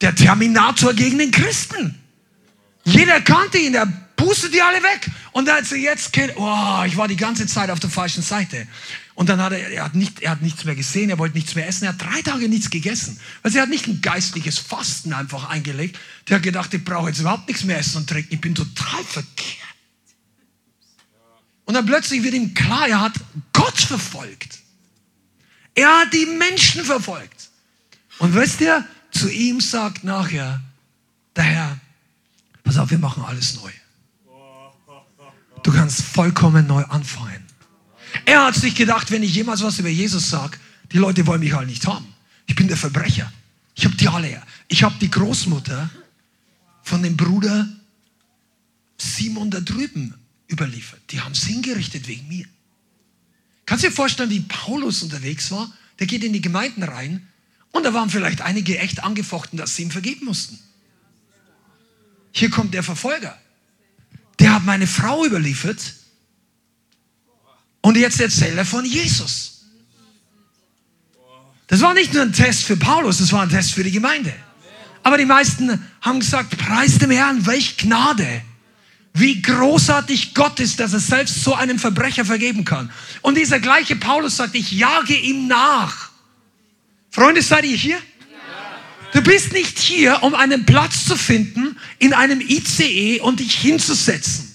der 0.00 0.14
Terminator 0.14 0.94
gegen 0.94 1.18
den 1.18 1.30
Christen. 1.30 2.00
Jeder 2.84 3.20
kannte 3.20 3.58
ihn, 3.58 3.74
er 3.74 3.86
pustet 4.16 4.54
die 4.54 4.62
alle 4.62 4.82
weg. 4.82 5.10
Und 5.36 5.50
als 5.50 5.70
er 5.70 5.76
jetzt 5.76 6.14
kennt, 6.14 6.32
oh, 6.36 6.82
ich 6.86 6.96
war 6.96 7.08
die 7.08 7.16
ganze 7.16 7.46
Zeit 7.46 7.68
auf 7.68 7.78
der 7.78 7.90
falschen 7.90 8.22
Seite. 8.22 8.66
Und 9.14 9.28
dann 9.28 9.38
hat 9.42 9.52
er, 9.52 9.68
er 9.68 9.84
hat, 9.84 9.94
nicht, 9.94 10.22
er 10.22 10.30
hat 10.30 10.40
nichts 10.40 10.64
mehr 10.64 10.74
gesehen, 10.74 11.10
er 11.10 11.18
wollte 11.18 11.36
nichts 11.36 11.54
mehr 11.54 11.68
essen, 11.68 11.84
er 11.84 11.92
hat 11.92 12.00
drei 12.00 12.22
Tage 12.22 12.48
nichts 12.48 12.70
gegessen. 12.70 13.20
Also 13.42 13.58
er 13.58 13.64
hat 13.64 13.68
nicht 13.68 13.86
ein 13.86 14.00
geistliches 14.00 14.58
Fasten 14.58 15.12
einfach 15.12 15.50
eingelegt. 15.50 15.98
Der 16.26 16.36
hat 16.36 16.42
gedacht, 16.42 16.72
ich 16.72 16.82
brauche 16.82 17.08
jetzt 17.08 17.20
überhaupt 17.20 17.48
nichts 17.48 17.64
mehr 17.64 17.76
essen 17.76 17.98
und 17.98 18.08
trinken, 18.08 18.32
ich 18.32 18.40
bin 18.40 18.54
total 18.54 19.04
verkehrt. 19.04 19.60
Und 21.66 21.74
dann 21.74 21.84
plötzlich 21.84 22.22
wird 22.22 22.32
ihm 22.32 22.54
klar, 22.54 22.88
er 22.88 23.02
hat 23.02 23.12
Gott 23.52 23.78
verfolgt. 23.78 24.60
Er 25.74 25.98
hat 25.98 26.14
die 26.14 26.24
Menschen 26.24 26.82
verfolgt. 26.82 27.50
Und 28.20 28.34
wisst 28.34 28.62
ihr, 28.62 28.86
zu 29.10 29.30
ihm 29.30 29.60
sagt 29.60 30.02
nachher 30.02 30.62
der 31.36 31.44
Herr, 31.44 31.78
pass 32.64 32.78
auf, 32.78 32.90
wir 32.90 32.98
machen 32.98 33.22
alles 33.22 33.56
neu. 33.56 33.70
Du 35.66 35.72
kannst 35.72 36.02
vollkommen 36.02 36.68
neu 36.68 36.84
anfangen. 36.84 37.44
Er 38.24 38.44
hat 38.44 38.54
sich 38.54 38.76
gedacht, 38.76 39.10
wenn 39.10 39.24
ich 39.24 39.34
jemals 39.34 39.64
was 39.64 39.80
über 39.80 39.88
Jesus 39.88 40.30
sage, 40.30 40.56
die 40.92 40.98
Leute 40.98 41.26
wollen 41.26 41.40
mich 41.40 41.54
halt 41.54 41.66
nicht 41.66 41.84
haben. 41.88 42.06
Ich 42.46 42.54
bin 42.54 42.68
der 42.68 42.76
Verbrecher. 42.76 43.32
Ich 43.74 43.84
habe 43.84 43.96
die 43.96 44.06
alle. 44.06 44.40
Ich 44.68 44.84
habe 44.84 44.94
die 45.00 45.10
Großmutter 45.10 45.90
von 46.84 47.02
dem 47.02 47.16
Bruder 47.16 47.68
Simon 48.96 49.50
da 49.50 49.58
drüben 49.58 50.14
überliefert. 50.48 51.00
Die 51.10 51.20
haben 51.20 51.32
es 51.32 51.42
hingerichtet 51.42 52.06
wegen 52.06 52.28
mir. 52.28 52.46
Kannst 53.66 53.82
du 53.82 53.88
dir 53.88 53.94
vorstellen, 53.94 54.30
wie 54.30 54.42
Paulus 54.42 55.02
unterwegs 55.02 55.50
war? 55.50 55.74
Der 55.98 56.06
geht 56.06 56.22
in 56.22 56.32
die 56.32 56.40
Gemeinden 56.40 56.84
rein 56.84 57.26
und 57.72 57.82
da 57.82 57.92
waren 57.92 58.08
vielleicht 58.08 58.40
einige 58.40 58.78
echt 58.78 59.02
angefochten, 59.02 59.58
dass 59.58 59.74
sie 59.74 59.82
ihm 59.82 59.90
vergeben 59.90 60.26
mussten. 60.26 60.60
Hier 62.30 62.50
kommt 62.50 62.72
der 62.72 62.84
Verfolger. 62.84 63.36
Hat 64.56 64.64
meine 64.64 64.86
Frau 64.86 65.26
überliefert 65.26 65.78
und 67.82 67.94
jetzt 67.98 68.18
erzählt 68.22 68.56
er 68.56 68.64
von 68.64 68.86
Jesus. 68.86 69.66
Das 71.66 71.82
war 71.82 71.92
nicht 71.92 72.14
nur 72.14 72.22
ein 72.22 72.32
Test 72.32 72.64
für 72.64 72.78
Paulus, 72.78 73.18
das 73.18 73.32
war 73.32 73.42
ein 73.42 73.50
Test 73.50 73.74
für 73.74 73.84
die 73.84 73.90
Gemeinde. 73.90 74.32
Aber 75.02 75.18
die 75.18 75.26
meisten 75.26 75.86
haben 76.00 76.20
gesagt, 76.20 76.56
preis 76.56 76.96
dem 76.96 77.10
Herrn, 77.10 77.44
welch 77.44 77.76
Gnade 77.76 78.40
wie 79.12 79.42
großartig 79.42 80.32
Gott 80.32 80.58
ist, 80.58 80.80
dass 80.80 80.94
er 80.94 81.00
selbst 81.00 81.44
so 81.44 81.52
einen 81.52 81.78
Verbrecher 81.78 82.24
vergeben 82.24 82.64
kann. 82.64 82.90
Und 83.20 83.36
dieser 83.36 83.60
gleiche 83.60 83.96
Paulus 83.96 84.38
sagt, 84.38 84.54
ich 84.54 84.72
jage 84.72 85.14
ihm 85.14 85.48
nach. 85.48 86.12
Freunde, 87.10 87.42
seid 87.42 87.66
ihr 87.66 87.76
hier? 87.76 87.98
Du 89.12 89.22
bist 89.22 89.52
nicht 89.52 89.78
hier, 89.78 90.22
um 90.22 90.34
einen 90.34 90.66
Platz 90.66 91.06
zu 91.06 91.16
finden 91.16 91.78
in 91.98 92.12
einem 92.12 92.40
ICE 92.40 93.20
und 93.20 93.40
dich 93.40 93.54
hinzusetzen. 93.54 94.45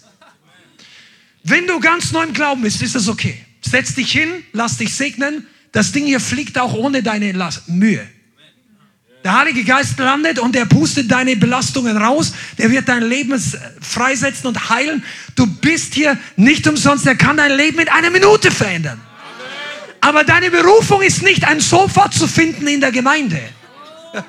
Wenn 1.44 1.68
du 1.68 1.80
ganz 1.80 2.12
neu 2.12 2.24
im 2.24 2.34
Glauben 2.34 2.62
bist, 2.62 2.82
ist 2.82 2.96
das 2.96 3.08
okay. 3.08 3.38
Setz 3.62 3.96
dich 3.96 4.12
hin, 4.12 4.44
lass 4.54 4.78
dich 4.78 4.94
segnen. 4.94 5.48
Das 5.72 5.92
Ding 5.92 6.06
hier 6.06 6.20
fliegt 6.20 6.58
auch 6.58 6.74
ohne 6.74 7.02
deine 7.02 7.34
Mühe. 7.68 8.08
Der 9.24 9.38
Heilige 9.38 9.64
Geist 9.64 10.00
landet 10.00 10.40
und 10.40 10.56
er 10.56 10.66
pustet 10.66 11.12
deine 11.12 11.36
Belastungen 11.36 11.96
raus. 11.96 12.34
Der 12.58 12.72
wird 12.72 12.90
dein 12.90 13.04
Leben 13.04 13.40
freisetzen 13.80 14.48
und 14.48 14.70
heilen. 14.70 15.04
Du 15.36 15.46
bist 15.46 15.94
hier 15.94 16.18
nicht 16.36 16.68
umsonst. 16.68 17.06
Er 17.06 17.16
kann 17.16 17.38
dein 17.38 17.56
Leben 17.56 17.80
in 17.80 17.90
einer 17.90 18.10
Minute 18.10 18.50
verändern. 18.50 19.00
Aber 20.02 20.24
deine 20.24 20.50
Berufung 20.50 21.04
ist 21.04 21.22
nicht 21.22 21.46
ein 21.46 21.60
Sofa 21.60 22.10
zu 22.10 22.28
finden 22.28 22.68
in 22.68 22.82
der 22.82 22.92
Gemeinde. 22.92 23.40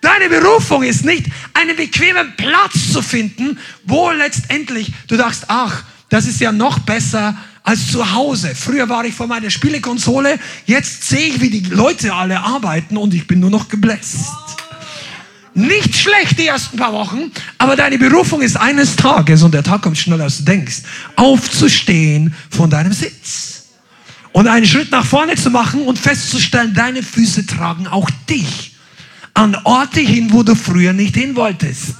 Deine 0.00 0.28
Berufung 0.28 0.82
ist 0.82 1.04
nicht, 1.04 1.26
einen 1.54 1.76
bequemen 1.76 2.34
Platz 2.36 2.92
zu 2.92 3.00
finden, 3.00 3.58
wo 3.84 4.10
letztendlich 4.10 4.92
du 5.08 5.16
sagst, 5.16 5.44
ach, 5.48 5.82
das 6.08 6.26
ist 6.26 6.40
ja 6.40 6.52
noch 6.52 6.78
besser 6.80 7.36
als 7.62 7.90
zu 7.90 8.12
Hause. 8.12 8.54
Früher 8.54 8.88
war 8.88 9.04
ich 9.04 9.14
vor 9.14 9.26
meiner 9.26 9.50
Spielekonsole, 9.50 10.38
jetzt 10.66 11.08
sehe 11.08 11.28
ich, 11.28 11.40
wie 11.40 11.50
die 11.50 11.60
Leute 11.60 12.12
alle 12.12 12.40
arbeiten 12.40 12.96
und 12.96 13.14
ich 13.14 13.26
bin 13.26 13.40
nur 13.40 13.50
noch 13.50 13.68
gebläst. 13.68 14.28
Nicht 15.54 15.94
schlecht 15.94 16.38
die 16.38 16.48
ersten 16.48 16.76
paar 16.76 16.92
Wochen, 16.92 17.30
aber 17.58 17.76
deine 17.76 17.96
Berufung 17.96 18.42
ist 18.42 18.56
eines 18.56 18.96
Tages, 18.96 19.42
und 19.42 19.54
der 19.54 19.62
Tag 19.62 19.82
kommt 19.82 19.96
schneller 19.96 20.24
als 20.24 20.38
du 20.38 20.44
denkst, 20.44 20.82
aufzustehen 21.14 22.34
von 22.50 22.68
deinem 22.68 22.92
Sitz. 22.92 23.62
Und 24.32 24.48
einen 24.48 24.66
Schritt 24.66 24.90
nach 24.90 25.06
vorne 25.06 25.36
zu 25.36 25.50
machen 25.50 25.82
und 25.82 25.96
festzustellen, 25.96 26.74
deine 26.74 27.04
Füße 27.04 27.46
tragen 27.46 27.86
auch 27.86 28.10
dich 28.28 28.74
an 29.32 29.56
Orte 29.62 30.00
hin, 30.00 30.32
wo 30.32 30.42
du 30.42 30.56
früher 30.56 30.92
nicht 30.92 31.14
hin 31.14 31.36
wolltest. 31.36 31.94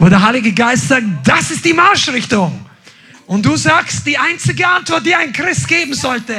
Wo 0.00 0.08
der 0.08 0.20
Heilige 0.20 0.52
Geist 0.52 0.88
sagt, 0.88 1.04
das 1.24 1.52
ist 1.52 1.64
die 1.64 1.72
Marschrichtung. 1.72 2.65
Und 3.26 3.44
du 3.44 3.56
sagst 3.56 4.06
die 4.06 4.16
einzige 4.16 4.66
Antwort, 4.66 5.04
die 5.04 5.14
ein 5.14 5.32
Christ 5.32 5.66
geben 5.66 5.94
sollte. 5.94 6.36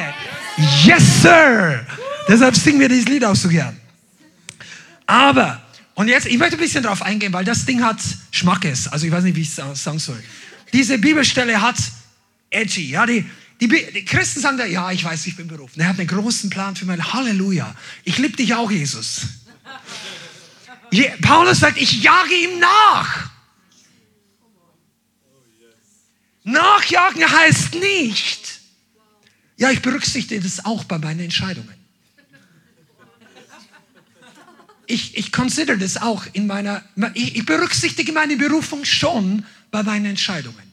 Yes, 0.83 1.21
Sir. 1.21 1.85
Deshalb 2.27 2.55
singen 2.55 2.79
wir 2.79 2.89
dieses 2.89 3.07
Lied 3.07 3.23
auch 3.25 3.35
so 3.35 3.49
gern. 3.49 3.77
Aber, 5.05 5.61
und 5.95 6.07
jetzt, 6.07 6.27
ich 6.27 6.37
möchte 6.37 6.57
ein 6.57 6.59
bisschen 6.59 6.83
darauf 6.83 7.01
eingehen, 7.01 7.31
weil 7.33 7.45
das 7.45 7.65
Ding 7.65 7.83
hat 7.83 7.97
Schmackes. 8.31 8.87
Also 8.87 9.05
ich 9.05 9.11
weiß 9.11 9.23
nicht, 9.23 9.35
wie 9.35 9.41
ich 9.41 9.57
es 9.57 9.83
sagen 9.83 9.99
soll. 9.99 10.21
Diese 10.73 10.97
Bibelstelle 10.97 11.61
hat 11.61 11.77
edgy. 12.49 12.89
Ja, 12.89 13.05
die, 13.05 13.25
die, 13.59 13.67
die 13.67 14.05
Christen 14.05 14.41
sagen 14.41 14.57
da, 14.57 14.65
ja, 14.65 14.91
ich 14.91 15.03
weiß, 15.03 15.25
ich 15.27 15.35
bin 15.35 15.47
berufen. 15.47 15.79
Er 15.79 15.89
hat 15.89 15.99
einen 15.99 16.07
großen 16.07 16.49
Plan 16.49 16.75
für 16.75 16.85
mein 16.85 17.13
Halleluja. 17.13 17.73
Ich 18.03 18.17
liebe 18.17 18.35
dich 18.35 18.53
auch, 18.53 18.69
Jesus. 18.69 19.21
Paulus 21.21 21.59
sagt, 21.59 21.77
ich 21.77 22.01
jage 22.01 22.33
ihm 22.33 22.59
nach. 22.59 23.26
Nachjagen 26.47 27.29
heißt 27.29 27.75
nicht, 27.75 28.61
ja, 29.57 29.69
ich 29.69 29.81
berücksichtige 29.81 30.39
das 30.39 30.63
auch 30.63 30.85
bei 30.85 30.97
meinen 30.97 31.19
Entscheidungen. 31.19 31.73
Ich, 34.85 35.17
ich 35.17 35.33
consider 35.33 35.75
das 35.75 35.97
auch 35.97 36.25
in 36.31 36.47
meiner, 36.47 36.85
ich, 37.15 37.35
ich 37.35 37.45
berücksichtige 37.45 38.13
meine 38.13 38.37
Berufung 38.37 38.85
schon 38.85 39.45
bei 39.71 39.83
meinen 39.83 40.05
Entscheidungen. 40.05 40.63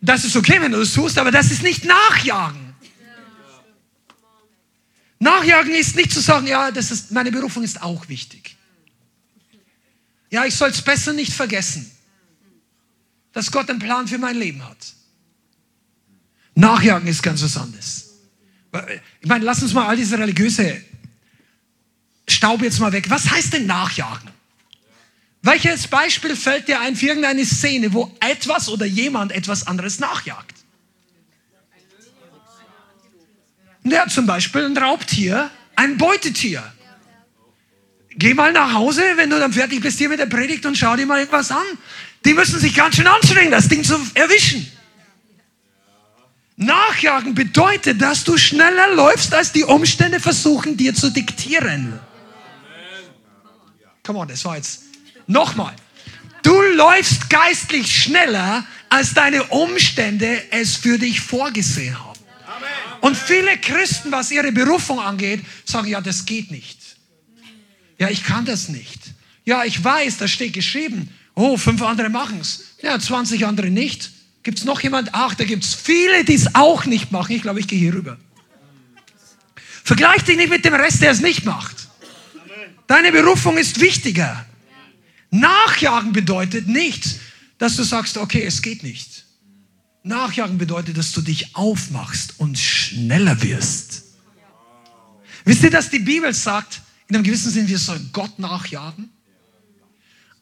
Das 0.00 0.24
ist 0.24 0.34
okay, 0.34 0.60
wenn 0.60 0.72
du 0.72 0.80
das 0.80 0.92
tust, 0.92 1.16
aber 1.16 1.30
das 1.30 1.52
ist 1.52 1.62
nicht 1.62 1.84
Nachjagen. 1.84 2.74
Nachjagen 5.20 5.72
ist 5.72 5.94
nicht 5.94 6.12
zu 6.12 6.20
sagen, 6.20 6.48
ja, 6.48 6.72
das 6.72 6.90
ist, 6.90 7.12
meine 7.12 7.30
Berufung 7.30 7.62
ist 7.62 7.80
auch 7.80 8.08
wichtig. 8.08 8.56
Ja, 10.30 10.44
ich 10.44 10.56
soll 10.56 10.70
es 10.70 10.82
besser 10.82 11.12
nicht 11.12 11.32
vergessen 11.32 11.93
dass 13.34 13.50
Gott 13.50 13.68
einen 13.68 13.80
Plan 13.80 14.08
für 14.08 14.18
mein 14.18 14.36
Leben 14.36 14.66
hat. 14.66 14.78
Nachjagen 16.54 17.08
ist 17.08 17.22
ganz 17.22 17.42
was 17.42 17.56
anderes. 17.56 18.12
Ich 19.20 19.28
meine, 19.28 19.44
lass 19.44 19.62
uns 19.62 19.72
mal 19.72 19.86
all 19.86 19.96
diese 19.96 20.18
religiöse 20.18 20.82
Staub 22.28 22.62
jetzt 22.62 22.80
mal 22.80 22.92
weg. 22.92 23.10
Was 23.10 23.30
heißt 23.30 23.52
denn 23.52 23.66
Nachjagen? 23.66 24.30
Welches 25.42 25.86
Beispiel 25.88 26.36
fällt 26.36 26.68
dir 26.68 26.80
ein 26.80 26.96
für 26.96 27.06
irgendeine 27.06 27.44
Szene, 27.44 27.92
wo 27.92 28.16
etwas 28.20 28.68
oder 28.68 28.86
jemand 28.86 29.30
etwas 29.30 29.66
anderes 29.66 29.98
nachjagt? 29.98 30.54
Ja, 33.82 34.08
zum 34.08 34.26
Beispiel 34.26 34.64
ein 34.64 34.78
Raubtier, 34.78 35.50
ein 35.76 35.98
Beutetier. 35.98 36.72
Geh 38.16 38.32
mal 38.32 38.52
nach 38.52 38.72
Hause, 38.72 39.02
wenn 39.16 39.28
du 39.28 39.38
dann 39.38 39.52
fertig 39.52 39.82
bist 39.82 39.98
hier 39.98 40.08
mit 40.08 40.18
der 40.18 40.26
Predigt 40.26 40.64
und 40.64 40.78
schau 40.78 40.96
dir 40.96 41.04
mal 41.04 41.18
irgendwas 41.18 41.50
an. 41.50 41.66
Die 42.24 42.34
müssen 42.34 42.58
sich 42.58 42.74
ganz 42.74 42.96
schön 42.96 43.06
anstrengen, 43.06 43.50
das 43.50 43.68
Ding 43.68 43.84
zu 43.84 43.98
erwischen. 44.14 44.70
Nachjagen 46.56 47.34
bedeutet, 47.34 48.00
dass 48.00 48.24
du 48.24 48.38
schneller 48.38 48.94
läufst, 48.94 49.34
als 49.34 49.52
die 49.52 49.64
Umstände 49.64 50.20
versuchen, 50.20 50.76
dir 50.76 50.94
zu 50.94 51.10
diktieren. 51.10 51.98
Come 54.04 54.20
on, 54.20 54.28
das 54.28 54.44
war 54.44 54.56
jetzt. 54.56 54.82
Nochmal. 55.26 55.74
Du 56.42 56.60
läufst 56.60 57.30
geistlich 57.30 57.90
schneller, 57.90 58.64
als 58.88 59.14
deine 59.14 59.44
Umstände 59.44 60.42
es 60.50 60.76
für 60.76 60.98
dich 60.98 61.20
vorgesehen 61.20 61.98
haben. 61.98 62.20
Und 63.00 63.16
viele 63.16 63.58
Christen, 63.58 64.12
was 64.12 64.30
ihre 64.30 64.52
Berufung 64.52 65.00
angeht, 65.00 65.44
sagen, 65.64 65.88
ja, 65.88 66.00
das 66.00 66.24
geht 66.26 66.50
nicht. 66.50 66.78
Ja, 67.98 68.08
ich 68.08 68.24
kann 68.24 68.44
das 68.44 68.68
nicht. 68.68 69.00
Ja, 69.44 69.64
ich 69.64 69.82
weiß, 69.82 70.18
da 70.18 70.28
steht 70.28 70.52
geschrieben, 70.52 71.08
Oh, 71.34 71.56
fünf 71.56 71.82
andere 71.82 72.08
machen 72.08 72.40
es. 72.40 72.62
Ja, 72.82 72.98
20 72.98 73.46
andere 73.46 73.70
nicht. 73.70 74.10
Gibt 74.42 74.58
es 74.58 74.64
noch 74.64 74.80
jemand? 74.82 75.10
Ach, 75.12 75.34
da 75.34 75.44
gibt 75.44 75.64
es 75.64 75.74
viele, 75.74 76.24
die 76.24 76.34
es 76.34 76.54
auch 76.54 76.84
nicht 76.84 77.10
machen. 77.12 77.32
Ich 77.32 77.42
glaube, 77.42 77.60
ich 77.60 77.66
gehe 77.66 77.78
hier 77.78 77.94
rüber. 77.94 78.18
Vergleich 79.84 80.22
dich 80.22 80.36
nicht 80.36 80.50
mit 80.50 80.64
dem 80.64 80.74
Rest, 80.74 81.02
der 81.02 81.10
es 81.10 81.20
nicht 81.20 81.44
macht. 81.44 81.88
Deine 82.86 83.10
Berufung 83.10 83.56
ist 83.56 83.80
wichtiger. 83.80 84.44
Nachjagen 85.30 86.12
bedeutet 86.12 86.68
nicht, 86.68 87.18
dass 87.58 87.76
du 87.76 87.82
sagst, 87.82 88.18
okay, 88.18 88.44
es 88.44 88.62
geht 88.62 88.82
nicht. 88.82 89.24
Nachjagen 90.02 90.58
bedeutet, 90.58 90.98
dass 90.98 91.12
du 91.12 91.22
dich 91.22 91.56
aufmachst 91.56 92.34
und 92.38 92.58
schneller 92.58 93.42
wirst. 93.42 94.04
Wisst 95.44 95.62
ihr, 95.62 95.70
dass 95.70 95.90
die 95.90 95.98
Bibel 95.98 96.32
sagt, 96.32 96.82
in 97.08 97.16
einem 97.16 97.24
gewissen 97.24 97.50
Sinn, 97.50 97.68
wir 97.68 97.78
sollen 97.78 98.10
Gott 98.12 98.38
nachjagen? 98.38 99.10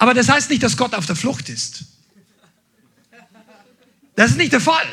Aber 0.03 0.15
das 0.15 0.29
heißt 0.29 0.51
nicht, 0.51 0.65
dass 0.65 0.77
Gott 0.77 0.97
auf 0.97 1.07
der 1.07 1.15
Flucht 1.15 1.49
ist. 1.49 1.85
Das 4.17 4.33
ist 4.33 4.37
nicht 4.37 4.53
der 4.53 4.61
Fall. 4.61 4.85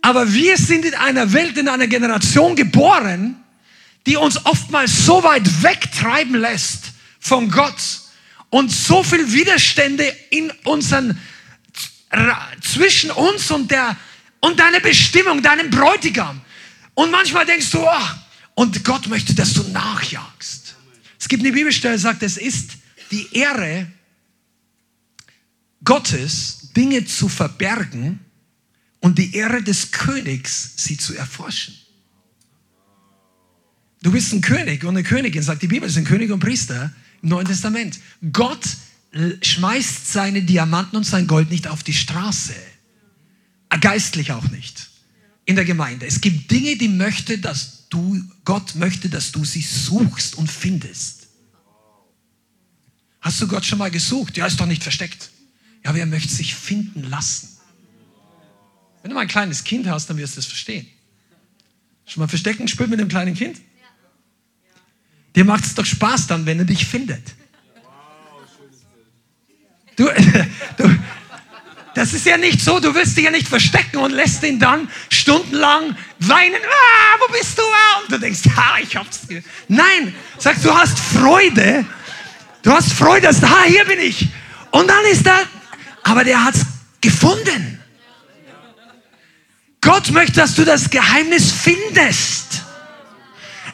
Aber 0.00 0.32
wir 0.32 0.56
sind 0.56 0.86
in 0.86 0.94
einer 0.94 1.34
Welt, 1.34 1.58
in 1.58 1.68
einer 1.68 1.86
Generation 1.88 2.56
geboren, 2.56 3.36
die 4.06 4.16
uns 4.16 4.46
oftmals 4.46 5.04
so 5.04 5.22
weit 5.24 5.62
wegtreiben 5.62 6.36
lässt 6.36 6.92
von 7.20 7.50
Gott 7.50 7.74
und 8.48 8.72
so 8.72 9.02
viel 9.02 9.30
Widerstände 9.30 10.10
in 10.30 10.52
unseren 10.64 11.20
zwischen 12.62 13.10
uns 13.10 13.50
und 13.50 13.70
der 13.70 13.94
und 14.40 14.58
deine 14.58 14.80
Bestimmung, 14.80 15.42
deinem 15.42 15.68
Bräutigam. 15.68 16.40
Und 16.94 17.10
manchmal 17.10 17.44
denkst 17.44 17.72
du, 17.72 17.82
oh, 17.82 18.10
und 18.54 18.82
Gott 18.84 19.06
möchte, 19.08 19.34
dass 19.34 19.52
du 19.52 19.64
nachjagst. 19.64 20.76
Es 21.20 21.28
gibt 21.28 21.42
eine 21.42 21.52
Bibelstelle, 21.52 21.96
die 21.96 22.00
sagt, 22.00 22.22
es 22.22 22.38
ist 22.38 22.70
die 23.10 23.28
Ehre 23.36 23.92
Gottes, 25.88 26.68
Dinge 26.76 27.06
zu 27.06 27.30
verbergen 27.30 28.20
und 29.00 29.16
die 29.16 29.34
Ehre 29.34 29.62
des 29.62 29.90
Königs, 29.90 30.72
sie 30.76 30.98
zu 30.98 31.14
erforschen. 31.14 31.74
Du 34.02 34.12
bist 34.12 34.34
ein 34.34 34.42
König 34.42 34.84
und 34.84 34.90
eine 34.98 35.02
Königin, 35.02 35.42
sagt 35.42 35.62
die 35.62 35.66
Bibel, 35.66 35.88
sind 35.88 36.06
König 36.06 36.30
und 36.30 36.40
Priester 36.40 36.92
im 37.22 37.30
Neuen 37.30 37.46
Testament. 37.46 37.98
Gott 38.34 38.66
schmeißt 39.40 40.12
seine 40.12 40.42
Diamanten 40.42 40.98
und 40.98 41.04
sein 41.04 41.26
Gold 41.26 41.50
nicht 41.50 41.66
auf 41.66 41.82
die 41.82 41.94
Straße. 41.94 42.54
Geistlich 43.80 44.32
auch 44.32 44.50
nicht. 44.50 44.90
In 45.46 45.56
der 45.56 45.64
Gemeinde. 45.64 46.04
Es 46.04 46.20
gibt 46.20 46.50
Dinge, 46.50 46.76
die 46.76 46.88
möchte, 46.88 47.38
dass 47.38 47.88
du, 47.88 48.22
Gott 48.44 48.74
möchte, 48.74 49.08
dass 49.08 49.32
du 49.32 49.42
sie 49.42 49.62
suchst 49.62 50.34
und 50.34 50.50
findest. 50.50 51.28
Hast 53.22 53.40
du 53.40 53.48
Gott 53.48 53.64
schon 53.64 53.78
mal 53.78 53.90
gesucht? 53.90 54.36
Ja, 54.36 54.44
ist 54.44 54.60
doch 54.60 54.66
nicht 54.66 54.82
versteckt. 54.82 55.30
Ja, 55.84 55.90
aber 55.90 55.98
er 55.98 56.06
möchte 56.06 56.32
sich 56.32 56.54
finden 56.54 57.04
lassen. 57.04 57.58
Wenn 59.02 59.10
du 59.10 59.14
mal 59.14 59.22
ein 59.22 59.28
kleines 59.28 59.64
Kind 59.64 59.86
hast, 59.88 60.10
dann 60.10 60.16
wirst 60.16 60.36
du 60.36 60.40
es 60.40 60.46
verstehen. 60.46 60.86
Schon 62.06 62.22
mal 62.22 62.28
verstecken 62.28 62.66
gespielt 62.66 62.90
mit 62.90 63.00
einem 63.00 63.08
kleinen 63.08 63.34
Kind? 63.34 63.60
Dir 65.36 65.44
macht 65.44 65.64
es 65.64 65.74
doch 65.74 65.84
Spaß 65.84 66.26
dann, 66.26 66.46
wenn 66.46 66.58
er 66.58 66.64
dich 66.64 66.86
findet. 66.86 67.22
Du, 69.96 70.08
du, 70.76 70.98
das 71.94 72.14
ist 72.14 72.24
ja 72.26 72.36
nicht 72.36 72.60
so, 72.60 72.78
du 72.78 72.94
willst 72.94 73.16
dich 73.16 73.24
ja 73.24 73.30
nicht 73.30 73.48
verstecken 73.48 73.98
und 73.98 74.12
lässt 74.12 74.42
ihn 74.44 74.58
dann 74.58 74.88
stundenlang 75.10 75.96
weinen. 76.20 76.54
Ah, 76.54 77.18
wo 77.20 77.32
bist 77.32 77.58
du? 77.58 77.62
Ah, 77.62 78.00
und 78.00 78.12
du 78.12 78.18
denkst, 78.18 78.42
ha, 78.56 78.78
ich 78.80 78.96
hab's. 78.96 79.20
Nein, 79.66 80.14
sagst 80.38 80.64
du 80.64 80.72
hast 80.72 80.98
Freude. 80.98 81.84
Du 82.62 82.72
hast 82.72 82.92
Freude, 82.92 83.26
dass, 83.26 83.42
ha, 83.42 83.64
hier 83.64 83.84
bin 83.84 83.98
ich. 83.98 84.28
Und 84.70 84.88
dann 84.88 85.04
ist 85.06 85.26
er 85.26 85.40
aber 86.08 86.24
der 86.24 86.42
hat 86.42 86.54
es 86.54 86.64
gefunden. 87.00 87.80
Gott 89.80 90.10
möchte, 90.10 90.40
dass 90.40 90.54
du 90.54 90.64
das 90.64 90.88
Geheimnis 90.90 91.52
findest. 91.52 92.62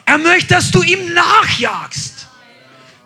Er 0.05 0.17
möchte, 0.17 0.53
dass 0.53 0.69
du 0.69 0.83
ihm 0.83 1.13
nachjagst. 1.13 2.27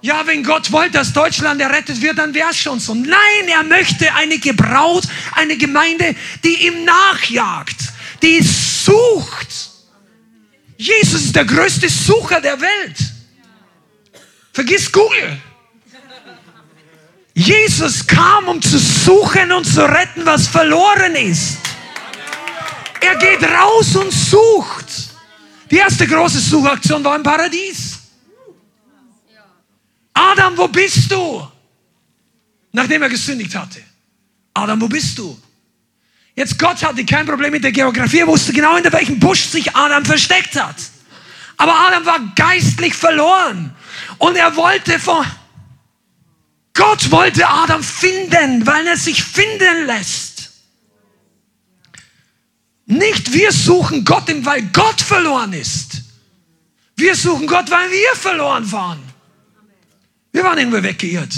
Ja, 0.02 0.26
wenn 0.26 0.44
Gott 0.44 0.72
wollte, 0.72 0.94
dass 0.94 1.14
Deutschland 1.14 1.62
errettet 1.62 2.02
wird, 2.02 2.18
dann 2.18 2.34
wäre 2.34 2.50
es 2.50 2.58
schon 2.58 2.80
so. 2.80 2.96
Nein, 2.96 3.48
er 3.48 3.64
möchte 3.64 4.14
eine 4.16 4.40
Gebraut, 4.40 5.04
eine 5.34 5.58
Gemeinde, 5.58 6.16
die 6.44 6.68
ihm 6.68 6.86
nachjagt, 6.86 7.78
die 8.22 8.42
sucht. 8.42 9.70
Jesus 10.78 11.26
ist 11.26 11.36
der 11.36 11.46
größte 11.46 11.90
Sucher 11.90 12.42
der 12.42 12.60
Welt. 12.60 12.98
Vergiss 14.54 14.92
Google. 14.92 15.40
Jesus 17.40 18.06
kam, 18.06 18.50
um 18.50 18.62
zu 18.62 18.78
suchen 18.78 19.54
und 19.54 19.64
zu 19.64 19.82
retten, 19.86 20.26
was 20.26 20.46
verloren 20.48 21.16
ist. 21.16 21.58
Er 23.00 23.16
geht 23.16 23.42
raus 23.44 23.96
und 23.96 24.12
sucht. 24.12 24.86
Die 25.72 25.78
erste 25.78 26.06
große 26.06 26.42
Suchaktion 26.42 27.02
war 27.02 27.16
im 27.16 27.24
Paradies. 27.24 27.98
Adam, 30.14 30.58
wo 30.58 30.68
bist 30.68 31.10
du? 31.10 31.48
Nachdem 32.74 33.04
er 33.04 33.10
gesündigt 33.10 33.56
hatte. 33.56 33.84
Adam, 34.54 34.82
wo 34.82 34.90
bist 34.90 35.18
du? 35.18 35.40
Jetzt 36.36 36.60
Gott 36.60 36.84
hatte 36.84 37.06
kein 37.06 37.26
Problem 37.26 37.54
mit 37.54 37.64
der 37.64 37.72
Geografie, 37.72 38.20
er 38.20 38.28
wusste 38.28 38.52
genau, 38.52 38.76
in 38.76 38.92
welchem 38.92 39.18
Busch 39.18 39.46
sich 39.46 39.74
Adam 39.74 40.04
versteckt 40.04 40.62
hat. 40.62 40.76
Aber 41.56 41.74
Adam 41.74 42.06
war 42.06 42.20
geistlich 42.36 42.94
verloren. 42.94 43.74
Und 44.18 44.36
er 44.36 44.54
wollte 44.58 45.00
von, 45.00 45.26
Gott 46.80 47.12
wollte 47.12 47.46
Adam 47.46 47.84
finden, 47.84 48.66
weil 48.66 48.88
er 48.88 48.96
sich 48.96 49.22
finden 49.22 49.86
lässt. 49.86 50.50
Nicht 52.86 53.34
wir 53.34 53.52
suchen 53.52 54.06
Gott, 54.06 54.32
weil 54.46 54.64
Gott 54.72 55.02
verloren 55.02 55.52
ist. 55.52 56.02
Wir 56.96 57.18
suchen 57.18 57.48
Gott, 57.48 57.70
weil 57.70 57.92
wir 57.92 58.16
verloren 58.16 58.72
waren. 58.72 59.00
Wir 60.32 60.46
waren 60.46 60.58
irgendwo 60.58 60.82
weggeirrt. 60.82 61.34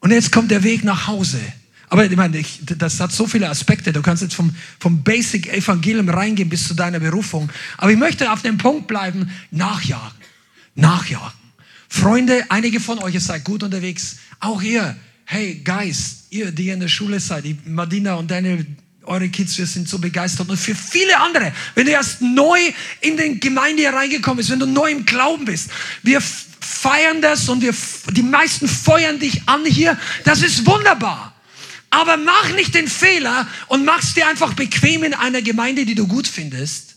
Und 0.00 0.10
jetzt 0.10 0.32
kommt 0.32 0.50
der 0.50 0.62
Weg 0.62 0.84
nach 0.84 1.06
Hause. 1.06 1.40
Aber 1.88 2.04
ich 2.04 2.14
meine, 2.14 2.36
ich, 2.36 2.60
das 2.62 3.00
hat 3.00 3.10
so 3.10 3.26
viele 3.26 3.48
Aspekte. 3.48 3.90
Du 3.94 4.02
kannst 4.02 4.22
jetzt 4.22 4.34
vom, 4.34 4.54
vom 4.78 5.02
Basic 5.02 5.50
Evangelium 5.50 6.10
reingehen 6.10 6.50
bis 6.50 6.68
zu 6.68 6.74
deiner 6.74 7.00
Berufung. 7.00 7.50
Aber 7.78 7.90
ich 7.90 7.96
möchte 7.96 8.30
auf 8.30 8.42
dem 8.42 8.58
Punkt 8.58 8.86
bleiben, 8.86 9.30
nachjagen. 9.50 10.18
Nachjagen. 10.74 11.37
Freunde, 11.88 12.44
einige 12.48 12.80
von 12.80 12.98
euch, 12.98 13.14
ihr 13.14 13.20
seid 13.20 13.44
gut 13.44 13.62
unterwegs. 13.62 14.16
Auch 14.40 14.62
ihr, 14.62 14.96
hey 15.24 15.60
Guys, 15.64 16.24
ihr, 16.30 16.52
die 16.52 16.68
in 16.68 16.80
der 16.80 16.88
Schule 16.88 17.18
seid, 17.20 17.44
die 17.44 17.56
Madina 17.64 18.14
und 18.14 18.30
Daniel, 18.30 18.66
eure 19.04 19.28
Kids, 19.28 19.56
wir 19.58 19.66
sind 19.66 19.88
so 19.88 19.98
begeistert. 19.98 20.48
Und 20.48 20.58
für 20.58 20.74
viele 20.74 21.18
andere, 21.18 21.52
wenn 21.74 21.86
du 21.86 21.92
erst 21.92 22.20
neu 22.20 22.58
in 23.00 23.16
den 23.16 23.40
Gemeinde 23.40 23.82
hier 23.82 23.92
reingekommen 23.92 24.36
bist, 24.36 24.50
wenn 24.50 24.60
du 24.60 24.66
neu 24.66 24.90
im 24.90 25.06
Glauben 25.06 25.46
bist, 25.46 25.70
wir 26.02 26.20
feiern 26.60 27.22
das 27.22 27.48
und 27.48 27.62
wir, 27.62 27.74
die 28.12 28.22
meisten 28.22 28.68
feuern 28.68 29.18
dich 29.18 29.42
an 29.46 29.64
hier. 29.64 29.98
Das 30.24 30.42
ist 30.42 30.66
wunderbar. 30.66 31.34
Aber 31.90 32.18
mach 32.18 32.52
nicht 32.52 32.74
den 32.74 32.86
Fehler 32.86 33.48
und 33.68 33.84
machst 33.84 34.16
dir 34.16 34.28
einfach 34.28 34.52
bequem 34.52 35.04
in 35.04 35.14
einer 35.14 35.40
Gemeinde, 35.40 35.86
die 35.86 35.94
du 35.94 36.06
gut 36.06 36.28
findest. 36.28 36.87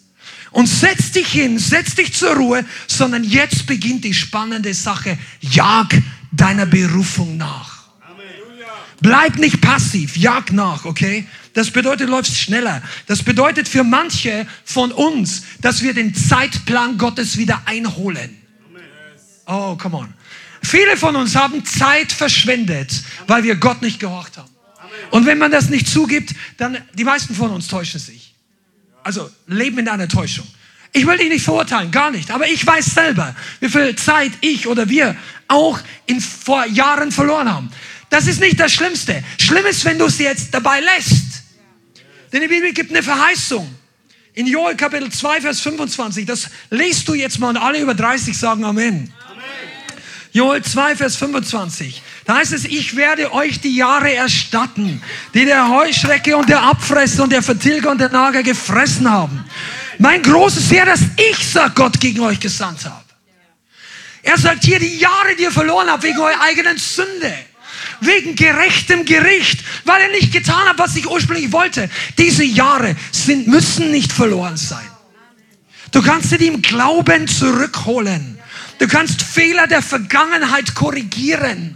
Und 0.52 0.68
setz 0.68 1.12
dich 1.12 1.28
hin, 1.28 1.58
setz 1.58 1.96
dich 1.96 2.14
zur 2.14 2.36
Ruhe, 2.36 2.66
sondern 2.88 3.24
jetzt 3.24 3.66
beginnt 3.68 4.04
die 4.04 4.14
spannende 4.14 4.74
Sache. 4.74 5.18
Jag 5.40 5.88
deiner 6.32 6.66
Berufung 6.66 7.38
nach. 7.38 7.82
Bleib 9.02 9.38
nicht 9.38 9.62
passiv, 9.62 10.16
jag 10.16 10.52
nach, 10.52 10.86
okay? 10.86 11.28
Das 11.54 11.72
bedeutet, 11.72 12.08
du 12.08 12.12
läufst 12.12 12.38
schneller. 12.38 12.84
Das 13.08 13.24
bedeutet 13.24 13.68
für 13.68 13.84
manche 13.84 14.46
von 14.64 14.92
uns, 14.92 15.44
dass 15.60 15.82
wir 15.82 15.94
den 15.94 16.14
Zeitplan 16.14 16.98
Gottes 16.98 17.38
wieder 17.38 17.64
einholen. 17.66 18.38
Oh, 19.48 19.76
come 19.76 19.98
on. 19.98 20.14
Viele 20.62 20.96
von 20.98 21.16
uns 21.16 21.36
haben 21.36 21.66
Zeit 21.66 22.12
verschwendet, 22.12 23.04
weil 23.26 23.44
wir 23.44 23.56
Gott 23.56 23.82
nicht 23.82 24.00
gehorcht 24.00 24.38
haben. 24.38 24.50
Und 25.10 25.26
wenn 25.26 25.40
man 25.40 25.52
das 25.52 25.70
nicht 25.70 25.88
zugibt, 25.88 26.36
dann 26.58 26.78
die 26.94 27.04
meisten 27.04 27.34
von 27.34 27.50
uns 27.52 27.68
täuschen 27.68 28.00
sich. 28.00 28.31
Also 29.04 29.30
leben 29.48 29.80
in 29.80 29.88
einer 29.88 30.08
Täuschung. 30.08 30.48
Ich 30.94 31.08
will 31.08 31.18
dich 31.18 31.30
nicht 31.30 31.46
verurteilen, 31.46 31.90
gar 31.92 32.12
nicht. 32.12 32.32
Aber 32.32 32.48
ich 32.48 32.66
weiß 32.66 32.86
selber, 32.86 33.36
wie 33.60 33.70
viel 33.70 33.96
Zeit 33.96 34.32
ich 34.42 34.68
oder 34.68 34.90
wir 34.90 35.16
auch 35.48 35.80
in, 36.06 36.20
vor 36.20 36.66
Jahren 36.66 37.12
verloren 37.12 37.52
haben. 37.52 37.72
Das 38.10 38.28
ist 38.28 38.42
nicht 38.42 38.60
das 38.60 38.74
Schlimmste. 38.74 39.24
Schlimm 39.40 39.66
ist, 39.66 39.86
wenn 39.86 39.98
du 39.98 40.06
es 40.06 40.20
jetzt 40.20 40.54
dabei 40.54 40.82
lässt. 40.82 41.44
Denn 42.34 42.42
die 42.42 42.48
Bibel 42.48 42.74
gibt 42.74 42.92
eine 42.92 43.04
Verheißung. 43.04 43.74
In 44.34 44.48
Joel 44.48 44.76
Kapitel 44.76 45.10
2, 45.10 45.42
Vers 45.42 45.62
25. 45.62 46.26
Das 46.26 46.50
lest 46.70 47.08
du 47.08 47.14
jetzt 47.14 47.40
mal 47.40 47.50
und 47.50 47.58
alle 47.58 47.80
über 47.80 47.94
30 47.94 48.38
sagen 48.38 48.66
Amen. 48.66 49.14
Joel 50.34 50.64
2, 50.64 50.96
Vers 50.96 51.18
25. 51.18 52.02
Da 52.26 52.38
heißt 52.38 52.54
es, 52.54 52.64
ich 52.64 52.96
werde 52.96 53.34
euch 53.34 53.60
die 53.60 53.76
Jahre 53.76 54.14
erstatten, 54.14 55.02
die 55.34 55.46
der 55.46 55.68
Heuschrecke 55.68 56.38
und 56.38 56.48
der 56.48 56.62
Abfresser 56.64 57.24
und 57.24 57.32
der 57.32 57.44
Vertilger 57.44 57.92
und 57.92 58.00
der 58.00 58.10
Nager 58.10 58.42
gefressen 58.42 59.10
haben. 59.12 59.44
Mein 59.98 60.22
großes 60.22 60.72
Heer, 60.72 60.86
das 60.86 61.02
ich, 61.18 61.52
sagt 61.52 61.76
Gott, 61.76 62.00
gegen 62.00 62.22
euch 62.22 62.40
gesandt 62.40 62.86
habe. 62.86 63.04
Er 64.24 64.38
sagt 64.38 64.64
hier, 64.64 64.80
die 64.80 64.98
Jahre, 64.98 65.36
die 65.38 65.44
ihr 65.44 65.52
verloren 65.52 65.90
habt, 65.90 66.04
wegen 66.04 66.20
eurer 66.20 66.42
eigenen 66.42 66.78
Sünde. 66.78 67.34
Wegen 68.00 68.36
gerechtem 68.36 69.06
Gericht, 69.06 69.60
weil 69.86 70.02
ihr 70.04 70.12
nicht 70.12 70.32
getan 70.32 70.68
habt, 70.68 70.80
was 70.80 70.96
ich 70.96 71.08
ursprünglich 71.08 71.52
wollte. 71.52 71.90
Diese 72.18 72.44
Jahre 72.44 72.96
sind, 73.12 73.48
müssen 73.48 73.92
nicht 73.92 74.12
verloren 74.12 74.58
sein. 74.58 74.88
Du 75.92 76.02
kannst 76.02 76.30
sie 76.30 76.48
im 76.48 76.62
Glauben 76.62 77.28
zurückholen. 77.28 78.31
Du 78.82 78.88
kannst 78.88 79.22
Fehler 79.22 79.68
der 79.68 79.84
Vergangenheit 79.84 80.74
korrigieren. 80.74 81.76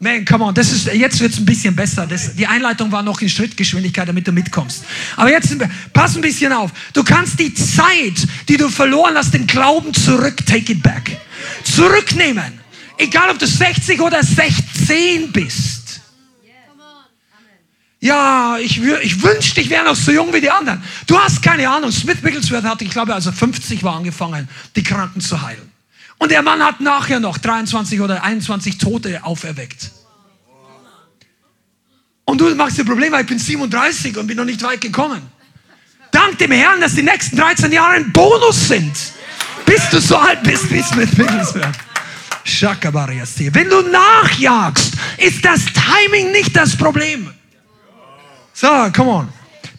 Man, 0.00 0.24
come 0.24 0.46
on, 0.46 0.52
das 0.52 0.72
ist, 0.72 0.92
jetzt 0.92 1.20
wird 1.20 1.32
es 1.32 1.38
ein 1.38 1.44
bisschen 1.44 1.76
besser. 1.76 2.08
Das, 2.08 2.34
die 2.34 2.44
Einleitung 2.44 2.90
war 2.90 3.04
noch 3.04 3.20
in 3.20 3.28
Schrittgeschwindigkeit, 3.28 4.08
damit 4.08 4.26
du 4.26 4.32
mitkommst. 4.32 4.82
Aber 5.14 5.30
jetzt, 5.30 5.56
pass 5.92 6.16
ein 6.16 6.22
bisschen 6.22 6.52
auf. 6.52 6.72
Du 6.92 7.04
kannst 7.04 7.38
die 7.38 7.54
Zeit, 7.54 8.26
die 8.48 8.56
du 8.56 8.68
verloren 8.68 9.14
hast, 9.16 9.32
den 9.32 9.46
Glauben 9.46 9.94
zurück, 9.94 10.44
take 10.44 10.72
it 10.72 10.82
back. 10.82 11.18
Zurücknehmen. 11.62 12.58
Egal, 12.98 13.30
ob 13.30 13.38
du 13.38 13.46
60 13.46 14.00
oder 14.00 14.20
16 14.20 15.30
bist. 15.30 16.00
Ja, 18.00 18.58
ich, 18.58 18.82
ich 18.82 19.22
wünschte, 19.22 19.60
ich 19.60 19.70
wäre 19.70 19.84
noch 19.84 19.94
so 19.94 20.10
jung 20.10 20.32
wie 20.32 20.40
die 20.40 20.50
anderen. 20.50 20.82
Du 21.06 21.16
hast 21.16 21.42
keine 21.42 21.70
Ahnung. 21.70 21.92
Smith 21.92 22.24
Wigglesworth 22.24 22.64
hat, 22.64 22.82
ich 22.82 22.90
glaube, 22.90 23.14
also 23.14 23.30
50 23.30 23.84
war 23.84 23.94
angefangen, 23.94 24.48
die 24.74 24.82
Kranken 24.82 25.20
zu 25.20 25.40
heilen. 25.40 25.69
Und 26.20 26.30
der 26.30 26.42
Mann 26.42 26.62
hat 26.62 26.80
nachher 26.80 27.18
noch 27.18 27.38
23 27.38 28.02
oder 28.02 28.22
21 28.22 28.76
Tote 28.76 29.24
auferweckt. 29.24 29.90
Und 32.26 32.40
du 32.42 32.54
machst 32.54 32.76
dir 32.76 32.84
Probleme, 32.84 33.12
weil 33.12 33.22
ich 33.22 33.26
bin 33.26 33.38
37 33.38 34.18
und 34.18 34.26
bin 34.26 34.36
noch 34.36 34.44
nicht 34.44 34.62
weit 34.62 34.82
gekommen. 34.82 35.22
Dank 36.10 36.36
dem 36.36 36.52
Herrn, 36.52 36.78
dass 36.82 36.94
die 36.94 37.02
nächsten 37.02 37.38
13 37.38 37.72
Jahre 37.72 37.94
ein 37.94 38.12
Bonus 38.12 38.68
sind. 38.68 38.92
Bis 39.64 39.88
du 39.88 39.98
so 39.98 40.18
alt 40.18 40.42
bist 40.42 40.70
wie 40.70 40.82
Smith 40.82 41.16
Wigglesworth. 41.16 41.78
Wenn 43.54 43.70
du 43.70 43.80
nachjagst, 43.80 44.92
ist 45.16 45.42
das 45.42 45.64
Timing 45.72 46.32
nicht 46.32 46.54
das 46.54 46.76
Problem. 46.76 47.32
So, 48.52 48.68
come 48.94 49.10
on. 49.10 49.28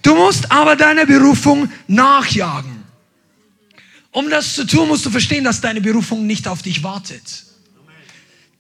Du 0.01 0.15
musst 0.15 0.51
aber 0.51 0.75
deiner 0.75 1.05
Berufung 1.05 1.71
nachjagen. 1.87 2.80
Um 4.11 4.29
das 4.29 4.55
zu 4.55 4.65
tun, 4.65 4.89
musst 4.89 5.05
du 5.05 5.09
verstehen, 5.09 5.43
dass 5.43 5.61
deine 5.61 5.81
Berufung 5.81 6.27
nicht 6.27 6.47
auf 6.47 6.61
dich 6.61 6.83
wartet. 6.83 7.45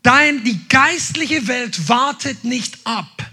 Dein, 0.01 0.43
die 0.43 0.67
geistliche 0.67 1.47
Welt 1.47 1.87
wartet 1.87 2.43
nicht 2.43 2.79
ab, 2.85 3.29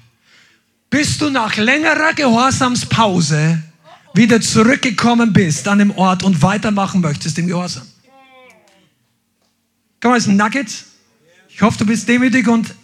bis 0.90 1.16
du 1.18 1.30
nach 1.30 1.56
längerer 1.56 2.12
Gehorsamspause 2.14 3.62
wieder 4.14 4.40
zurückgekommen 4.40 5.32
bist 5.32 5.68
an 5.68 5.78
dem 5.78 5.92
Ort 5.92 6.24
und 6.24 6.42
weitermachen 6.42 7.00
möchtest 7.00 7.38
im 7.38 7.46
Gehorsam. 7.46 7.86
Komm 10.00 10.14
ist 10.14 10.26
ein 10.26 10.36
Nugget. 10.36 10.84
Ich 11.48 11.62
hoffe, 11.62 11.78
du 11.78 11.86
bist 11.86 12.08
demütig 12.08 12.46
und 12.48 12.74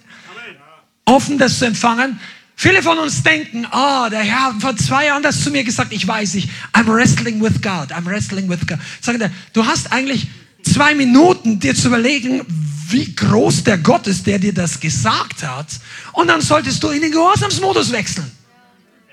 offen, 1.05 1.39
das 1.39 1.59
zu 1.59 1.66
empfangen. 1.66 2.18
Viele 2.57 2.83
von 2.83 2.99
uns 2.99 3.23
denken, 3.23 3.67
ah, 3.71 4.07
oh, 4.07 4.11
der 4.11 4.21
Herr 4.21 4.45
hat 4.45 4.61
vor 4.61 4.77
zwei 4.77 5.07
Jahren 5.07 5.23
das 5.23 5.43
zu 5.43 5.51
mir 5.51 5.65
gesagt, 5.65 5.93
ich 5.93 6.07
weiß 6.07 6.35
nicht, 6.35 6.49
I'm 6.73 6.87
wrestling 6.87 7.43
with 7.43 7.61
God, 7.61 7.91
I'm 7.91 8.05
wrestling 8.05 8.49
with 8.49 8.67
God. 8.67 8.79
Sag 9.01 9.19
dir, 9.19 9.33
du 9.53 9.67
hast 9.67 9.93
eigentlich 9.93 10.29
zwei 10.63 10.95
Minuten, 10.95 11.59
dir 11.59 11.75
zu 11.75 11.89
überlegen, 11.89 12.43
wie 12.89 13.15
groß 13.15 13.65
der 13.65 13.79
Gott 13.79 14.07
ist, 14.07 14.27
der 14.27 14.39
dir 14.39 14.55
das 14.55 14.79
gesagt 14.79 15.43
hat, 15.43 15.67
und 16.13 16.29
dann 16.29 16.41
solltest 16.41 16.83
du 16.83 16.91
in 16.91 17.03
den 17.03 17.11
Gehorsamsmodus 17.11 17.91
wechseln. 17.91 18.31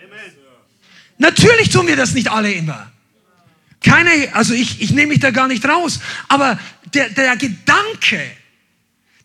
Amen. 0.03 0.31
Natürlich 1.17 1.69
tun 1.69 1.87
wir 1.87 1.95
das 1.95 2.13
nicht 2.13 2.29
alle 2.29 2.51
immer. 2.51 2.91
Keine, 3.83 4.33
also 4.33 4.53
ich, 4.53 4.81
ich 4.81 4.91
nehme 4.91 5.07
mich 5.07 5.19
da 5.19 5.31
gar 5.31 5.47
nicht 5.47 5.65
raus, 5.65 5.99
aber 6.27 6.59
der, 6.93 7.09
der 7.09 7.35
Gedanke, 7.35 8.21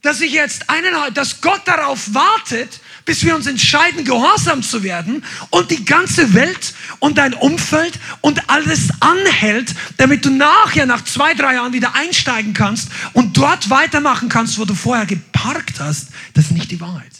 dass 0.00 0.20
ich 0.22 0.32
jetzt 0.32 0.70
eineinhalb, 0.70 1.14
dass 1.14 1.42
Gott 1.42 1.62
darauf 1.66 2.14
wartet, 2.14 2.80
bis 3.06 3.24
wir 3.24 3.34
uns 3.34 3.46
entscheiden, 3.46 4.04
gehorsam 4.04 4.62
zu 4.62 4.82
werden 4.82 5.24
und 5.50 5.70
die 5.70 5.84
ganze 5.84 6.34
Welt 6.34 6.74
und 6.98 7.16
dein 7.16 7.32
Umfeld 7.32 7.98
und 8.20 8.50
alles 8.50 8.88
anhält, 9.00 9.74
damit 9.96 10.26
du 10.26 10.30
nachher 10.30 10.84
nach 10.84 11.02
zwei, 11.04 11.32
drei 11.32 11.54
Jahren 11.54 11.72
wieder 11.72 11.94
einsteigen 11.94 12.52
kannst 12.52 12.88
und 13.14 13.38
dort 13.38 13.70
weitermachen 13.70 14.28
kannst, 14.28 14.58
wo 14.58 14.64
du 14.64 14.74
vorher 14.74 15.06
geparkt 15.06 15.80
hast, 15.80 16.08
das 16.34 16.46
ist 16.46 16.50
nicht 16.50 16.70
die 16.70 16.80
Wahrheit. 16.80 17.12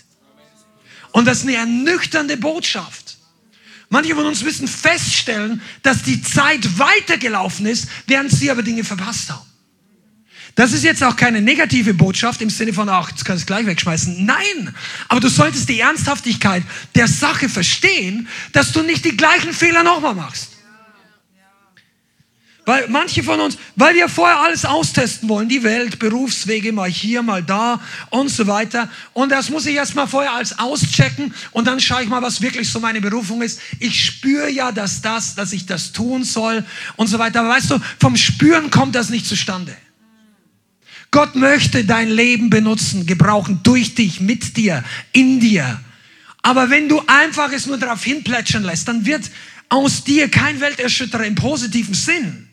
Und 1.13 1.25
das 1.25 1.39
ist 1.39 1.45
eine 1.45 1.55
ernüchternde 1.55 2.37
Botschaft. 2.37 3.17
Manche 3.89 4.15
von 4.15 4.27
uns 4.27 4.43
müssen 4.43 4.67
feststellen, 4.67 5.63
dass 5.83 6.03
die 6.03 6.21
Zeit 6.21 6.79
weitergelaufen 6.79 7.67
ist, 7.67 7.89
während 8.07 8.33
sie 8.33 8.51
aber 8.51 8.63
Dinge 8.63 8.83
verpasst 8.83 9.31
haben. 9.31 9.47
Das 10.57 10.73
ist 10.73 10.85
jetzt 10.85 11.05
auch 11.05 11.17
keine 11.17 11.43
negative 11.43 11.93
Botschaft 11.93 12.41
im 12.41 12.49
Sinne 12.49 12.73
von, 12.73 12.89
ach, 12.89 13.11
jetzt 13.11 13.27
kannst 13.27 13.43
du 13.43 13.45
es 13.45 13.47
gleich 13.47 13.67
wegschmeißen. 13.67 14.25
Nein, 14.25 14.75
aber 15.07 15.21
du 15.21 15.29
solltest 15.29 15.69
die 15.69 15.81
Ernsthaftigkeit 15.81 16.63
der 16.95 17.09
Sache 17.09 17.51
verstehen, 17.51 18.27
dass 18.53 18.73
du 18.73 18.83
nicht 18.83 19.05
die 19.05 19.17
gleichen 19.19 19.53
Fehler 19.53 19.83
nochmal 19.83 20.15
machst. 20.15 20.53
Weil 22.65 22.89
manche 22.89 23.23
von 23.23 23.39
uns, 23.39 23.59
weil 23.77 23.95
wir 23.95 24.09
vorher 24.09 24.41
alles 24.41 24.65
austesten 24.65 25.29
wollen, 25.29 25.49
die 25.49 25.63
Welt, 25.63 25.99
Berufswege, 25.99 26.73
mal 26.73 26.91
hier, 26.91 27.23
mal 27.23 27.43
da 27.43 27.79
und 28.09 28.31
so 28.31 28.47
weiter. 28.47 28.89
Und 29.13 29.31
das 29.31 29.51
muss 29.51 29.67
ich 29.67 29.77
erstmal 29.77 30.09
vorher 30.09 30.33
als 30.33 30.59
auschecken 30.59 31.35
und 31.53 31.67
dann 31.67 31.81
schaue 31.81 32.03
ich 32.03 32.09
mal, 32.09 32.23
was 32.23 32.41
wirklich 32.41 32.69
so 32.73 32.81
meine 32.81 33.03
Berufung 33.03 33.43
ist. 33.43 33.61
Ich 33.79 34.05
spüre 34.05 34.51
ja, 34.51 34.73
dass 34.73 35.03
das, 35.03 35.35
dass 35.35 35.53
ich 35.53 35.67
das 35.67 35.93
tun 35.93 36.25
soll 36.25 36.65
und 36.97 37.09
so 37.09 37.19
weiter. 37.19 37.41
Aber 37.41 37.51
weißt 37.51 37.71
du, 37.73 37.79
vom 38.01 38.17
Spüren 38.17 38.71
kommt 38.71 38.95
das 38.95 39.11
nicht 39.11 39.27
zustande. 39.27 39.77
Gott 41.17 41.35
möchte 41.35 41.83
dein 41.83 42.11
Leben 42.11 42.51
benutzen, 42.51 43.07
gebrauchen, 43.07 43.61
durch 43.63 43.95
dich, 43.95 44.21
mit 44.21 44.59
dir, 44.59 44.85
in 45.15 45.41
dir. 45.41 45.81
Aber 46.43 46.69
wenn 46.69 46.91
du 46.91 47.01
einfach 47.07 47.51
es 47.53 47.65
nur 47.65 47.79
darauf 47.79 48.05
hinplätschern 48.05 48.63
lässt, 48.63 48.87
dann 48.87 49.07
wird 49.07 49.31
aus 49.71 50.05
dir 50.05 50.29
kein 50.29 50.61
Welterschütterer 50.61 51.25
im 51.25 51.35
positiven 51.35 51.95
Sinn. 51.95 52.49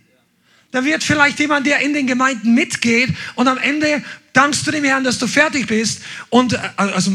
Da 0.72 0.86
wird 0.86 1.04
vielleicht 1.04 1.42
jemand, 1.42 1.68
der 1.68 1.80
in 1.80 1.94
den 1.94 2.08
Gemeinden 2.08 2.54
mitgeht 2.54 3.10
und 3.36 3.50
am 3.50 3.58
Ende 3.58 4.02
dankst 4.32 4.66
du 4.66 4.72
dem 4.72 4.86
Herrn, 4.86 5.04
dass 5.04 5.20
du 5.20 5.28
fertig 5.28 5.68
bist 5.68 6.00
und 6.30 6.54
äh, 6.54 6.60
also 6.78 7.12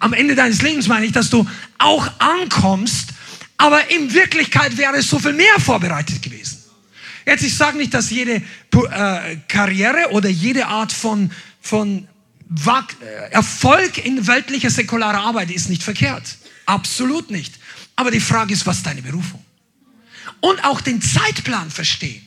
am 0.00 0.12
Ende 0.14 0.34
deines 0.34 0.62
Lebens 0.62 0.88
meine 0.88 1.06
ich, 1.06 1.12
dass 1.12 1.30
du 1.30 1.48
auch 1.78 2.10
ankommst, 2.18 3.10
aber 3.56 3.88
in 3.92 4.12
Wirklichkeit 4.12 4.76
wäre 4.76 4.96
es 4.96 5.08
so 5.08 5.20
viel 5.20 5.32
mehr 5.32 5.60
vorbereitet 5.60 6.20
gewesen. 6.22 6.57
Jetzt, 7.28 7.44
ich 7.44 7.54
sage 7.54 7.76
nicht, 7.76 7.92
dass 7.92 8.08
jede 8.08 8.36
äh, 8.36 9.36
Karriere 9.48 10.12
oder 10.12 10.30
jede 10.30 10.66
Art 10.66 10.92
von, 10.92 11.30
von 11.60 12.08
äh, 12.48 13.30
Erfolg 13.30 14.02
in 14.02 14.26
weltlicher 14.26 14.70
säkularer 14.70 15.20
Arbeit 15.20 15.50
ist 15.50 15.68
nicht 15.68 15.82
verkehrt. 15.82 16.38
Absolut 16.64 17.30
nicht. 17.30 17.52
Aber 17.96 18.10
die 18.10 18.20
Frage 18.20 18.54
ist, 18.54 18.64
was 18.64 18.78
ist 18.78 18.86
deine 18.86 19.02
Berufung? 19.02 19.44
Und 20.40 20.64
auch 20.64 20.80
den 20.80 21.02
Zeitplan 21.02 21.70
verstehen. 21.70 22.24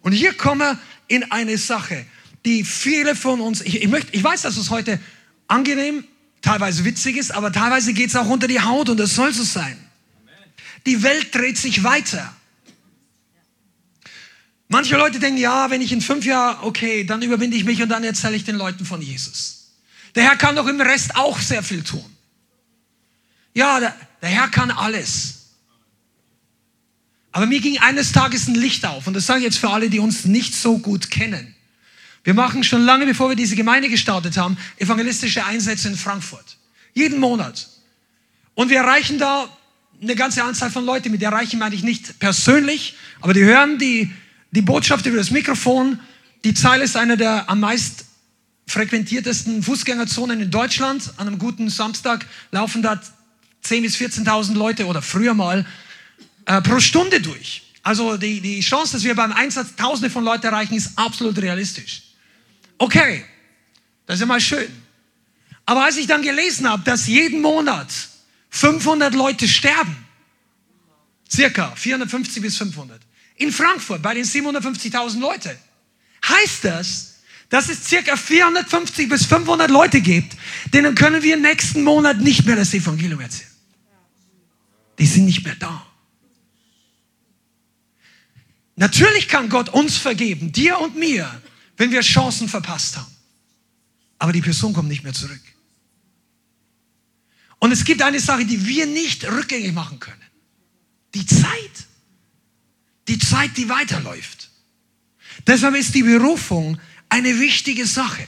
Und 0.00 0.10
hier 0.10 0.32
kommen 0.32 0.62
wir 0.62 0.78
in 1.06 1.30
eine 1.30 1.56
Sache, 1.56 2.04
die 2.44 2.64
viele 2.64 3.14
von 3.14 3.40
uns, 3.40 3.60
ich, 3.60 3.82
ich, 3.82 3.88
möchte, 3.88 4.12
ich 4.16 4.24
weiß, 4.24 4.42
dass 4.42 4.56
es 4.56 4.70
heute 4.70 4.98
angenehm, 5.46 6.02
teilweise 6.40 6.84
witzig 6.84 7.18
ist, 7.18 7.30
aber 7.30 7.52
teilweise 7.52 7.92
geht 7.92 8.08
es 8.08 8.16
auch 8.16 8.28
unter 8.28 8.48
die 8.48 8.60
Haut 8.60 8.88
und 8.88 8.96
das 8.96 9.14
soll 9.14 9.32
so 9.32 9.44
sein. 9.44 9.78
Die 10.86 11.04
Welt 11.04 11.32
dreht 11.32 11.56
sich 11.56 11.84
weiter. 11.84 12.34
Manche 14.72 14.96
Leute 14.96 15.18
denken, 15.18 15.38
ja, 15.38 15.68
wenn 15.68 15.82
ich 15.82 15.92
in 15.92 16.00
fünf 16.00 16.24
Jahren, 16.24 16.56
okay, 16.62 17.04
dann 17.04 17.20
überwinde 17.20 17.58
ich 17.58 17.64
mich 17.64 17.82
und 17.82 17.90
dann 17.90 18.04
erzähle 18.04 18.36
ich 18.36 18.44
den 18.44 18.56
Leuten 18.56 18.86
von 18.86 19.02
Jesus. 19.02 19.74
Der 20.14 20.24
Herr 20.24 20.36
kann 20.36 20.56
doch 20.56 20.66
im 20.66 20.80
Rest 20.80 21.14
auch 21.14 21.38
sehr 21.38 21.62
viel 21.62 21.84
tun. 21.84 22.04
Ja, 23.52 23.80
der, 23.80 23.94
der 24.22 24.30
Herr 24.30 24.48
kann 24.48 24.70
alles. 24.70 25.50
Aber 27.32 27.44
mir 27.44 27.60
ging 27.60 27.76
eines 27.80 28.12
Tages 28.12 28.48
ein 28.48 28.54
Licht 28.54 28.86
auf 28.86 29.06
und 29.06 29.12
das 29.12 29.26
sage 29.26 29.40
ich 29.40 29.44
jetzt 29.44 29.58
für 29.58 29.68
alle, 29.68 29.90
die 29.90 29.98
uns 29.98 30.24
nicht 30.24 30.54
so 30.54 30.78
gut 30.78 31.10
kennen. 31.10 31.54
Wir 32.24 32.32
machen 32.32 32.64
schon 32.64 32.80
lange, 32.80 33.04
bevor 33.04 33.28
wir 33.28 33.36
diese 33.36 33.56
Gemeinde 33.56 33.90
gestartet 33.90 34.38
haben, 34.38 34.56
evangelistische 34.78 35.44
Einsätze 35.44 35.88
in 35.88 35.96
Frankfurt. 35.96 36.56
Jeden 36.94 37.20
Monat. 37.20 37.68
Und 38.54 38.70
wir 38.70 38.78
erreichen 38.78 39.18
da 39.18 39.54
eine 40.00 40.16
ganze 40.16 40.42
Anzahl 40.42 40.70
von 40.70 40.86
Leuten. 40.86 41.10
Mit 41.10 41.22
erreichen 41.22 41.58
meine 41.58 41.74
ich 41.74 41.82
nicht 41.82 42.18
persönlich, 42.18 42.96
aber 43.20 43.34
die 43.34 43.44
hören 43.44 43.78
die, 43.78 44.10
die 44.52 44.62
Botschaft 44.62 45.06
über 45.06 45.16
das 45.16 45.30
Mikrofon. 45.30 45.98
Die 46.44 46.54
Zeile 46.54 46.84
ist 46.84 46.96
eine 46.96 47.16
der 47.16 47.50
am 47.50 47.60
meist 47.60 48.04
frequentiertesten 48.66 49.62
Fußgängerzonen 49.62 50.40
in 50.40 50.50
Deutschland. 50.50 51.12
An 51.16 51.26
einem 51.26 51.38
guten 51.38 51.68
Samstag 51.68 52.26
laufen 52.52 52.82
da 52.82 53.00
10.000 53.64 53.82
bis 53.82 53.96
14.000 53.96 54.54
Leute 54.54 54.86
oder 54.86 55.02
früher 55.02 55.34
mal 55.34 55.66
äh, 56.46 56.60
pro 56.62 56.78
Stunde 56.80 57.20
durch. 57.20 57.62
Also 57.82 58.16
die, 58.16 58.40
die 58.40 58.60
Chance, 58.60 58.92
dass 58.92 59.04
wir 59.04 59.14
beim 59.14 59.32
Einsatz 59.32 59.74
Tausende 59.76 60.10
von 60.10 60.24
Leuten 60.24 60.46
erreichen, 60.46 60.74
ist 60.74 60.92
absolut 60.96 61.38
realistisch. 61.38 62.02
Okay, 62.78 63.24
das 64.06 64.14
ist 64.16 64.20
ja 64.20 64.26
mal 64.26 64.40
schön. 64.40 64.70
Aber 65.66 65.84
als 65.84 65.96
ich 65.96 66.06
dann 66.06 66.22
gelesen 66.22 66.68
habe, 66.68 66.82
dass 66.84 67.06
jeden 67.06 67.40
Monat 67.40 67.88
500 68.50 69.14
Leute 69.14 69.48
sterben, 69.48 69.96
circa 71.30 71.74
450 71.74 72.42
bis 72.42 72.56
500, 72.58 73.00
in 73.36 73.52
Frankfurt 73.52 74.02
bei 74.02 74.14
den 74.14 74.24
750.000 74.24 75.20
Leute, 75.20 75.58
heißt 76.26 76.64
das, 76.64 77.12
dass 77.48 77.68
es 77.68 77.84
circa 77.86 78.16
450 78.16 79.08
bis 79.08 79.26
500 79.26 79.70
Leute 79.70 80.00
gibt, 80.00 80.36
denen 80.72 80.94
können 80.94 81.22
wir 81.22 81.36
nächsten 81.36 81.82
Monat 81.82 82.18
nicht 82.18 82.46
mehr 82.46 82.56
das 82.56 82.72
Evangelium 82.72 83.20
erzählen. 83.20 83.50
Die 84.98 85.06
sind 85.06 85.26
nicht 85.26 85.44
mehr 85.44 85.56
da. 85.56 85.86
Natürlich 88.76 89.28
kann 89.28 89.48
Gott 89.48 89.68
uns 89.68 89.96
vergeben, 89.96 90.52
dir 90.52 90.78
und 90.78 90.96
mir, 90.96 91.42
wenn 91.76 91.90
wir 91.90 92.00
Chancen 92.00 92.48
verpasst 92.48 92.96
haben. 92.96 93.12
Aber 94.18 94.32
die 94.32 94.40
Person 94.40 94.72
kommt 94.72 94.88
nicht 94.88 95.04
mehr 95.04 95.12
zurück. 95.12 95.42
Und 97.58 97.70
es 97.70 97.84
gibt 97.84 98.02
eine 98.02 98.18
Sache, 98.18 98.44
die 98.44 98.66
wir 98.66 98.86
nicht 98.86 99.24
rückgängig 99.24 99.72
machen 99.72 100.00
können. 100.00 100.22
Die 101.14 101.26
Zeit. 101.26 101.71
Die 103.12 103.18
Zeit, 103.18 103.56
die 103.56 103.68
weiterläuft. 103.68 104.48
Deshalb 105.46 105.74
ist 105.74 105.94
die 105.94 106.02
Berufung 106.02 106.78
eine 107.08 107.38
wichtige 107.38 107.86
Sache. 107.86 108.26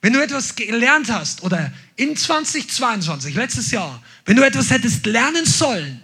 Wenn 0.00 0.12
du 0.12 0.22
etwas 0.22 0.56
gelernt 0.56 1.10
hast 1.10 1.42
oder 1.42 1.72
in 1.96 2.16
2022, 2.16 3.34
letztes 3.34 3.70
Jahr, 3.70 4.02
wenn 4.24 4.36
du 4.36 4.44
etwas 4.44 4.70
hättest 4.70 5.06
lernen 5.06 5.46
sollen, 5.46 6.02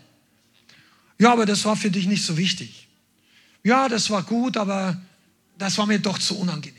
ja, 1.18 1.32
aber 1.32 1.46
das 1.46 1.64
war 1.64 1.76
für 1.76 1.90
dich 1.90 2.06
nicht 2.06 2.24
so 2.24 2.36
wichtig 2.36 2.88
ja, 3.68 3.88
das 3.88 4.08
war 4.10 4.22
gut, 4.22 4.56
aber 4.56 5.00
das 5.56 5.76
war 5.78 5.86
mir 5.86 5.98
doch 5.98 6.18
zu 6.18 6.38
unangenehm. 6.38 6.74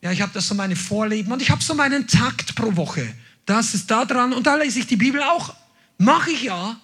Ja, 0.00 0.12
ich 0.12 0.20
habe 0.20 0.32
das 0.32 0.46
so 0.46 0.54
meine 0.54 0.76
Vorleben 0.76 1.32
und 1.32 1.42
ich 1.42 1.50
habe 1.50 1.62
so 1.62 1.74
meinen 1.74 2.06
Takt 2.06 2.54
pro 2.54 2.76
Woche. 2.76 3.14
Das 3.46 3.74
ist 3.74 3.90
da 3.90 4.04
dran 4.04 4.32
und 4.32 4.46
da 4.46 4.56
lese 4.56 4.80
ich 4.80 4.86
die 4.86 4.96
Bibel 4.96 5.22
auch. 5.22 5.54
Mache 5.98 6.30
ich 6.30 6.42
ja. 6.42 6.80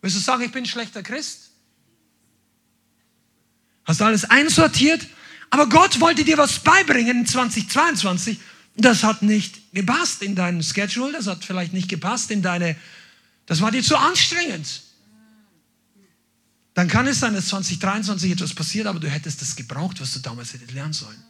Willst 0.00 0.16
du 0.16 0.20
sagen, 0.20 0.42
ich 0.42 0.52
bin 0.52 0.64
ein 0.64 0.68
schlechter 0.68 1.02
Christ? 1.02 1.50
Hast 3.84 4.00
du 4.00 4.04
alles 4.04 4.24
einsortiert? 4.24 5.06
Aber 5.50 5.68
Gott 5.68 6.00
wollte 6.00 6.24
dir 6.24 6.38
was 6.38 6.58
beibringen 6.60 7.20
in 7.20 7.26
2022. 7.26 8.38
Das 8.76 9.04
hat 9.04 9.22
nicht 9.22 9.72
gepasst 9.72 10.22
in 10.22 10.34
deinen 10.34 10.62
Schedule, 10.62 11.12
das 11.12 11.26
hat 11.26 11.44
vielleicht 11.44 11.72
nicht 11.72 11.88
gepasst 11.88 12.30
in 12.30 12.42
deine, 12.42 12.76
das 13.46 13.60
war 13.60 13.70
dir 13.70 13.82
zu 13.82 13.96
anstrengend 13.96 14.82
dann 16.74 16.88
kann 16.88 17.06
es 17.06 17.20
sein, 17.20 17.34
dass 17.34 17.46
2023 17.46 18.32
etwas 18.32 18.52
passiert, 18.52 18.88
aber 18.88 18.98
du 18.98 19.08
hättest 19.08 19.40
das 19.40 19.54
gebraucht, 19.54 20.00
was 20.00 20.12
du 20.12 20.18
damals 20.18 20.52
hättest 20.52 20.72
lernen 20.72 20.92
sollen. 20.92 21.22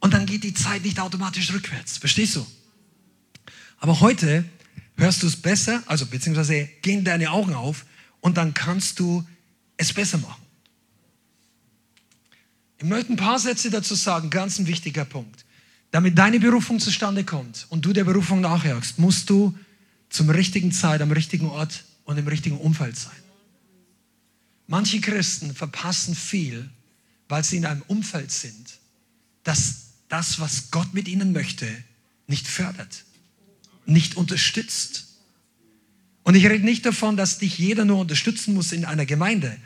Und 0.00 0.12
dann 0.12 0.26
geht 0.26 0.42
die 0.42 0.54
Zeit 0.54 0.84
nicht 0.84 0.98
automatisch 0.98 1.52
rückwärts. 1.52 1.98
Verstehst 1.98 2.36
du? 2.36 2.46
Aber 3.78 4.00
heute 4.00 4.44
hörst 4.96 5.22
du 5.22 5.28
es 5.28 5.36
besser, 5.36 5.82
also 5.86 6.04
beziehungsweise 6.06 6.68
gehen 6.82 7.04
deine 7.04 7.30
Augen 7.30 7.54
auf 7.54 7.86
und 8.20 8.36
dann 8.36 8.54
kannst 8.54 8.98
du 8.98 9.24
es 9.76 9.92
besser 9.92 10.18
machen. 10.18 10.39
Ich 12.80 12.86
möchte 12.86 13.12
ein 13.12 13.16
paar 13.16 13.38
Sätze 13.38 13.70
dazu 13.70 13.94
sagen, 13.94 14.30
ganz 14.30 14.58
ein 14.58 14.66
wichtiger 14.66 15.04
Punkt. 15.04 15.44
Damit 15.90 16.16
deine 16.16 16.40
Berufung 16.40 16.80
zustande 16.80 17.24
kommt 17.24 17.66
und 17.68 17.84
du 17.84 17.92
der 17.92 18.04
Berufung 18.04 18.40
nachjagst, 18.40 18.98
musst 18.98 19.28
du 19.28 19.56
zum 20.08 20.30
richtigen 20.30 20.72
Zeit, 20.72 21.02
am 21.02 21.12
richtigen 21.12 21.46
Ort 21.46 21.84
und 22.04 22.16
im 22.16 22.26
richtigen 22.26 22.56
Umfeld 22.56 22.96
sein. 22.96 23.12
Manche 24.66 25.00
Christen 25.00 25.54
verpassen 25.54 26.14
viel, 26.14 26.70
weil 27.28 27.44
sie 27.44 27.58
in 27.58 27.66
einem 27.66 27.82
Umfeld 27.86 28.30
sind, 28.30 28.78
das 29.44 29.90
das, 30.10 30.40
was 30.40 30.70
Gott 30.70 30.92
mit 30.92 31.08
ihnen 31.08 31.32
möchte, 31.32 31.66
nicht 32.26 32.46
fördert, 32.46 33.04
nicht 33.86 34.16
unterstützt. 34.16 35.06
Und 36.24 36.34
ich 36.34 36.46
rede 36.46 36.64
nicht 36.64 36.84
davon, 36.84 37.16
dass 37.16 37.38
dich 37.38 37.58
jeder 37.58 37.84
nur 37.84 37.98
unterstützen 37.98 38.54
muss 38.54 38.72
in 38.72 38.84
einer 38.84 39.06
Gemeinde. 39.06 39.56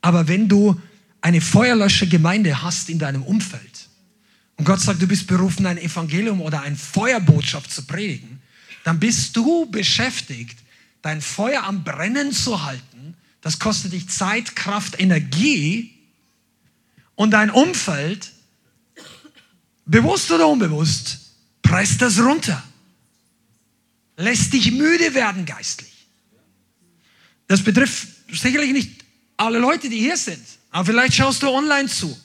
Aber 0.00 0.28
wenn 0.28 0.48
du 0.48 0.80
eine 1.20 1.40
Feuerlöscher-Gemeinde 1.40 2.62
hast 2.62 2.88
in 2.88 2.98
deinem 2.98 3.22
Umfeld 3.22 3.88
und 4.56 4.64
Gott 4.64 4.80
sagt, 4.80 5.02
du 5.02 5.06
bist 5.06 5.26
berufen, 5.26 5.66
ein 5.66 5.78
Evangelium 5.78 6.40
oder 6.40 6.62
eine 6.62 6.76
Feuerbotschaft 6.76 7.70
zu 7.70 7.86
predigen, 7.86 8.40
dann 8.84 8.98
bist 8.98 9.36
du 9.36 9.66
beschäftigt, 9.66 10.58
dein 11.02 11.20
Feuer 11.20 11.64
am 11.64 11.84
Brennen 11.84 12.32
zu 12.32 12.64
halten 12.64 12.98
das 13.40 13.58
kostet 13.58 13.92
dich 13.92 14.08
Zeit, 14.08 14.56
Kraft, 14.56 15.00
Energie 15.00 15.94
und 17.14 17.30
dein 17.30 17.50
Umfeld, 17.50 18.32
bewusst 19.86 20.30
oder 20.30 20.48
unbewusst, 20.48 21.18
presst 21.62 22.02
das 22.02 22.18
runter. 22.18 22.62
Lässt 24.16 24.52
dich 24.52 24.72
müde 24.72 25.14
werden 25.14 25.46
geistlich. 25.46 26.08
Das 27.46 27.62
betrifft 27.62 28.08
sicherlich 28.32 28.72
nicht 28.72 29.04
alle 29.36 29.58
Leute, 29.58 29.88
die 29.88 29.98
hier 29.98 30.16
sind, 30.16 30.44
aber 30.70 30.84
vielleicht 30.84 31.14
schaust 31.14 31.42
du 31.42 31.48
online 31.48 31.88
zu. 31.88 32.18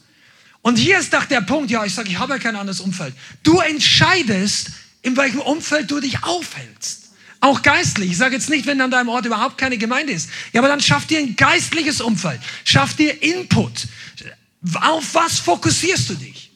Und 0.61 0.77
hier 0.77 0.97
ist 0.97 1.13
doch 1.13 1.25
der 1.25 1.41
Punkt, 1.41 1.71
ja, 1.71 1.83
ich 1.85 1.93
sage, 1.93 2.09
ich 2.09 2.17
habe 2.17 2.33
ja 2.33 2.39
kein 2.39 2.55
anderes 2.55 2.79
Umfeld. 2.79 3.13
Du 3.43 3.59
entscheidest, 3.59 4.71
in 5.01 5.17
welchem 5.17 5.41
Umfeld 5.41 5.91
du 5.91 5.99
dich 5.99 6.23
aufhältst. 6.23 7.11
Auch 7.41 7.61
geistlich. 7.61 8.11
Ich 8.11 8.17
sage 8.17 8.35
jetzt 8.35 8.49
nicht, 8.49 8.65
wenn 8.65 8.79
an 8.79 8.89
deinem 8.89 9.09
Ort 9.09 9.25
überhaupt 9.25 9.57
keine 9.57 9.77
Gemeinde 9.77 10.13
ist. 10.13 10.29
Ja, 10.53 10.61
aber 10.61 10.69
dann 10.69 10.79
schaff 10.79 11.05
dir 11.05 11.19
ein 11.19 11.35
geistliches 11.35 11.99
Umfeld. 11.99 12.39
Schaff 12.63 12.95
dir 12.95 13.21
Input. 13.21 13.87
Auf 14.75 15.13
was 15.13 15.39
fokussierst 15.39 16.09
du 16.09 16.13
dich? 16.15 16.51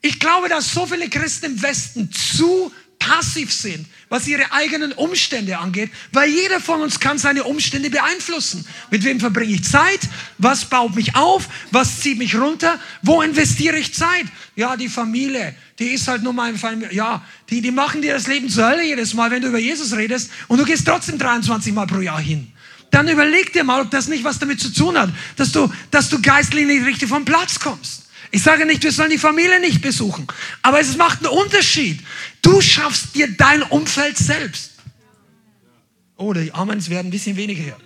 Ich 0.00 0.18
glaube, 0.18 0.48
dass 0.48 0.72
so 0.72 0.86
viele 0.86 1.10
Christen 1.10 1.46
im 1.46 1.62
Westen 1.62 2.10
zu 2.10 2.72
passiv 3.06 3.52
sind, 3.52 3.86
was 4.08 4.26
ihre 4.26 4.52
eigenen 4.52 4.92
Umstände 4.92 5.58
angeht, 5.58 5.90
weil 6.12 6.28
jeder 6.28 6.60
von 6.60 6.80
uns 6.80 6.98
kann 6.98 7.18
seine 7.18 7.44
Umstände 7.44 7.88
beeinflussen. 7.88 8.66
Mit 8.90 9.04
wem 9.04 9.20
verbringe 9.20 9.54
ich 9.54 9.64
Zeit? 9.64 10.00
Was 10.38 10.64
baut 10.64 10.96
mich 10.96 11.14
auf? 11.14 11.48
Was 11.70 12.00
zieht 12.00 12.18
mich 12.18 12.34
runter? 12.34 12.80
Wo 13.02 13.22
investiere 13.22 13.78
ich 13.78 13.94
Zeit? 13.94 14.26
Ja, 14.56 14.76
die 14.76 14.88
Familie, 14.88 15.54
die 15.78 15.88
ist 15.88 16.08
halt 16.08 16.22
nur 16.22 16.32
mein 16.32 16.58
Familie. 16.58 16.94
Ja, 16.94 17.24
die, 17.50 17.60
die 17.60 17.70
machen 17.70 18.02
dir 18.02 18.14
das 18.14 18.26
Leben 18.26 18.48
zur 18.48 18.68
Hölle 18.68 18.84
jedes 18.84 19.14
Mal, 19.14 19.30
wenn 19.30 19.42
du 19.42 19.48
über 19.48 19.58
Jesus 19.58 19.96
redest 19.96 20.30
und 20.48 20.58
du 20.58 20.64
gehst 20.64 20.86
trotzdem 20.86 21.18
23 21.18 21.72
Mal 21.72 21.86
pro 21.86 22.00
Jahr 22.00 22.20
hin. 22.20 22.52
Dann 22.90 23.08
überleg 23.08 23.52
dir 23.52 23.64
mal, 23.64 23.82
ob 23.82 23.90
das 23.90 24.08
nicht 24.08 24.24
was 24.24 24.38
damit 24.38 24.60
zu 24.60 24.72
tun 24.72 24.98
hat, 24.98 25.10
dass 25.36 25.52
du, 25.52 25.72
dass 25.90 26.08
du 26.08 26.20
geistlich 26.20 26.66
nicht 26.66 26.84
richtig 26.84 27.08
vom 27.08 27.24
Platz 27.24 27.60
kommst. 27.60 28.05
Ich 28.30 28.42
sage 28.42 28.66
nicht, 28.66 28.82
wir 28.82 28.92
sollen 28.92 29.10
die 29.10 29.18
Familie 29.18 29.60
nicht 29.60 29.80
besuchen, 29.80 30.26
aber 30.62 30.80
es 30.80 30.96
macht 30.96 31.18
einen 31.18 31.36
Unterschied. 31.36 32.00
Du 32.42 32.60
schaffst 32.60 33.14
dir 33.14 33.28
dein 33.36 33.62
Umfeld 33.62 34.16
selbst. 34.18 34.72
Oh, 36.16 36.32
die 36.32 36.52
Amens 36.52 36.88
werden 36.88 37.08
ein 37.08 37.10
bisschen 37.10 37.36
weniger 37.36 37.62
hier. 37.62 37.76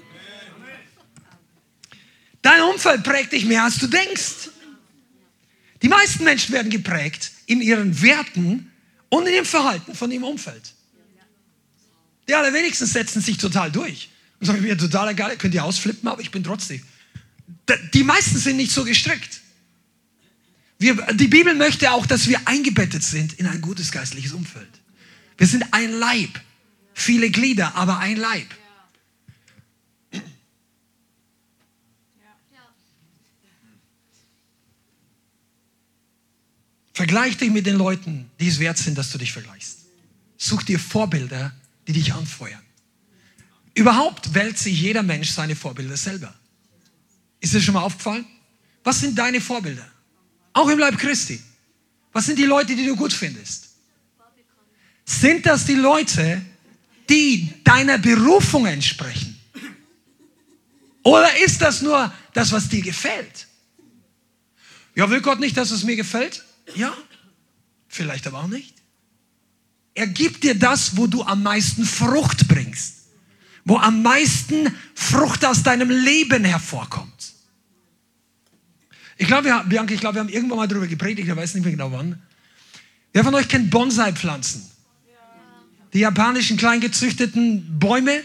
Dein 2.42 2.62
Umfeld 2.62 3.02
prägt 3.02 3.32
dich 3.32 3.44
mehr, 3.44 3.64
als 3.64 3.78
du 3.78 3.86
denkst. 3.86 4.50
Die 5.82 5.88
meisten 5.88 6.24
Menschen 6.24 6.54
werden 6.54 6.70
geprägt 6.70 7.32
in 7.46 7.60
ihren 7.60 8.00
Werten 8.02 8.70
und 9.08 9.26
in 9.26 9.34
ihrem 9.34 9.46
Verhalten 9.46 9.94
von 9.94 10.10
ihrem 10.10 10.24
Umfeld. 10.24 10.74
Die 12.28 12.34
allerwenigsten 12.34 12.86
setzen 12.86 13.20
sich 13.20 13.38
total 13.38 13.72
durch 13.72 14.08
und 14.38 14.46
sagen, 14.46 14.62
mir 14.62 14.78
total 14.78 15.08
egal, 15.10 15.36
könnt 15.36 15.54
ihr 15.54 15.64
ausflippen, 15.64 16.08
aber 16.08 16.20
ich 16.22 16.30
bin 16.30 16.44
trotzdem. 16.44 16.82
Die 17.92 18.04
meisten 18.04 18.38
sind 18.38 18.56
nicht 18.56 18.72
so 18.72 18.84
gestrickt. 18.84 19.40
Wir, 20.80 20.94
die 21.12 21.28
Bibel 21.28 21.54
möchte 21.54 21.92
auch, 21.92 22.06
dass 22.06 22.26
wir 22.26 22.40
eingebettet 22.48 23.02
sind 23.02 23.34
in 23.34 23.46
ein 23.46 23.60
gutes 23.60 23.92
geistliches 23.92 24.32
Umfeld. 24.32 24.80
Wir 25.36 25.46
sind 25.46 25.74
ein 25.74 25.92
Leib. 25.92 26.40
Viele 26.94 27.30
Glieder, 27.30 27.74
aber 27.74 27.98
ein 27.98 28.16
Leib. 28.16 28.46
Vergleich 36.94 37.36
dich 37.36 37.50
mit 37.50 37.66
den 37.66 37.76
Leuten, 37.76 38.30
die 38.40 38.48
es 38.48 38.58
wert 38.58 38.78
sind, 38.78 38.96
dass 38.96 39.10
du 39.10 39.18
dich 39.18 39.32
vergleichst. 39.32 39.80
Such 40.38 40.62
dir 40.62 40.78
Vorbilder, 40.78 41.52
die 41.88 41.92
dich 41.92 42.14
anfeuern. 42.14 42.62
Überhaupt 43.74 44.32
wählt 44.32 44.58
sich 44.58 44.80
jeder 44.80 45.02
Mensch 45.02 45.28
seine 45.28 45.56
Vorbilder 45.56 45.98
selber. 45.98 46.34
Ist 47.40 47.52
dir 47.52 47.60
schon 47.60 47.74
mal 47.74 47.82
aufgefallen? 47.82 48.24
Was 48.82 49.00
sind 49.00 49.18
deine 49.18 49.42
Vorbilder? 49.42 49.86
Auch 50.52 50.68
im 50.68 50.78
Leib 50.78 50.98
Christi. 50.98 51.40
Was 52.12 52.26
sind 52.26 52.38
die 52.38 52.44
Leute, 52.44 52.74
die 52.74 52.86
du 52.86 52.96
gut 52.96 53.12
findest? 53.12 53.68
Sind 55.04 55.46
das 55.46 55.64
die 55.64 55.74
Leute, 55.74 56.44
die 57.08 57.52
deiner 57.64 57.98
Berufung 57.98 58.66
entsprechen? 58.66 59.38
Oder 61.02 61.38
ist 61.40 61.60
das 61.62 61.82
nur 61.82 62.12
das, 62.32 62.52
was 62.52 62.68
dir 62.68 62.82
gefällt? 62.82 63.46
Ja, 64.94 65.08
will 65.08 65.20
Gott 65.20 65.40
nicht, 65.40 65.56
dass 65.56 65.70
es 65.70 65.84
mir 65.84 65.96
gefällt? 65.96 66.44
Ja, 66.74 66.96
vielleicht 67.88 68.26
aber 68.26 68.40
auch 68.40 68.48
nicht. 68.48 68.74
Er 69.94 70.06
gibt 70.06 70.44
dir 70.44 70.54
das, 70.54 70.96
wo 70.96 71.06
du 71.06 71.22
am 71.22 71.42
meisten 71.42 71.84
Frucht 71.84 72.48
bringst, 72.48 73.06
wo 73.64 73.76
am 73.78 74.02
meisten 74.02 74.74
Frucht 74.94 75.44
aus 75.44 75.62
deinem 75.62 75.90
Leben 75.90 76.44
hervorkommt. 76.44 77.29
Ich 79.20 79.26
glaube, 79.26 79.44
wir, 79.44 79.62
Bianca, 79.68 79.92
ich 79.92 80.00
glaube, 80.00 80.14
wir 80.14 80.20
haben 80.20 80.30
irgendwann 80.30 80.56
mal 80.56 80.66
darüber 80.66 80.86
gepredigt, 80.86 81.28
ich 81.28 81.36
weiß 81.36 81.52
nicht 81.52 81.62
mehr 81.62 81.72
genau 81.72 81.92
wann. 81.92 82.18
Wer 83.12 83.22
von 83.22 83.34
euch 83.34 83.48
kennt 83.48 83.70
Bonsai-Pflanzen? 83.70 84.64
Die 85.92 85.98
japanischen 85.98 86.56
klein 86.56 86.80
gezüchteten 86.80 87.78
Bäume, 87.78 88.22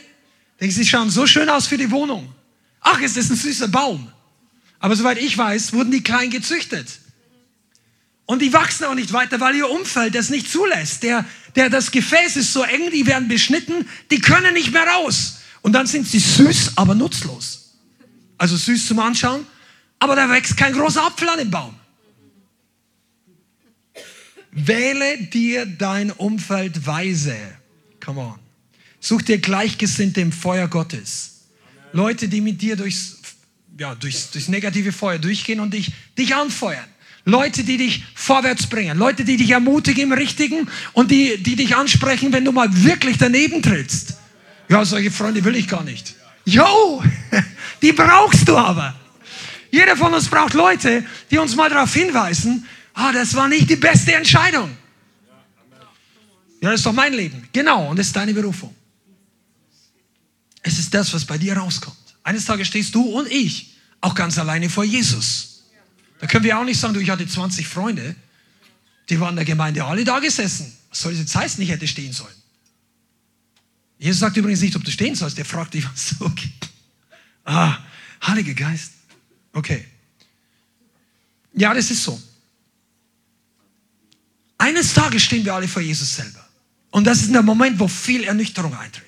denken, 0.61 0.73
sie 0.73 0.85
schauen 0.85 1.09
so 1.09 1.27
schön 1.27 1.49
aus 1.49 1.67
für 1.67 1.77
die 1.77 1.91
Wohnung. 1.91 2.33
Ach, 2.79 3.01
ist 3.01 3.17
das 3.17 3.29
ein 3.29 3.35
süßer 3.35 3.67
Baum. 3.67 4.09
Aber 4.79 4.95
soweit 4.95 5.17
ich 5.17 5.37
weiß, 5.37 5.73
wurden 5.73 5.91
die 5.91 6.01
klein 6.01 6.29
gezüchtet. 6.29 6.87
Und 8.25 8.41
die 8.41 8.53
wachsen 8.53 8.85
auch 8.85 8.95
nicht 8.95 9.11
weiter, 9.11 9.41
weil 9.41 9.55
ihr 9.55 9.69
Umfeld 9.69 10.15
das 10.15 10.29
nicht 10.29 10.49
zulässt. 10.49 11.03
Der, 11.03 11.25
der, 11.57 11.69
das 11.69 11.91
Gefäß 11.91 12.37
ist 12.37 12.53
so 12.53 12.63
eng, 12.63 12.89
die 12.91 13.05
werden 13.05 13.27
beschnitten, 13.27 13.85
die 14.11 14.21
können 14.21 14.53
nicht 14.53 14.71
mehr 14.71 14.87
raus. 14.87 15.39
Und 15.61 15.73
dann 15.73 15.87
sind 15.87 16.07
sie 16.07 16.19
süß, 16.19 16.77
aber 16.77 16.95
nutzlos. 16.95 17.73
Also 18.37 18.55
süß 18.55 18.87
zum 18.87 18.99
Anschauen, 18.99 19.45
aber 19.99 20.15
da 20.15 20.29
wächst 20.29 20.57
kein 20.57 20.73
großer 20.73 21.05
Apfel 21.05 21.29
an 21.29 21.39
dem 21.39 21.51
Baum. 21.51 21.75
Wähle 24.51 25.17
dir 25.17 25.65
dein 25.65 26.11
Umfeld 26.11 26.85
weise. 26.85 27.35
Come 28.03 28.21
on. 28.21 28.39
Such 28.99 29.23
dir 29.23 29.37
Gleichgesinnte 29.37 30.21
im 30.21 30.31
Feuer 30.31 30.67
Gottes. 30.67 31.41
Leute, 31.91 32.27
die 32.27 32.41
mit 32.41 32.61
dir 32.61 32.75
durchs, 32.75 33.17
ja, 33.77 33.95
durchs, 33.95 34.31
durchs 34.31 34.47
negative 34.47 34.91
Feuer 34.91 35.19
durchgehen 35.19 35.59
und 35.59 35.73
dich, 35.73 35.91
dich 36.17 36.33
anfeuern. 36.33 36.85
Leute, 37.25 37.63
die 37.63 37.77
dich 37.77 38.03
vorwärts 38.13 38.67
bringen. 38.67 38.97
Leute, 38.97 39.25
die 39.25 39.37
dich 39.37 39.51
ermutigen 39.51 40.03
im 40.03 40.13
Richtigen 40.13 40.69
und 40.93 41.11
die, 41.11 41.41
die 41.41 41.55
dich 41.55 41.75
ansprechen, 41.75 42.31
wenn 42.31 42.45
du 42.45 42.51
mal 42.51 42.69
wirklich 42.83 43.17
daneben 43.17 43.61
trittst. 43.61 44.17
Ja, 44.69 44.85
solche 44.85 45.11
Freunde 45.11 45.43
will 45.43 45.55
ich 45.55 45.67
gar 45.67 45.83
nicht. 45.83 46.15
Jo, 46.45 47.03
die 47.81 47.91
brauchst 47.91 48.47
du 48.47 48.55
aber. 48.55 48.95
Jeder 49.75 49.97
von 49.97 50.13
uns 50.13 50.29
braucht 50.29 50.53
Leute, 50.53 51.05
die 51.29 51.37
uns 51.37 51.53
mal 51.53 51.69
darauf 51.69 51.93
hinweisen, 51.93 52.65
ah, 52.93 53.11
das 53.11 53.33
war 53.33 53.49
nicht 53.49 53.69
die 53.69 53.75
beste 53.75 54.13
Entscheidung. 54.13 54.69
Ja, 56.61 56.71
das 56.71 56.79
ist 56.79 56.85
doch 56.85 56.93
mein 56.93 57.13
Leben. 57.13 57.45
Genau, 57.51 57.89
und 57.89 57.99
das 57.99 58.07
ist 58.07 58.15
deine 58.15 58.33
Berufung. 58.33 58.73
Es 60.61 60.79
ist 60.79 60.93
das, 60.93 61.13
was 61.13 61.25
bei 61.25 61.37
dir 61.37 61.57
rauskommt. 61.57 61.97
Eines 62.23 62.45
Tages 62.45 62.69
stehst 62.69 62.95
du 62.95 63.01
und 63.01 63.29
ich 63.29 63.75
auch 63.99 64.15
ganz 64.15 64.37
alleine 64.37 64.69
vor 64.69 64.85
Jesus. 64.85 65.65
Da 66.19 66.27
können 66.27 66.45
wir 66.45 66.57
auch 66.57 66.63
nicht 66.63 66.79
sagen, 66.79 66.93
du, 66.93 67.01
ich 67.01 67.09
hatte 67.09 67.27
20 67.27 67.67
Freunde, 67.67 68.15
die 69.09 69.19
waren 69.19 69.31
in 69.31 69.35
der 69.35 69.45
Gemeinde 69.45 69.83
alle 69.83 70.05
da 70.05 70.19
gesessen. 70.19 70.71
Was 70.89 71.01
soll 71.01 71.11
das 71.11 71.19
jetzt 71.19 71.35
heißen, 71.35 71.61
ich 71.61 71.69
hätte 71.69 71.85
stehen 71.85 72.13
sollen? 72.13 72.33
Jesus 73.99 74.21
sagt 74.21 74.37
übrigens 74.37 74.61
nicht, 74.61 74.77
ob 74.77 74.85
du 74.85 74.91
stehen 74.91 75.15
sollst, 75.15 75.37
er 75.37 75.43
fragt 75.43 75.73
dich, 75.73 75.85
was 75.85 76.09
so 76.17 76.29
geht. 76.29 76.69
Ah, 77.43 77.77
Heiliger 78.25 78.53
Geist. 78.53 78.94
Okay. 79.55 79.85
Ja, 81.53 81.73
das 81.73 81.89
ist 81.89 82.03
so. 82.03 82.21
Eines 84.57 84.93
Tages 84.93 85.23
stehen 85.23 85.45
wir 85.45 85.53
alle 85.53 85.67
vor 85.67 85.81
Jesus 85.81 86.15
selber. 86.15 86.45
Und 86.91 87.05
das 87.05 87.21
ist 87.21 87.33
der 87.33 87.41
Moment, 87.41 87.79
wo 87.79 87.87
viel 87.87 88.25
Ernüchterung 88.25 88.75
eintritt. 88.75 89.03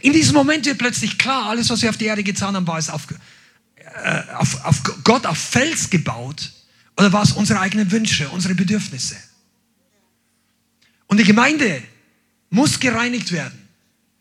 In 0.00 0.12
diesem 0.12 0.34
Moment 0.34 0.64
wird 0.66 0.78
plötzlich 0.78 1.18
klar, 1.18 1.46
alles, 1.46 1.68
was 1.70 1.82
wir 1.82 1.90
auf 1.90 1.96
die 1.96 2.06
Erde 2.06 2.24
getan 2.24 2.56
haben, 2.56 2.66
war 2.66 2.78
es 2.78 2.88
auf, 2.88 3.06
äh, 3.76 4.22
auf, 4.34 4.64
auf 4.64 4.82
Gott 5.04 5.26
auf 5.26 5.38
Fels 5.38 5.90
gebaut 5.90 6.52
oder 6.96 7.12
war 7.12 7.22
es 7.22 7.32
unsere 7.32 7.60
eigenen 7.60 7.90
Wünsche, 7.90 8.28
unsere 8.30 8.54
Bedürfnisse? 8.54 9.16
Und 11.06 11.18
die 11.18 11.24
Gemeinde 11.24 11.82
muss 12.50 12.80
gereinigt 12.80 13.32
werden 13.32 13.68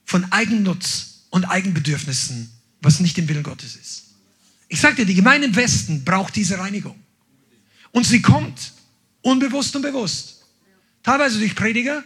von 0.06 0.30
Eigennutz 0.32 1.24
und 1.30 1.46
Eigenbedürfnissen, 1.46 2.52
was 2.82 3.00
nicht 3.00 3.18
im 3.18 3.28
Willen 3.30 3.44
Gottes 3.44 3.76
ist. 3.76 4.13
Ich 4.68 4.80
dir, 4.82 5.06
die 5.06 5.16
Gemeinde 5.16 5.48
im 5.48 5.56
Westen 5.56 6.04
braucht 6.04 6.36
diese 6.36 6.58
Reinigung. 6.58 6.96
Und 7.92 8.06
sie 8.06 8.22
kommt, 8.22 8.74
unbewusst 9.22 9.76
und 9.76 9.82
bewusst. 9.82 10.42
Teilweise 11.04 11.38
durch 11.40 11.56
Prediger, 11.56 12.04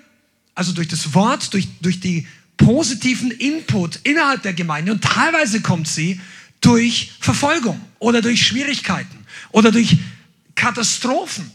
also 0.55 0.74
durch 0.74 0.88
das 0.88 1.14
Wort, 1.14 1.53
durch, 1.53 1.68
durch 1.82 1.99
die 1.99 2.28
positiven 2.58 3.32
Input 3.32 3.99
innerhalb 4.03 4.41
der 4.41 4.53
Gemeinde 4.53 4.91
und 4.91 5.03
teilweise 5.03 5.62
kommt 5.62 5.88
sie 5.88 6.20
durch 6.60 7.14
Verfolgung 7.20 7.80
oder 7.99 8.22
durch 8.22 8.45
Schwierigkeiten 8.45 9.26
oder 9.51 9.72
durch 9.72 9.97
Katastrophen 10.55 11.51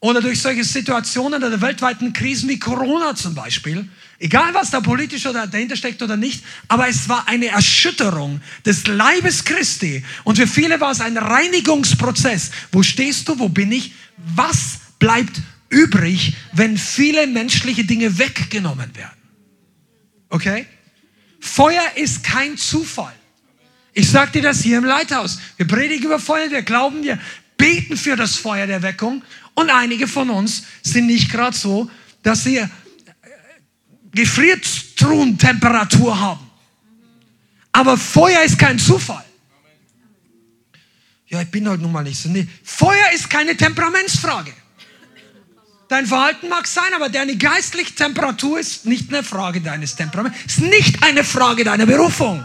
oder 0.00 0.20
durch 0.20 0.40
solche 0.40 0.64
Situationen 0.64 1.42
oder 1.42 1.60
weltweiten 1.60 2.12
Krisen 2.12 2.48
wie 2.48 2.58
Corona 2.58 3.14
zum 3.14 3.34
Beispiel, 3.34 3.88
Egal, 4.22 4.54
was 4.54 4.70
da 4.70 4.80
politisch 4.80 5.26
oder 5.26 5.48
dahinter 5.48 5.74
steckt 5.74 6.00
oder 6.00 6.16
nicht, 6.16 6.44
aber 6.68 6.86
es 6.86 7.08
war 7.08 7.26
eine 7.26 7.46
Erschütterung 7.46 8.40
des 8.64 8.86
Leibes 8.86 9.42
Christi. 9.42 10.04
Und 10.22 10.36
für 10.36 10.46
viele 10.46 10.80
war 10.80 10.92
es 10.92 11.00
ein 11.00 11.16
Reinigungsprozess. 11.16 12.52
Wo 12.70 12.84
stehst 12.84 13.28
du? 13.28 13.40
Wo 13.40 13.48
bin 13.48 13.72
ich? 13.72 13.94
Was 14.36 14.78
bleibt 15.00 15.42
übrig, 15.70 16.36
wenn 16.52 16.78
viele 16.78 17.26
menschliche 17.26 17.84
Dinge 17.84 18.16
weggenommen 18.16 18.94
werden? 18.94 19.18
Okay? 20.28 20.66
Feuer 21.40 21.82
ist 21.96 22.22
kein 22.22 22.56
Zufall. 22.56 23.14
Ich 23.92 24.08
sage 24.08 24.30
dir 24.30 24.42
das 24.42 24.62
hier 24.62 24.78
im 24.78 24.84
Leithaus. 24.84 25.40
Wir 25.56 25.66
predigen 25.66 26.04
über 26.04 26.20
Feuer, 26.20 26.48
wir 26.48 26.62
glauben, 26.62 27.02
wir 27.02 27.18
beten 27.56 27.96
für 27.96 28.14
das 28.14 28.36
Feuer 28.36 28.68
der 28.68 28.82
Weckung 28.82 29.24
und 29.54 29.68
einige 29.68 30.06
von 30.06 30.30
uns 30.30 30.62
sind 30.84 31.06
nicht 31.06 31.28
gerade 31.28 31.56
so, 31.56 31.90
dass 32.22 32.44
sie 32.44 32.64
Gefriertruhen-Temperatur 34.14 36.18
haben. 36.18 36.50
Aber 37.72 37.96
Feuer 37.96 38.42
ist 38.42 38.58
kein 38.58 38.78
Zufall. 38.78 39.24
Ja, 41.28 41.40
ich 41.40 41.50
bin 41.50 41.66
halt 41.66 41.80
nun 41.80 41.92
mal 41.92 42.02
nicht 42.02 42.20
so. 42.20 42.28
Nee. 42.28 42.46
Feuer 42.62 43.10
ist 43.14 43.30
keine 43.30 43.56
Temperamentsfrage. 43.56 44.52
Dein 45.88 46.06
Verhalten 46.06 46.48
mag 46.48 46.66
sein, 46.66 46.92
aber 46.94 47.08
deine 47.08 47.36
geistliche 47.36 47.94
Temperatur 47.94 48.58
ist 48.58 48.86
nicht 48.86 49.12
eine 49.12 49.22
Frage 49.22 49.60
deines 49.60 49.94
Temperaments, 49.94 50.38
ist 50.46 50.60
nicht 50.60 51.02
eine 51.02 51.24
Frage 51.24 51.64
deiner 51.64 51.86
Berufung. 51.86 52.44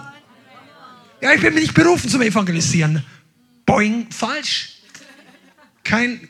Ja, 1.21 1.33
ich 1.33 1.41
bin 1.41 1.53
nicht 1.53 1.73
berufen 1.73 2.09
zum 2.09 2.21
Evangelisieren. 2.21 3.05
Boing, 3.65 4.09
falsch. 4.11 4.79
Kein, 5.83 6.29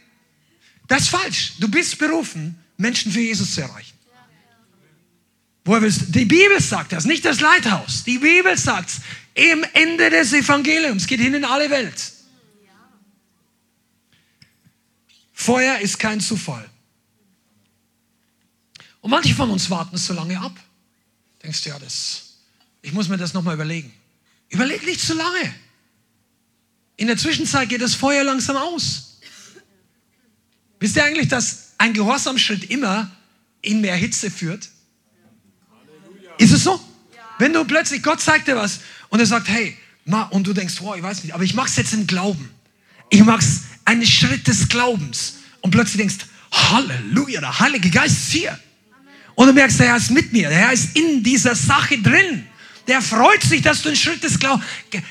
das 0.88 1.03
ist 1.03 1.09
falsch. 1.09 1.53
Du 1.59 1.67
bist 1.67 1.97
berufen, 1.97 2.57
Menschen 2.77 3.11
für 3.11 3.19
Jesus 3.19 3.55
zu 3.55 3.61
erreichen. 3.61 3.96
Die 5.68 6.26
Bibel 6.26 6.61
sagt 6.61 6.93
das, 6.93 7.03
nicht 7.03 7.26
das 7.26 7.41
Leithaus. 7.41 8.03
Die 8.05 8.20
Bibel 8.20 8.57
sagt 8.57 8.89
es. 8.89 9.01
Im 9.34 9.63
Ende 9.74 10.09
des 10.09 10.34
Evangeliums 10.34 11.05
geht 11.05 11.20
hin 11.20 11.34
in 11.34 11.43
alle 11.45 11.70
Welt. 11.70 12.13
Feuer 15.34 15.78
ist 15.80 15.99
kein 15.99 16.20
Zufall. 16.20 16.68
Und 19.01 19.11
manche 19.11 19.36
von 19.36 19.49
uns 19.51 19.70
warten 19.70 19.97
so 19.97 20.13
lange 20.13 20.39
ab. 20.39 20.57
Denkst 21.43 21.63
du, 21.63 21.70
ja, 21.70 21.80
das, 21.80 22.38
ich 22.82 22.93
muss 22.93 23.09
mir 23.09 23.18
das 23.18 23.34
nochmal 23.34 23.53
überlegen. 23.53 23.93
Überleg 24.49 24.86
nicht 24.86 25.01
zu 25.01 25.13
lange. 25.13 25.53
In 26.95 27.07
der 27.07 27.18
Zwischenzeit 27.18 27.70
geht 27.70 27.82
das 27.82 27.93
Feuer 27.93 28.24
langsam 28.24 28.55
aus. 28.55 29.20
Wisst 30.80 30.95
ihr 30.95 31.03
eigentlich, 31.03 31.28
dass 31.28 31.74
ein 31.78 31.93
Gehorsamschritt 31.93 32.70
immer 32.72 33.11
in 33.61 33.82
mehr 33.82 33.95
Hitze 33.95 34.32
führt? 34.32 34.70
Ist 36.38 36.51
es 36.51 36.63
so? 36.63 36.79
Wenn 37.39 37.53
du 37.53 37.63
plötzlich, 37.65 38.01
Gott 38.01 38.21
zeigt 38.21 38.47
dir 38.47 38.55
was 38.55 38.79
und 39.09 39.19
er 39.19 39.25
sagt, 39.25 39.47
hey, 39.47 39.77
ma, 40.05 40.23
und 40.23 40.45
du 40.47 40.53
denkst, 40.53 40.75
wow, 40.79 40.95
ich 40.95 41.03
weiß 41.03 41.23
nicht, 41.23 41.33
aber 41.33 41.43
ich 41.43 41.53
mache 41.53 41.67
es 41.67 41.75
jetzt 41.75 41.93
im 41.93 42.07
Glauben. 42.07 42.49
Ich 43.09 43.23
mache 43.23 43.39
es 43.39 43.61
einen 43.85 44.05
Schritt 44.05 44.47
des 44.47 44.67
Glaubens. 44.67 45.35
Und 45.61 45.71
plötzlich 45.71 45.97
denkst, 45.97 46.25
Halleluja, 46.51 47.39
der 47.39 47.59
Heilige 47.59 47.89
Geist 47.89 48.17
ist 48.17 48.31
hier. 48.31 48.59
Und 49.35 49.47
du 49.47 49.53
merkst, 49.53 49.79
der 49.79 49.88
Herr 49.88 49.97
ist 49.97 50.09
mit 50.11 50.33
mir, 50.33 50.49
der 50.49 50.57
Herr 50.57 50.73
ist 50.73 50.95
in 50.95 51.21
dieser 51.23 51.55
Sache 51.55 51.97
drin. 51.99 52.47
Der 52.88 53.01
freut 53.01 53.43
sich, 53.43 53.61
dass 53.61 53.81
du 53.81 53.89
einen 53.89 53.97
Schritt 53.97 54.23
des 54.23 54.39
Glaubens. 54.39 54.65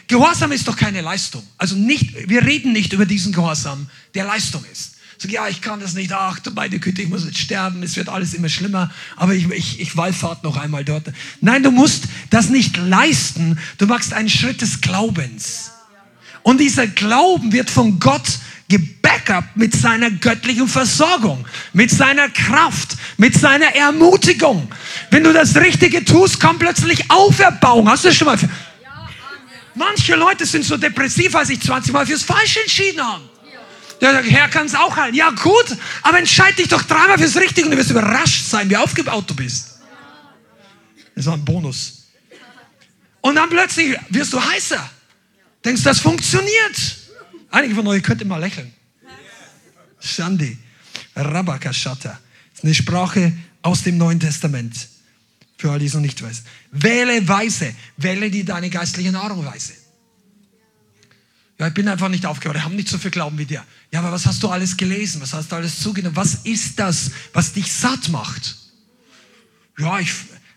Gehorsam 0.08 0.50
ist 0.52 0.66
doch 0.66 0.76
keine 0.76 1.02
Leistung. 1.02 1.46
Also 1.58 1.76
nicht, 1.76 2.28
wir 2.28 2.44
reden 2.44 2.72
nicht 2.72 2.92
über 2.92 3.04
diesen 3.04 3.32
Gehorsam, 3.32 3.88
der 4.14 4.24
Leistung 4.24 4.64
ist. 4.72 4.95
Sag, 5.18 5.30
ja, 5.30 5.48
ich 5.48 5.62
kann 5.62 5.80
das 5.80 5.94
nicht, 5.94 6.12
ach 6.12 6.40
du 6.40 6.50
meine 6.50 6.78
Güte, 6.78 7.02
ich 7.02 7.08
muss 7.08 7.24
jetzt 7.24 7.38
sterben, 7.38 7.82
es 7.82 7.96
wird 7.96 8.08
alles 8.08 8.34
immer 8.34 8.48
schlimmer, 8.48 8.90
aber 9.16 9.34
ich, 9.34 9.48
ich, 9.50 9.80
ich 9.80 9.96
wallfahrt 9.96 10.44
noch 10.44 10.56
einmal 10.56 10.84
dort. 10.84 11.10
Nein, 11.40 11.62
du 11.62 11.70
musst 11.70 12.04
das 12.30 12.50
nicht 12.50 12.76
leisten, 12.76 13.58
du 13.78 13.86
machst 13.86 14.12
einen 14.12 14.28
Schritt 14.28 14.60
des 14.60 14.80
Glaubens. 14.80 15.72
Und 16.42 16.60
dieser 16.60 16.86
Glauben 16.86 17.52
wird 17.52 17.70
von 17.70 17.98
Gott 17.98 18.38
gebackupt 18.68 19.56
mit 19.56 19.74
seiner 19.74 20.10
göttlichen 20.10 20.68
Versorgung, 20.68 21.46
mit 21.72 21.90
seiner 21.90 22.28
Kraft, 22.28 22.96
mit 23.16 23.34
seiner 23.34 23.74
Ermutigung. 23.74 24.68
Wenn 25.10 25.24
du 25.24 25.32
das 25.32 25.56
Richtige 25.56 26.04
tust, 26.04 26.40
kommt 26.40 26.58
plötzlich 26.58 27.10
Auferbauung. 27.10 27.88
Hast 27.88 28.04
du 28.04 28.08
das 28.08 28.16
schon 28.16 28.26
mal? 28.26 28.38
Manche 29.74 30.14
Leute 30.16 30.46
sind 30.46 30.64
so 30.64 30.76
depressiv, 30.76 31.34
weil 31.34 31.46
sie 31.46 31.54
sich 31.54 31.64
20 31.64 31.92
Mal 31.92 32.06
fürs 32.06 32.22
Falsche 32.22 32.60
entschieden 32.60 33.00
haben. 33.00 33.22
Der 34.00 34.22
Herr 34.22 34.48
kann 34.48 34.66
es 34.66 34.74
auch 34.74 34.96
heilen. 34.96 35.14
Ja, 35.14 35.30
gut, 35.30 35.76
aber 36.02 36.18
entscheide 36.18 36.56
dich 36.56 36.68
doch 36.68 36.82
dreimal 36.82 37.18
fürs 37.18 37.36
Richtige 37.36 37.66
und 37.66 37.72
du 37.72 37.78
wirst 37.78 37.90
überrascht 37.90 38.46
sein, 38.46 38.68
wie 38.68 38.76
aufgebaut 38.76 39.24
du 39.28 39.34
bist. 39.34 39.78
Das 41.14 41.26
war 41.26 41.34
ein 41.34 41.44
Bonus. 41.44 42.04
Und 43.22 43.36
dann 43.36 43.48
plötzlich 43.48 43.96
wirst 44.10 44.32
du 44.32 44.40
heißer. 44.40 44.90
Denkst, 45.64 45.82
das 45.82 45.98
funktioniert. 46.00 46.96
Einige 47.50 47.74
von 47.74 47.86
euch 47.86 48.02
könnten 48.02 48.28
mal 48.28 48.38
lächeln. 48.38 48.72
Shandi, 49.98 50.58
Rabakashata. 51.16 52.10
Das 52.10 52.58
ist 52.58 52.64
eine 52.64 52.74
Sprache 52.74 53.32
aus 53.62 53.82
dem 53.82 53.98
Neuen 53.98 54.20
Testament. 54.20 54.88
Für 55.56 55.70
alle, 55.70 55.80
die 55.80 55.86
es 55.86 55.94
noch 55.94 56.02
nicht 56.02 56.22
wissen. 56.22 56.44
Wähle 56.70 57.26
weise. 57.26 57.74
Wähle 57.96 58.30
dir 58.30 58.44
deine 58.44 58.68
geistliche 58.68 59.10
Nahrung 59.10 59.44
weise. 59.44 59.72
Ja, 61.58 61.68
ich 61.68 61.74
bin 61.74 61.88
einfach 61.88 62.08
nicht 62.08 62.26
aufgehört. 62.26 62.58
Ich 62.58 62.64
habe 62.64 62.74
nicht 62.74 62.88
so 62.88 62.98
viel 62.98 63.10
Glauben 63.10 63.38
wie 63.38 63.46
dir. 63.46 63.64
Ja, 63.90 64.00
aber 64.00 64.12
was 64.12 64.26
hast 64.26 64.42
du 64.42 64.48
alles 64.48 64.76
gelesen? 64.76 65.22
Was 65.22 65.32
hast 65.32 65.50
du 65.50 65.56
alles 65.56 65.80
zugenommen? 65.80 66.16
Was 66.16 66.34
ist 66.44 66.78
das, 66.78 67.10
was 67.32 67.52
dich 67.52 67.72
satt 67.72 68.10
macht? 68.10 68.56
Ja, 69.78 69.98
ich, 69.98 70.12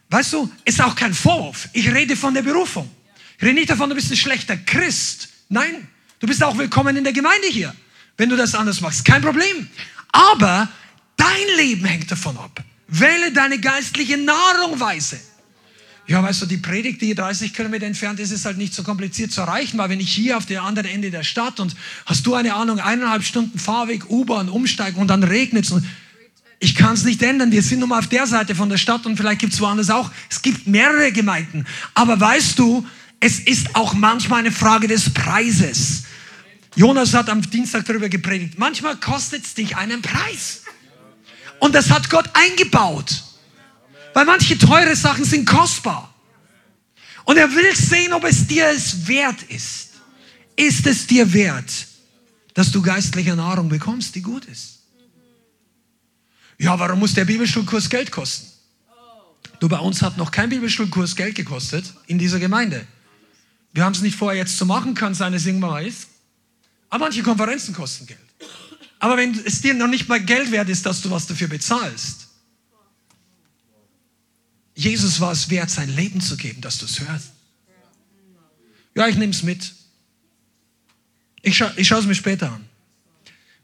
weißt 0.09 0.33
du, 0.33 0.51
ist 0.65 0.81
auch 0.81 0.95
kein 0.95 1.13
Vorwurf. 1.13 1.69
Ich 1.73 1.89
rede 1.89 2.15
von 2.15 2.33
der 2.33 2.41
Berufung. 2.41 2.89
Ich 3.37 3.43
rede 3.43 3.53
nicht 3.53 3.69
davon, 3.69 3.89
du 3.89 3.95
bist 3.95 4.11
ein 4.11 4.17
schlechter 4.17 4.57
Christ. 4.57 5.29
Nein, 5.47 5.87
du 6.19 6.27
bist 6.27 6.43
auch 6.43 6.57
willkommen 6.57 6.97
in 6.97 7.05
der 7.05 7.13
Gemeinde 7.13 7.47
hier, 7.47 7.73
wenn 8.17 8.29
du 8.29 8.35
das 8.35 8.53
anders 8.53 8.81
machst. 8.81 9.05
Kein 9.05 9.21
Problem. 9.21 9.69
Aber 10.11 10.67
dein 11.15 11.47
Leben 11.57 11.85
hängt 11.85 12.11
davon 12.11 12.37
ab. 12.37 12.61
Wähle 12.87 13.31
deine 13.31 13.59
geistliche 13.59 14.17
Nahrung 14.17 14.79
weise. 14.79 15.19
Ja, 16.09 16.23
weißt 16.23 16.41
du, 16.41 16.47
die 16.47 16.57
Predigt, 16.57 17.03
die 17.03 17.13
30 17.13 17.53
Kilometer 17.53 17.85
entfernt 17.85 18.19
ist, 18.19 18.31
ist 18.31 18.43
halt 18.43 18.57
nicht 18.57 18.73
so 18.73 18.81
kompliziert 18.81 19.31
zu 19.31 19.41
erreichen, 19.41 19.77
weil 19.77 19.89
wenn 19.89 19.99
ich 19.99 20.11
hier 20.11 20.37
auf 20.37 20.47
der 20.47 20.63
anderen 20.63 20.89
Ende 20.89 21.11
der 21.11 21.21
Stadt 21.21 21.59
und 21.59 21.75
hast 22.07 22.25
du 22.25 22.33
eine 22.33 22.55
Ahnung, 22.55 22.79
eineinhalb 22.79 23.23
Stunden 23.23 23.59
Fahrweg, 23.59 24.09
U-Bahn, 24.09 24.49
umsteigen 24.49 24.99
und 24.99 25.07
dann 25.07 25.21
regnet 25.21 25.65
es. 25.65 25.73
Ich 26.57 26.73
kann 26.73 26.95
es 26.95 27.03
nicht 27.03 27.21
ändern. 27.21 27.51
Wir 27.51 27.61
sind 27.61 27.81
nun 27.81 27.89
mal 27.89 27.99
auf 27.99 28.07
der 28.07 28.25
Seite 28.25 28.55
von 28.55 28.69
der 28.69 28.79
Stadt 28.79 29.05
und 29.05 29.17
vielleicht 29.17 29.41
gibt 29.41 29.53
es 29.53 29.61
woanders 29.61 29.91
auch. 29.91 30.09
Es 30.31 30.41
gibt 30.41 30.65
mehrere 30.65 31.11
Gemeinden. 31.11 31.67
Aber 31.93 32.19
weißt 32.19 32.57
du, 32.57 32.87
es 33.19 33.39
ist 33.41 33.75
auch 33.75 33.93
manchmal 33.93 34.39
eine 34.39 34.51
Frage 34.51 34.87
des 34.87 35.13
Preises. 35.13 36.05
Jonas 36.75 37.13
hat 37.13 37.29
am 37.29 37.47
Dienstag 37.47 37.85
darüber 37.85 38.09
gepredigt. 38.09 38.57
Manchmal 38.57 38.95
kostet 38.95 39.45
es 39.45 39.53
dich 39.53 39.77
einen 39.77 40.01
Preis. 40.01 40.63
Und 41.59 41.75
das 41.75 41.91
hat 41.91 42.09
Gott 42.09 42.27
eingebaut. 42.33 43.28
Weil 44.13 44.25
manche 44.25 44.57
teure 44.57 44.95
Sachen 44.95 45.23
sind 45.23 45.45
kostbar. 45.45 46.13
Und 47.25 47.37
er 47.37 47.49
will 47.53 47.75
sehen, 47.75 48.13
ob 48.13 48.23
es 48.23 48.47
dir 48.47 48.67
es 48.69 49.07
wert 49.07 49.43
ist. 49.43 49.89
Ist 50.55 50.87
es 50.87 51.07
dir 51.07 51.31
wert, 51.31 51.71
dass 52.53 52.71
du 52.71 52.81
geistliche 52.81 53.35
Nahrung 53.35 53.69
bekommst, 53.69 54.15
die 54.15 54.21
gut 54.21 54.45
ist? 54.45 54.79
Ja, 56.57 56.77
warum 56.77 56.99
muss 56.99 57.13
der 57.13 57.25
Bibelschulkurs 57.25 57.89
Geld 57.89 58.11
kosten? 58.11 58.47
Du, 59.59 59.69
bei 59.69 59.79
uns 59.79 60.01
hat 60.01 60.17
noch 60.17 60.31
kein 60.31 60.49
Bibelschulkurs 60.49 61.15
Geld 61.15 61.35
gekostet 61.35 61.93
in 62.07 62.17
dieser 62.17 62.39
Gemeinde. 62.39 62.85
Wir 63.73 63.83
haben 63.83 63.93
es 63.93 64.01
nicht 64.01 64.17
vor, 64.17 64.33
jetzt 64.33 64.57
zu 64.57 64.65
machen, 64.65 64.95
kann 64.95 65.13
sein, 65.13 65.33
dass 65.33 65.45
irgendwann 65.45 65.69
mal 65.69 65.85
ist. 65.85 66.07
Aber 66.89 67.05
manche 67.05 67.23
Konferenzen 67.23 67.73
kosten 67.73 68.07
Geld. 68.07 68.19
Aber 68.99 69.15
wenn 69.17 69.39
es 69.45 69.61
dir 69.61 69.73
noch 69.73 69.87
nicht 69.87 70.09
mal 70.09 70.19
Geld 70.19 70.51
wert 70.51 70.69
ist, 70.69 70.85
dass 70.85 71.01
du 71.01 71.11
was 71.11 71.27
dafür 71.27 71.47
bezahlst, 71.47 72.28
Jesus 74.79 75.19
war 75.19 75.33
es 75.33 75.49
wert, 75.49 75.69
sein 75.69 75.93
Leben 75.93 76.21
zu 76.21 76.37
geben, 76.37 76.61
dass 76.61 76.77
du 76.77 76.85
es 76.85 77.01
hörst. 77.01 77.33
Ja, 78.95 79.09
ich 79.09 79.17
nehme 79.17 79.33
es 79.33 79.43
mit. 79.43 79.73
Ich, 81.41 81.57
scha 81.57 81.73
ich 81.75 81.85
schaue 81.85 81.99
es 81.99 82.05
mir 82.05 82.15
später 82.15 82.49
an. 82.49 82.65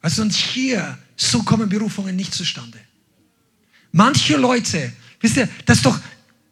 Du, 0.02 0.22
und 0.22 0.34
hier, 0.34 0.98
so 1.16 1.42
kommen 1.44 1.70
Berufungen 1.70 2.18
nicht 2.18 2.34
zustande. 2.34 2.78
Manche 3.94 4.36
Leute, 4.36 4.92
wisst 5.22 5.38
ihr, 5.38 5.48
das 5.66 5.82
doch, 5.82 5.98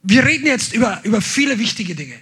wir 0.02 0.24
reden 0.24 0.46
jetzt 0.48 0.72
über, 0.72 1.04
über 1.04 1.22
viele 1.22 1.60
wichtige 1.60 1.94
Dinge. 1.94 2.18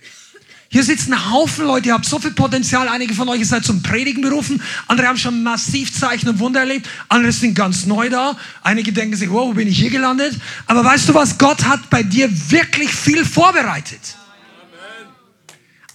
Hier 0.74 0.86
sitzen 0.86 1.12
ein 1.12 1.32
Haufen 1.32 1.66
Leute, 1.66 1.90
ihr 1.90 1.94
habt 1.94 2.06
so 2.06 2.18
viel 2.18 2.32
Potenzial. 2.32 2.88
Einige 2.88 3.14
von 3.14 3.28
euch 3.28 3.46
seid 3.46 3.66
zum 3.66 3.84
Predigen 3.84 4.22
berufen, 4.22 4.62
andere 4.88 5.08
haben 5.08 5.18
schon 5.18 5.44
massiv 5.44 5.94
Zeichen 5.94 6.30
und 6.30 6.40
Wunder 6.40 6.62
erlebt, 6.62 6.88
andere 7.10 7.34
sind 7.34 7.56
ganz 7.56 7.86
neu 7.86 8.10
da. 8.10 8.38
Einige 8.64 8.94
denken 8.94 9.18
sich, 9.18 9.30
wow, 9.30 9.50
wo 9.50 9.54
bin 9.54 9.68
ich 9.68 9.78
hier 9.78 9.90
gelandet? 9.90 10.34
Aber 10.68 10.86
weißt 10.86 11.10
du 11.10 11.14
was? 11.14 11.38
Gott 11.38 11.66
hat 11.66 11.90
bei 11.90 12.04
dir 12.04 12.30
wirklich 12.52 12.90
viel 12.90 13.26
vorbereitet. 13.26 14.00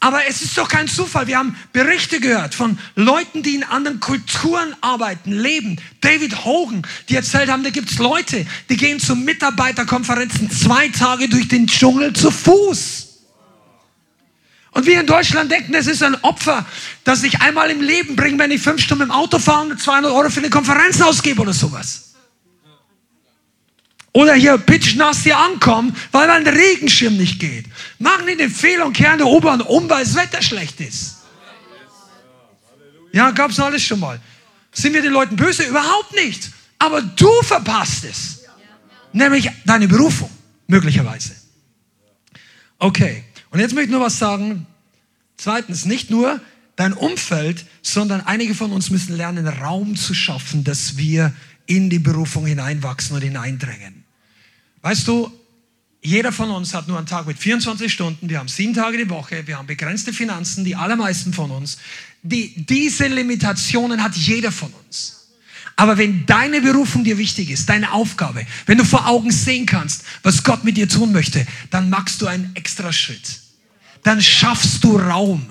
Aber 0.00 0.26
es 0.28 0.42
ist 0.42 0.58
doch 0.58 0.68
kein 0.68 0.88
Zufall. 0.88 1.26
Wir 1.26 1.38
haben 1.38 1.56
Berichte 1.72 2.20
gehört 2.20 2.54
von 2.54 2.78
Leuten, 2.96 3.42
die 3.42 3.54
in 3.54 3.64
anderen 3.64 3.98
Kulturen 3.98 4.76
arbeiten, 4.82 5.32
leben. 5.32 5.80
David 6.02 6.44
Hogan, 6.44 6.82
die 7.08 7.16
erzählt 7.16 7.48
haben, 7.48 7.64
da 7.64 7.70
gibt 7.70 7.90
es 7.90 7.96
Leute, 7.96 8.44
die 8.68 8.76
gehen 8.76 9.00
zu 9.00 9.16
Mitarbeiterkonferenzen 9.16 10.50
zwei 10.50 10.88
Tage 10.88 11.30
durch 11.30 11.48
den 11.48 11.66
Dschungel 11.66 12.12
zu 12.12 12.30
Fuß. 12.30 13.05
Und 14.76 14.84
wir 14.84 15.00
in 15.00 15.06
Deutschland 15.06 15.50
denken, 15.50 15.72
es 15.72 15.86
ist 15.86 16.02
ein 16.02 16.22
Opfer, 16.22 16.66
das 17.02 17.22
ich 17.22 17.40
einmal 17.40 17.70
im 17.70 17.80
Leben 17.80 18.14
bringe, 18.14 18.38
wenn 18.38 18.50
ich 18.50 18.60
fünf 18.60 18.82
Stunden 18.82 19.04
im 19.04 19.10
Auto 19.10 19.38
fahre 19.38 19.70
und 19.70 19.80
200 19.80 20.12
Euro 20.12 20.28
für 20.28 20.40
eine 20.40 20.50
Konferenz 20.50 21.00
ausgebe 21.00 21.40
oder 21.40 21.54
sowas. 21.54 22.12
Oder 24.12 24.34
hier 24.34 24.58
pitchnass 24.58 25.22
hier 25.22 25.38
ankommen, 25.38 25.96
weil 26.12 26.28
mein 26.28 26.46
Regenschirm 26.46 27.16
nicht 27.16 27.40
geht. 27.40 27.64
Mach 27.98 28.22
nicht 28.26 28.38
den 28.38 28.50
Fehler 28.50 28.84
und 28.84 28.92
kehren 28.92 29.16
der 29.16 29.28
U-Bahn 29.28 29.62
um, 29.62 29.88
weil 29.88 30.04
das 30.04 30.14
Wetter 30.14 30.42
schlecht 30.42 30.78
ist. 30.82 31.22
Ja, 33.12 33.30
gab 33.30 33.52
es 33.52 33.58
alles 33.58 33.82
schon 33.82 34.00
mal. 34.00 34.20
Sind 34.72 34.92
wir 34.92 35.00
den 35.00 35.12
Leuten 35.12 35.36
böse? 35.36 35.62
Überhaupt 35.62 36.14
nicht. 36.14 36.50
Aber 36.78 37.00
du 37.00 37.30
verpasst 37.44 38.04
es. 38.04 38.44
Nämlich 39.14 39.50
deine 39.64 39.88
Berufung, 39.88 40.28
möglicherweise. 40.66 41.34
Okay, 42.78 43.24
und 43.56 43.60
jetzt 43.62 43.72
möchte 43.72 43.86
ich 43.86 43.92
nur 43.92 44.04
was 44.04 44.18
sagen. 44.18 44.66
Zweitens, 45.38 45.86
nicht 45.86 46.10
nur 46.10 46.42
dein 46.76 46.92
Umfeld, 46.92 47.64
sondern 47.80 48.20
einige 48.20 48.54
von 48.54 48.70
uns 48.70 48.90
müssen 48.90 49.16
lernen, 49.16 49.48
Raum 49.48 49.96
zu 49.96 50.12
schaffen, 50.12 50.62
dass 50.62 50.98
wir 50.98 51.32
in 51.64 51.88
die 51.88 51.98
Berufung 51.98 52.44
hineinwachsen 52.44 53.16
und 53.16 53.22
hineindrängen. 53.22 54.04
Weißt 54.82 55.08
du, 55.08 55.32
jeder 56.02 56.32
von 56.32 56.50
uns 56.50 56.74
hat 56.74 56.86
nur 56.86 56.98
einen 56.98 57.06
Tag 57.06 57.26
mit 57.26 57.38
24 57.38 57.90
Stunden, 57.90 58.28
wir 58.28 58.40
haben 58.40 58.48
sieben 58.48 58.74
Tage 58.74 58.98
die 58.98 59.08
Woche, 59.08 59.46
wir 59.46 59.56
haben 59.56 59.66
begrenzte 59.66 60.12
Finanzen, 60.12 60.62
die 60.66 60.76
allermeisten 60.76 61.32
von 61.32 61.50
uns. 61.50 61.78
Die, 62.22 62.66
diese 62.66 63.06
Limitationen 63.06 64.02
hat 64.02 64.14
jeder 64.16 64.52
von 64.52 64.70
uns. 64.84 65.28
Aber 65.76 65.96
wenn 65.96 66.26
deine 66.26 66.60
Berufung 66.60 67.04
dir 67.04 67.16
wichtig 67.16 67.48
ist, 67.48 67.70
deine 67.70 67.92
Aufgabe, 67.92 68.44
wenn 68.66 68.76
du 68.76 68.84
vor 68.84 69.08
Augen 69.08 69.30
sehen 69.30 69.64
kannst, 69.64 70.04
was 70.22 70.44
Gott 70.44 70.62
mit 70.62 70.76
dir 70.76 70.90
tun 70.90 71.12
möchte, 71.12 71.46
dann 71.70 71.88
machst 71.88 72.20
du 72.20 72.26
einen 72.26 72.54
extra 72.54 72.92
Schritt. 72.92 73.45
Dann 74.06 74.22
schaffst 74.22 74.84
du 74.84 74.96
Raum. 74.96 75.50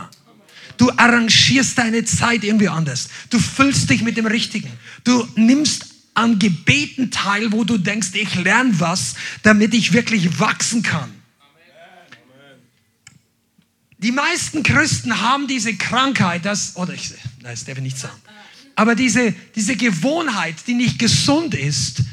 Du 0.77 0.89
arrangierst 0.89 1.77
deine 1.77 2.05
Zeit 2.05 2.45
irgendwie 2.45 2.69
anders. 2.69 3.09
Du 3.29 3.37
füllst 3.37 3.89
dich 3.89 4.01
mit 4.01 4.15
dem 4.15 4.25
Richtigen. 4.25 4.71
Du 5.03 5.27
nimmst 5.35 5.87
an 6.13 6.39
Gebeten 6.39 7.11
teil, 7.11 7.51
wo 7.51 7.65
du 7.65 7.77
denkst, 7.77 8.11
ich 8.13 8.33
lerne 8.35 8.79
was, 8.79 9.15
damit 9.43 9.73
ich 9.73 9.91
wirklich 9.91 10.39
wachsen 10.39 10.83
kann. 10.83 11.11
Die 13.97 14.13
meisten 14.13 14.63
Christen 14.63 15.19
haben 15.19 15.47
diese 15.47 15.75
Krankheit, 15.75 16.45
das, 16.45 16.77
oder 16.77 16.93
ich, 16.93 17.09
nein, 17.41 17.51
das 17.51 17.65
darf 17.65 17.75
ich 17.75 17.83
nicht 17.83 17.97
sagen, 17.97 18.15
aber 18.75 18.95
diese, 18.95 19.35
diese 19.53 19.75
Gewohnheit, 19.75 20.55
die 20.65 20.75
nicht 20.75 20.97
gesund 20.97 21.55
ist, 21.55 22.03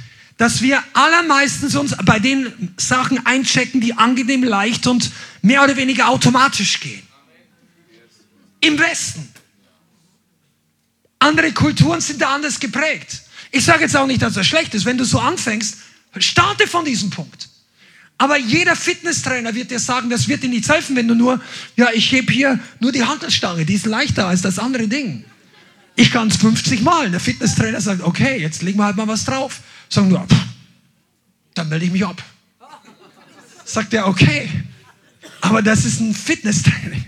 dass 0.43 0.61
wir 0.61 0.83
allermeistens 0.93 1.77
uns 1.77 1.95
bei 2.05 2.19
den 2.19 2.75
Sachen 2.77 3.25
einchecken, 3.25 3.81
die 3.81 3.95
angenehm 3.95 4.43
leicht 4.43 4.89
und 4.89 5.13
mehr 5.41 5.63
oder 5.63 5.77
weniger 5.77 6.09
automatisch 6.09 6.81
gehen. 6.81 7.05
Im 8.59 8.77
Westen. 8.77 9.29
Andere 11.21 11.53
Kulturen 11.53 12.01
sind 12.01 12.21
da 12.21 12.35
anders 12.35 12.59
geprägt. 12.59 13.23
Ich 13.53 13.65
sage 13.65 13.83
jetzt 13.83 13.97
auch 13.97 14.09
nicht, 14.09 14.21
dass 14.21 14.35
das 14.35 14.45
schlecht 14.45 14.75
ist. 14.75 14.85
Wenn 14.85 14.99
du 14.99 15.05
so 15.05 15.21
anfängst, 15.21 15.77
starte 16.19 16.67
von 16.67 16.85
diesem 16.85 17.11
Punkt. 17.11 17.49
Aber 18.19 18.37
jeder 18.37 18.75
Fitnesstrainer 18.75 19.55
wird 19.55 19.71
dir 19.71 19.79
sagen, 19.79 20.11
das 20.11 20.27
wird 20.27 20.43
dir 20.43 20.51
nichts 20.51 20.69
helfen, 20.69 20.97
wenn 20.97 21.07
du 21.07 21.15
nur, 21.15 21.41
ja, 21.77 21.91
ich 21.95 22.11
hebe 22.11 22.33
hier 22.33 22.59
nur 22.81 22.91
die 22.91 23.05
Handelstange, 23.05 23.65
die 23.65 23.75
ist 23.75 23.87
leichter 23.87 24.27
als 24.27 24.43
das 24.43 24.59
andere 24.59 24.89
Ding. 24.89 25.25
Ich 25.95 26.11
kann 26.11 26.27
es 26.27 26.37
50 26.39 26.83
Mal. 26.83 27.13
Der 27.13 27.21
Fitnesstrainer 27.21 27.81
sagt, 27.81 28.03
okay, 28.03 28.41
jetzt 28.41 28.63
legen 28.63 28.81
wir 28.81 28.87
halt 28.87 28.97
mal 28.97 29.07
was 29.07 29.25
drauf. 29.25 29.61
Sagen 29.93 30.09
nur, 30.09 30.27
pff, 30.27 30.47
dann 31.53 31.69
melde 31.69 31.85
ich 31.85 31.93
mich 31.93 32.07
ab. 32.07 32.23
Sagt 33.63 33.93
er, 33.93 34.07
okay, 34.09 34.49
aber 35.43 35.61
das 35.61 35.85
ist 35.85 36.01
ein 36.01 36.15
Fitnesstraining. 36.15 37.05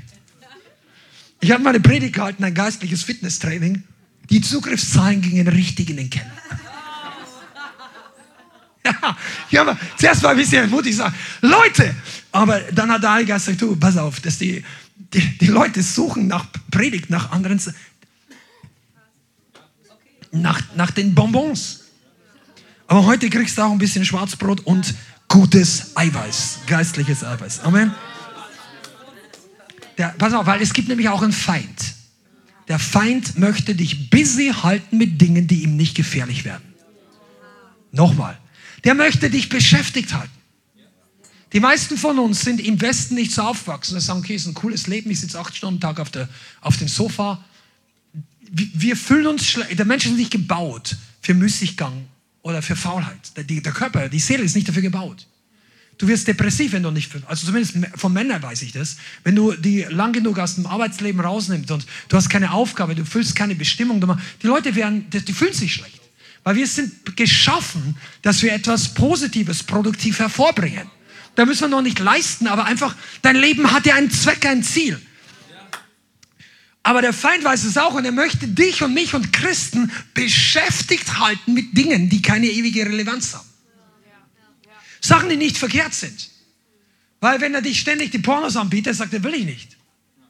Ich 1.40 1.50
habe 1.50 1.62
meine 1.62 1.80
Predigt 1.80 2.12
gehalten, 2.12 2.44
ein 2.44 2.52
geistliches 2.52 3.02
Fitnesstraining. 3.02 3.84
Die 4.28 4.42
Zugriffszahlen 4.42 5.22
gingen 5.22 5.48
richtig 5.48 5.88
in 5.88 5.96
den 5.96 6.10
Keller. 6.10 6.30
Ja, 9.50 9.64
habe 9.64 9.78
zuerst 9.96 10.22
mal 10.22 10.30
ein 10.30 10.36
bisschen 10.36 10.68
mutig 10.68 10.90
gesagt, 10.90 11.16
Leute, 11.40 11.94
aber 12.32 12.60
dann 12.60 12.90
hat 12.90 13.02
der 13.02 13.12
Heilige 13.12 13.32
Geist 13.32 13.46
gesagt, 13.46 13.62
du, 13.62 13.76
pass 13.76 13.96
auf, 13.96 14.20
dass 14.20 14.36
die, 14.36 14.62
die, 15.14 15.38
die 15.38 15.46
Leute 15.46 15.82
suchen 15.82 16.26
nach 16.26 16.44
Predigt, 16.70 17.08
nach 17.08 17.32
anderen, 17.32 17.58
nach, 20.32 20.60
nach 20.76 20.90
den 20.90 21.14
Bonbons. 21.14 21.83
Aber 22.86 23.04
heute 23.06 23.30
kriegst 23.30 23.58
du 23.58 23.62
auch 23.62 23.72
ein 23.72 23.78
bisschen 23.78 24.04
Schwarzbrot 24.04 24.60
und 24.60 24.94
gutes 25.28 25.96
Eiweiß, 25.96 26.60
geistliches 26.66 27.24
Eiweiß. 27.24 27.60
Amen. 27.60 27.94
Der, 29.98 30.08
pass 30.18 30.32
auf, 30.32 30.46
weil 30.46 30.60
es 30.60 30.72
gibt 30.72 30.88
nämlich 30.88 31.08
auch 31.08 31.22
einen 31.22 31.32
Feind. 31.32 31.94
Der 32.68 32.78
Feind 32.78 33.38
möchte 33.38 33.74
dich 33.74 34.10
busy 34.10 34.52
halten 34.62 34.98
mit 34.98 35.20
Dingen, 35.20 35.46
die 35.46 35.62
ihm 35.62 35.76
nicht 35.76 35.94
gefährlich 35.94 36.44
werden. 36.44 36.74
Nochmal. 37.92 38.38
Der 38.84 38.94
möchte 38.94 39.30
dich 39.30 39.48
beschäftigt 39.48 40.14
halten. 40.14 40.30
Die 41.52 41.60
meisten 41.60 41.96
von 41.96 42.18
uns 42.18 42.40
sind 42.40 42.60
im 42.60 42.80
Westen 42.80 43.14
nicht 43.14 43.32
so 43.32 43.42
aufgewachsen. 43.42 43.98
Sie 43.98 44.04
sagen, 44.04 44.18
okay, 44.18 44.34
ist 44.34 44.46
ein 44.46 44.54
cooles 44.54 44.88
Leben, 44.88 45.10
ich 45.10 45.20
sitze 45.20 45.38
acht 45.38 45.54
Stunden 45.54 45.76
am 45.76 45.80
Tag 45.80 46.00
auf, 46.00 46.10
der, 46.10 46.28
auf 46.60 46.76
dem 46.76 46.88
Sofa 46.88 47.44
wir 48.54 48.96
fühlen 48.96 49.26
uns 49.26 49.46
schlecht. 49.46 49.78
Der 49.78 49.86
Mensch 49.86 50.06
ist 50.06 50.16
nicht 50.16 50.30
gebaut 50.30 50.96
für 51.20 51.34
Müßiggang 51.34 52.06
oder 52.44 52.62
für 52.62 52.76
Faulheit. 52.76 53.36
Der, 53.36 53.44
der 53.44 53.72
Körper, 53.72 54.08
die 54.08 54.20
Seele 54.20 54.44
ist 54.44 54.54
nicht 54.54 54.68
dafür 54.68 54.82
gebaut. 54.82 55.26
Du 55.96 56.06
wirst 56.08 56.28
depressiv, 56.28 56.72
wenn 56.72 56.82
du 56.82 56.90
nicht, 56.90 57.10
also 57.26 57.46
zumindest 57.46 57.74
von 57.96 58.12
Männern 58.12 58.42
weiß 58.42 58.62
ich 58.62 58.72
das, 58.72 58.96
wenn 59.22 59.34
du 59.34 59.52
die 59.52 59.86
lang 59.88 60.12
genug 60.12 60.38
aus 60.38 60.56
dem 60.56 60.66
Arbeitsleben 60.66 61.20
rausnimmst 61.20 61.70
und 61.70 61.86
du 62.08 62.16
hast 62.16 62.28
keine 62.28 62.52
Aufgabe, 62.52 62.94
du 62.94 63.04
fühlst 63.04 63.34
keine 63.34 63.54
Bestimmung, 63.54 64.00
die 64.42 64.46
Leute 64.46 64.74
werden, 64.74 65.06
die 65.10 65.32
fühlen 65.32 65.54
sich 65.54 65.74
schlecht. 65.74 66.00
Weil 66.42 66.56
wir 66.56 66.66
sind 66.66 67.16
geschaffen, 67.16 67.96
dass 68.22 68.42
wir 68.42 68.52
etwas 68.52 68.92
Positives, 68.92 69.62
produktiv 69.62 70.18
hervorbringen. 70.18 70.90
Da 71.36 71.46
müssen 71.46 71.62
wir 71.62 71.68
noch 71.68 71.82
nicht 71.82 71.98
leisten, 72.00 72.46
aber 72.48 72.66
einfach, 72.66 72.94
dein 73.22 73.36
Leben 73.36 73.72
hat 73.72 73.86
ja 73.86 73.94
einen 73.94 74.10
Zweck, 74.10 74.44
ein 74.46 74.62
Ziel. 74.62 75.00
Aber 76.86 77.00
der 77.00 77.14
Feind 77.14 77.42
weiß 77.42 77.64
es 77.64 77.78
auch 77.78 77.94
und 77.94 78.04
er 78.04 78.12
möchte 78.12 78.46
dich 78.46 78.82
und 78.82 78.92
mich 78.92 79.14
und 79.14 79.32
Christen 79.32 79.90
beschäftigt 80.12 81.18
halten 81.18 81.54
mit 81.54 81.76
Dingen, 81.76 82.10
die 82.10 82.20
keine 82.20 82.46
ewige 82.46 82.84
Relevanz 82.84 83.32
haben. 83.32 83.48
Sachen, 85.00 85.30
die 85.30 85.36
nicht 85.36 85.56
verkehrt 85.56 85.94
sind. 85.94 86.30
Weil 87.20 87.40
wenn 87.40 87.54
er 87.54 87.62
dich 87.62 87.80
ständig 87.80 88.10
die 88.10 88.18
Pornos 88.18 88.56
anbietet, 88.56 88.94
sagt 88.96 89.14
er, 89.14 89.22
will 89.22 89.32
ich 89.32 89.46
nicht. 89.46 89.76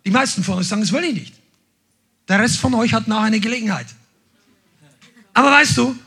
Die 0.06 0.12
meisten 0.12 0.44
von 0.44 0.58
euch 0.58 0.68
sagen, 0.68 0.80
das 0.80 0.92
will 0.92 1.02
ich 1.02 1.14
nicht. 1.14 1.34
Der 2.28 2.38
Rest 2.38 2.58
von 2.58 2.72
euch 2.74 2.94
hat 2.94 3.08
nachher 3.08 3.26
eine 3.26 3.40
Gelegenheit. 3.40 3.86
Aber 5.32 5.50
weißt 5.50 5.76
du, 5.76 5.98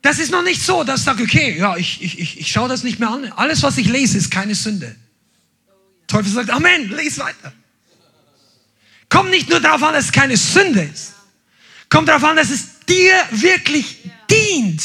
das 0.00 0.18
ist 0.18 0.32
noch 0.32 0.42
nicht 0.42 0.62
so, 0.62 0.82
dass 0.82 1.04
sagt, 1.04 1.20
okay, 1.20 1.58
ja, 1.58 1.76
ich, 1.76 2.02
ich, 2.02 2.18
ich, 2.18 2.40
ich 2.40 2.50
schaue 2.50 2.70
das 2.70 2.84
nicht 2.84 3.00
mehr 3.00 3.10
an. 3.10 3.30
Alles, 3.32 3.62
was 3.62 3.76
ich 3.76 3.86
lese, 3.86 4.16
ist 4.16 4.30
keine 4.30 4.54
Sünde. 4.54 4.96
Teufel 6.06 6.32
sagt, 6.32 6.48
Amen, 6.48 6.88
lese 6.88 7.20
weiter. 7.20 7.52
Kommt 9.10 9.30
nicht 9.30 9.50
nur 9.50 9.60
darauf 9.60 9.82
an, 9.82 9.92
dass 9.92 10.06
es 10.06 10.12
keine 10.12 10.36
Sünde 10.36 10.82
ist. 10.82 11.12
Kommt 11.90 12.08
darauf 12.08 12.24
an, 12.24 12.36
dass 12.36 12.48
es 12.48 12.80
dir 12.88 13.12
wirklich 13.32 13.98
dient 14.30 14.82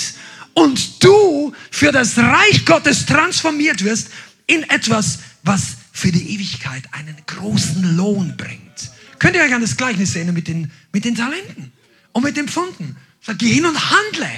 und 0.54 1.04
du 1.04 1.54
für 1.72 1.92
das 1.92 2.18
Reich 2.18 2.66
Gottes 2.66 3.06
transformiert 3.06 3.84
wirst 3.84 4.10
in 4.48 4.64
etwas, 4.70 5.20
was 5.44 5.76
für 5.94 6.12
die 6.12 6.34
Ewigkeit 6.34 6.84
einen 6.92 7.16
großen 7.28 7.96
Lohn 7.96 8.36
bringt. 8.36 8.92
Könnt 9.20 9.36
ihr 9.36 9.44
euch 9.44 9.54
an 9.54 9.62
das 9.62 9.78
Gleichnis 9.78 10.14
sehen 10.14 10.34
mit 10.34 10.48
den, 10.48 10.72
mit 10.92 11.06
den 11.06 11.16
Talenten 11.16 11.72
und 12.12 12.24
mit 12.24 12.36
den 12.36 12.48
Pfunden? 12.48 12.98
Sag, 13.22 13.40
geh 13.40 13.54
hin 13.54 13.66
und 13.66 13.92
handle. 13.92 14.30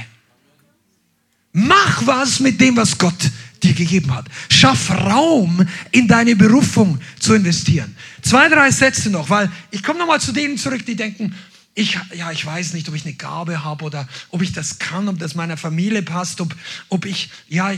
Mach 1.54 2.06
was 2.06 2.40
mit 2.40 2.62
dem, 2.62 2.76
was 2.76 2.98
Gott 2.98 3.32
dir 3.60 3.74
gegeben 3.74 4.14
hat. 4.14 4.26
Schaff 4.50 4.90
Raum, 4.90 5.66
in 5.92 6.08
deine 6.08 6.36
Berufung 6.36 7.00
zu 7.20 7.34
investieren. 7.34 7.96
Zwei, 8.22 8.50
drei 8.50 8.72
Sätze 8.72 9.10
noch, 9.10 9.30
weil 9.30 9.52
ich 9.72 9.84
komme 9.84 10.00
nochmal 10.00 10.22
zu 10.22 10.32
denen 10.32 10.58
zurück, 10.58 10.86
die 10.86 10.96
denken, 10.96 11.36
ich, 11.78 11.98
ja, 12.16 12.32
ich 12.32 12.44
weiß 12.44 12.74
nicht, 12.74 12.90
ob 12.90 12.96
ich 12.96 13.06
eine 13.06 13.14
Gabe 13.14 13.64
habe 13.64 13.86
oder 13.86 14.08
ob 14.30 14.42
ich 14.42 14.52
das 14.52 14.80
kann, 14.80 15.08
ob 15.08 15.20
das 15.20 15.36
meiner 15.36 15.58
Familie 15.58 16.02
passt, 16.02 16.42
ob, 16.42 16.56
ob 16.90 17.06
ich, 17.06 17.30
ja, 17.50 17.72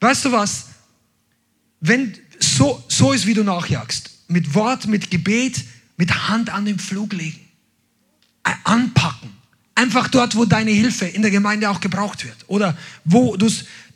weißt 0.00 0.26
du 0.26 0.32
was? 0.32 0.66
Wenn 1.80 2.14
so, 2.38 2.84
so 2.88 3.12
ist, 3.12 3.26
wie 3.26 3.32
du 3.32 3.42
nachjagst, 3.42 4.10
mit 4.28 4.54
Wort, 4.54 4.86
mit 4.86 5.10
Gebet, 5.10 5.64
mit 5.96 6.28
Hand 6.28 6.50
an 6.50 6.66
den 6.66 6.78
Flug 6.78 7.14
legen, 7.14 7.40
anpacken, 8.64 9.30
einfach 9.74 10.08
dort, 10.08 10.36
wo 10.36 10.44
deine 10.44 10.70
Hilfe 10.70 11.06
in 11.06 11.22
der 11.22 11.30
Gemeinde 11.30 11.70
auch 11.70 11.80
gebraucht 11.80 12.24
wird 12.24 12.36
oder 12.46 12.76
wo 13.04 13.36
du 13.36 13.50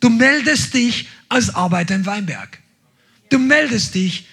du 0.04 0.10
meldest 0.10 0.74
dich 0.74 1.08
als 1.30 1.54
Arbeiter 1.54 1.94
im 1.94 2.04
Weinberg. 2.04 2.58
Du 3.30 3.38
meldest 3.38 3.94
dich 3.94 4.26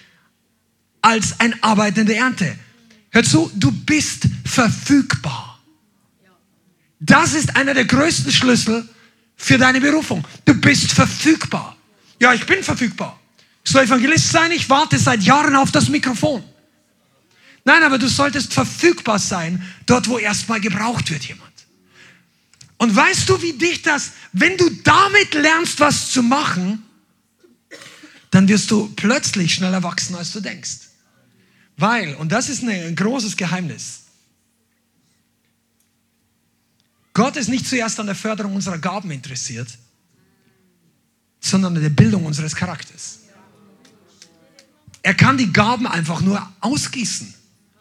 als 1.00 1.40
ein 1.40 1.60
Arbeiter 1.62 2.02
in 2.02 2.06
der 2.06 2.18
Ernte. 2.18 2.58
Hör 3.10 3.24
zu, 3.24 3.50
du 3.54 3.72
bist 3.72 4.28
verfügbar. 4.44 5.58
Das 7.00 7.32
ist 7.32 7.56
einer 7.56 7.72
der 7.72 7.86
größten 7.86 8.30
Schlüssel 8.30 8.86
für 9.34 9.56
deine 9.56 9.80
Berufung. 9.80 10.22
Du 10.44 10.52
bist 10.52 10.92
verfügbar. 10.92 11.74
Ja, 12.20 12.34
ich 12.34 12.44
bin 12.44 12.62
verfügbar. 12.62 13.18
Ich 13.64 13.72
soll 13.72 13.84
Evangelist 13.84 14.30
sein, 14.30 14.52
ich 14.52 14.68
warte 14.68 14.98
seit 14.98 15.22
Jahren 15.22 15.56
auf 15.56 15.72
das 15.72 15.88
Mikrofon. 15.88 16.44
Nein, 17.64 17.82
aber 17.82 17.96
du 17.96 18.08
solltest 18.08 18.52
verfügbar 18.52 19.18
sein, 19.18 19.62
dort 19.86 20.06
wo 20.06 20.18
erstmal 20.18 20.60
gebraucht 20.60 21.10
wird 21.10 21.24
jemand. 21.24 21.51
Und 22.82 22.96
weißt 22.96 23.28
du, 23.28 23.40
wie 23.40 23.52
dich 23.52 23.82
das, 23.82 24.10
wenn 24.32 24.56
du 24.56 24.68
damit 24.68 25.34
lernst, 25.34 25.78
was 25.78 26.10
zu 26.10 26.20
machen, 26.20 26.82
dann 28.32 28.48
wirst 28.48 28.72
du 28.72 28.92
plötzlich 28.96 29.54
schneller 29.54 29.84
wachsen, 29.84 30.16
als 30.16 30.32
du 30.32 30.40
denkst. 30.40 30.88
Weil, 31.76 32.16
und 32.16 32.32
das 32.32 32.48
ist 32.48 32.64
ein 32.64 32.96
großes 32.96 33.36
Geheimnis, 33.36 34.00
Gott 37.14 37.36
ist 37.36 37.50
nicht 37.50 37.68
zuerst 37.68 38.00
an 38.00 38.06
der 38.06 38.16
Förderung 38.16 38.56
unserer 38.56 38.78
Gaben 38.78 39.12
interessiert, 39.12 39.68
sondern 41.38 41.76
an 41.76 41.82
der 41.82 41.90
Bildung 41.90 42.26
unseres 42.26 42.56
Charakters. 42.56 43.20
Er 45.04 45.14
kann 45.14 45.38
die 45.38 45.52
Gaben 45.52 45.86
einfach 45.86 46.20
nur 46.20 46.52
ausgießen. 46.58 47.32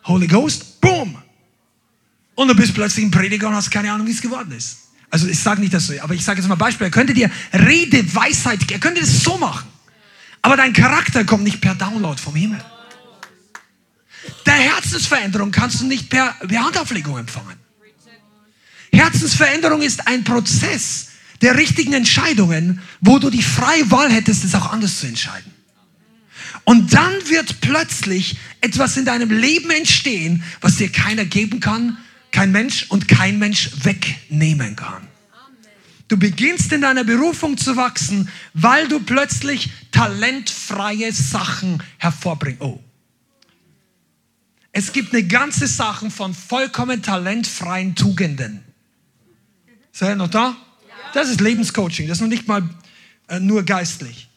Holy 0.04 0.28
Ghost, 0.28 0.80
boom. 0.80 1.18
Und 2.36 2.50
du 2.50 2.56
bist 2.56 2.76
plötzlich 2.76 3.04
ein 3.04 3.10
Prediger 3.10 3.48
und 3.48 3.56
hast 3.56 3.72
keine 3.72 3.92
Ahnung, 3.92 4.06
wie 4.06 4.12
es 4.12 4.22
geworden 4.22 4.52
ist. 4.52 4.81
Also 5.12 5.28
ich 5.28 5.40
sage 5.40 5.60
nicht 5.60 5.74
das 5.74 5.88
so, 5.88 5.94
aber 6.02 6.14
ich 6.14 6.24
sage 6.24 6.40
jetzt 6.40 6.48
mal 6.48 6.56
Beispiel. 6.56 6.88
Er 6.88 6.92
könnte 6.92 7.14
dir 7.14 7.30
Rede, 7.54 8.16
Weisheit, 8.16 8.72
er 8.72 8.80
könnte 8.80 9.02
das 9.02 9.24
so 9.24 9.38
machen. 9.38 9.68
Aber 10.42 10.58
dein 10.58 10.74
Charakter 10.74 11.26
kommt 11.26 11.44
nicht 11.44 11.62
per 11.62 11.76
Download 11.76 12.20
vom 12.20 12.34
Himmel. 12.34 12.64
Der 14.46 14.54
Herzensveränderung 14.54 15.52
kannst 15.52 15.82
du 15.82 15.86
nicht 15.86 16.10
per, 16.10 16.34
per 16.48 16.64
Handauflegung 16.64 17.18
empfangen. 17.18 17.58
Herzensveränderung 18.94 19.82
ist 19.82 20.08
ein 20.08 20.24
Prozess 20.24 21.10
der 21.42 21.58
richtigen 21.58 21.94
Entscheidungen, 21.94 22.82
wo 23.02 23.20
du 23.20 23.30
die 23.30 23.44
freie 23.44 23.90
Wahl 23.92 24.12
hättest, 24.12 24.44
es 24.44 24.56
auch 24.56 24.72
anders 24.72 25.00
zu 25.00 25.08
entscheiden. 25.08 25.52
Und 26.64 26.94
dann 26.94 27.14
wird 27.28 27.62
plötzlich 27.62 28.38
etwas 28.62 28.96
in 28.98 29.06
deinem 29.06 29.32
Leben 29.32 29.72
entstehen, 29.72 30.44
was 30.62 30.78
dir 30.78 30.92
keiner 30.92 31.26
geben 31.26 31.60
kann, 31.60 31.98
kein 32.32 32.52
Mensch 32.52 32.86
und 32.90 33.08
kein 33.08 33.40
Mensch 33.40 33.70
wegnehmen 33.84 34.76
kann. 34.76 35.08
Du 36.08 36.18
beginnst 36.18 36.74
in 36.74 36.82
deiner 36.82 37.06
Berufung 37.06 37.58
zu 37.58 37.78
wachsen, 37.78 38.30
weil 38.54 38.88
du 38.90 39.00
plötzlich 39.00 39.72
talentfreie 39.92 41.14
Sachen 41.14 41.82
hervorbringst. 42.00 42.62
Oh. 42.62 42.82
Es 44.74 44.92
gibt 44.92 45.14
eine 45.14 45.24
ganze 45.24 45.68
Sache 45.68 46.10
von 46.10 46.34
vollkommen 46.34 47.02
talentfreien 47.02 47.96
Tugenden. 47.96 48.62
Seid 49.94 50.10
ihr 50.10 50.16
noch 50.16 50.30
da? 50.30 50.56
Das 51.14 51.30
ist 51.30 51.42
Lebenscoaching, 51.42 52.08
das 52.08 52.18
ist 52.18 52.22
noch 52.22 52.28
nicht 52.30 52.48
mal 52.48 52.70
äh, 53.28 53.40
nur 53.40 53.64
geistlich. 53.64 54.30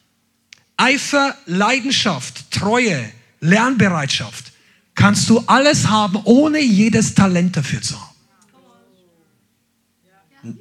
Eifer, 0.77 1.37
Leidenschaft, 1.45 2.51
Treue, 2.51 3.09
Lernbereitschaft 3.39 4.53
kannst 4.95 5.29
du 5.29 5.39
alles 5.45 5.87
haben, 5.87 6.19
ohne 6.23 6.59
jedes 6.59 7.13
Talent 7.13 7.55
dafür 7.57 7.81
zu 7.81 7.99
haben. 7.99 8.15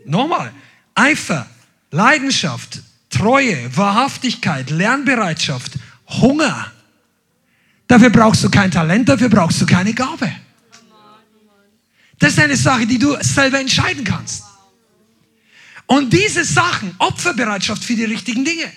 Nochmal, 0.05 0.53
Eifer, 0.95 1.49
Leidenschaft, 1.91 2.83
Treue, 3.11 3.77
Wahrhaftigkeit, 3.77 4.71
Lernbereitschaft, 4.71 5.73
Hunger. 6.09 6.73
Dafür 7.87 8.11
brauchst 8.11 8.43
du 8.43 8.51
kein 8.51 8.71
Talent, 8.71 9.09
dafür 9.09 9.29
brauchst 9.29 9.61
du 9.61 9.67
keine 9.67 9.95
Gabe. 9.95 10.33
Das 12.19 12.33
ist 12.33 12.39
eine 12.39 12.57
Sache, 12.57 12.87
die 12.87 12.99
du 12.99 13.17
selber 13.21 13.61
entscheiden 13.61 14.05
kannst. 14.05 14.43
Und 15.87 16.13
diese 16.13 16.45
Sachen, 16.45 16.95
Opferbereitschaft 16.99 17.85
für 17.85 17.95
die 17.95 18.05
richtigen 18.05 18.45
Dinge, 18.45 18.71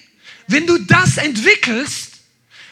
wenn 0.47 0.67
du 0.67 0.77
das 0.79 1.17
entwickelst, 1.17 2.16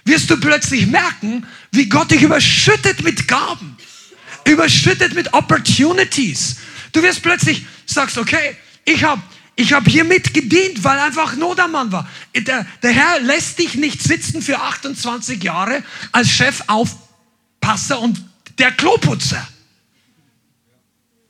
wirst 0.06 0.30
du 0.30 0.40
plötzlich 0.40 0.88
merken, 0.88 1.45
wie 1.72 1.90
Gott 1.90 2.11
dich 2.11 2.22
überschüttet 2.22 3.03
mit 3.03 3.27
Gaben, 3.27 3.77
überschüttet 4.48 5.14
mit 5.14 5.34
Opportunities. 5.34 6.57
Du 6.91 7.02
wirst 7.02 7.22
plötzlich 7.22 7.65
sagst, 7.86 8.18
okay, 8.18 8.56
ich 8.86 9.03
habe 9.03 9.22
ich 9.57 9.73
hab 9.73 9.88
hier 9.88 10.03
mitgedient, 10.03 10.84
weil 10.84 10.99
einfach 10.99 11.36
Not 11.36 11.60
am 11.60 11.72
Mann 11.72 11.91
war. 11.91 12.10
Der, 12.36 12.65
der 12.84 12.91
Herr 12.91 13.22
lässt 13.22 13.57
dich 13.57 13.76
nicht 13.76 14.02
sitzen 14.02 14.41
für 14.41 14.60
28 14.60 15.41
Jahre 15.41 15.84
als 16.11 16.30
Chef 16.30 16.61
Aufpasser 16.68 17.99
und 17.99 18.22
der 18.60 18.72
Kloputzer. 18.72 19.48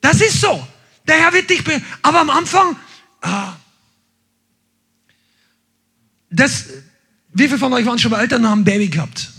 Das 0.01 0.21
ist 0.21 0.41
so. 0.41 0.67
Der 1.07 1.17
Herr 1.17 1.33
wird 1.33 1.49
dich, 1.51 1.63
aber 2.01 2.19
am 2.19 2.31
Anfang 2.31 2.75
Ah. 3.25 3.55
Das, 6.29 6.65
wie 7.35 7.47
viele 7.47 7.59
von 7.59 7.73
euch 7.73 7.85
waren 7.85 7.99
schon 7.99 8.11
bei 8.11 8.21
Eltern 8.21 8.43
und 8.43 8.49
haben 8.49 8.61
ein 8.61 8.63
Baby 8.63 8.87
gehabt? 8.87 9.29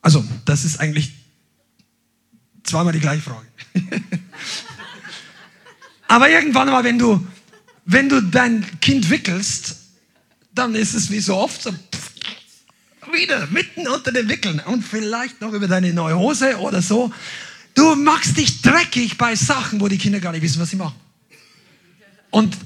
Also, 0.00 0.24
das 0.46 0.64
ist 0.64 0.80
eigentlich 0.80 1.12
zweimal 2.64 2.94
die 2.94 3.00
gleiche 3.00 3.20
Frage. 3.20 3.46
Aber 6.08 6.30
irgendwann 6.30 6.68
mal, 6.68 6.84
wenn 6.84 6.98
du, 6.98 7.24
wenn 7.84 8.08
du 8.08 8.22
dein 8.22 8.64
Kind 8.80 9.10
wickelst, 9.10 9.76
dann 10.54 10.74
ist 10.74 10.94
es 10.94 11.10
wie 11.10 11.20
so 11.20 11.36
oft 11.36 11.62
so 11.62 11.70
pff, 11.70 12.12
wieder 13.12 13.46
mitten 13.48 13.86
unter 13.86 14.10
den 14.10 14.30
Wickeln 14.30 14.60
und 14.60 14.82
vielleicht 14.82 15.42
noch 15.42 15.52
über 15.52 15.68
deine 15.68 15.92
neue 15.92 16.18
Hose 16.18 16.56
oder 16.58 16.80
so. 16.80 17.12
Du 17.74 17.94
machst 17.94 18.38
dich 18.38 18.62
dreckig 18.62 19.18
bei 19.18 19.36
Sachen, 19.36 19.82
wo 19.82 19.88
die 19.88 19.98
Kinder 19.98 20.18
gar 20.18 20.32
nicht 20.32 20.40
wissen, 20.40 20.62
was 20.62 20.70
sie 20.70 20.76
machen. 20.76 20.96
Und 22.30 22.56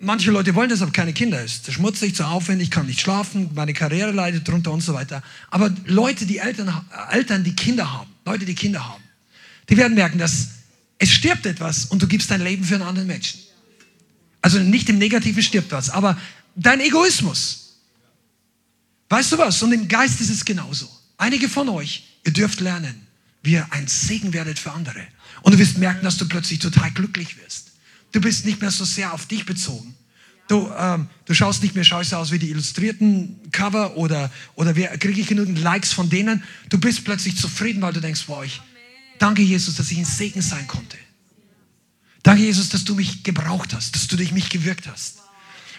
manche 0.00 0.30
Leute 0.30 0.54
wollen 0.54 0.68
deshalb 0.68 0.92
keine 0.92 1.12
Kinder. 1.12 1.42
Es 1.44 1.58
ist 1.58 1.72
schmutzig, 1.72 2.16
zu 2.16 2.24
aufwendig, 2.24 2.70
kann 2.70 2.86
nicht 2.86 3.00
schlafen, 3.00 3.50
meine 3.54 3.72
Karriere 3.72 4.10
leidet 4.10 4.48
drunter 4.48 4.72
und 4.72 4.80
so 4.80 4.94
weiter. 4.94 5.22
Aber 5.50 5.72
Leute, 5.84 6.26
die 6.26 6.38
Eltern, 6.38 6.84
Eltern, 7.10 7.44
die 7.44 7.54
Kinder 7.54 7.92
haben, 7.92 8.10
Leute, 8.24 8.44
die 8.44 8.54
Kinder 8.54 8.86
haben, 8.86 9.02
die 9.68 9.76
werden 9.76 9.94
merken, 9.94 10.18
dass 10.18 10.48
es 10.98 11.10
stirbt 11.10 11.46
etwas 11.46 11.86
und 11.86 12.02
du 12.02 12.08
gibst 12.08 12.30
dein 12.30 12.42
Leben 12.42 12.64
für 12.64 12.74
einen 12.74 12.84
anderen 12.84 13.06
Menschen. 13.06 13.40
Also 14.42 14.58
nicht 14.58 14.88
im 14.88 14.98
Negativen 14.98 15.42
stirbt 15.42 15.70
was, 15.70 15.90
aber 15.90 16.18
dein 16.56 16.80
Egoismus. 16.80 17.76
Weißt 19.08 19.32
du 19.32 19.38
was? 19.38 19.62
Und 19.62 19.72
im 19.72 19.88
Geist 19.88 20.20
ist 20.20 20.30
es 20.30 20.44
genauso. 20.44 20.88
Einige 21.16 21.48
von 21.48 21.68
euch, 21.68 22.04
ihr 22.24 22.32
dürft 22.32 22.60
lernen, 22.60 23.06
wie 23.42 23.52
ihr 23.52 23.66
ein 23.70 23.86
Segen 23.86 24.32
werdet 24.32 24.58
für 24.58 24.72
andere. 24.72 25.06
Und 25.42 25.52
du 25.52 25.58
wirst 25.58 25.78
merken, 25.78 26.04
dass 26.04 26.16
du 26.16 26.28
plötzlich 26.28 26.58
total 26.58 26.90
glücklich 26.90 27.36
wirst. 27.38 27.69
Du 28.12 28.20
bist 28.20 28.44
nicht 28.44 28.60
mehr 28.60 28.70
so 28.70 28.84
sehr 28.84 29.12
auf 29.12 29.26
dich 29.26 29.46
bezogen. 29.46 29.94
Du, 30.48 30.68
ähm, 30.76 31.08
du 31.26 31.34
schaust 31.34 31.62
nicht 31.62 31.76
mehr 31.76 31.84
scheiße 31.84 32.18
aus 32.18 32.32
wie 32.32 32.38
die 32.40 32.50
illustrierten 32.50 33.38
Cover 33.52 33.96
oder, 33.96 34.32
oder 34.56 34.74
kriege 34.74 35.20
ich 35.20 35.28
genügend 35.28 35.60
Likes 35.60 35.92
von 35.92 36.10
denen. 36.10 36.42
Du 36.68 36.78
bist 36.78 37.04
plötzlich 37.04 37.36
zufrieden, 37.36 37.80
weil 37.82 37.92
du 37.92 38.00
denkst, 38.00 38.24
wow, 38.26 38.44
ich 38.44 38.60
danke 39.18 39.42
Jesus, 39.42 39.76
dass 39.76 39.92
ich 39.92 39.98
ein 39.98 40.04
Segen 40.04 40.42
sein 40.42 40.66
konnte. 40.66 40.96
Danke 42.24 42.42
Jesus, 42.42 42.68
dass 42.68 42.84
du 42.84 42.96
mich 42.96 43.22
gebraucht 43.22 43.72
hast, 43.74 43.94
dass 43.94 44.08
du 44.08 44.16
durch 44.16 44.32
mich 44.32 44.50
gewirkt 44.50 44.88
hast. 44.88 45.18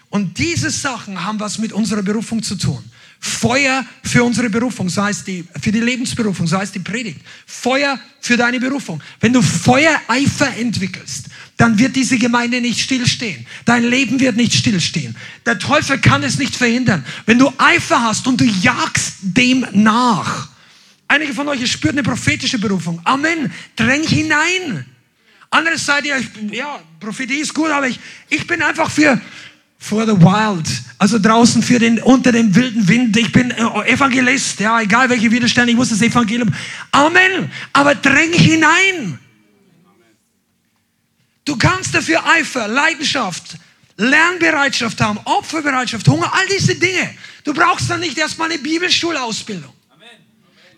Und 0.09 0.37
diese 0.37 0.69
Sachen 0.69 1.23
haben 1.23 1.39
was 1.39 1.57
mit 1.57 1.73
unserer 1.73 2.01
Berufung 2.01 2.41
zu 2.41 2.55
tun. 2.55 2.83
Feuer 3.19 3.85
für 4.03 4.23
unsere 4.23 4.49
Berufung, 4.49 4.89
so 4.89 5.03
heißt 5.03 5.27
die, 5.27 5.45
für 5.61 5.71
die 5.71 5.79
Lebensberufung, 5.79 6.47
so 6.47 6.57
heißt 6.57 6.73
die 6.73 6.79
Predigt. 6.79 7.21
Feuer 7.45 7.99
für 8.19 8.35
deine 8.35 8.59
Berufung. 8.59 9.01
Wenn 9.19 9.31
du 9.31 9.41
Feuereifer 9.41 10.55
entwickelst, 10.57 11.27
dann 11.61 11.77
wird 11.77 11.95
diese 11.95 12.17
Gemeinde 12.17 12.59
nicht 12.59 12.79
stillstehen. 12.79 13.45
Dein 13.65 13.83
Leben 13.83 14.19
wird 14.19 14.35
nicht 14.35 14.51
stillstehen. 14.51 15.15
Der 15.45 15.59
Teufel 15.59 15.99
kann 15.99 16.23
es 16.23 16.39
nicht 16.39 16.55
verhindern. 16.55 17.05
Wenn 17.27 17.37
du 17.37 17.53
Eifer 17.59 18.01
hast 18.01 18.25
und 18.25 18.41
du 18.41 18.45
jagst 18.45 19.17
dem 19.21 19.67
nach. 19.71 20.49
Einige 21.07 21.35
von 21.35 21.47
euch 21.49 21.71
spürt 21.71 21.93
eine 21.93 22.01
prophetische 22.01 22.57
Berufung. 22.57 22.99
Amen. 23.03 23.53
Dräng 23.75 24.01
hinein. 24.01 24.87
Andere 25.51 25.77
seid 25.77 26.05
ihr, 26.05 26.15
ja, 26.51 26.79
Prophetie 26.99 27.41
ist 27.41 27.53
gut, 27.53 27.69
aber 27.69 27.87
ich, 27.87 27.99
ich 28.29 28.47
bin 28.47 28.63
einfach 28.63 28.89
für, 28.89 29.21
for 29.77 30.07
the 30.07 30.19
wild. 30.19 30.67
Also 30.97 31.19
draußen 31.19 31.61
für 31.61 31.77
den, 31.77 32.01
unter 32.01 32.31
dem 32.31 32.55
wilden 32.55 32.87
Wind. 32.87 33.15
Ich 33.17 33.31
bin 33.31 33.51
äh, 33.51 33.91
Evangelist. 33.91 34.59
Ja, 34.61 34.81
egal 34.81 35.11
welche 35.11 35.29
Widerstände, 35.29 35.69
ich 35.69 35.77
muss 35.77 35.89
das 35.89 36.01
Evangelium. 36.01 36.51
Amen. 36.91 37.51
Aber 37.71 37.93
dräng 37.93 38.33
hinein. 38.33 39.19
Du 41.45 41.57
kannst 41.57 41.93
dafür 41.93 42.25
Eifer, 42.25 42.67
Leidenschaft, 42.67 43.57
Lernbereitschaft 43.97 45.01
haben, 45.01 45.19
Opferbereitschaft, 45.25 46.07
Hunger, 46.07 46.31
all 46.33 46.47
diese 46.47 46.75
Dinge. 46.75 47.15
Du 47.43 47.53
brauchst 47.53 47.89
dann 47.89 47.99
nicht 47.99 48.17
erstmal 48.17 48.51
eine 48.51 48.59
Bibelschulausbildung. 48.59 49.73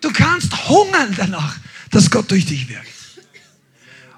Du 0.02 0.12
kannst 0.12 0.68
hungern 0.68 1.14
danach, 1.16 1.58
dass 1.92 2.10
Gott 2.10 2.30
durch 2.30 2.46
dich 2.46 2.68
wirkt. 2.68 2.90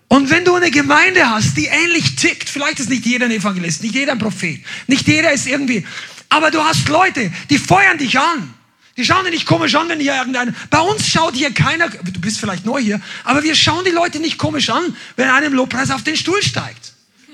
Und 0.08 0.30
wenn 0.30 0.46
du 0.46 0.56
eine 0.56 0.72
Gemeinde 0.72 1.30
hast, 1.30 1.58
die 1.58 1.66
ähnlich 1.66 2.16
tickt, 2.16 2.50
vielleicht 2.50 2.80
ist 2.80 2.90
nicht 2.90 3.06
jeder 3.06 3.26
ein 3.26 3.32
Evangelist, 3.32 3.84
nicht 3.84 3.96
jeder 3.96 4.14
ein 4.14 4.20
Prophet, 4.20 4.64
nicht 4.88 5.08
jeder 5.08 5.32
ist 5.32 5.48
irgendwie, 5.48 5.86
aber 6.30 6.52
du 6.52 6.64
hast 6.64 6.88
Leute, 6.88 7.32
die 7.50 7.58
feuern 7.58 7.98
dich 7.98 8.18
an. 8.20 8.54
Die 8.98 9.04
schauen 9.04 9.26
dich 9.26 9.34
nicht 9.34 9.46
komisch 9.46 9.76
an, 9.76 9.90
wenn 9.90 10.00
hier 10.00 10.16
irgendein. 10.16 10.56
Bei 10.70 10.80
uns 10.80 11.06
schaut 11.06 11.36
hier 11.36 11.52
keiner, 11.54 11.90
du 11.90 12.22
bist 12.22 12.40
vielleicht 12.40 12.66
neu 12.66 12.82
hier, 12.82 13.02
aber 13.26 13.44
wir 13.44 13.56
schauen 13.56 13.84
die 13.84 13.92
Leute 13.92 14.20
nicht 14.20 14.38
komisch 14.38 14.70
an, 14.70 14.96
wenn 15.18 15.30
einer 15.30 15.48
im 15.48 15.54
Lobpreis 15.54 15.92
auf 15.92 16.04
den 16.04 16.16
Stuhl 16.16 16.42
steigt. 16.42 16.94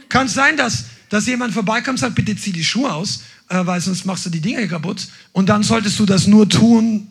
Kann 0.09 0.25
es 0.25 0.33
sein, 0.33 0.57
dass, 0.57 0.85
dass 1.09 1.27
jemand 1.27 1.53
vorbeikommt 1.53 1.89
und 1.89 1.97
sagt, 1.97 2.15
bitte 2.15 2.35
zieh 2.35 2.51
die 2.51 2.65
Schuhe 2.65 2.91
aus, 2.91 3.23
äh, 3.49 3.65
weil 3.65 3.79
sonst 3.79 4.05
machst 4.05 4.25
du 4.25 4.31
die 4.31 4.41
Dinge 4.41 4.67
kaputt. 4.67 5.07
Und 5.33 5.49
dann 5.49 5.61
solltest 5.61 5.99
du 5.99 6.05
das 6.07 6.25
nur 6.25 6.49
tun, 6.49 7.07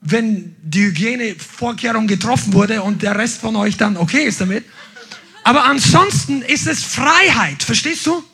wenn 0.00 0.56
die 0.62 0.86
Hygienevorkehrung 0.86 2.08
getroffen 2.08 2.52
wurde 2.52 2.82
und 2.82 3.02
der 3.02 3.16
Rest 3.16 3.40
von 3.40 3.54
euch 3.54 3.76
dann 3.76 3.96
okay 3.96 4.24
ist 4.24 4.40
damit. 4.40 4.64
Aber 5.44 5.64
ansonsten 5.64 6.42
ist 6.42 6.66
es 6.66 6.82
Freiheit, 6.82 7.62
verstehst 7.62 8.06
du? 8.06 8.24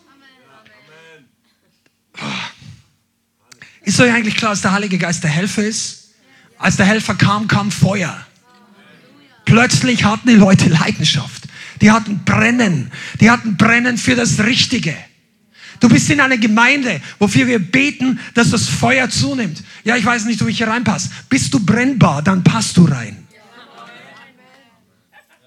Amen. 2.18 2.43
Ist 3.84 4.00
euch 4.00 4.12
eigentlich 4.12 4.36
klar, 4.36 4.52
dass 4.52 4.62
der 4.62 4.72
Heilige 4.72 4.98
Geist 4.98 5.22
der 5.22 5.30
Helfer 5.30 5.62
ist? 5.62 6.10
Als 6.58 6.76
der 6.76 6.86
Helfer 6.86 7.14
kam, 7.14 7.48
kam 7.48 7.70
Feuer. 7.70 8.16
Plötzlich 9.44 10.04
hatten 10.04 10.28
die 10.28 10.34
Leute 10.34 10.68
Leidenschaft. 10.68 11.44
Die 11.80 11.90
hatten 11.90 12.24
Brennen. 12.24 12.90
Die 13.20 13.30
hatten 13.30 13.56
Brennen 13.56 13.98
für 13.98 14.14
das 14.14 14.40
Richtige. 14.40 14.96
Du 15.80 15.88
bist 15.88 16.08
in 16.08 16.20
einer 16.20 16.38
Gemeinde, 16.38 17.02
wofür 17.18 17.46
wir 17.46 17.58
beten, 17.58 18.18
dass 18.32 18.50
das 18.50 18.68
Feuer 18.68 19.10
zunimmt. 19.10 19.62
Ja, 19.82 19.96
ich 19.96 20.04
weiß 20.04 20.24
nicht, 20.24 20.42
wo 20.42 20.46
ich 20.46 20.56
hier 20.56 20.68
reinpasse. 20.68 21.10
Bist 21.28 21.52
du 21.52 21.60
brennbar, 21.60 22.22
dann 22.22 22.42
passt 22.42 22.76
du 22.76 22.84
rein. 22.84 23.26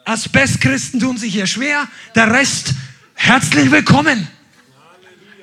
Asbestchristen 0.06 1.00
tun 1.00 1.18
sich 1.18 1.34
hier 1.34 1.48
schwer. 1.48 1.88
Der 2.14 2.32
Rest, 2.32 2.74
herzlich 3.16 3.72
willkommen. 3.72 4.28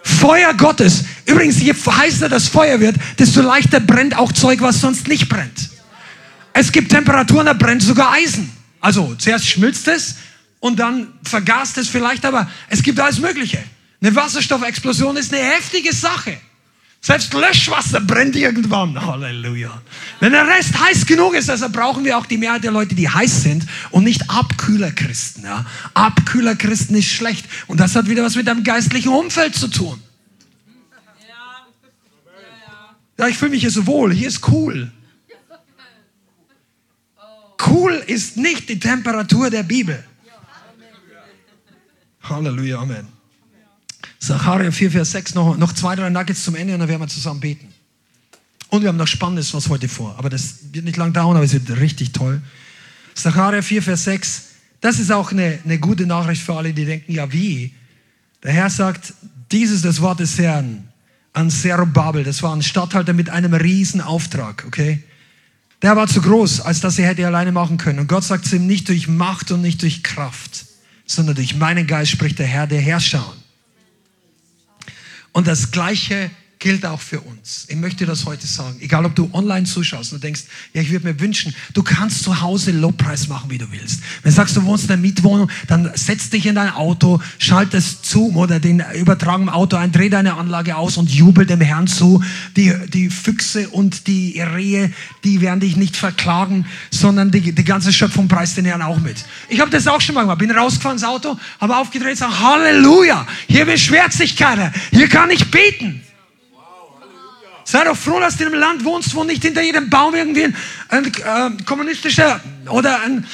Feuer 0.04 0.54
Gottes. 0.54 1.04
Übrigens, 1.26 1.60
je 1.60 1.74
heißer 1.74 2.28
das 2.28 2.48
Feuer 2.48 2.80
wird, 2.80 2.96
desto 3.18 3.40
leichter 3.40 3.80
brennt 3.80 4.16
auch 4.16 4.32
Zeug, 4.32 4.60
was 4.60 4.80
sonst 4.80 5.08
nicht 5.08 5.28
brennt. 5.28 5.70
Es 6.52 6.70
gibt 6.70 6.90
Temperaturen, 6.90 7.46
da 7.46 7.52
brennt 7.52 7.82
sogar 7.82 8.12
Eisen. 8.12 8.50
Also 8.80 9.14
zuerst 9.16 9.46
schmilzt 9.46 9.88
es 9.88 10.16
und 10.60 10.78
dann 10.78 11.08
vergast 11.22 11.78
es 11.78 11.88
vielleicht, 11.88 12.24
aber 12.24 12.48
es 12.68 12.82
gibt 12.82 13.00
alles 13.00 13.18
Mögliche. 13.18 13.58
Eine 14.00 14.14
Wasserstoffexplosion 14.14 15.16
ist 15.16 15.32
eine 15.32 15.42
heftige 15.42 15.94
Sache. 15.94 16.36
Selbst 17.00 17.34
Löschwasser 17.34 18.00
brennt 18.00 18.36
irgendwann. 18.36 18.98
Halleluja. 18.98 19.82
Wenn 20.20 20.32
der 20.32 20.46
Rest 20.46 20.78
heiß 20.78 21.04
genug 21.04 21.34
ist, 21.34 21.50
also 21.50 21.68
brauchen 21.68 22.04
wir 22.04 22.16
auch 22.16 22.24
die 22.24 22.38
Mehrheit 22.38 22.64
der 22.64 22.70
Leute, 22.70 22.94
die 22.94 23.08
heiß 23.08 23.42
sind 23.42 23.66
und 23.90 24.04
nicht 24.04 24.30
Abkühlerchristen. 24.30 25.44
Ja? 25.44 25.66
Abkühlerchristen 25.92 26.96
ist 26.96 27.08
schlecht. 27.08 27.46
Und 27.66 27.78
das 27.78 27.94
hat 27.94 28.08
wieder 28.08 28.22
was 28.22 28.36
mit 28.36 28.46
deinem 28.46 28.64
geistlichen 28.64 29.10
Umfeld 29.10 29.54
zu 29.54 29.68
tun. 29.68 30.02
Ja, 33.18 33.28
ich 33.28 33.38
fühle 33.38 33.52
mich 33.52 33.60
hier 33.60 33.70
so 33.70 33.86
wohl. 33.86 34.12
Hier 34.12 34.28
ist 34.28 34.46
cool. 34.48 34.90
Cool 37.66 37.92
ist 38.06 38.36
nicht 38.36 38.68
die 38.68 38.78
Temperatur 38.78 39.50
der 39.50 39.62
Bibel. 39.62 40.02
Halleluja, 42.22 42.78
Amen. 42.78 43.06
Sacharja 44.18 44.70
4, 44.70 44.90
Vers 44.90 45.10
6, 45.12 45.34
noch, 45.34 45.56
noch 45.58 45.72
zwei, 45.74 45.94
drei 45.94 46.08
Nuggets 46.08 46.44
zum 46.44 46.54
Ende 46.54 46.72
und 46.72 46.80
dann 46.80 46.88
werden 46.88 47.02
wir 47.02 47.08
zusammen 47.08 47.40
beten. 47.40 47.72
Und 48.70 48.82
wir 48.82 48.88
haben 48.88 48.96
noch 48.96 49.06
Spannendes 49.06 49.52
was 49.52 49.68
heute 49.68 49.88
vor. 49.88 50.14
Aber 50.18 50.30
das 50.30 50.72
wird 50.72 50.86
nicht 50.86 50.96
lang 50.96 51.12
dauern, 51.12 51.36
aber 51.36 51.44
es 51.44 51.52
wird 51.52 51.78
richtig 51.78 52.12
toll. 52.12 52.40
Sacharja 53.14 53.60
4, 53.62 53.82
Vers 53.82 54.04
6. 54.04 54.44
Das 54.80 54.98
ist 54.98 55.12
auch 55.12 55.30
eine, 55.30 55.58
eine 55.64 55.78
gute 55.78 56.06
Nachricht 56.06 56.42
für 56.42 56.54
alle, 56.54 56.72
die 56.72 56.84
denken, 56.84 57.12
ja 57.12 57.30
wie? 57.32 57.74
Der 58.42 58.52
Herr 58.52 58.70
sagt, 58.70 59.14
dieses 59.52 59.82
das 59.82 60.00
Wort 60.00 60.20
des 60.20 60.38
Herrn 60.38 60.88
an 61.34 61.50
Zerubabel. 61.50 62.24
Das 62.24 62.42
war 62.42 62.54
ein 62.56 62.62
Statthalter 62.62 63.12
mit 63.12 63.28
einem 63.28 63.52
riesen 63.52 64.00
Auftrag, 64.00 64.64
okay? 64.66 65.02
Der 65.82 65.96
war 65.96 66.06
zu 66.06 66.22
groß, 66.22 66.62
als 66.62 66.80
dass 66.80 66.98
er 66.98 67.08
hätte 67.08 67.26
alleine 67.26 67.52
machen 67.52 67.76
können. 67.76 67.98
Und 67.98 68.06
Gott 68.06 68.24
sagt 68.24 68.46
zu 68.46 68.56
ihm, 68.56 68.66
nicht 68.66 68.88
durch 68.88 69.06
Macht 69.06 69.50
und 69.50 69.60
nicht 69.60 69.82
durch 69.82 70.02
Kraft, 70.02 70.64
sondern 71.04 71.34
durch 71.34 71.56
meinen 71.56 71.86
Geist 71.86 72.10
spricht 72.10 72.38
der 72.38 72.46
Herr, 72.46 72.66
der 72.66 72.80
Herrscher. 72.80 73.34
Und 75.32 75.46
das 75.46 75.72
Gleiche 75.72 76.30
gilt 76.64 76.86
auch 76.86 77.00
für 77.00 77.20
uns. 77.20 77.66
Ich 77.68 77.76
möchte 77.76 78.06
das 78.06 78.24
heute 78.24 78.46
sagen. 78.46 78.76
Egal, 78.80 79.04
ob 79.04 79.14
du 79.14 79.28
online 79.34 79.66
zuschaust 79.66 80.14
und 80.14 80.24
denkst, 80.24 80.44
ja, 80.72 80.80
ich 80.80 80.90
würde 80.90 81.06
mir 81.06 81.20
wünschen, 81.20 81.54
du 81.74 81.82
kannst 81.82 82.24
zu 82.24 82.40
Hause 82.40 82.72
Lobpreis 82.72 83.28
machen, 83.28 83.50
wie 83.50 83.58
du 83.58 83.70
willst. 83.70 84.00
Wenn 84.22 84.30
du 84.30 84.34
sagst, 84.34 84.56
du 84.56 84.64
wohnst 84.64 84.84
in 84.84 84.92
einer 84.92 85.02
Mietwohnung, 85.02 85.50
dann 85.66 85.90
setz 85.94 86.30
dich 86.30 86.46
in 86.46 86.54
dein 86.54 86.70
Auto, 86.70 87.20
schalt 87.36 87.74
das 87.74 87.98
Zoom 88.00 88.38
oder 88.38 88.60
den 88.60 88.82
Übertragung 88.94 89.42
im 89.42 89.48
Auto 89.50 89.76
ein, 89.76 89.92
dreh 89.92 90.08
deine 90.08 90.38
Anlage 90.38 90.74
aus 90.74 90.96
und 90.96 91.10
jubel 91.10 91.44
dem 91.44 91.60
Herrn 91.60 91.86
zu. 91.86 92.24
Die, 92.56 92.72
die 92.88 93.10
Füchse 93.10 93.68
und 93.68 94.06
die 94.06 94.40
Rehe, 94.40 94.90
die 95.22 95.42
werden 95.42 95.60
dich 95.60 95.76
nicht 95.76 95.98
verklagen, 95.98 96.64
sondern 96.90 97.30
die, 97.30 97.52
die 97.52 97.64
ganze 97.64 97.92
Schöpfung 97.92 98.26
preist 98.26 98.56
den 98.56 98.64
Herrn 98.64 98.80
auch 98.80 99.00
mit. 99.00 99.18
Ich 99.50 99.60
habe 99.60 99.70
das 99.70 99.86
auch 99.86 100.00
schon 100.00 100.14
mal 100.14 100.22
gemacht. 100.22 100.38
Bin 100.38 100.50
rausgefahren 100.50 100.96
ins 100.96 101.04
Auto, 101.04 101.36
habe 101.60 101.76
aufgedreht 101.76 102.12
und 102.12 102.16
sage, 102.16 102.40
Halleluja, 102.40 103.26
hier 103.48 103.66
beschwert 103.66 104.14
sich 104.14 104.34
keiner. 104.34 104.72
Hier 104.92 105.08
kann 105.08 105.28
ich 105.28 105.50
beten. 105.50 106.00
Sei 107.64 107.84
doch 107.84 107.96
froh, 107.96 108.20
dass 108.20 108.36
du 108.36 108.44
in 108.44 108.50
einem 108.50 108.60
Land 108.60 108.84
wohnst, 108.84 109.14
wo 109.14 109.24
nicht 109.24 109.42
hinter 109.42 109.62
jedem 109.62 109.88
Baum 109.88 110.14
irgendwie 110.14 110.44
ein, 110.44 110.56
ein 110.88 111.04
äh, 111.06 111.64
kommunistischer 111.64 112.40
oder 112.68 113.02
ein, 113.02 113.26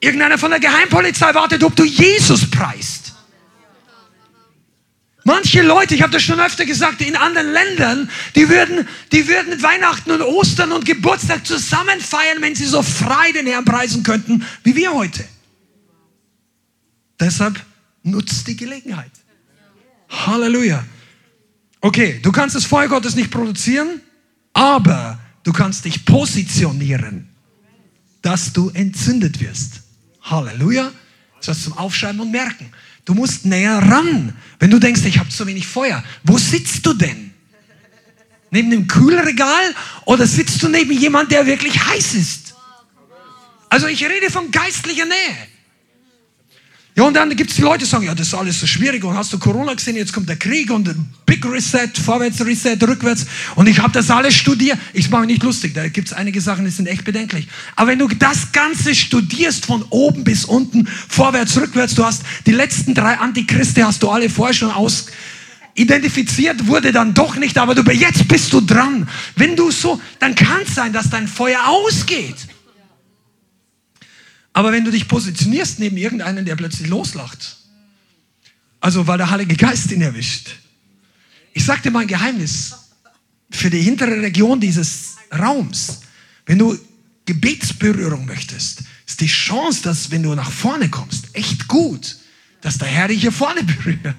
irgendeiner 0.00 0.38
von 0.38 0.50
der 0.50 0.60
Geheimpolizei 0.60 1.34
wartet, 1.34 1.64
ob 1.64 1.74
du 1.74 1.84
Jesus 1.84 2.48
preist. 2.48 3.14
Manche 5.24 5.60
Leute, 5.60 5.94
ich 5.94 6.00
habe 6.00 6.12
das 6.12 6.22
schon 6.22 6.40
öfter 6.40 6.64
gesagt, 6.64 7.02
in 7.02 7.14
anderen 7.14 7.52
Ländern, 7.52 8.10
die 8.34 8.48
würden, 8.48 8.88
die 9.12 9.28
würden 9.28 9.62
Weihnachten 9.62 10.10
und 10.10 10.22
Ostern 10.22 10.72
und 10.72 10.86
Geburtstag 10.86 11.46
zusammen 11.46 12.00
feiern, 12.00 12.40
wenn 12.40 12.54
sie 12.54 12.64
so 12.64 12.82
frei 12.82 13.32
den 13.32 13.46
Herrn 13.46 13.66
preisen 13.66 14.02
könnten, 14.04 14.46
wie 14.62 14.74
wir 14.74 14.94
heute. 14.94 15.22
Deshalb 17.20 17.60
nutzt 18.04 18.46
die 18.46 18.56
Gelegenheit. 18.56 19.10
Halleluja. 20.08 20.82
Okay, 21.80 22.18
du 22.22 22.32
kannst 22.32 22.56
das 22.56 22.64
Feuer 22.64 22.88
Gottes 22.88 23.14
nicht 23.14 23.30
produzieren, 23.30 24.00
aber 24.52 25.18
du 25.44 25.52
kannst 25.52 25.84
dich 25.84 26.04
positionieren, 26.04 27.28
dass 28.22 28.52
du 28.52 28.70
entzündet 28.70 29.40
wirst. 29.40 29.82
Halleluja. 30.22 30.90
Das 31.44 31.58
ist 31.58 31.64
zum 31.64 31.74
Aufschreiben 31.74 32.20
und 32.20 32.32
merken. 32.32 32.72
Du 33.04 33.14
musst 33.14 33.46
näher 33.46 33.78
ran. 33.78 34.36
Wenn 34.58 34.70
du 34.70 34.78
denkst, 34.78 35.02
ich 35.04 35.18
habe 35.18 35.28
zu 35.28 35.46
wenig 35.46 35.66
Feuer, 35.66 36.02
wo 36.24 36.36
sitzt 36.36 36.84
du 36.84 36.92
denn? 36.92 37.32
Neben 38.50 38.70
dem 38.70 38.86
Kühlregal 38.88 39.74
oder 40.04 40.26
sitzt 40.26 40.62
du 40.62 40.68
neben 40.68 40.92
jemand, 40.92 41.30
der 41.30 41.46
wirklich 41.46 41.78
heiß 41.86 42.14
ist? 42.14 42.54
Also 43.68 43.86
ich 43.86 44.04
rede 44.04 44.30
von 44.30 44.50
geistlicher 44.50 45.04
Nähe. 45.04 45.47
Ja, 46.98 47.04
und 47.04 47.14
dann 47.14 47.36
gibt 47.36 47.52
es 47.52 47.58
Leute, 47.58 47.84
die 47.84 47.84
sagen, 47.84 48.06
ja, 48.06 48.14
das 48.16 48.26
ist 48.26 48.34
alles 48.34 48.58
so 48.58 48.66
schwierig 48.66 49.04
und 49.04 49.16
hast 49.16 49.32
du 49.32 49.38
Corona 49.38 49.72
gesehen, 49.72 49.94
jetzt 49.94 50.12
kommt 50.12 50.28
der 50.28 50.34
Krieg 50.34 50.68
und 50.68 50.88
ein 50.88 51.08
Big 51.26 51.46
Reset, 51.46 51.90
Vorwärts, 51.96 52.44
Reset, 52.44 52.76
rückwärts 52.82 53.24
und 53.54 53.68
ich 53.68 53.78
habe 53.78 53.92
das 53.92 54.10
alles 54.10 54.34
studiert. 54.34 54.76
Ich 54.94 55.08
mache 55.08 55.20
mich 55.20 55.30
nicht 55.34 55.44
lustig, 55.44 55.74
da 55.74 55.86
gibt 55.86 56.08
es 56.08 56.12
einige 56.12 56.40
Sachen, 56.40 56.64
die 56.64 56.72
sind 56.72 56.88
echt 56.88 57.04
bedenklich. 57.04 57.46
Aber 57.76 57.92
wenn 57.92 58.00
du 58.00 58.08
das 58.08 58.50
Ganze 58.50 58.96
studierst 58.96 59.66
von 59.66 59.84
oben 59.90 60.24
bis 60.24 60.44
unten, 60.44 60.88
vorwärts, 60.88 61.56
rückwärts, 61.56 61.94
du 61.94 62.04
hast 62.04 62.22
die 62.46 62.50
letzten 62.50 62.94
drei 62.94 63.16
Antichristen, 63.16 63.86
hast 63.86 64.02
du 64.02 64.10
alle 64.10 64.28
vorher 64.28 64.54
schon 64.54 64.72
aus 64.72 65.06
identifiziert 65.74 66.66
wurde 66.66 66.90
dann 66.90 67.14
doch 67.14 67.36
nicht, 67.36 67.56
aber 67.58 67.76
du, 67.76 67.88
jetzt 67.92 68.26
bist 68.26 68.52
du 68.52 68.60
dran. 68.60 69.08
Wenn 69.36 69.54
du 69.54 69.70
so, 69.70 70.00
dann 70.18 70.34
kann 70.34 70.62
es 70.66 70.74
sein, 70.74 70.92
dass 70.92 71.10
dein 71.10 71.28
Feuer 71.28 71.60
ausgeht. 71.64 72.34
Aber 74.58 74.72
wenn 74.72 74.84
du 74.84 74.90
dich 74.90 75.06
positionierst 75.06 75.78
neben 75.78 75.96
irgendeinen, 75.96 76.44
der 76.44 76.56
plötzlich 76.56 76.88
loslacht, 76.88 77.58
also 78.80 79.06
weil 79.06 79.16
der 79.16 79.30
Heilige 79.30 79.54
Geist 79.54 79.92
ihn 79.92 80.02
erwischt. 80.02 80.48
Ich 81.52 81.64
sag 81.64 81.80
dir 81.84 81.92
mal 81.92 82.00
ein 82.00 82.08
Geheimnis 82.08 82.74
für 83.52 83.70
die 83.70 83.80
hintere 83.80 84.20
Region 84.20 84.58
dieses 84.58 85.14
Raums. 85.30 86.00
Wenn 86.44 86.58
du 86.58 86.76
Gebetsberührung 87.24 88.26
möchtest, 88.26 88.82
ist 89.06 89.20
die 89.20 89.28
Chance, 89.28 89.82
dass 89.84 90.10
wenn 90.10 90.24
du 90.24 90.34
nach 90.34 90.50
vorne 90.50 90.88
kommst, 90.88 91.26
echt 91.34 91.68
gut, 91.68 92.16
dass 92.60 92.78
der 92.78 92.88
Herr 92.88 93.06
dich 93.06 93.20
hier 93.20 93.30
vorne 93.30 93.62
berührt. 93.62 94.16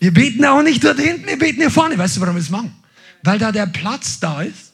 Wir 0.00 0.12
beten 0.12 0.44
auch 0.44 0.62
nicht 0.62 0.84
dort 0.84 1.00
hinten, 1.00 1.28
wir 1.28 1.38
beten 1.38 1.62
hier 1.62 1.70
vorne. 1.70 1.96
Weißt 1.96 2.18
du, 2.18 2.20
warum 2.20 2.34
wir 2.34 2.42
es 2.42 2.50
machen? 2.50 2.74
Weil 3.22 3.38
da 3.38 3.52
der 3.52 3.68
Platz 3.68 4.20
da 4.20 4.42
ist 4.42 4.72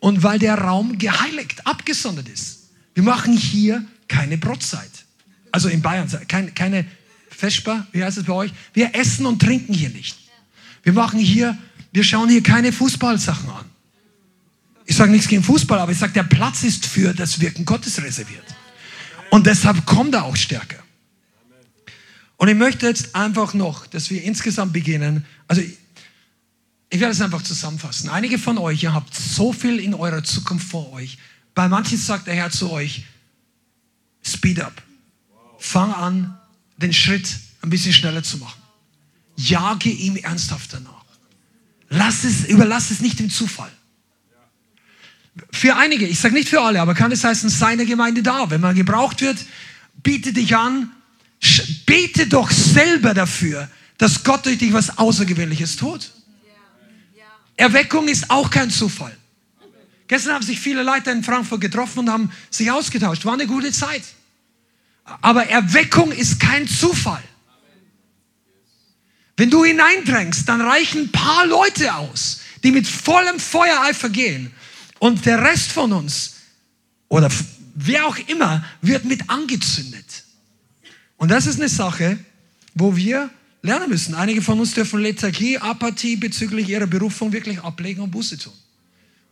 und 0.00 0.22
weil 0.22 0.38
der 0.38 0.56
Raum 0.56 0.96
geheiligt, 0.96 1.66
abgesondert 1.66 2.30
ist. 2.30 2.55
Wir 2.96 3.02
machen 3.02 3.36
hier 3.36 3.84
keine 4.08 4.38
Brotzeit. 4.38 4.90
Also 5.52 5.68
in 5.68 5.82
Bayern, 5.82 6.08
keine, 6.28 6.50
keine 6.52 6.86
Vesper, 7.28 7.86
wie 7.92 8.02
heißt 8.02 8.16
es 8.16 8.24
bei 8.24 8.32
euch? 8.32 8.52
Wir 8.72 8.94
essen 8.94 9.26
und 9.26 9.40
trinken 9.40 9.74
hier 9.74 9.90
nicht. 9.90 10.16
Wir 10.82 10.94
machen 10.94 11.20
hier, 11.20 11.58
wir 11.92 12.02
schauen 12.02 12.30
hier 12.30 12.42
keine 12.42 12.72
Fußballsachen 12.72 13.50
an. 13.50 13.66
Ich 14.86 14.96
sage 14.96 15.12
nichts 15.12 15.28
gegen 15.28 15.42
Fußball, 15.42 15.78
aber 15.78 15.92
ich 15.92 15.98
sage, 15.98 16.14
der 16.14 16.22
Platz 16.22 16.62
ist 16.62 16.86
für 16.86 17.12
das 17.12 17.38
Wirken 17.38 17.66
Gottes 17.66 18.02
reserviert. 18.02 18.46
Und 19.28 19.46
deshalb 19.46 19.84
kommt 19.84 20.14
er 20.14 20.24
auch 20.24 20.36
stärker. 20.36 20.82
Und 22.38 22.48
ich 22.48 22.56
möchte 22.56 22.86
jetzt 22.86 23.14
einfach 23.14 23.52
noch, 23.52 23.86
dass 23.86 24.08
wir 24.08 24.22
insgesamt 24.22 24.72
beginnen. 24.72 25.26
Also 25.48 25.60
ich, 25.60 25.76
ich 26.88 27.00
werde 27.00 27.12
es 27.12 27.20
einfach 27.20 27.42
zusammenfassen. 27.42 28.08
Einige 28.08 28.38
von 28.38 28.56
euch, 28.56 28.82
ihr 28.84 28.94
habt 28.94 29.14
so 29.14 29.52
viel 29.52 29.80
in 29.80 29.92
eurer 29.92 30.24
Zukunft 30.24 30.66
vor 30.70 30.94
euch. 30.94 31.18
Bei 31.56 31.68
manchen 31.68 31.96
sagt 31.96 32.26
der 32.26 32.34
Herr 32.34 32.50
zu 32.50 32.70
euch, 32.70 33.06
speed 34.22 34.60
up. 34.60 34.82
Fang 35.58 35.90
an, 35.90 36.38
den 36.76 36.92
Schritt 36.92 37.34
ein 37.62 37.70
bisschen 37.70 37.94
schneller 37.94 38.22
zu 38.22 38.36
machen. 38.36 38.60
Jage 39.36 39.88
ihm 39.88 40.16
ernsthaft 40.16 40.74
danach. 40.74 41.06
Lass 41.88 42.24
es, 42.24 42.44
überlass 42.44 42.90
es 42.90 43.00
nicht 43.00 43.18
dem 43.18 43.30
Zufall. 43.30 43.72
Für 45.50 45.76
einige, 45.76 46.06
ich 46.06 46.20
sage 46.20 46.34
nicht 46.34 46.50
für 46.50 46.60
alle, 46.60 46.78
aber 46.82 46.92
kann 46.92 47.10
es 47.10 47.24
heißen, 47.24 47.48
seine 47.48 47.86
Gemeinde 47.86 48.22
da. 48.22 48.50
Wenn 48.50 48.60
man 48.60 48.76
gebraucht 48.76 49.22
wird, 49.22 49.38
biete 50.02 50.34
dich 50.34 50.54
an, 50.54 50.92
bete 51.86 52.26
doch 52.26 52.50
selber 52.50 53.14
dafür, 53.14 53.70
dass 53.96 54.24
Gott 54.24 54.44
durch 54.44 54.58
dich 54.58 54.74
was 54.74 54.98
Außergewöhnliches 54.98 55.76
tut. 55.76 56.12
Erweckung 57.56 58.08
ist 58.08 58.30
auch 58.30 58.50
kein 58.50 58.68
Zufall. 58.68 59.16
Gestern 60.08 60.34
haben 60.34 60.44
sich 60.44 60.60
viele 60.60 60.82
Leute 60.82 61.10
in 61.10 61.24
Frankfurt 61.24 61.60
getroffen 61.60 62.00
und 62.00 62.10
haben 62.10 62.30
sich 62.50 62.70
ausgetauscht. 62.70 63.24
War 63.24 63.34
eine 63.34 63.46
gute 63.46 63.72
Zeit. 63.72 64.02
Aber 65.20 65.46
Erweckung 65.46 66.12
ist 66.12 66.40
kein 66.40 66.68
Zufall. 66.68 67.22
Wenn 69.36 69.50
du 69.50 69.64
hineindrängst, 69.64 70.48
dann 70.48 70.60
reichen 70.60 71.02
ein 71.02 71.12
paar 71.12 71.46
Leute 71.46 71.94
aus, 71.94 72.40
die 72.62 72.72
mit 72.72 72.86
vollem 72.86 73.38
Feuereifer 73.38 74.08
gehen. 74.08 74.52
Und 74.98 75.26
der 75.26 75.42
Rest 75.42 75.72
von 75.72 75.92
uns, 75.92 76.36
oder 77.08 77.30
wer 77.74 78.06
auch 78.06 78.16
immer, 78.28 78.64
wird 78.80 79.04
mit 79.04 79.28
angezündet. 79.28 80.24
Und 81.18 81.30
das 81.30 81.46
ist 81.46 81.58
eine 81.60 81.68
Sache, 81.68 82.18
wo 82.74 82.96
wir 82.96 83.30
lernen 83.62 83.90
müssen. 83.90 84.14
Einige 84.14 84.40
von 84.40 84.58
uns 84.58 84.72
dürfen 84.72 85.00
Lethargie, 85.00 85.58
Apathie 85.58 86.16
bezüglich 86.16 86.68
ihrer 86.68 86.86
Berufung 86.86 87.32
wirklich 87.32 87.62
ablegen 87.62 88.00
und 88.02 88.10
Buße 88.10 88.38
tun. 88.38 88.52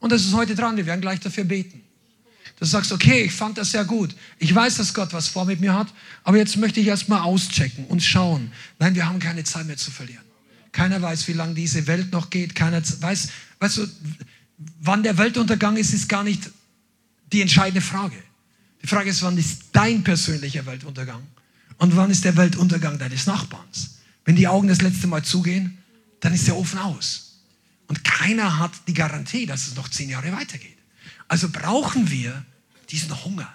Und 0.05 0.11
das 0.11 0.27
ist 0.27 0.35
heute 0.35 0.55
dran. 0.55 0.77
Wir 0.77 0.85
werden 0.85 1.01
gleich 1.01 1.19
dafür 1.21 1.45
beten. 1.45 1.81
Du 2.59 2.67
sagst, 2.67 2.93
okay, 2.93 3.23
ich 3.23 3.33
fand 3.33 3.57
das 3.57 3.71
sehr 3.71 3.87
gut. 3.87 4.15
Ich 4.39 4.55
weiß, 4.55 4.77
dass 4.77 4.93
Gott 4.93 5.15
was 5.15 5.29
vor 5.29 5.47
mit 5.47 5.63
mir 5.63 5.73
hat, 5.73 5.87
aber 6.25 6.37
jetzt 6.37 6.59
möchte 6.59 6.79
ich 6.79 6.89
erstmal 6.89 7.23
auschecken 7.23 7.87
und 7.87 8.03
schauen. 8.03 8.53
Nein, 8.79 8.95
wir 8.95 9.09
haben 9.09 9.19
keine 9.19 9.45
Zeit 9.45 9.67
mehr 9.67 9.79
zu 9.79 9.91
verlieren. 9.91 10.23
Keiner 10.73 11.01
weiß, 11.01 11.27
wie 11.29 11.33
lange 11.33 11.55
diese 11.55 11.87
Welt 11.87 12.13
noch 12.13 12.29
geht. 12.29 12.55
Keiner 12.55 12.83
weiß, 12.83 13.29
weißt 13.61 13.79
du, 13.79 13.89
wann 14.83 15.03
der 15.03 15.17
Weltuntergang 15.17 15.79
ist, 15.79 15.95
ist 15.95 16.07
gar 16.07 16.23
nicht 16.23 16.51
die 17.33 17.41
entscheidende 17.41 17.81
Frage. 17.81 18.17
Die 18.83 18.87
Frage 18.87 19.09
ist, 19.09 19.23
wann 19.23 19.39
ist 19.39 19.63
dein 19.73 20.05
persönlicher 20.05 20.67
Weltuntergang? 20.67 21.23
Und 21.79 21.97
wann 21.97 22.11
ist 22.11 22.27
der 22.27 22.37
Weltuntergang 22.37 22.99
deines 22.99 23.27
Nachbarns? 23.27 24.01
Wenn 24.27 24.37
die 24.37 24.49
Augen 24.49 24.69
das 24.69 24.83
letzte 24.83 25.07
Mal 25.07 25.25
zugehen, 25.25 25.79
dann 26.21 26.35
ist 26.35 26.47
der 26.47 26.57
Ofen 26.59 26.79
aus. 26.79 27.34
Und 27.87 28.05
keiner 28.05 28.59
hat 28.59 28.73
die 28.87 28.95
Garantie, 28.95 29.47
dass 29.47 29.67
es 29.67 29.77
noch 29.77 29.89
zehn 29.89 30.09
Jahre 30.09 30.33
weitergeht. 30.33 30.77
Also 31.29 31.49
brauchen 31.51 32.11
wir 32.11 32.45
diesen 32.91 33.25
Hunger, 33.25 33.53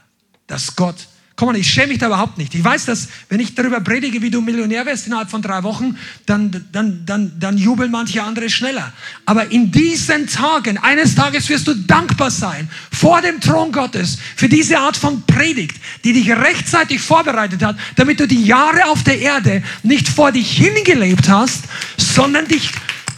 dass 0.48 0.76
Gott 0.76 1.08
Komm 1.40 1.48
mal, 1.48 1.56
ich 1.56 1.72
schäme 1.72 1.88
mich 1.88 2.00
da 2.00 2.08
überhaupt 2.08 2.38
nicht. 2.38 2.54
Ich 2.54 2.62
weiß, 2.62 2.84
dass 2.84 3.08
wenn 3.30 3.40
ich 3.40 3.56
darüber 3.56 3.80
predige, 3.80 4.22
wie 4.22 4.30
du 4.30 4.42
Millionär 4.42 4.86
wirst 4.86 5.08
innerhalb 5.08 5.30
von 5.30 5.42
drei 5.42 5.64
Wochen, 5.64 5.98
dann, 6.26 6.66
dann, 6.74 7.06
dann, 7.06 7.40
dann 7.40 7.58
jubeln 7.58 7.92
manche 7.92 8.22
andere 8.22 8.50
schneller. 8.50 8.92
Aber 9.26 9.50
in 9.50 9.72
diesen 9.72 10.28
Tagen, 10.28 10.78
eines 10.80 11.16
Tages 11.16 11.48
wirst 11.48 11.66
du 11.68 11.76
dankbar 11.76 12.30
sein 12.30 12.70
vor 12.92 13.22
dem 13.22 13.40
Thron 13.40 13.72
Gottes 13.72 14.18
für 14.36 14.50
diese 14.50 14.80
Art 14.80 14.98
von 14.98 15.22
Predigt, 15.28 15.78
die 16.04 16.12
dich 16.12 16.30
rechtzeitig 16.30 17.00
vorbereitet 17.00 17.64
hat, 17.64 17.78
damit 17.96 18.20
du 18.20 18.28
die 18.28 18.44
Jahre 18.44 18.88
auf 18.88 19.04
der 19.04 19.22
Erde 19.22 19.64
nicht 19.82 20.10
vor 20.10 20.34
dich 20.34 20.52
hingelebt 20.52 21.30
hast, 21.30 21.64
sondern 21.96 22.50
dich, 22.50 22.70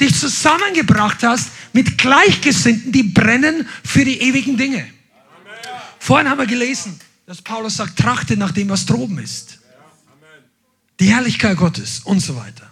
dich 0.02 0.19
zusammengebracht 0.19 1.23
hast 1.23 1.49
mit 1.73 1.98
Gleichgesinnten, 1.98 2.91
die 2.91 3.03
brennen 3.03 3.68
für 3.84 4.03
die 4.03 4.19
ewigen 4.22 4.57
Dinge. 4.57 4.88
Vorhin 5.99 6.30
haben 6.30 6.40
wir 6.40 6.48
gelesen, 6.48 6.99
dass 7.26 7.41
Paulus 7.41 7.78
sagt, 7.78 7.98
trachte 7.98 8.36
nach 8.36 8.52
dem, 8.52 8.69
was 8.69 8.86
droben 8.86 9.19
ist. 9.19 9.60
Die 10.99 11.07
Herrlichkeit 11.07 11.57
Gottes 11.57 12.02
und 12.03 12.19
so 12.19 12.36
weiter. 12.36 12.69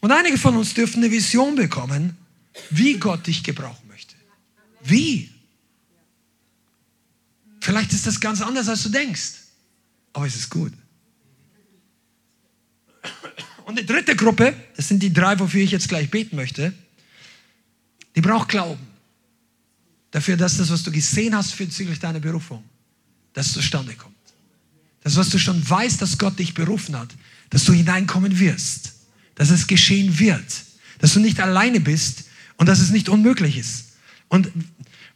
Und 0.00 0.10
einige 0.10 0.38
von 0.38 0.56
uns 0.56 0.74
dürfen 0.74 1.02
eine 1.02 1.12
Vision 1.12 1.54
bekommen, 1.54 2.16
wie 2.70 2.98
Gott 2.98 3.26
dich 3.26 3.44
gebrauchen 3.44 3.86
möchte. 3.88 4.14
Wie? 4.82 5.30
Vielleicht 7.60 7.92
ist 7.92 8.06
das 8.06 8.20
ganz 8.20 8.40
anders, 8.40 8.68
als 8.68 8.82
du 8.82 8.88
denkst. 8.88 9.34
Aber 10.12 10.26
es 10.26 10.34
ist 10.34 10.50
gut. 10.50 10.72
Und 13.64 13.78
die 13.78 13.86
dritte 13.86 14.16
Gruppe, 14.16 14.54
das 14.76 14.88
sind 14.88 15.02
die 15.02 15.12
drei, 15.12 15.38
wofür 15.38 15.62
ich 15.62 15.70
jetzt 15.70 15.88
gleich 15.88 16.10
beten 16.10 16.36
möchte, 16.36 16.72
die 18.14 18.20
braucht 18.20 18.48
Glauben. 18.48 18.86
Dafür, 20.10 20.36
dass 20.36 20.58
das, 20.58 20.70
was 20.70 20.82
du 20.82 20.92
gesehen 20.92 21.34
hast, 21.34 21.52
für 21.52 21.66
deine 21.66 22.20
Berufung 22.20 22.62
dass 23.32 23.46
es 23.46 23.52
zustande 23.52 23.94
kommt. 23.94 24.14
Das, 25.02 25.16
was 25.16 25.30
du 25.30 25.38
schon 25.38 25.68
weißt, 25.68 26.00
dass 26.00 26.18
Gott 26.18 26.38
dich 26.38 26.54
berufen 26.54 26.98
hat, 26.98 27.08
dass 27.50 27.64
du 27.64 27.72
hineinkommen 27.72 28.38
wirst, 28.38 28.92
dass 29.34 29.50
es 29.50 29.66
geschehen 29.66 30.18
wird, 30.18 30.44
dass 30.98 31.14
du 31.14 31.20
nicht 31.20 31.40
alleine 31.40 31.80
bist 31.80 32.24
und 32.56 32.68
dass 32.68 32.78
es 32.78 32.90
nicht 32.90 33.08
unmöglich 33.08 33.56
ist. 33.56 33.92
Und 34.28 34.50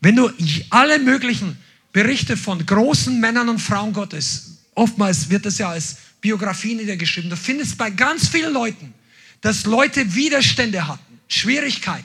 wenn 0.01 0.17
du 0.17 0.31
alle 0.71 0.99
möglichen 0.99 1.57
Berichte 1.93 2.37
von 2.37 2.65
großen 2.65 3.19
Männern 3.21 3.49
und 3.49 3.61
Frauen 3.61 3.93
Gottes, 3.93 4.59
oftmals 4.75 5.31
wird 5.31 5.47
das 5.47 5.59
ja 5.59 5.71
als 5.71 5.97
Biografie 6.27 6.75
niedergeschrieben, 6.75 7.31
du 7.31 7.37
findest 7.37 7.79
bei 7.79 7.89
ganz 7.89 8.29
vielen 8.29 8.53
Leuten, 8.53 8.93
dass 9.43 9.65
Leute 9.65 10.17
Widerstände 10.17 10.89
hatten, 10.89 11.21
Schwierigkeiten, 11.29 12.05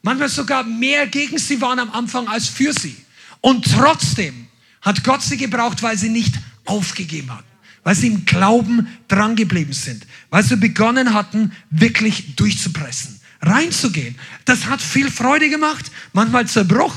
manchmal 0.00 0.30
sogar 0.30 0.64
mehr 0.64 1.06
gegen 1.06 1.36
sie 1.36 1.60
waren 1.60 1.78
am 1.78 1.90
Anfang 1.90 2.28
als 2.28 2.48
für 2.48 2.72
sie. 2.72 2.96
Und 3.42 3.70
trotzdem 3.70 4.48
hat 4.80 5.04
Gott 5.04 5.20
sie 5.20 5.36
gebraucht, 5.36 5.82
weil 5.82 5.98
sie 5.98 6.08
nicht 6.08 6.34
aufgegeben 6.64 7.30
hatten, 7.30 7.44
weil 7.82 7.94
sie 7.94 8.06
im 8.06 8.24
Glauben 8.24 8.88
drangeblieben 9.06 9.74
sind, 9.74 10.06
weil 10.30 10.42
sie 10.42 10.56
begonnen 10.56 11.12
hatten, 11.12 11.52
wirklich 11.68 12.36
durchzupressen, 12.36 13.20
reinzugehen. 13.42 14.14
Das 14.46 14.64
hat 14.64 14.80
viel 14.80 15.10
Freude 15.10 15.50
gemacht, 15.50 15.90
manchmal 16.14 16.48
Zerbruch, 16.48 16.96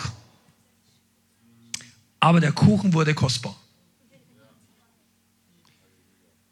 aber 2.22 2.40
der 2.40 2.54
Kuchen 2.54 2.94
wurde 2.94 3.14
kostbar. 3.14 3.61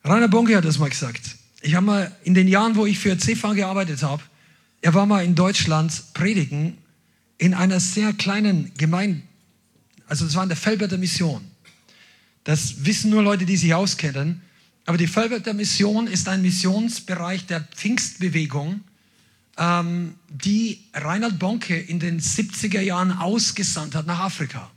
Rainer 0.10 0.28
Bonke 0.28 0.58
hat 0.58 0.66
das 0.66 0.80
mal 0.80 0.90
gesagt. 0.90 1.38
Ich 1.62 1.76
habe 1.76 1.86
mal 1.86 2.12
in 2.24 2.34
den 2.34 2.48
Jahren, 2.48 2.76
wo 2.76 2.86
ich 2.86 3.00
für 3.00 3.18
CFA 3.18 3.54
gearbeitet 3.54 4.02
habe, 4.04 4.24
er 4.82 4.94
war 4.94 5.06
mal 5.06 5.24
in 5.24 5.36
Deutschland 5.36 6.14
predigen 6.14 6.78
in 7.38 7.54
einer 7.54 7.80
sehr 7.80 8.14
kleinen 8.14 8.72
Gemeinde 8.78 9.22
also 10.10 10.26
das 10.26 10.36
war 10.36 10.44
in 10.44 10.50
der 10.50 10.58
Felberter 10.58 10.98
Mission. 10.98 11.40
Das 12.44 12.84
wissen 12.84 13.12
nur 13.12 13.22
Leute, 13.22 13.46
die 13.46 13.56
sich 13.56 13.74
auskennen. 13.74 14.42
Aber 14.86 14.98
die 14.98 15.08
Felberter 15.08 15.54
Mission 15.54 16.08
ist 16.08 16.28
ein 16.28 16.42
Missionsbereich 16.42 17.46
der 17.46 17.62
Pfingstbewegung, 17.62 18.82
ähm, 19.58 20.16
die 20.30 20.84
Reinhard 20.94 21.38
Bonke 21.38 21.78
in 21.78 22.00
den 22.00 22.20
70er 22.20 22.82
Jahren 22.82 23.12
ausgesandt 23.12 23.94
hat 23.94 24.08
nach 24.08 24.20
Afrika. 24.20 24.72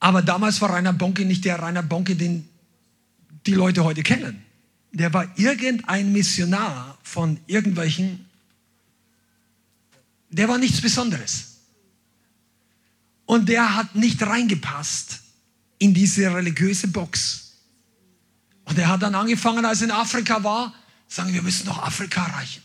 Aber 0.00 0.20
damals 0.22 0.60
war 0.60 0.70
Reinhard 0.70 0.98
Bonke 0.98 1.24
nicht 1.24 1.44
der 1.44 1.60
Reinhard 1.60 1.88
Bonke, 1.88 2.16
den 2.16 2.48
die 3.48 3.54
Leute 3.54 3.82
heute 3.82 4.02
kennen. 4.02 4.44
Der 4.92 5.12
war 5.12 5.26
irgendein 5.38 6.12
Missionar 6.12 6.98
von 7.02 7.40
irgendwelchen, 7.46 8.26
der 10.28 10.48
war 10.48 10.58
nichts 10.58 10.80
Besonderes. 10.80 11.56
Und 13.24 13.48
der 13.48 13.74
hat 13.74 13.94
nicht 13.94 14.22
reingepasst 14.22 15.20
in 15.78 15.94
diese 15.94 16.32
religiöse 16.34 16.88
Box. 16.88 17.54
Und 18.64 18.78
er 18.78 18.88
hat 18.88 19.02
dann 19.02 19.14
angefangen, 19.14 19.64
als 19.64 19.80
er 19.80 19.86
in 19.86 19.90
Afrika 19.92 20.44
war, 20.44 20.74
sagen, 21.06 21.32
wir 21.32 21.42
müssen 21.42 21.66
noch 21.66 21.82
Afrika 21.82 22.26
erreichen. 22.26 22.62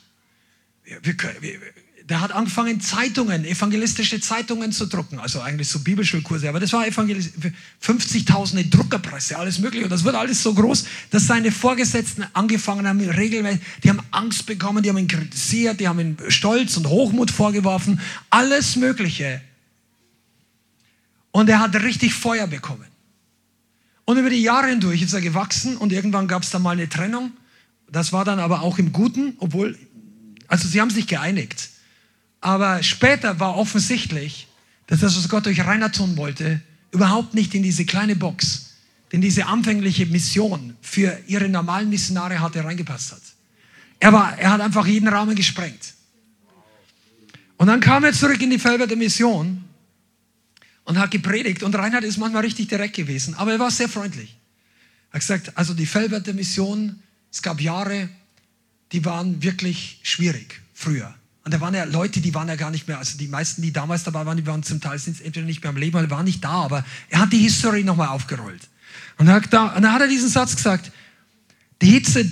Wir, 0.84 1.04
wir, 1.04 1.42
wir, 1.42 1.62
der 2.10 2.20
hat 2.20 2.32
angefangen, 2.34 2.82
Zeitungen, 2.82 3.46
evangelistische 3.46 4.20
Zeitungen 4.20 4.74
zu 4.74 4.88
drucken, 4.88 5.20
also 5.20 5.40
eigentlich 5.42 5.70
so 5.70 5.80
Bibelschulkurse, 5.80 6.50
aber 6.50 6.60
das 6.60 6.74
war 6.74 6.84
50.000 6.84 8.70
Druckerpresse, 8.70 9.38
alles 9.38 9.60
mögliche. 9.60 9.86
Und 9.86 9.92
das 9.92 10.04
wurde 10.04 10.20
alles 10.20 10.44
so 10.44 10.54
groß, 10.54 10.86
dass 11.12 11.28
seine 11.28 11.52
Vorgesetzten 11.52 12.26
angefangen 12.34 12.88
haben, 12.88 13.00
regelmäßig, 13.00 13.62
die 13.84 13.90
haben 13.90 14.02
Angst 14.12 14.46
bekommen, 14.46 14.84
die 14.84 14.90
haben 14.90 14.98
ihn 14.98 15.08
kritisiert, 15.08 15.80
die 15.80 15.88
haben 15.88 16.00
ihn 16.00 16.18
Stolz 16.28 16.76
und 16.76 16.88
Hochmut 16.88 17.32
vorgeworfen, 17.32 18.02
alles 18.30 18.76
Mögliche. 18.76 19.42
Und 21.32 21.50
er 21.50 21.60
hat 21.60 21.76
richtig 21.76 22.14
Feuer 22.14 22.48
bekommen. 22.48 22.86
Und 24.06 24.18
über 24.18 24.30
die 24.30 24.42
Jahre 24.42 24.68
hindurch 24.68 25.02
ist 25.02 25.14
er 25.14 25.22
gewachsen 25.22 25.78
und 25.78 25.94
irgendwann 25.94 26.28
gab 26.28 26.44
es 26.44 26.50
dann 26.50 26.62
mal 26.62 26.72
eine 26.72 26.90
Trennung. 26.90 27.32
Das 27.90 28.12
war 28.12 28.26
dann 28.26 28.40
aber 28.40 28.62
auch 28.62 28.78
im 28.78 28.92
Guten, 28.92 29.36
obwohl, 29.38 29.78
also 30.48 30.68
sie 30.68 30.82
haben 30.82 30.90
sich 30.90 31.08
geeinigt. 31.08 31.70
Aber 32.44 32.84
später 32.84 33.40
war 33.40 33.56
offensichtlich, 33.56 34.50
dass 34.88 35.00
das, 35.00 35.16
was 35.16 35.30
Gott 35.30 35.46
durch 35.46 35.66
Rainer 35.66 35.94
tun 35.94 36.18
wollte, 36.18 36.60
überhaupt 36.92 37.34
nicht 37.34 37.56
in 37.56 37.64
diese 37.64 37.86
kleine 37.86 38.18
Box, 38.18 38.74
in 39.12 39.22
diese 39.22 39.46
anfängliche 39.46 40.06
Mission 40.08 40.76
für 40.82 41.18
ihre 41.26 41.48
normalen 41.48 41.90
Missionare 41.90 42.42
hatte, 42.42 42.62
reingepasst 42.62 43.14
hat. 43.14 43.22
Er, 44.02 44.12
war, 44.12 44.38
er 44.38 44.52
hat 44.52 44.60
einfach 44.60 44.86
jeden 44.86 45.08
Rahmen 45.08 45.36
gesprengt. 45.36 45.94
Und 47.56 47.68
dann 47.68 47.80
kam 47.80 48.04
er 48.04 48.12
zurück 48.12 48.42
in 48.42 48.50
die 48.50 48.60
Felder 48.60 48.88
der 48.88 48.98
Mission 48.98 49.64
und 50.84 51.00
hat 51.00 51.12
gepredigt. 51.12 51.64
Und 51.64 51.74
Reinhard 51.76 52.04
ist 52.04 52.18
manchmal 52.18 52.44
richtig 52.44 52.68
direkt 52.68 52.98
gewesen, 52.98 53.36
aber 53.36 53.54
er 53.54 53.60
war 53.60 53.72
sehr 53.72 53.88
freundlich. 53.88 54.36
Er 55.12 55.14
hat 55.14 55.22
gesagt, 55.22 55.58
also 55.58 55.74
die 55.74 55.86
Felberter 55.86 56.34
Mission, 56.34 57.02
es 57.32 57.42
gab 57.42 57.62
Jahre, 57.62 58.10
die 58.92 59.06
waren 59.06 59.42
wirklich 59.42 60.02
schwierig 60.04 60.62
früher. 60.74 61.16
Und 61.46 61.54
da 61.54 61.60
waren 61.60 61.74
ja 61.74 61.84
Leute, 61.84 62.22
die 62.22 62.34
waren 62.34 62.48
ja 62.48 62.56
gar 62.56 62.72
nicht 62.72 62.88
mehr, 62.88 63.00
also 63.00 63.18
die 63.18 63.28
meisten, 63.28 63.62
die 63.62 63.74
damals 63.74 64.04
dabei 64.04 64.26
waren, 64.26 64.38
die 64.38 64.48
waren 64.48 64.64
zum 64.64 64.80
Teil 64.80 64.98
sind 64.98 65.20
entweder 65.22 65.46
nicht 65.46 65.62
mehr 65.62 65.70
am 65.70 65.78
Leben 65.78 65.98
oder 65.98 66.10
waren 66.10 66.26
nicht 66.26 66.44
da, 66.44 66.64
aber 66.64 66.86
er 67.10 67.20
hat 67.20 67.34
die 67.34 67.40
History 67.40 67.84
nochmal 67.84 68.10
aufgerollt. 68.10 68.70
Und, 69.18 69.28
hat 69.28 69.52
da, 69.52 69.68
und 69.76 69.84
dann 69.84 69.94
hat 69.94 70.02
er 70.02 70.08
diesen 70.08 70.30
Satz 70.30 70.56
gesagt, 70.56 70.92
die 71.82 71.92
Hitze, 71.92 72.32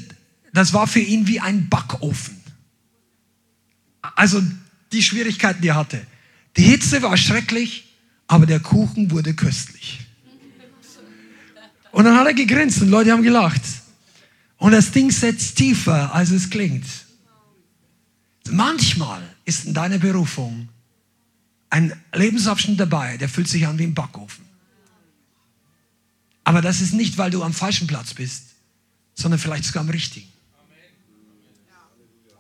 das 0.53 0.73
war 0.73 0.87
für 0.87 0.99
ihn 0.99 1.27
wie 1.27 1.41
ein 1.41 1.67
Backofen. 1.67 2.41
Also 4.01 4.41
die 4.91 5.03
Schwierigkeiten, 5.03 5.61
die 5.61 5.69
er 5.69 5.75
hatte. 5.75 6.05
Die 6.57 6.63
Hitze 6.63 7.01
war 7.01 7.15
schrecklich, 7.17 7.93
aber 8.27 8.45
der 8.45 8.59
Kuchen 8.59 9.11
wurde 9.11 9.33
köstlich. 9.33 9.99
Und 11.91 12.05
dann 12.05 12.17
hat 12.17 12.27
er 12.27 12.33
gegrinst 12.33 12.81
und 12.81 12.89
Leute 12.89 13.11
haben 13.11 13.23
gelacht. 13.23 13.61
Und 14.57 14.71
das 14.71 14.91
Ding 14.91 15.11
setzt 15.11 15.57
tiefer, 15.57 16.13
als 16.13 16.31
es 16.31 16.49
klingt. 16.49 16.85
Manchmal 18.49 19.21
ist 19.45 19.65
in 19.65 19.73
deiner 19.73 19.99
Berufung 19.99 20.69
ein 21.69 21.93
Lebensabschnitt 22.13 22.79
dabei, 22.79 23.17
der 23.17 23.29
fühlt 23.29 23.47
sich 23.47 23.65
an 23.65 23.77
wie 23.77 23.83
ein 23.83 23.93
Backofen. 23.93 24.45
Aber 26.43 26.61
das 26.61 26.81
ist 26.81 26.93
nicht, 26.93 27.17
weil 27.17 27.31
du 27.31 27.43
am 27.43 27.53
falschen 27.53 27.87
Platz 27.87 28.13
bist, 28.13 28.47
sondern 29.15 29.39
vielleicht 29.39 29.63
sogar 29.63 29.83
am 29.83 29.89
richtigen. 29.89 30.27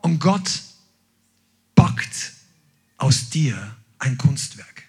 Und 0.01 0.19
Gott 0.19 0.61
backt 1.75 2.33
aus 2.97 3.29
dir 3.29 3.75
ein 3.99 4.17
Kunstwerk. 4.17 4.83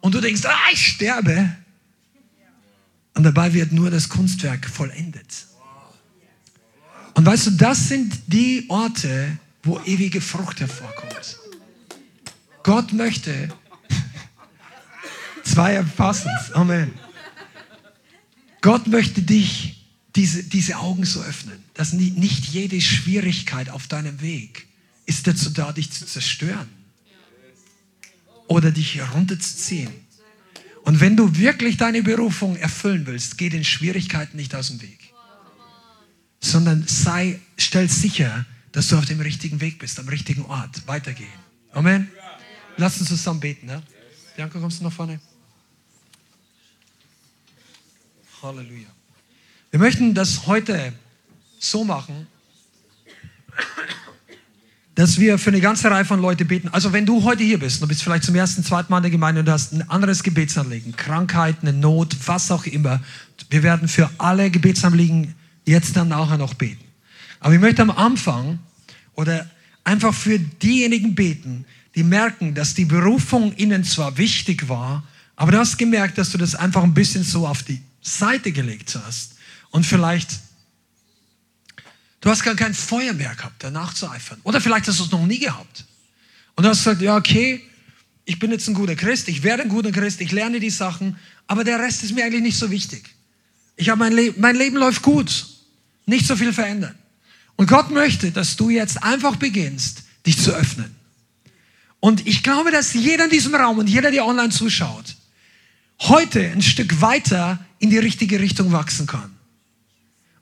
Und 0.00 0.14
du 0.14 0.20
denkst, 0.20 0.44
ah, 0.44 0.70
ich 0.72 0.86
sterbe. 0.86 1.56
Und 3.14 3.24
dabei 3.24 3.52
wird 3.52 3.72
nur 3.72 3.90
das 3.90 4.08
Kunstwerk 4.08 4.68
vollendet. 4.68 5.47
Und 7.18 7.26
weißt 7.26 7.48
du, 7.48 7.50
das 7.50 7.88
sind 7.88 8.16
die 8.28 8.64
Orte, 8.68 9.36
wo 9.64 9.80
ewige 9.80 10.20
Frucht 10.20 10.60
hervorkommt. 10.60 11.36
Gott 12.62 12.92
möchte, 12.92 13.48
zwei 15.42 15.72
erfassen 15.72 16.30
Amen. 16.54 16.92
Gott 18.60 18.86
möchte 18.86 19.22
dich, 19.22 19.84
diese, 20.14 20.44
diese 20.44 20.78
Augen 20.78 21.04
so 21.04 21.20
öffnen, 21.20 21.58
dass 21.74 21.92
nicht 21.92 22.44
jede 22.44 22.80
Schwierigkeit 22.80 23.68
auf 23.68 23.88
deinem 23.88 24.20
Weg 24.20 24.68
ist 25.04 25.26
dazu 25.26 25.50
da, 25.50 25.72
dich 25.72 25.90
zu 25.90 26.06
zerstören 26.06 26.68
oder 28.46 28.70
dich 28.70 28.94
herunterzuziehen. 28.94 29.90
Und 30.84 31.00
wenn 31.00 31.16
du 31.16 31.36
wirklich 31.36 31.78
deine 31.78 32.04
Berufung 32.04 32.54
erfüllen 32.54 33.06
willst, 33.06 33.38
geh 33.38 33.48
den 33.48 33.64
Schwierigkeiten 33.64 34.36
nicht 34.36 34.54
aus 34.54 34.68
dem 34.68 34.80
Weg, 34.82 35.07
sondern 36.40 36.84
sei, 36.86 37.40
stell 37.56 37.88
sicher, 37.88 38.46
dass 38.72 38.88
du 38.88 38.96
auf 38.96 39.06
dem 39.06 39.20
richtigen 39.20 39.60
Weg 39.60 39.78
bist, 39.78 39.98
am 39.98 40.08
richtigen 40.08 40.44
Ort. 40.44 40.86
Weitergehen. 40.86 41.28
Amen. 41.72 42.08
Lass 42.76 43.00
uns 43.00 43.08
zusammen 43.08 43.40
beten. 43.40 43.66
Ne? 43.66 43.82
Bianca, 44.36 44.58
kommst 44.58 44.80
du 44.80 44.84
nach 44.84 44.92
vorne? 44.92 45.20
Halleluja. 48.42 48.86
Wir 49.70 49.80
möchten 49.80 50.14
das 50.14 50.46
heute 50.46 50.92
so 51.58 51.84
machen, 51.84 52.26
dass 54.94 55.18
wir 55.18 55.38
für 55.38 55.50
eine 55.50 55.60
ganze 55.60 55.90
Reihe 55.90 56.04
von 56.04 56.20
Leuten 56.20 56.46
beten. 56.46 56.68
Also 56.68 56.92
wenn 56.92 57.04
du 57.04 57.22
heute 57.24 57.42
hier 57.42 57.58
bist, 57.58 57.82
du 57.82 57.86
bist 57.86 58.02
vielleicht 58.02 58.24
zum 58.24 58.34
ersten, 58.34 58.64
zweiten 58.64 58.90
Mal 58.90 58.98
in 58.98 59.02
der 59.04 59.10
Gemeinde 59.10 59.40
und 59.40 59.48
hast 59.48 59.72
ein 59.72 59.88
anderes 59.90 60.22
Gebetsanliegen, 60.22 60.96
Krankheit, 60.96 61.56
eine 61.62 61.72
Not, 61.72 62.16
was 62.26 62.50
auch 62.50 62.64
immer. 62.64 63.00
Wir 63.50 63.62
werden 63.62 63.88
für 63.88 64.10
alle 64.18 64.50
Gebetsanliegen 64.50 65.34
jetzt 65.68 65.96
dann 65.96 66.08
nachher 66.08 66.38
noch 66.38 66.54
beten. 66.54 66.84
Aber 67.40 67.54
ich 67.54 67.60
möchte 67.60 67.82
am 67.82 67.90
Anfang 67.90 68.58
oder 69.14 69.48
einfach 69.84 70.14
für 70.14 70.38
diejenigen 70.38 71.14
beten, 71.14 71.64
die 71.94 72.02
merken, 72.02 72.54
dass 72.54 72.74
die 72.74 72.84
Berufung 72.84 73.54
ihnen 73.56 73.84
zwar 73.84 74.16
wichtig 74.18 74.68
war, 74.68 75.04
aber 75.36 75.52
du 75.52 75.58
hast 75.58 75.78
gemerkt, 75.78 76.18
dass 76.18 76.30
du 76.30 76.38
das 76.38 76.54
einfach 76.54 76.82
ein 76.82 76.94
bisschen 76.94 77.22
so 77.22 77.46
auf 77.46 77.62
die 77.62 77.80
Seite 78.02 78.52
gelegt 78.52 78.98
hast 79.04 79.36
und 79.70 79.84
vielleicht 79.84 80.30
du 82.20 82.30
hast 82.30 82.42
gar 82.42 82.56
kein 82.56 82.74
Feuer 82.74 83.12
mehr 83.12 83.34
gehabt, 83.34 83.56
danach 83.62 83.94
zu 83.94 84.10
eifern. 84.10 84.40
Oder 84.42 84.60
vielleicht 84.60 84.88
hast 84.88 84.98
du 84.98 85.04
es 85.04 85.10
noch 85.10 85.24
nie 85.24 85.38
gehabt. 85.38 85.84
Und 86.56 86.64
du 86.64 86.70
hast 86.70 86.78
gesagt, 86.78 87.02
ja, 87.02 87.16
okay, 87.16 87.62
ich 88.24 88.38
bin 88.38 88.50
jetzt 88.50 88.68
ein 88.68 88.74
guter 88.74 88.96
Christ, 88.96 89.28
ich 89.28 89.42
werde 89.42 89.62
ein 89.62 89.68
guter 89.68 89.92
Christ, 89.92 90.20
ich 90.20 90.32
lerne 90.32 90.60
die 90.60 90.70
Sachen, 90.70 91.16
aber 91.46 91.64
der 91.64 91.78
Rest 91.78 92.02
ist 92.02 92.14
mir 92.14 92.24
eigentlich 92.24 92.42
nicht 92.42 92.58
so 92.58 92.70
wichtig. 92.70 93.04
Ich 93.76 93.88
habe 93.88 93.98
mein 94.00 94.12
Leben, 94.12 94.40
mein 94.40 94.56
Leben 94.56 94.76
läuft 94.76 95.02
gut, 95.02 95.46
nicht 96.08 96.26
so 96.26 96.34
viel 96.36 96.52
verändern. 96.52 96.94
Und 97.56 97.68
Gott 97.68 97.90
möchte, 97.90 98.30
dass 98.30 98.56
du 98.56 98.70
jetzt 98.70 99.02
einfach 99.02 99.36
beginnst, 99.36 100.04
dich 100.26 100.38
zu 100.38 100.52
öffnen. 100.52 100.94
Und 102.00 102.26
ich 102.26 102.42
glaube, 102.42 102.70
dass 102.70 102.94
jeder 102.94 103.24
in 103.24 103.30
diesem 103.30 103.54
Raum 103.54 103.78
und 103.78 103.88
jeder, 103.88 104.10
der 104.10 104.24
online 104.24 104.50
zuschaut, 104.50 105.16
heute 106.00 106.40
ein 106.40 106.62
Stück 106.62 107.00
weiter 107.00 107.58
in 107.80 107.90
die 107.90 107.98
richtige 107.98 108.40
Richtung 108.40 108.72
wachsen 108.72 109.06
kann. 109.06 109.34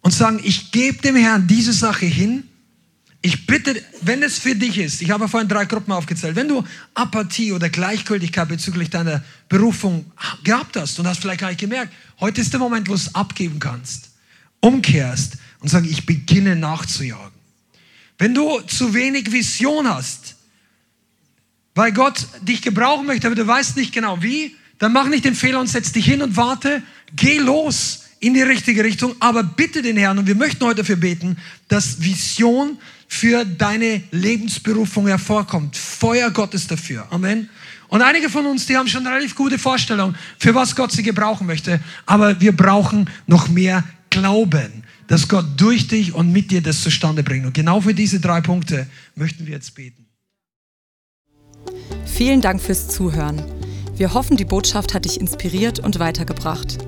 Und 0.03 0.13
sagen, 0.13 0.41
ich 0.45 0.71
gebe 0.71 1.03
dem 1.03 1.17
Herrn 1.17 1.47
diese 1.49 1.73
Sache 1.73 2.07
hin. 2.07 2.45
Ich 3.23 3.47
bitte, 3.47 3.83
wenn 4.03 4.23
es 4.23 4.39
für 4.39 4.55
dich 4.55 4.79
ist, 4.79 5.03
ich 5.03 5.11
habe 5.11 5.27
vorhin 5.27 5.49
drei 5.49 5.65
Gruppen 5.65 5.93
aufgezählt, 5.93 6.37
wenn 6.37 6.47
du 6.47 6.63
Apathie 6.95 7.53
oder 7.53 7.71
Gleichgültigkeit 7.71 8.49
bezüglich 8.49 8.91
deiner 8.91 9.25
Berufung 9.49 10.13
gehabt 10.45 10.77
hast 10.77 11.01
und 11.01 11.09
hast 11.09 11.23
vielleicht 11.23 11.41
gar 11.41 11.49
nicht 11.49 11.59
gemerkt, 11.59 11.93
heute 12.21 12.43
ist 12.43 12.53
der 12.53 12.61
Moment, 12.61 12.87
wo 12.89 12.93
du 12.93 12.99
es 12.99 13.15
abgeben 13.15 13.59
kannst, 13.59 14.11
umkehrst 14.61 15.39
und 15.61 15.69
sagen, 15.69 15.87
ich 15.89 16.07
beginne 16.07 16.57
nachzujagen. 16.57 17.37
Wenn 18.19 18.35
du 18.35 18.61
zu 18.61 18.95
wenig 18.95 19.31
Vision 19.33 19.89
hast, 19.89 20.37
weil 21.75 21.93
Gott 21.93 22.27
dich 22.43 22.63
gebrauchen 22.63 23.07
möchte, 23.07 23.27
aber 23.27 23.37
du 23.37 23.47
weißt 23.47 23.77
nicht 23.77 23.93
genau 23.93 24.23
wie, 24.23 24.57
dann 24.79 24.93
mach 24.93 25.09
nicht 25.09 25.25
den 25.25 25.35
Fehler 25.35 25.61
und 25.61 25.67
setz 25.67 25.93
dich 25.93 26.05
hin 26.05 26.23
und 26.23 26.37
warte, 26.37 26.83
geh 27.15 27.39
los 27.39 28.05
in 28.21 28.35
die 28.35 28.43
richtige 28.43 28.83
Richtung, 28.83 29.15
aber 29.21 29.43
bitte 29.43 29.83
den 29.83 29.97
Herrn, 29.97 30.19
und 30.19 30.27
wir 30.27 30.35
möchten 30.35 30.65
heute 30.65 30.77
dafür 30.77 30.97
beten, 30.97 31.37
dass 31.69 32.03
Vision 32.03 32.79
für 33.09 33.45
deine 33.45 34.03
Lebensberufung 34.11 35.07
hervorkommt. 35.07 35.77
Feuer 35.77 36.31
Gottes 36.31 36.67
dafür. 36.67 37.07
Amen. 37.11 37.51
Und 37.89 38.03
einige 38.03 38.31
von 38.31 38.47
uns, 38.47 38.67
die 38.67 38.77
haben 38.77 38.89
schon 38.89 39.07
relativ 39.07 39.35
gute 39.35 39.59
Vorstellung, 39.59 40.15
für 40.39 40.55
was 40.55 40.75
Gott 40.75 40.93
sie 40.93 41.03
gebrauchen 41.03 41.47
möchte, 41.47 41.79
aber 42.07 42.41
wir 42.41 42.57
brauchen 42.57 43.09
noch 43.27 43.49
mehr 43.49 43.85
Glauben 44.11 44.86
dass 45.09 45.29
Gott 45.29 45.47
durch 45.57 45.89
dich 45.89 46.15
und 46.15 46.33
mit 46.33 46.51
dir 46.51 46.63
das 46.63 46.83
zustande 46.83 47.23
bringt. 47.23 47.47
Und 47.47 47.55
genau 47.55 47.81
für 47.81 47.95
diese 47.95 48.21
drei 48.21 48.41
Punkte 48.41 48.87
möchten 49.15 49.47
wir 49.47 49.55
jetzt 49.55 49.75
beten. 49.75 50.07
Vielen 52.05 52.41
Dank 52.41 52.61
fürs 52.61 52.89
Zuhören. 52.89 53.43
Wir 53.97 54.15
hoffen, 54.15 54.37
die 54.37 54.45
Botschaft 54.45 54.95
hat 54.95 55.05
dich 55.05 55.21
inspiriert 55.21 55.79
und 55.79 55.99
weitergebracht. 55.99 56.79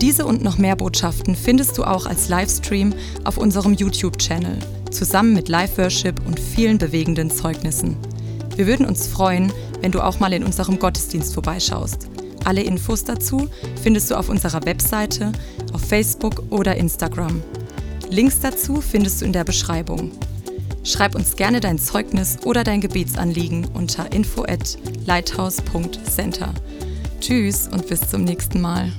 Diese 0.00 0.26
und 0.26 0.42
noch 0.42 0.58
mehr 0.58 0.74
Botschaften 0.74 1.36
findest 1.36 1.78
du 1.78 1.84
auch 1.84 2.06
als 2.06 2.28
Livestream 2.28 2.92
auf 3.24 3.38
unserem 3.38 3.74
YouTube-Channel, 3.74 4.58
zusammen 4.90 5.32
mit 5.32 5.48
Live-Worship 5.48 6.26
und 6.26 6.40
vielen 6.40 6.78
bewegenden 6.78 7.30
Zeugnissen. 7.30 7.96
Wir 8.56 8.66
würden 8.66 8.84
uns 8.84 9.06
freuen, 9.06 9.52
wenn 9.80 9.92
du 9.92 10.00
auch 10.00 10.18
mal 10.18 10.32
in 10.32 10.42
unserem 10.42 10.78
Gottesdienst 10.78 11.34
vorbeischaust. 11.34 12.08
Alle 12.44 12.62
Infos 12.62 13.04
dazu 13.04 13.48
findest 13.82 14.10
du 14.10 14.16
auf 14.16 14.28
unserer 14.28 14.64
Webseite, 14.64 15.32
auf 15.72 15.82
Facebook 15.82 16.42
oder 16.50 16.76
Instagram. 16.76 17.42
Links 18.10 18.40
dazu 18.40 18.80
findest 18.80 19.20
du 19.20 19.26
in 19.26 19.32
der 19.32 19.44
Beschreibung. 19.44 20.12
Schreib 20.84 21.14
uns 21.14 21.36
gerne 21.36 21.60
dein 21.60 21.78
Zeugnis 21.78 22.38
oder 22.44 22.64
dein 22.64 22.80
Gebetsanliegen 22.80 23.66
unter 23.72 24.12
info 24.12 24.42
at 24.42 24.76
lighthouse.center. 25.06 26.52
Tschüss 27.20 27.68
und 27.68 27.86
bis 27.86 28.00
zum 28.08 28.24
nächsten 28.24 28.60
Mal. 28.60 28.92